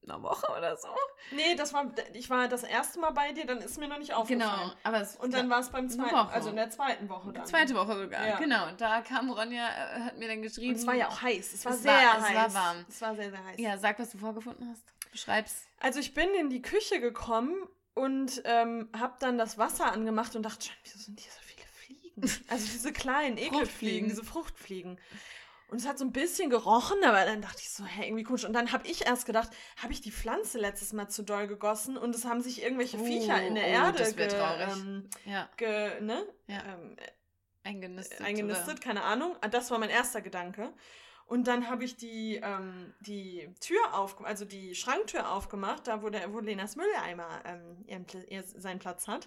einer 0.05 0.22
Woche 0.22 0.46
oder 0.57 0.76
so. 0.76 0.88
Nee, 1.32 1.55
das 1.57 1.72
war, 1.72 1.90
ich 2.12 2.28
war 2.30 2.48
das 2.48 2.62
erste 2.62 2.98
Mal 3.00 3.11
bei 3.11 3.32
dir, 3.32 3.46
dann 3.46 3.59
ist 3.59 3.78
mir 3.78 3.88
noch 3.88 3.98
nicht 3.98 4.12
aufgefallen. 4.14 4.50
Genau, 4.61 4.72
aber 4.82 5.00
es 5.00 5.16
Und 5.16 5.32
dann 5.34 5.48
war 5.50 5.61
es 5.61 5.70
beim 5.70 5.88
zweiten, 5.88 6.14
also 6.14 6.50
in 6.50 6.57
der 6.57 6.70
zweiten 6.70 7.09
Woche 7.09 7.32
dann. 7.32 7.46
Zweite 7.46 7.74
Woche 7.74 7.96
sogar, 7.98 8.26
Ja. 8.26 8.38
genau. 8.38 8.66
Da 8.76 9.00
kam 9.00 9.30
Ronja, 9.30 9.66
äh, 9.68 10.00
hat 10.02 10.18
mir 10.18 10.28
dann 10.28 10.42
geschrieben. 10.42 10.70
Und 10.74 10.76
es 10.80 10.86
war 10.86 10.94
ja 10.94 11.09
auch 11.09 11.22
heiß. 11.22 11.52
Es 11.55 11.64
war 11.64 11.72
Es 11.72 11.82
sehr 11.82 11.92
war- 11.92 12.18
es 12.18 12.24
heiß. 12.24 12.34
war 12.34 12.55
warm. 12.55 12.84
Es 12.88 13.00
war 13.02 13.14
sehr, 13.16 13.30
sehr 13.30 13.44
heiß. 13.44 13.59
Ja, 13.61 13.78
sag, 13.78 13.98
was 13.98 14.11
du 14.11 14.18
vorgefunden 14.18 14.68
hast. 14.70 14.82
Beschreib's. 15.11 15.64
Also 15.80 16.00
ich 16.00 16.12
bin 16.14 16.28
in 16.34 16.50
die 16.50 16.61
Küche 16.62 17.00
gekommen 17.00 17.55
und 17.94 18.42
ähm, 18.44 18.88
habe 18.98 19.14
dann 19.20 19.38
das 19.38 19.57
Wasser 19.59 19.92
angemacht 19.92 20.34
und 20.36 20.42
dachte 20.42 20.66
schon, 20.66 20.74
wieso 20.82 20.98
sind 20.98 21.20
hier 21.20 21.30
so 21.30 21.38
viele 21.42 21.66
Fliegen? 21.68 22.44
Also 22.50 22.66
diese 22.66 22.92
kleinen 22.92 23.38
Ekelfliegen, 23.38 24.09
diese 24.09 24.24
Fruchtfliegen. 24.24 24.98
Und 25.74 25.80
es 25.80 25.88
hat 25.88 25.98
so 25.98 26.04
ein 26.04 26.12
bisschen 26.12 26.50
gerochen, 26.50 26.98
aber 27.04 27.24
dann 27.24 27.42
dachte 27.42 27.58
ich 27.58 27.68
so, 27.70 27.84
hä, 27.84 28.06
irgendwie 28.06 28.22
komisch. 28.22 28.44
Und 28.44 28.52
dann 28.52 28.70
habe 28.70 28.86
ich 28.86 29.06
erst 29.06 29.26
gedacht, 29.26 29.50
habe 29.82 29.92
ich 29.92 30.00
die 30.00 30.12
Pflanze 30.12 30.56
letztes 30.56 30.92
Mal 30.92 31.08
zu 31.08 31.24
doll 31.24 31.48
gegossen 31.48 31.96
und 31.96 32.14
es 32.14 32.24
haben 32.24 32.40
sich 32.42 32.62
irgendwelche 32.62 32.96
Oh, 32.96 33.04
Viecher 33.04 33.42
in 33.44 33.56
der 33.56 33.64
oh, 33.64 33.70
Erde 33.70 33.98
das 33.98 34.14
ge, 34.14 34.28
traurig. 34.28 34.68
ähm, 34.70 35.10
Ja, 35.24 35.48
ge, 35.56 36.00
ne? 36.00 36.24
Ja. 36.46 36.62
ähm, 36.64 36.96
eingenistet. 37.64 38.20
eingenistet, 38.20 38.80
keine 38.80 39.02
Ahnung. 39.02 39.36
Ah, 39.40 39.48
Das 39.48 39.72
war 39.72 39.78
mein 39.80 39.90
erster 39.90 40.22
Gedanke. 40.22 40.72
Und 41.26 41.48
dann 41.48 41.68
habe 41.68 41.82
ich 41.84 41.96
die, 41.96 42.36
ähm, 42.40 42.94
die 43.00 43.52
Tür 43.58 43.94
aufgemacht, 43.94 44.30
also 44.30 44.44
die 44.44 44.76
Schranktür 44.76 45.28
aufgemacht, 45.32 45.88
da 45.88 46.02
wo, 46.04 46.08
der, 46.08 46.32
wo 46.32 46.38
Lenas 46.38 46.76
Mülleimer 46.76 47.42
ähm, 47.46 47.82
ihren, 47.88 48.06
Pl- 48.06 48.28
ihr, 48.28 48.44
seinen 48.44 48.78
Platz 48.78 49.08
hat. 49.08 49.26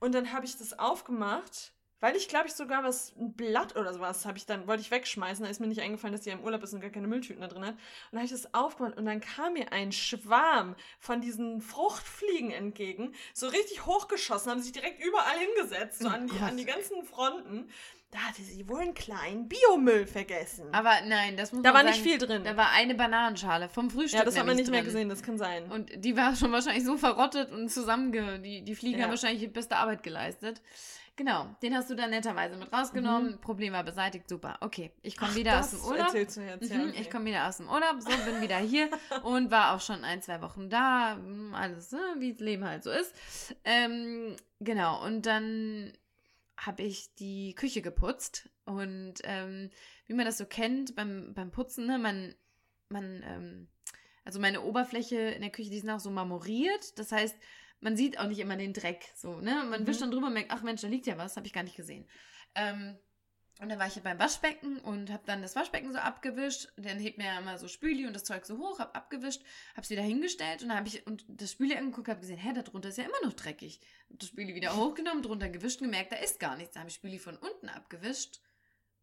Und 0.00 0.14
dann 0.14 0.32
habe 0.32 0.46
ich 0.46 0.56
das 0.56 0.78
aufgemacht, 0.78 1.74
weil 2.04 2.16
ich 2.16 2.28
glaube 2.28 2.48
ich 2.48 2.52
sogar 2.52 2.84
was, 2.84 3.14
ein 3.18 3.32
Blatt 3.32 3.76
oder 3.76 3.94
sowas, 3.94 4.26
habe 4.26 4.36
ich 4.36 4.44
dann, 4.44 4.66
wollte 4.66 4.82
ich 4.82 4.90
wegschmeißen, 4.90 5.42
da 5.42 5.50
ist 5.50 5.58
mir 5.58 5.68
nicht 5.68 5.80
eingefallen, 5.80 6.12
dass 6.12 6.20
die 6.20 6.28
ja 6.28 6.36
im 6.36 6.44
Urlaub 6.44 6.62
ist 6.62 6.74
und 6.74 6.82
gar 6.82 6.90
keine 6.90 7.06
Mülltüten 7.06 7.40
da 7.40 7.48
drin 7.48 7.64
hat. 7.64 7.72
Und 7.72 7.78
dann 8.12 8.18
habe 8.18 8.26
ich 8.26 8.30
das 8.30 8.52
aufgemacht 8.52 8.98
und 8.98 9.06
dann 9.06 9.22
kam 9.22 9.54
mir 9.54 9.72
ein 9.72 9.90
Schwarm 9.90 10.76
von 11.00 11.22
diesen 11.22 11.62
Fruchtfliegen 11.62 12.50
entgegen, 12.50 13.14
so 13.32 13.48
richtig 13.48 13.86
hochgeschossen, 13.86 14.50
haben 14.52 14.60
sich 14.60 14.72
direkt 14.72 15.02
überall 15.02 15.38
hingesetzt, 15.38 16.00
so 16.00 16.08
Oh 16.08 16.10
an 16.10 16.26
die, 16.26 16.38
an 16.40 16.58
die 16.58 16.66
ganzen 16.66 17.04
Fronten. 17.04 17.70
Da 18.10 18.18
hatte 18.18 18.42
sie 18.42 18.68
wohl 18.68 18.80
einen 18.80 18.94
kleinen 18.94 19.48
Biomüll 19.48 20.06
vergessen. 20.06 20.66
Aber 20.72 21.00
nein, 21.06 21.38
das 21.38 21.52
muss 21.52 21.62
da 21.62 21.72
man 21.72 21.86
war 21.86 21.92
sagen, 21.92 22.04
nicht 22.04 22.10
viel 22.12 22.18
drin. 22.18 22.44
Da 22.44 22.56
war 22.56 22.70
eine 22.70 22.94
Bananenschale 22.94 23.70
vom 23.70 23.88
Frühstück. 23.90 24.18
ja, 24.20 24.24
das 24.24 24.38
hat 24.38 24.46
man 24.46 24.56
nicht 24.56 24.70
mehr 24.70 24.82
drin. 24.82 24.92
gesehen, 24.92 25.08
das 25.08 25.22
kann 25.22 25.38
sein. 25.38 25.72
Und 25.72 25.90
die 25.96 26.16
war 26.16 26.36
schon 26.36 26.52
wahrscheinlich 26.52 26.84
so 26.84 26.96
verrottet 26.98 27.50
und 27.50 27.70
zusammenge... 27.70 28.38
Die, 28.40 28.62
die 28.62 28.74
Fliegen 28.76 28.98
Ja. 28.98 29.06
haben 29.06 29.10
wahrscheinlich 29.10 29.40
die 29.40 29.48
beste 29.48 29.76
Arbeit 29.76 30.04
geleistet. 30.04 30.60
Genau, 31.16 31.54
den 31.62 31.76
hast 31.76 31.88
du 31.90 31.94
dann 31.94 32.10
netterweise 32.10 32.56
mit 32.56 32.72
rausgenommen. 32.72 33.40
Problem 33.40 33.72
war 33.72 33.84
beseitigt, 33.84 34.28
super. 34.28 34.58
Okay, 34.60 34.90
ich 35.02 35.16
komme 35.16 35.34
wieder 35.36 35.60
aus 35.60 35.70
dem 35.70 35.80
Urlaub. 35.84 36.06
erzählst 36.06 36.36
du 36.36 36.40
jetzt, 36.40 36.68
ja, 36.70 36.78
Mhm, 36.78 36.88
okay. 36.88 37.00
Ich 37.02 37.10
komme 37.10 37.26
wieder 37.26 37.46
aus 37.48 37.58
dem 37.58 37.68
Urlaub, 37.68 38.00
so 38.00 38.08
bin 38.24 38.40
wieder 38.40 38.58
hier 38.58 38.90
und 39.22 39.50
war 39.52 39.74
auch 39.74 39.80
schon 39.80 40.02
ein, 40.04 40.22
zwei 40.22 40.40
Wochen 40.42 40.68
da. 40.70 41.14
mm, 41.14 41.54
Alles, 41.54 41.92
ne, 41.92 42.00
wie 42.18 42.32
das 42.32 42.40
Leben 42.40 42.64
halt 42.64 42.82
so 42.82 42.90
ist. 42.90 43.14
Ähm, 43.64 44.34
genau, 44.58 45.04
und 45.04 45.24
dann 45.26 45.92
habe 46.56 46.82
ich 46.82 47.14
die 47.14 47.54
Küche 47.54 47.80
geputzt. 47.80 48.48
Und 48.64 49.14
ähm, 49.24 49.70
wie 50.06 50.14
man 50.14 50.24
das 50.26 50.38
so 50.38 50.46
kennt 50.46 50.96
beim, 50.96 51.32
beim 51.34 51.50
Putzen, 51.52 51.86
ne, 51.86 51.98
man, 51.98 52.34
man, 52.88 53.22
ähm, 53.24 53.68
also 54.24 54.40
meine 54.40 54.62
Oberfläche 54.62 55.16
in 55.18 55.42
der 55.42 55.50
Küche, 55.50 55.70
die 55.70 55.78
sind 55.78 55.90
auch 55.90 56.00
so 56.00 56.10
marmoriert. 56.10 56.98
Das 56.98 57.12
heißt, 57.12 57.36
man 57.84 57.96
sieht 57.96 58.18
auch 58.18 58.26
nicht 58.26 58.40
immer 58.40 58.56
den 58.56 58.72
Dreck. 58.72 59.12
So, 59.14 59.40
ne? 59.40 59.62
Man 59.68 59.82
Mhm. 59.82 59.86
wischt 59.86 60.00
dann 60.00 60.10
drüber 60.10 60.26
und 60.28 60.32
merkt, 60.32 60.50
ach 60.50 60.62
Mensch, 60.62 60.80
da 60.80 60.88
liegt 60.88 61.06
ja 61.06 61.18
was, 61.18 61.36
habe 61.36 61.46
ich 61.46 61.52
gar 61.52 61.62
nicht 61.62 61.76
gesehen. 61.76 62.08
Ähm, 62.54 62.98
und 63.60 63.68
dann 63.68 63.78
war 63.78 63.86
ich 63.86 64.02
beim 64.02 64.18
Waschbecken 64.18 64.78
und 64.78 65.12
habe 65.12 65.22
dann 65.26 65.40
das 65.42 65.54
Waschbecken 65.54 65.92
so 65.92 65.98
abgewischt. 66.00 66.72
Dann 66.76 66.98
hebt 66.98 67.18
mir 67.18 67.26
ja 67.26 67.38
immer 67.38 67.56
so 67.56 67.68
Spüli 67.68 68.04
und 68.06 68.12
das 68.14 68.24
Zeug 68.24 68.44
so 68.46 68.58
hoch, 68.58 68.80
habe 68.80 68.94
abgewischt, 68.96 69.42
habe 69.74 69.82
es 69.82 69.90
wieder 69.90 70.02
hingestellt 70.02 70.62
und 70.62 70.70
dann 70.70 70.78
habe 70.78 70.88
ich 70.88 71.06
und 71.06 71.24
das 71.28 71.52
Spüli 71.52 71.76
angeguckt, 71.76 72.08
habe 72.08 72.18
gesehen, 72.20 72.38
hä, 72.38 72.52
da 72.52 72.62
drunter 72.62 72.88
ist 72.88 72.98
ja 72.98 73.04
immer 73.04 73.20
noch 73.22 73.34
dreckig. 73.34 73.78
Hab 74.10 74.18
das 74.18 74.28
Spüli 74.30 74.54
wieder 74.56 74.74
hochgenommen, 74.76 75.22
drunter 75.22 75.48
gewischt, 75.50 75.78
gemerkt, 75.80 76.10
da 76.10 76.16
ist 76.16 76.40
gar 76.40 76.56
nichts. 76.56 76.72
Dann 76.74 76.80
habe 76.80 76.90
ich 76.90 76.96
Spüli 76.96 77.18
von 77.20 77.36
unten 77.36 77.68
abgewischt 77.68 78.40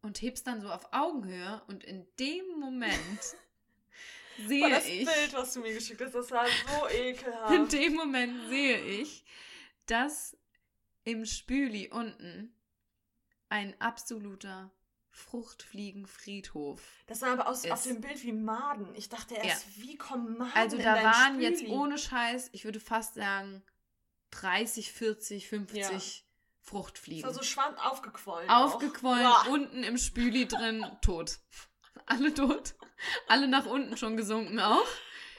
und 0.02 0.20
heb's 0.20 0.42
dann 0.42 0.60
so 0.60 0.68
auf 0.70 0.88
Augenhöhe 0.92 1.62
und 1.68 1.82
in 1.84 2.06
dem 2.18 2.44
Moment 2.60 2.92
sehe 4.46 4.68
das 4.70 4.86
ich 4.86 5.04
Bild, 5.06 5.32
was 5.34 5.52
du 5.54 5.60
mir 5.60 5.74
geschickt 5.74 6.00
hast, 6.00 6.14
das 6.14 6.30
war 6.30 6.46
so 6.46 6.86
in 6.96 7.04
ekelhaft. 7.14 7.72
dem 7.72 7.94
Moment 7.94 8.48
sehe 8.48 8.78
ich, 8.80 9.24
dass 9.86 10.36
im 11.04 11.24
Spüli 11.26 11.88
unten 11.88 12.54
ein 13.48 13.78
absoluter 13.80 14.70
Fruchtfliegenfriedhof. 15.10 16.80
Das 17.06 17.20
sah 17.20 17.32
aber 17.32 17.48
aus, 17.48 17.66
auf 17.68 17.82
dem 17.82 18.00
Bild 18.00 18.22
wie 18.22 18.32
Maden. 18.32 18.94
Ich 18.94 19.08
dachte 19.08 19.34
erst, 19.34 19.66
wie 19.80 19.96
kommen 19.96 20.36
Maden 20.38 20.52
Also 20.54 20.76
in 20.76 20.82
da 20.82 21.02
waren 21.02 21.34
Spüli? 21.34 21.44
jetzt 21.44 21.64
ohne 21.68 21.98
Scheiß, 21.98 22.50
ich 22.52 22.64
würde 22.64 22.80
fast 22.80 23.14
sagen, 23.14 23.62
30, 24.30 24.92
40, 24.92 25.48
50 25.48 25.78
Ja. 25.80 25.90
Das 25.90 26.22
Fruchtfliegen. 26.60 27.24
war 27.24 27.34
so 27.34 27.42
schwarz 27.42 27.78
aufgequollen. 27.80 28.48
Aufgequollen, 28.48 29.26
Auch. 29.26 29.48
Unten 29.48 29.82
im 29.82 29.98
Spüli 29.98 30.46
drin, 30.46 30.86
tot. 31.02 31.40
Alle 32.06 32.32
tot. 32.34 32.74
Alle 33.28 33.48
nach 33.48 33.66
unten 33.66 33.96
schon 33.96 34.16
gesunken 34.16 34.60
auch. 34.60 34.86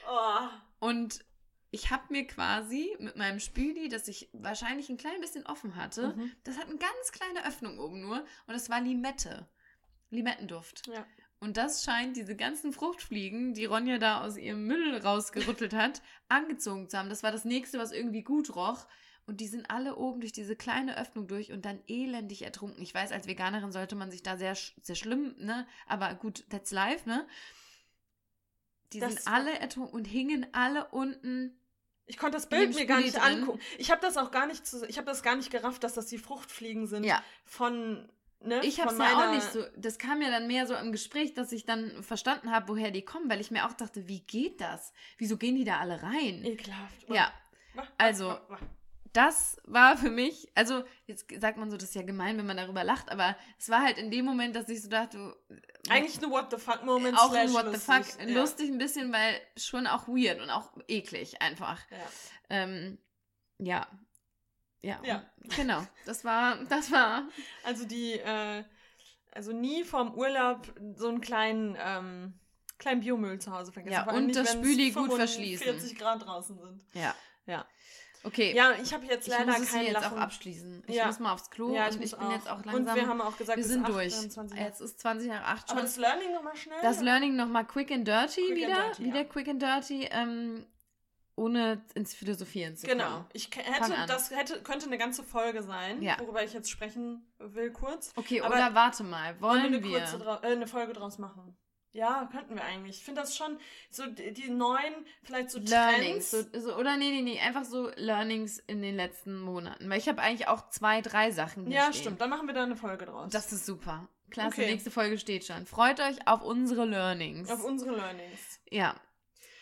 Oh. 0.09 0.47
Und 0.79 1.23
ich 1.71 1.89
habe 1.91 2.03
mir 2.09 2.27
quasi 2.27 2.95
mit 2.99 3.15
meinem 3.15 3.39
Spüli, 3.39 3.89
das 3.89 4.07
ich 4.07 4.29
wahrscheinlich 4.33 4.89
ein 4.89 4.97
klein 4.97 5.21
bisschen 5.21 5.45
offen 5.45 5.75
hatte, 5.75 6.13
Mhm. 6.15 6.31
das 6.43 6.57
hat 6.57 6.65
eine 6.69 6.77
ganz 6.77 7.11
kleine 7.11 7.45
Öffnung 7.47 7.79
oben 7.79 8.01
nur 8.01 8.17
und 8.19 8.53
das 8.53 8.69
war 8.69 8.81
Limette. 8.81 9.47
Limettenduft. 10.09 10.87
Ja. 10.87 11.05
Und 11.39 11.57
das 11.57 11.83
scheint 11.83 12.15
diese 12.15 12.35
ganzen 12.35 12.71
Fruchtfliegen, 12.71 13.53
die 13.53 13.65
Ronja 13.65 13.97
da 13.97 14.21
aus 14.21 14.37
ihrem 14.37 14.65
Müll 14.67 14.95
rausgerüttelt 14.97 15.73
hat, 15.73 16.01
angezogen 16.29 16.89
zu 16.89 16.97
haben. 16.97 17.09
Das 17.09 17.23
war 17.23 17.31
das 17.31 17.43
nächste, 17.43 17.79
was 17.79 17.91
irgendwie 17.91 18.23
gut 18.23 18.55
roch. 18.55 18.85
Und 19.25 19.39
die 19.39 19.47
sind 19.47 19.69
alle 19.69 19.95
oben 19.95 20.19
durch 20.19 20.33
diese 20.33 20.55
kleine 20.55 20.97
Öffnung 20.97 21.27
durch 21.27 21.51
und 21.53 21.63
dann 21.63 21.79
elendig 21.87 22.41
ertrunken. 22.41 22.81
Ich 22.83 22.93
weiß, 22.93 23.11
als 23.11 23.25
Veganerin 23.25 23.71
sollte 23.71 23.95
man 23.95 24.11
sich 24.11 24.21
da 24.21 24.35
sehr, 24.37 24.55
sehr 24.81 24.95
schlimm, 24.95 25.35
ne? 25.39 25.65
Aber 25.87 26.13
gut, 26.15 26.43
that's 26.49 26.71
life, 26.71 27.07
ne? 27.07 27.25
Die 28.91 28.99
Das 28.99 29.13
sind 29.13 29.27
alle 29.27 29.57
ertrunken 29.59 29.93
und 29.93 30.05
hingen 30.05 30.45
alle 30.51 30.87
unten. 30.89 31.57
Ich 32.05 32.17
konnte 32.17 32.35
das 32.35 32.47
Bild 32.49 32.75
mir 32.75 32.85
gar 32.85 32.99
nicht 32.99 33.15
drin. 33.15 33.23
angucken. 33.43 33.59
Ich 33.77 33.91
habe 33.91 34.01
das 34.01 34.17
auch 34.17 34.29
gar 34.31 34.45
nicht 34.45 34.67
zu, 34.67 34.85
ich 34.87 34.97
habe 34.97 35.07
das 35.07 35.23
gar 35.23 35.35
nicht 35.35 35.49
gerafft, 35.51 35.83
dass 35.83 35.93
das 35.93 36.07
die 36.07 36.17
Fruchtfliegen 36.17 36.85
sind 36.85 37.05
Ja. 37.05 37.23
von 37.45 38.09
ne, 38.41 38.59
Ich 38.65 38.81
habe 38.81 38.91
es 38.91 38.99
ja 38.99 39.29
auch 39.29 39.33
nicht 39.33 39.51
so. 39.53 39.63
Das 39.77 39.97
kam 39.97 40.21
ja 40.21 40.29
dann 40.29 40.47
mehr 40.47 40.67
so 40.67 40.75
im 40.75 40.91
Gespräch, 40.91 41.33
dass 41.33 41.53
ich 41.53 41.65
dann 41.65 42.03
verstanden 42.03 42.51
habe, 42.51 42.67
woher 42.67 42.91
die 42.91 43.03
kommen, 43.03 43.29
weil 43.29 43.39
ich 43.39 43.51
mir 43.51 43.65
auch 43.65 43.73
dachte, 43.73 44.07
wie 44.09 44.19
geht 44.19 44.59
das? 44.59 44.91
Wieso 45.17 45.37
gehen 45.37 45.55
die 45.55 45.63
da 45.63 45.79
alle 45.79 46.03
rein? 46.03 46.43
ekelhaft. 46.43 47.07
Ja, 47.07 47.31
also-. 47.97 48.37
Das 49.13 49.57
war 49.65 49.95
für 49.97 50.09
mich, 50.09 50.51
also 50.55 50.83
jetzt 51.05 51.25
sagt 51.39 51.57
man 51.57 51.69
so, 51.71 51.77
das 51.77 51.89
ist 51.89 51.95
ja 51.95 52.01
gemein, 52.01 52.37
wenn 52.37 52.45
man 52.47 52.57
darüber 52.57 52.83
lacht, 52.83 53.09
aber 53.11 53.35
es 53.59 53.69
war 53.69 53.81
halt 53.83 53.97
in 53.97 54.09
dem 54.11 54.25
Moment, 54.25 54.55
dass 54.55 54.67
ich 54.69 54.81
so 54.81 54.89
dachte, 54.89 55.35
eigentlich 55.89 56.17
eine 56.17 56.31
What 56.31 56.51
the 56.51 56.57
fuck 56.57 56.83
Moment. 56.83 57.17
auch 57.17 57.31
ein 57.33 57.53
What 57.53 57.71
the 57.73 57.79
fuck, 57.79 57.97
lustig. 57.99 58.27
Ja. 58.29 58.41
lustig 58.41 58.69
ein 58.71 58.77
bisschen, 58.77 59.13
weil 59.13 59.39
schon 59.55 59.87
auch 59.87 60.07
weird 60.07 60.41
und 60.41 60.49
auch 60.49 60.71
eklig 60.87 61.41
einfach. 61.41 61.79
Ja. 61.91 61.97
Ähm, 62.49 62.97
ja. 63.59 63.87
Ja, 64.81 64.99
Ja. 65.03 65.23
genau. 65.55 65.85
Das 66.05 66.25
war, 66.25 66.57
das 66.65 66.91
war. 66.91 67.27
Also 67.63 67.85
die, 67.85 68.13
äh, 68.13 68.63
also 69.31 69.51
nie 69.53 69.83
vorm 69.83 70.13
Urlaub 70.15 70.67
so 70.95 71.07
einen 71.07 71.21
kleinen, 71.21 71.77
ähm, 71.79 72.33
kleinen 72.79 72.99
Biomüll 73.01 73.39
zu 73.39 73.51
Hause 73.51 73.71
vergessen. 73.71 73.93
Ja, 73.93 74.11
und 74.11 74.25
nicht, 74.25 74.37
das 74.37 74.51
Spüli 74.53 74.91
gut 74.91 75.11
45 75.11 75.57
verschließen. 75.59 75.97
Grad 75.97 76.25
draußen 76.25 76.57
sind. 76.59 76.83
Ja. 76.93 77.15
Ja. 77.45 77.65
Okay. 78.25 78.53
Ja, 78.55 78.71
ich 78.81 78.93
habe 78.93 79.05
jetzt 79.05 79.27
ich 79.27 79.33
leider 79.33 79.45
muss 79.47 79.55
hier 79.57 79.65
kein 79.67 79.83
jetzt 79.85 79.93
Lachen. 79.93 80.17
auch 80.17 80.21
abschließen. 80.21 80.83
Ich 80.87 80.95
Ja. 80.95 81.07
muss 81.07 81.19
mal 81.19 81.33
aufs 81.33 81.49
Klo 81.49 81.75
ja, 81.75 81.87
und 81.87 81.99
muss 81.99 82.11
ich 82.13 82.17
bin 82.17 82.31
jetzt 82.31 82.49
auch 82.49 82.63
langsam. 82.63 82.75
Und 82.75 82.95
wir 82.95 83.07
haben 83.07 83.21
auch 83.21 83.37
gesagt, 83.37 83.57
wir 83.57 83.63
sind 83.65 83.83
8, 83.83 83.91
durch. 83.93 84.13
23 84.13 84.57
Jetzt 84.59 84.79
ist 84.81 84.99
20 85.01 85.27
nach 85.29 85.43
8 85.43 85.69
schon. 85.69 85.77
Aber 85.77 85.85
das 85.85 85.97
Learning 85.97 86.31
nochmal 86.33 86.55
schnell. 86.55 86.77
Das 86.81 87.01
Learning 87.01 87.35
nochmal 87.35 87.65
quick 87.65 87.91
and 87.91 88.07
dirty 88.07 88.41
Quick 88.41 88.49
and 88.51 88.57
wieder. 88.57 88.83
dirty, 88.85 89.03
wieder 89.03 89.17
ja. 89.17 89.23
quick 89.25 89.47
and 89.49 89.61
dirty, 89.61 90.07
ähm, 90.11 90.65
ohne 91.35 91.81
ins 91.95 92.13
Philosophieren 92.13 92.77
zu 92.77 92.85
kommen. 92.87 92.99
Genau. 92.99 93.25
Ich 93.33 93.49
hätte, 93.55 93.91
das 94.07 94.29
hätte, 94.31 94.61
könnte 94.61 94.85
eine 94.85 94.97
ganze 94.97 95.23
Folge 95.23 95.63
sein, 95.63 96.01
Ja. 96.01 96.15
worüber 96.19 96.43
ich 96.43 96.53
jetzt 96.53 96.69
sprechen 96.69 97.25
will 97.39 97.71
kurz. 97.71 98.11
Okay, 98.15 98.39
Aber 98.41 98.53
oder 98.55 98.73
warte 98.75 99.03
mal, 99.03 99.39
wollen 99.41 99.63
eine, 99.65 99.83
wir? 99.83 99.99
kurze 99.99 100.19
drau- 100.19 100.39
äh, 100.43 100.51
eine 100.53 100.67
Folge 100.67 100.93
draus 100.93 101.17
machen? 101.17 101.57
Ja, 101.93 102.27
könnten 102.31 102.55
wir 102.55 102.63
eigentlich. 102.63 102.97
Ich 102.97 103.03
finde 103.05 103.21
das 103.21 103.37
schon 103.37 103.57
so 103.91 104.05
die, 104.07 104.33
die 104.33 104.49
neuen, 104.49 104.93
vielleicht 105.21 105.51
so 105.51 105.59
Learnings. 105.59 106.31
Trends. 106.31 106.51
So, 106.53 106.59
so, 106.59 106.75
oder 106.75 106.97
nee, 106.97 107.11
nee, 107.11 107.21
nee, 107.21 107.39
einfach 107.39 107.63
so 107.65 107.91
Learnings 107.95 108.59
in 108.65 108.81
den 108.81 108.95
letzten 108.95 109.39
Monaten. 109.39 109.89
Weil 109.89 109.99
ich 109.99 110.07
habe 110.09 110.21
eigentlich 110.21 110.47
auch 110.47 110.69
zwei, 110.69 111.01
drei 111.01 111.29
Sachen 111.31 111.69
ja, 111.69 111.83
stehen. 111.83 112.01
stimmt. 112.01 112.21
Dann 112.21 112.31
machen 112.31 112.47
wir 112.47 112.53
da 112.55 112.63
eine 112.63 112.75
Folge 112.75 113.05
draus. 113.05 113.31
Das 113.31 113.53
ist 113.53 113.65
super. 113.65 114.07
Klasse, 114.31 114.61
Okay. 114.61 114.71
nächste 114.71 114.89
Folge 114.89 115.19
steht 115.19 115.45
schon. 115.45 115.67
Freut 115.67 115.99
euch 115.99 116.27
auf 116.27 116.41
unsere 116.41 116.85
Learnings. 116.85 117.49
Auf 117.51 117.63
unsere 117.63 117.95
Learnings. 117.95 118.59
ja. 118.69 118.95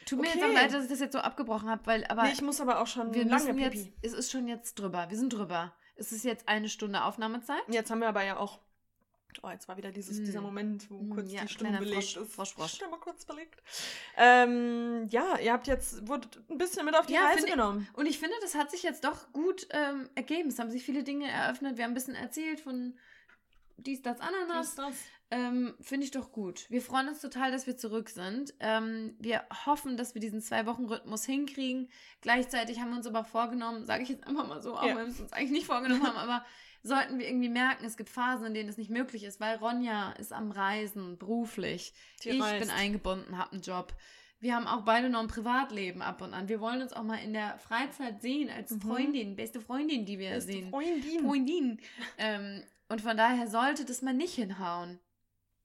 Tut 0.05 0.19
mir 0.19 0.27
jetzt 0.27 0.43
auch 0.43 0.51
leid, 0.51 0.73
dass 0.73 0.83
ich 0.83 0.89
das 0.89 0.99
jetzt 0.99 1.13
so 1.13 1.19
abgebrochen 1.19 1.69
habe, 1.69 1.85
weil 1.85 2.03
aber 2.05 2.23
nee, 2.23 2.31
ich 2.33 2.41
muss 2.41 2.59
aber 2.59 2.81
auch 2.81 2.87
schon 2.87 3.13
wir 3.13 3.23
lange 3.23 3.61
jetzt, 3.61 3.87
es 4.01 4.13
ist 4.13 4.31
schon 4.31 4.47
jetzt 4.47 4.73
drüber. 4.75 5.09
Wir 5.09 5.15
sind 5.17 5.31
drüber. 5.31 5.73
Es 5.95 6.11
ist 6.11 6.25
jetzt 6.25 6.49
eine 6.49 6.67
Stunde 6.69 7.03
Aufnahmezeit. 7.03 7.61
Jetzt 7.69 7.91
haben 7.91 7.99
wir 7.99 8.09
aber 8.09 8.23
ja 8.23 8.37
auch. 8.37 8.59
Oh, 9.43 9.49
jetzt 9.49 9.67
war 9.67 9.77
wieder 9.77 9.91
dieses, 9.91 10.19
Mm. 10.19 10.25
dieser 10.25 10.41
Moment, 10.41 10.89
wo 10.91 10.97
Mm, 10.99 11.09
kurz 11.11 11.31
ja, 11.31 11.41
die 11.41 11.47
Stimme 11.47 11.77
belegt 11.79 12.03
Frosch- 12.03 12.17
ist. 12.21 12.33
Frosch, 12.35 12.53
Frosch. 12.53 12.73
Stimme 12.73 12.97
kurz 12.99 13.25
belegt. 13.25 13.61
Ähm, 14.17 15.07
ja, 15.09 15.37
ihr 15.39 15.53
habt 15.53 15.67
jetzt, 15.67 16.07
wurdet 16.07 16.39
ein 16.49 16.57
bisschen 16.57 16.85
mit 16.85 16.95
auf 16.95 17.05
die 17.05 17.13
Ja, 17.13 17.21
Reise 17.25 17.37
finde 17.37 17.47
ich- 17.49 17.53
genommen. 17.53 17.87
Und 17.93 18.05
ich 18.05 18.19
finde, 18.19 18.35
das 18.41 18.55
hat 18.55 18.71
sich 18.71 18.83
jetzt 18.83 19.03
doch 19.03 19.31
gut 19.33 19.67
ähm, 19.71 20.09
ergeben. 20.15 20.49
Es 20.49 20.59
haben 20.59 20.69
sich 20.71 20.83
viele 20.83 21.03
Dinge 21.03 21.27
eröffnet. 21.29 21.77
Wir 21.77 21.83
haben 21.85 21.91
ein 21.91 21.95
bisschen 21.95 22.15
erzählt 22.15 22.59
von 22.59 22.97
dies, 23.77 24.01
das, 24.01 24.19
Ananas. 24.19 24.67
Dies, 24.67 24.75
das. 24.75 24.93
Ähm, 25.33 25.75
Finde 25.79 26.03
ich 26.03 26.11
doch 26.11 26.33
gut. 26.33 26.69
Wir 26.69 26.81
freuen 26.81 27.07
uns 27.07 27.21
total, 27.21 27.53
dass 27.53 27.65
wir 27.65 27.77
zurück 27.77 28.09
sind. 28.09 28.53
Ähm, 28.59 29.15
wir 29.17 29.45
hoffen, 29.65 29.95
dass 29.95 30.13
wir 30.13 30.19
diesen 30.19 30.41
Zwei-Wochen-Rhythmus 30.41 31.23
hinkriegen. 31.25 31.89
Gleichzeitig 32.19 32.81
haben 32.81 32.89
wir 32.89 32.97
uns 32.97 33.07
aber 33.07 33.23
vorgenommen, 33.23 33.85
sage 33.85 34.03
ich 34.03 34.09
jetzt 34.09 34.27
einfach 34.27 34.45
mal 34.45 34.61
so, 34.61 34.75
auch 34.75 34.83
Ja. 34.83 34.89
wenn 34.97 35.05
wir 35.05 35.13
es 35.13 35.21
uns 35.21 35.31
eigentlich 35.31 35.51
nicht 35.51 35.65
vorgenommen 35.67 36.03
haben, 36.05 36.17
aber 36.17 36.45
sollten 36.83 37.19
wir 37.19 37.27
irgendwie 37.27 37.49
merken, 37.49 37.85
es 37.85 37.97
gibt 37.97 38.09
Phasen, 38.09 38.45
in 38.47 38.53
denen 38.53 38.69
es 38.69 38.77
nicht 38.77 38.89
möglich 38.89 39.23
ist, 39.23 39.39
weil 39.39 39.57
Ronja 39.57 40.11
ist 40.13 40.33
am 40.33 40.51
Reisen, 40.51 41.17
beruflich. 41.17 41.93
Die 42.23 42.29
ich 42.29 42.41
reist. 42.41 42.59
bin 42.59 42.69
eingebunden, 42.69 43.37
habe 43.37 43.53
einen 43.53 43.61
Job. 43.61 43.93
Wir 44.39 44.55
haben 44.55 44.65
auch 44.65 44.81
beide 44.81 45.09
noch 45.09 45.19
ein 45.19 45.27
Privatleben 45.27 46.01
ab 46.01 46.21
und 46.21 46.33
an. 46.33 46.49
Wir 46.49 46.59
wollen 46.59 46.81
uns 46.81 46.93
auch 46.93 47.03
mal 47.03 47.17
in 47.17 47.33
der 47.33 47.59
Freizeit 47.59 48.21
sehen 48.23 48.49
als 48.49 48.71
Mhm. 48.71 48.81
Freundin, 48.81 49.35
beste 49.35 49.61
Freundin, 49.61 50.05
die 50.05 50.17
wir 50.17 50.31
Beste 50.31 50.51
sehen. 50.53 50.69
Freundin. 50.71 51.19
Freundin. 51.25 51.79
ähm, 52.17 52.63
und 52.89 53.01
von 53.01 53.15
daher 53.15 53.47
sollte 53.47 53.85
das 53.85 54.01
mal 54.01 54.13
nicht 54.15 54.33
hinhauen. 54.33 54.99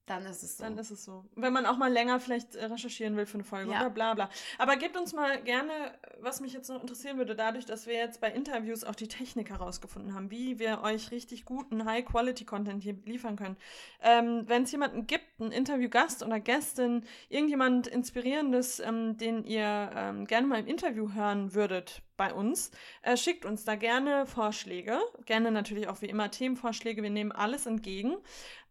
Dann 0.07 0.25
ist 0.25 0.45
es 0.45 0.57
so. 0.57 0.63
Dann 0.65 0.79
ist 0.79 0.93
es 0.93 1.05
so. 1.05 1.25
Wenn 1.35 1.53
man 1.53 1.67
auch 1.67 1.77
mal 1.77 1.93
länger 1.93 2.21
vielleicht 2.21 2.55
äh, 2.55 2.67
recherchieren 2.67 3.17
will 3.17 3.27
für 3.27 3.35
eine 3.35 3.45
Folge 3.45 3.73
Ja. 3.73 3.81
oder 3.81 3.91
bla 3.91 4.15
bla. 4.15 4.31
Aber 4.57 4.77
gebt 4.77 4.97
uns 4.97 5.13
mal 5.13 5.43
gerne, 5.43 5.73
was 6.21 6.41
mich 6.41 6.53
jetzt 6.53 6.69
noch 6.69 6.81
interessieren 6.81 7.19
würde, 7.19 7.35
dadurch, 7.35 7.65
dass 7.67 7.89
wir 7.89 7.95
jetzt 7.95 8.21
bei 8.21 8.31
Interviews 8.31 8.85
auch 8.85 8.95
die 8.95 9.09
Technik 9.09 9.51
herausgefunden 9.51 10.15
haben, 10.15 10.31
wie 10.31 10.61
wir 10.61 10.83
euch 10.83 11.11
richtig 11.11 11.45
guten 11.45 11.85
High-Quality-Content 11.85 12.85
hier 12.85 12.97
liefern 13.05 13.35
können. 13.35 13.57
Ähm, 14.01 14.45
Wenn 14.47 14.63
es 14.63 14.71
jemanden 14.73 15.09
gibt, 15.09 15.25
einen 15.41 15.51
Interviewgast 15.51 16.23
oder 16.23 16.39
Gästin, 16.39 17.05
irgendjemand 17.29 17.89
Inspirierendes, 17.89 18.79
ähm, 18.79 19.17
den 19.17 19.43
ihr 19.45 19.91
ähm, 19.95 20.25
gerne 20.27 20.47
mal 20.47 20.61
im 20.61 20.67
Interview 20.69 21.13
hören 21.15 21.53
würdet 21.53 22.03
bei 22.17 22.33
uns, 22.33 22.71
äh, 23.03 23.17
schickt 23.17 23.45
uns 23.45 23.65
da 23.65 23.75
gerne 23.75 24.25
Vorschläge. 24.27 24.99
Gerne 25.25 25.51
natürlich 25.51 25.89
auch 25.89 26.01
wie 26.01 26.07
immer 26.07 26.31
Themenvorschläge. 26.31 27.03
Wir 27.03 27.11
nehmen 27.11 27.33
alles 27.33 27.67
entgegen. 27.67 28.17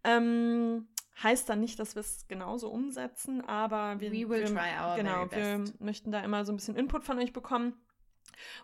Ähm, 0.04 0.88
heißt 1.22 1.48
dann 1.50 1.60
nicht, 1.62 1.80
dass 1.80 1.96
wir 1.96 2.02
es 2.02 2.28
genauso 2.28 2.70
umsetzen, 2.70 3.42
aber 3.42 4.00
wir, 4.00 4.12
We 4.12 4.30
will 4.30 4.42
wir, 4.42 4.46
try 4.46 4.70
our 4.80 4.96
genau, 4.96 5.28
very 5.28 5.60
wir 5.60 5.60
best. 5.60 5.82
möchten 5.82 6.12
da 6.12 6.22
immer 6.22 6.44
so 6.46 6.52
ein 6.52 6.58
bisschen 6.58 6.76
Input 6.76 7.04
von 7.04 7.18
euch 7.20 7.34
bekommen. 7.34 7.74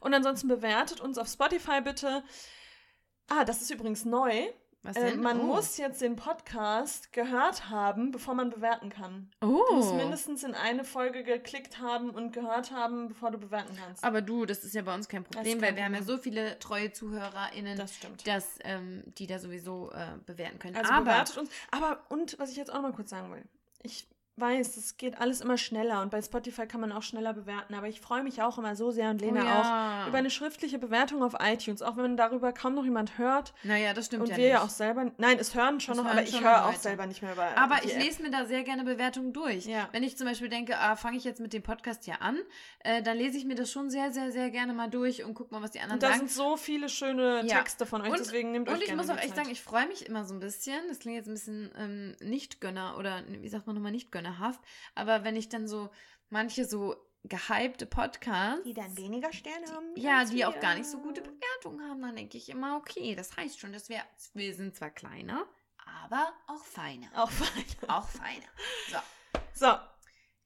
Und 0.01 0.13
ansonsten 0.13 0.47
bewertet 0.47 0.99
uns 0.99 1.17
auf 1.17 1.27
Spotify 1.27 1.81
bitte. 1.81 2.23
Ah, 3.29 3.45
das 3.45 3.61
ist 3.61 3.71
übrigens 3.71 4.03
neu. 4.03 4.47
Was 4.83 4.95
Äh, 4.97 5.11
denn? 5.11 5.21
man 5.21 5.39
oh. 5.41 5.43
muss 5.43 5.77
jetzt 5.77 6.01
den 6.01 6.15
Podcast 6.15 7.13
gehört 7.13 7.69
haben, 7.69 8.11
bevor 8.11 8.33
man 8.33 8.49
bewerten 8.49 8.89
kann. 8.89 9.29
Oh. 9.41 9.63
Du 9.69 9.75
musst 9.75 9.93
mindestens 9.93 10.43
in 10.43 10.55
eine 10.55 10.83
Folge 10.83 11.23
geklickt 11.23 11.79
haben 11.79 12.09
und 12.09 12.33
gehört 12.33 12.71
haben, 12.71 13.09
bevor 13.09 13.29
du 13.29 13.37
bewerten 13.37 13.75
kannst. 13.77 14.03
Aber 14.03 14.21
du, 14.21 14.45
das 14.45 14.63
ist 14.63 14.73
ja 14.73 14.81
bei 14.81 14.95
uns 14.95 15.07
kein 15.07 15.23
Problem, 15.23 15.59
kein 15.59 15.61
weil 15.61 15.75
wir 15.75 15.85
haben 15.85 15.93
ja 15.93 16.01
so 16.01 16.17
viele 16.17 16.57
treue 16.57 16.91
ZuhörerInnen, 16.91 17.77
das 17.77 17.95
stimmt. 17.95 18.25
dass, 18.25 18.57
ähm, 18.63 19.03
die 19.17 19.27
da 19.27 19.37
sowieso 19.37 19.91
äh, 19.91 20.17
bewerten 20.25 20.57
können. 20.57 20.75
Also 20.75 20.91
Aber 20.91 21.05
bewertet 21.05 21.37
uns. 21.37 21.51
Aber, 21.69 22.01
und 22.09 22.39
was 22.39 22.49
ich 22.49 22.57
jetzt 22.57 22.71
auch 22.71 22.75
noch 22.75 22.89
mal 22.89 22.93
kurz 22.93 23.11
sagen 23.11 23.31
will. 23.31 23.43
Ich 23.83 24.07
weiß, 24.37 24.77
es 24.77 24.97
geht 24.97 25.19
alles 25.19 25.41
immer 25.41 25.57
schneller 25.57 26.01
und 26.01 26.09
bei 26.09 26.21
Spotify 26.21 26.65
kann 26.65 26.81
man 26.81 26.91
auch 26.91 27.03
schneller 27.03 27.33
bewerten, 27.33 27.73
aber 27.75 27.87
ich 27.89 28.01
freue 28.01 28.23
mich 28.23 28.41
auch 28.41 28.57
immer 28.57 28.75
so 28.75 28.89
sehr 28.89 29.09
und 29.09 29.21
Lena 29.21 29.41
oh, 29.41 29.45
ja. 29.45 30.03
auch 30.03 30.07
über 30.07 30.17
eine 30.17 30.29
schriftliche 30.29 30.79
Bewertung 30.79 31.21
auf 31.21 31.35
iTunes, 31.39 31.81
auch 31.81 31.97
wenn 31.97 32.17
darüber 32.17 32.51
kaum 32.53 32.73
noch 32.73 32.85
jemand 32.85 33.17
hört 33.17 33.53
Naja, 33.63 33.93
das 33.93 34.07
stimmt 34.07 34.23
und 34.23 34.29
ja 34.29 34.37
wir 34.37 34.43
nicht. 34.45 34.53
ja 34.53 34.61
auch 34.63 34.69
selber, 34.69 35.11
nein, 35.17 35.37
es 35.37 35.53
hören 35.53 35.79
schon 35.79 35.93
Es 35.93 35.97
noch, 35.97 36.05
hören 36.05 36.17
aber 36.17 36.23
ich 36.27 36.31
schon 36.33 36.43
höre 36.43 36.57
noch 36.61 36.67
auch 36.69 36.75
selber 36.75 37.05
nicht 37.05 37.21
mehr 37.21 37.33
über 37.33 37.55
Aber 37.57 37.83
ich 37.83 37.93
App. 37.95 38.01
lese 38.03 38.23
mir 38.23 38.31
da 38.31 38.45
sehr 38.45 38.63
gerne 38.63 38.83
Bewertungen 38.83 39.33
durch. 39.33 39.65
Ja. 39.65 39.89
Wenn 39.91 40.01
ich 40.03 40.17
zum 40.17 40.25
Beispiel 40.27 40.49
denke, 40.49 40.77
ah, 40.79 40.95
fange 40.95 41.17
ich 41.17 41.23
jetzt 41.23 41.39
mit 41.41 41.53
dem 41.53 41.61
Podcast 41.61 42.05
hier 42.05 42.21
an, 42.21 42.37
äh, 42.79 43.03
dann 43.03 43.17
lese 43.17 43.37
ich 43.37 43.45
mir 43.45 43.55
das 43.55 43.69
schon 43.71 43.89
sehr, 43.89 44.11
sehr, 44.11 44.31
sehr 44.31 44.49
gerne 44.49 44.73
mal 44.73 44.89
durch 44.89 45.23
und 45.23 45.33
gucke 45.35 45.53
mal, 45.53 45.61
was 45.61 45.71
die 45.71 45.79
anderen 45.81 45.97
Und 45.97 46.03
da 46.03 46.07
sagen. 46.07 46.19
sind 46.19 46.31
so 46.31 46.57
viele 46.57 46.89
schöne 46.89 47.43
Ja. 47.45 47.57
Texte 47.59 47.85
von 47.85 48.01
euch, 48.01 48.09
Und- 48.09 48.19
deswegen 48.19 48.53
nehmt 48.53 48.69
euch 48.69 48.75
Und 48.75 48.83
ich 48.83 48.95
muss 48.95 49.09
auch 49.09 49.17
echt 49.17 49.29
Zeit. 49.29 49.37
sagen, 49.37 49.49
ich 49.51 49.61
freue 49.61 49.87
mich 49.87 50.07
immer 50.07 50.23
so 50.23 50.33
ein 50.33 50.39
bisschen. 50.39 50.79
Das 50.87 50.99
klingt 50.99 51.17
jetzt 51.17 51.27
ein 51.27 51.33
bisschen 51.33 51.71
ähm, 51.77 52.15
nicht 52.21 52.59
Gönner 52.61 52.95
oder 52.97 53.21
wie 53.27 53.49
sagt 53.49 53.67
man 53.67 53.75
nochmal 53.75 53.91
gönnerhaft. 54.21 54.61
Aber 54.95 55.23
wenn 55.23 55.35
ich 55.35 55.49
dann 55.49 55.67
so 55.67 55.89
manche 56.29 56.65
so 56.65 56.95
gehypte 57.23 57.85
Podcasts, 57.85 58.63
die 58.63 58.73
dann 58.73 58.97
weniger 58.97 59.31
Sterne 59.31 59.67
haben. 59.71 59.85
ja, 59.95 60.19
als 60.19 60.31
die 60.31 60.45
auch 60.45 60.55
wir. 60.55 60.61
gar 60.61 60.75
nicht 60.75 60.87
so 60.89 60.99
gute 60.99 61.21
Bewertungen 61.21 61.87
haben, 61.87 62.01
dann 62.01 62.15
denke 62.15 62.37
ich 62.37 62.49
immer, 62.49 62.77
okay, 62.77 63.15
das 63.15 63.35
heißt 63.37 63.59
schon, 63.59 63.73
dass 63.73 63.89
wir, 63.89 64.01
wir 64.33 64.55
sind 64.55 64.75
zwar 64.75 64.89
kleiner, 64.89 65.45
aber 66.05 66.33
auch 66.47 66.63
feiner. 66.63 67.07
Auch 67.15 67.29
fein. 67.29 67.65
Auch 67.87 68.07
feiner. 68.07 68.47
So, 68.89 68.97
So, 69.53 69.75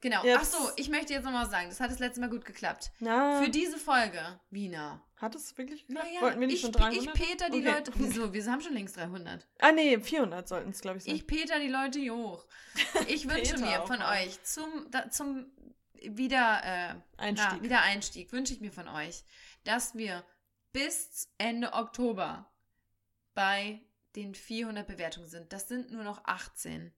genau. 0.02 0.24
Jetzt- 0.24 0.56
Ach 0.56 0.60
so, 0.60 0.72
ich 0.76 0.89
möchte 0.89 1.14
jetzt 1.14 1.24
nochmal 1.26 1.50
sagen, 1.50 1.70
das 1.70 1.80
hat 1.80 1.91
das 1.91 2.00
letzte 2.00 2.22
Mal 2.22 2.30
gut 2.30 2.46
geklappt. 2.46 2.91
na, 3.00 3.41
Für 3.41 3.50
diese 3.50 3.78
Folge, 3.78 4.39
Wiener. 4.50 5.02
hat 5.18 5.36
es 5.36 5.58
wirklich 5.58 5.86
geklappt? 5.88 6.08
Naja, 6.08 6.22
Wollten 6.22 6.39
wir 6.39 6.48
nicht 6.48 6.56
ich, 6.56 6.62
schon 6.62 6.72
ich 6.72 6.76
300? 6.78 7.14
Peter 7.14 7.50
die 7.50 7.60
Okay. 7.60 7.72
Leute. 7.72 7.91
Wieso? 7.96 8.34
Wir 8.34 8.46
haben 8.46 8.62
schon 8.62 8.74
längst 8.74 8.98
300. 8.98 9.48
Ah, 9.60 9.72
nee, 9.72 10.00
400 10.00 10.48
sollten 10.48 10.70
es, 10.70 10.82
glaube 10.82 10.98
ich, 10.98 11.04
sein. 11.06 11.16
Ich 11.16 11.26
peter 11.28 11.60
die 11.60 11.68
Leute 11.70 12.00
hier 12.00 12.16
hoch. 12.16 12.46
Ich 13.08 13.28
wünsche 13.30 13.58
mir 13.58 13.82
von 13.88 14.00
noch. 14.00 14.12
euch 14.12 14.41
zum, 14.43 14.89
da, 14.91 15.10
zum 15.10 15.52
wieder, 16.02 16.62
äh, 16.64 16.96
Einstieg. 17.18 17.50
Na, 17.58 17.64
Wiedereinstieg 17.64 18.32
wünsche 18.32 18.54
ich 18.54 18.62
mir 18.62 18.72
von 18.72 18.88
euch, 18.88 19.24
dass 19.64 19.96
wir 19.96 20.24
bis 20.72 21.30
Ende 21.38 21.74
Oktober 21.74 22.52
bei 23.34 23.82
den 24.16 24.36
400 24.36 24.86
Bewertungen 24.88 25.28
sind. 25.28 25.52
Das 25.52 25.68
sind 25.68 25.91
nur 25.91 26.04
noch 26.04 26.24
18. 26.26 26.93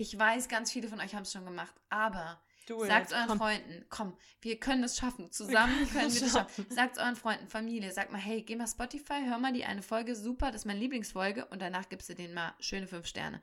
Ich 0.00 0.18
weiß, 0.18 0.48
ganz 0.48 0.72
viele 0.72 0.88
von 0.88 0.98
euch 0.98 1.14
haben 1.14 1.24
es 1.24 1.32
schon 1.32 1.44
gemacht, 1.44 1.74
aber 1.90 2.40
sagt 2.66 3.12
euren 3.12 3.28
komm. 3.28 3.38
Freunden, 3.38 3.84
komm, 3.90 4.16
wir 4.40 4.58
können 4.58 4.82
es 4.82 4.96
schaffen. 4.96 5.30
Zusammen 5.30 5.76
können 5.76 5.90
können 5.90 6.14
wir 6.14 6.20
das 6.22 6.32
schaffen. 6.32 6.66
Sagt 6.70 6.96
euren 6.96 7.16
Freunden, 7.16 7.48
Familie, 7.48 7.92
sagt 7.92 8.10
mal, 8.10 8.16
hey, 8.16 8.40
geh 8.40 8.56
mal 8.56 8.66
Spotify, 8.66 9.20
hör 9.26 9.36
mal 9.36 9.52
die 9.52 9.66
eine 9.66 9.82
Folge, 9.82 10.16
super, 10.16 10.46
das 10.52 10.62
ist 10.62 10.64
meine 10.64 10.78
Lieblingsfolge 10.78 11.44
und 11.44 11.60
danach 11.60 11.90
gibst 11.90 12.08
du 12.08 12.14
denen 12.14 12.32
mal 12.32 12.54
schöne 12.60 12.86
fünf 12.86 13.06
Sterne. 13.06 13.42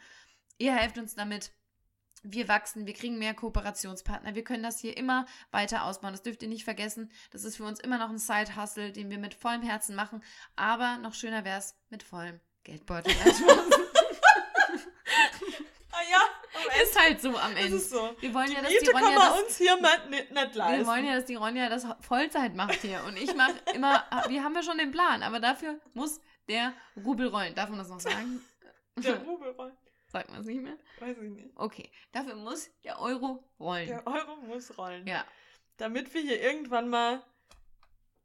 Ihr 0.58 0.74
helft 0.76 0.98
uns 0.98 1.14
damit. 1.14 1.52
Wir 2.24 2.48
wachsen, 2.48 2.88
wir 2.88 2.96
kriegen 2.96 3.20
mehr 3.20 3.36
Kooperationspartner, 3.36 4.34
wir 4.34 4.44
können 4.44 4.64
das 4.64 4.80
hier 4.80 4.98
immer 4.98 5.28
weiter 5.52 5.86
ausbauen. 5.86 6.14
Das 6.14 6.24
dürft 6.24 6.42
ihr 6.42 6.50
nicht 6.50 6.64
vergessen. 6.64 7.12
Das 7.30 7.44
ist 7.44 7.58
für 7.58 7.66
uns 7.66 7.80
immer 7.80 8.00
noch 8.00 8.10
ein 8.10 8.18
Side-Hustle, 8.18 8.92
den 8.92 9.12
wir 9.12 9.20
mit 9.20 9.36
vollem 9.36 9.62
Herzen 9.62 9.94
machen. 9.94 10.24
Aber 10.56 10.98
noch 10.98 11.14
schöner 11.14 11.46
wäre 11.46 11.60
es 11.60 11.76
mit 11.92 12.02
vollem 12.02 12.40
Geldbeutel. 12.64 13.14
Ah 15.98 16.04
ja, 16.12 16.22
ist 16.82 17.00
halt 17.00 17.22
so 17.22 17.36
am 17.38 17.56
Ende. 17.56 17.80
so. 17.80 18.16
Wir 18.20 18.34
wollen 18.34 18.48
Die 18.48 18.54
ja, 18.54 18.62
dass 18.62 18.72
Miete 18.72 18.86
die 18.86 18.92
kann 18.92 19.04
Ronja 19.04 19.20
man 19.20 19.30
das 19.32 19.42
uns 19.42 19.58
hier 19.58 19.78
mal 19.82 20.10
nicht, 20.10 20.32
nicht 20.32 20.56
leisten. 20.56 20.80
Wir 20.80 20.88
wollen 20.88 21.06
ja, 21.06 21.16
dass 21.16 21.26
die 21.26 21.36
Ronja 21.36 21.70
das 21.70 21.88
Vollzeit 22.02 22.56
macht 22.56 22.82
hier. 22.82 23.04
Und 23.06 23.18
ich 23.18 23.36
mache 23.36 23.56
immer, 23.74 24.04
wir 24.30 24.44
haben 24.44 24.56
ja 24.56 24.64
schon 24.64 24.78
den 24.78 24.92
Plan, 24.92 25.24
aber 25.24 25.40
dafür 25.40 25.80
muss 25.94 26.20
der 26.48 26.74
Rubel 27.04 27.28
rollen. 27.28 27.56
Darf 27.56 27.70
man 27.70 27.80
das 27.80 27.90
noch 27.90 28.00
sagen? 28.00 28.42
Der 28.98 29.20
Rubel 29.20 29.52
rollt. 29.52 29.76
Sagt 30.08 30.32
man 30.32 30.42
es 30.42 30.48
nicht 30.48 30.64
mehr? 30.64 30.76
Weiß 31.00 31.18
ich 31.18 31.30
nicht. 31.30 31.50
Okay, 31.56 31.92
dafür 32.12 32.34
muss 32.36 32.72
der 32.84 33.00
Euro 33.00 33.44
rollen. 33.60 33.88
Der 33.88 34.08
Euro 34.08 34.38
muss 34.38 34.76
rollen. 34.76 35.06
Ja, 35.06 35.24
Damit 35.78 36.12
wir 36.16 36.22
hier 36.22 36.42
irgendwann 36.42 36.90
mal 36.90 37.22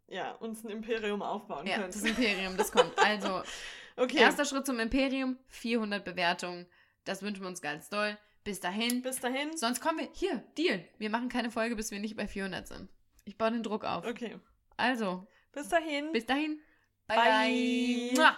ja, 0.09 0.33
uns 0.33 0.65
ein 0.65 0.71
Imperium 0.71 1.23
aufbauen 1.23 1.67
ja, 1.67 1.77
können. 1.77 1.93
das 1.93 2.03
Imperium, 2.03 2.57
das 2.57 2.71
kommt. 2.71 2.99
Also, 2.99 3.43
okay, 3.97 4.19
erster 4.19 4.45
Schritt 4.45 4.67
zum 4.67 4.79
Imperium, 4.79 5.39
400 5.49 6.05
Bewertungen. 6.05 6.67
Das 7.05 7.23
wünschen 7.23 7.43
wir 7.43 7.49
uns 7.49 7.61
ganz 7.63 7.89
doll. 7.89 8.17
Bis 8.45 8.61
dahin. 8.61 9.03
bis 9.03 9.21
dahin. 9.21 9.57
Sonst 9.57 9.81
kommen 9.81 9.99
wir, 10.01 10.09
hier, 10.13 10.43
Deal. 10.59 10.85
Wir 10.99 11.11
machen 11.11 11.29
keine 11.29 11.51
Folge, 11.51 11.77
bis 11.77 11.91
wir 11.91 12.01
nicht 12.01 12.17
bei 12.17 12.27
400 12.27 12.67
sind. 12.67 12.89
Ich 13.25 13.39
baue 13.39 13.53
den 13.53 13.63
Druck 13.63 13.85
auf. 13.85 14.05
Okay, 14.05 14.39
Also, 14.77 15.27
bis 15.53 15.69
dahin. 15.69 16.11
bis 16.13 16.27
dahin. 16.27 16.61
Bye. 17.07 18.11
Mua. 18.15 18.37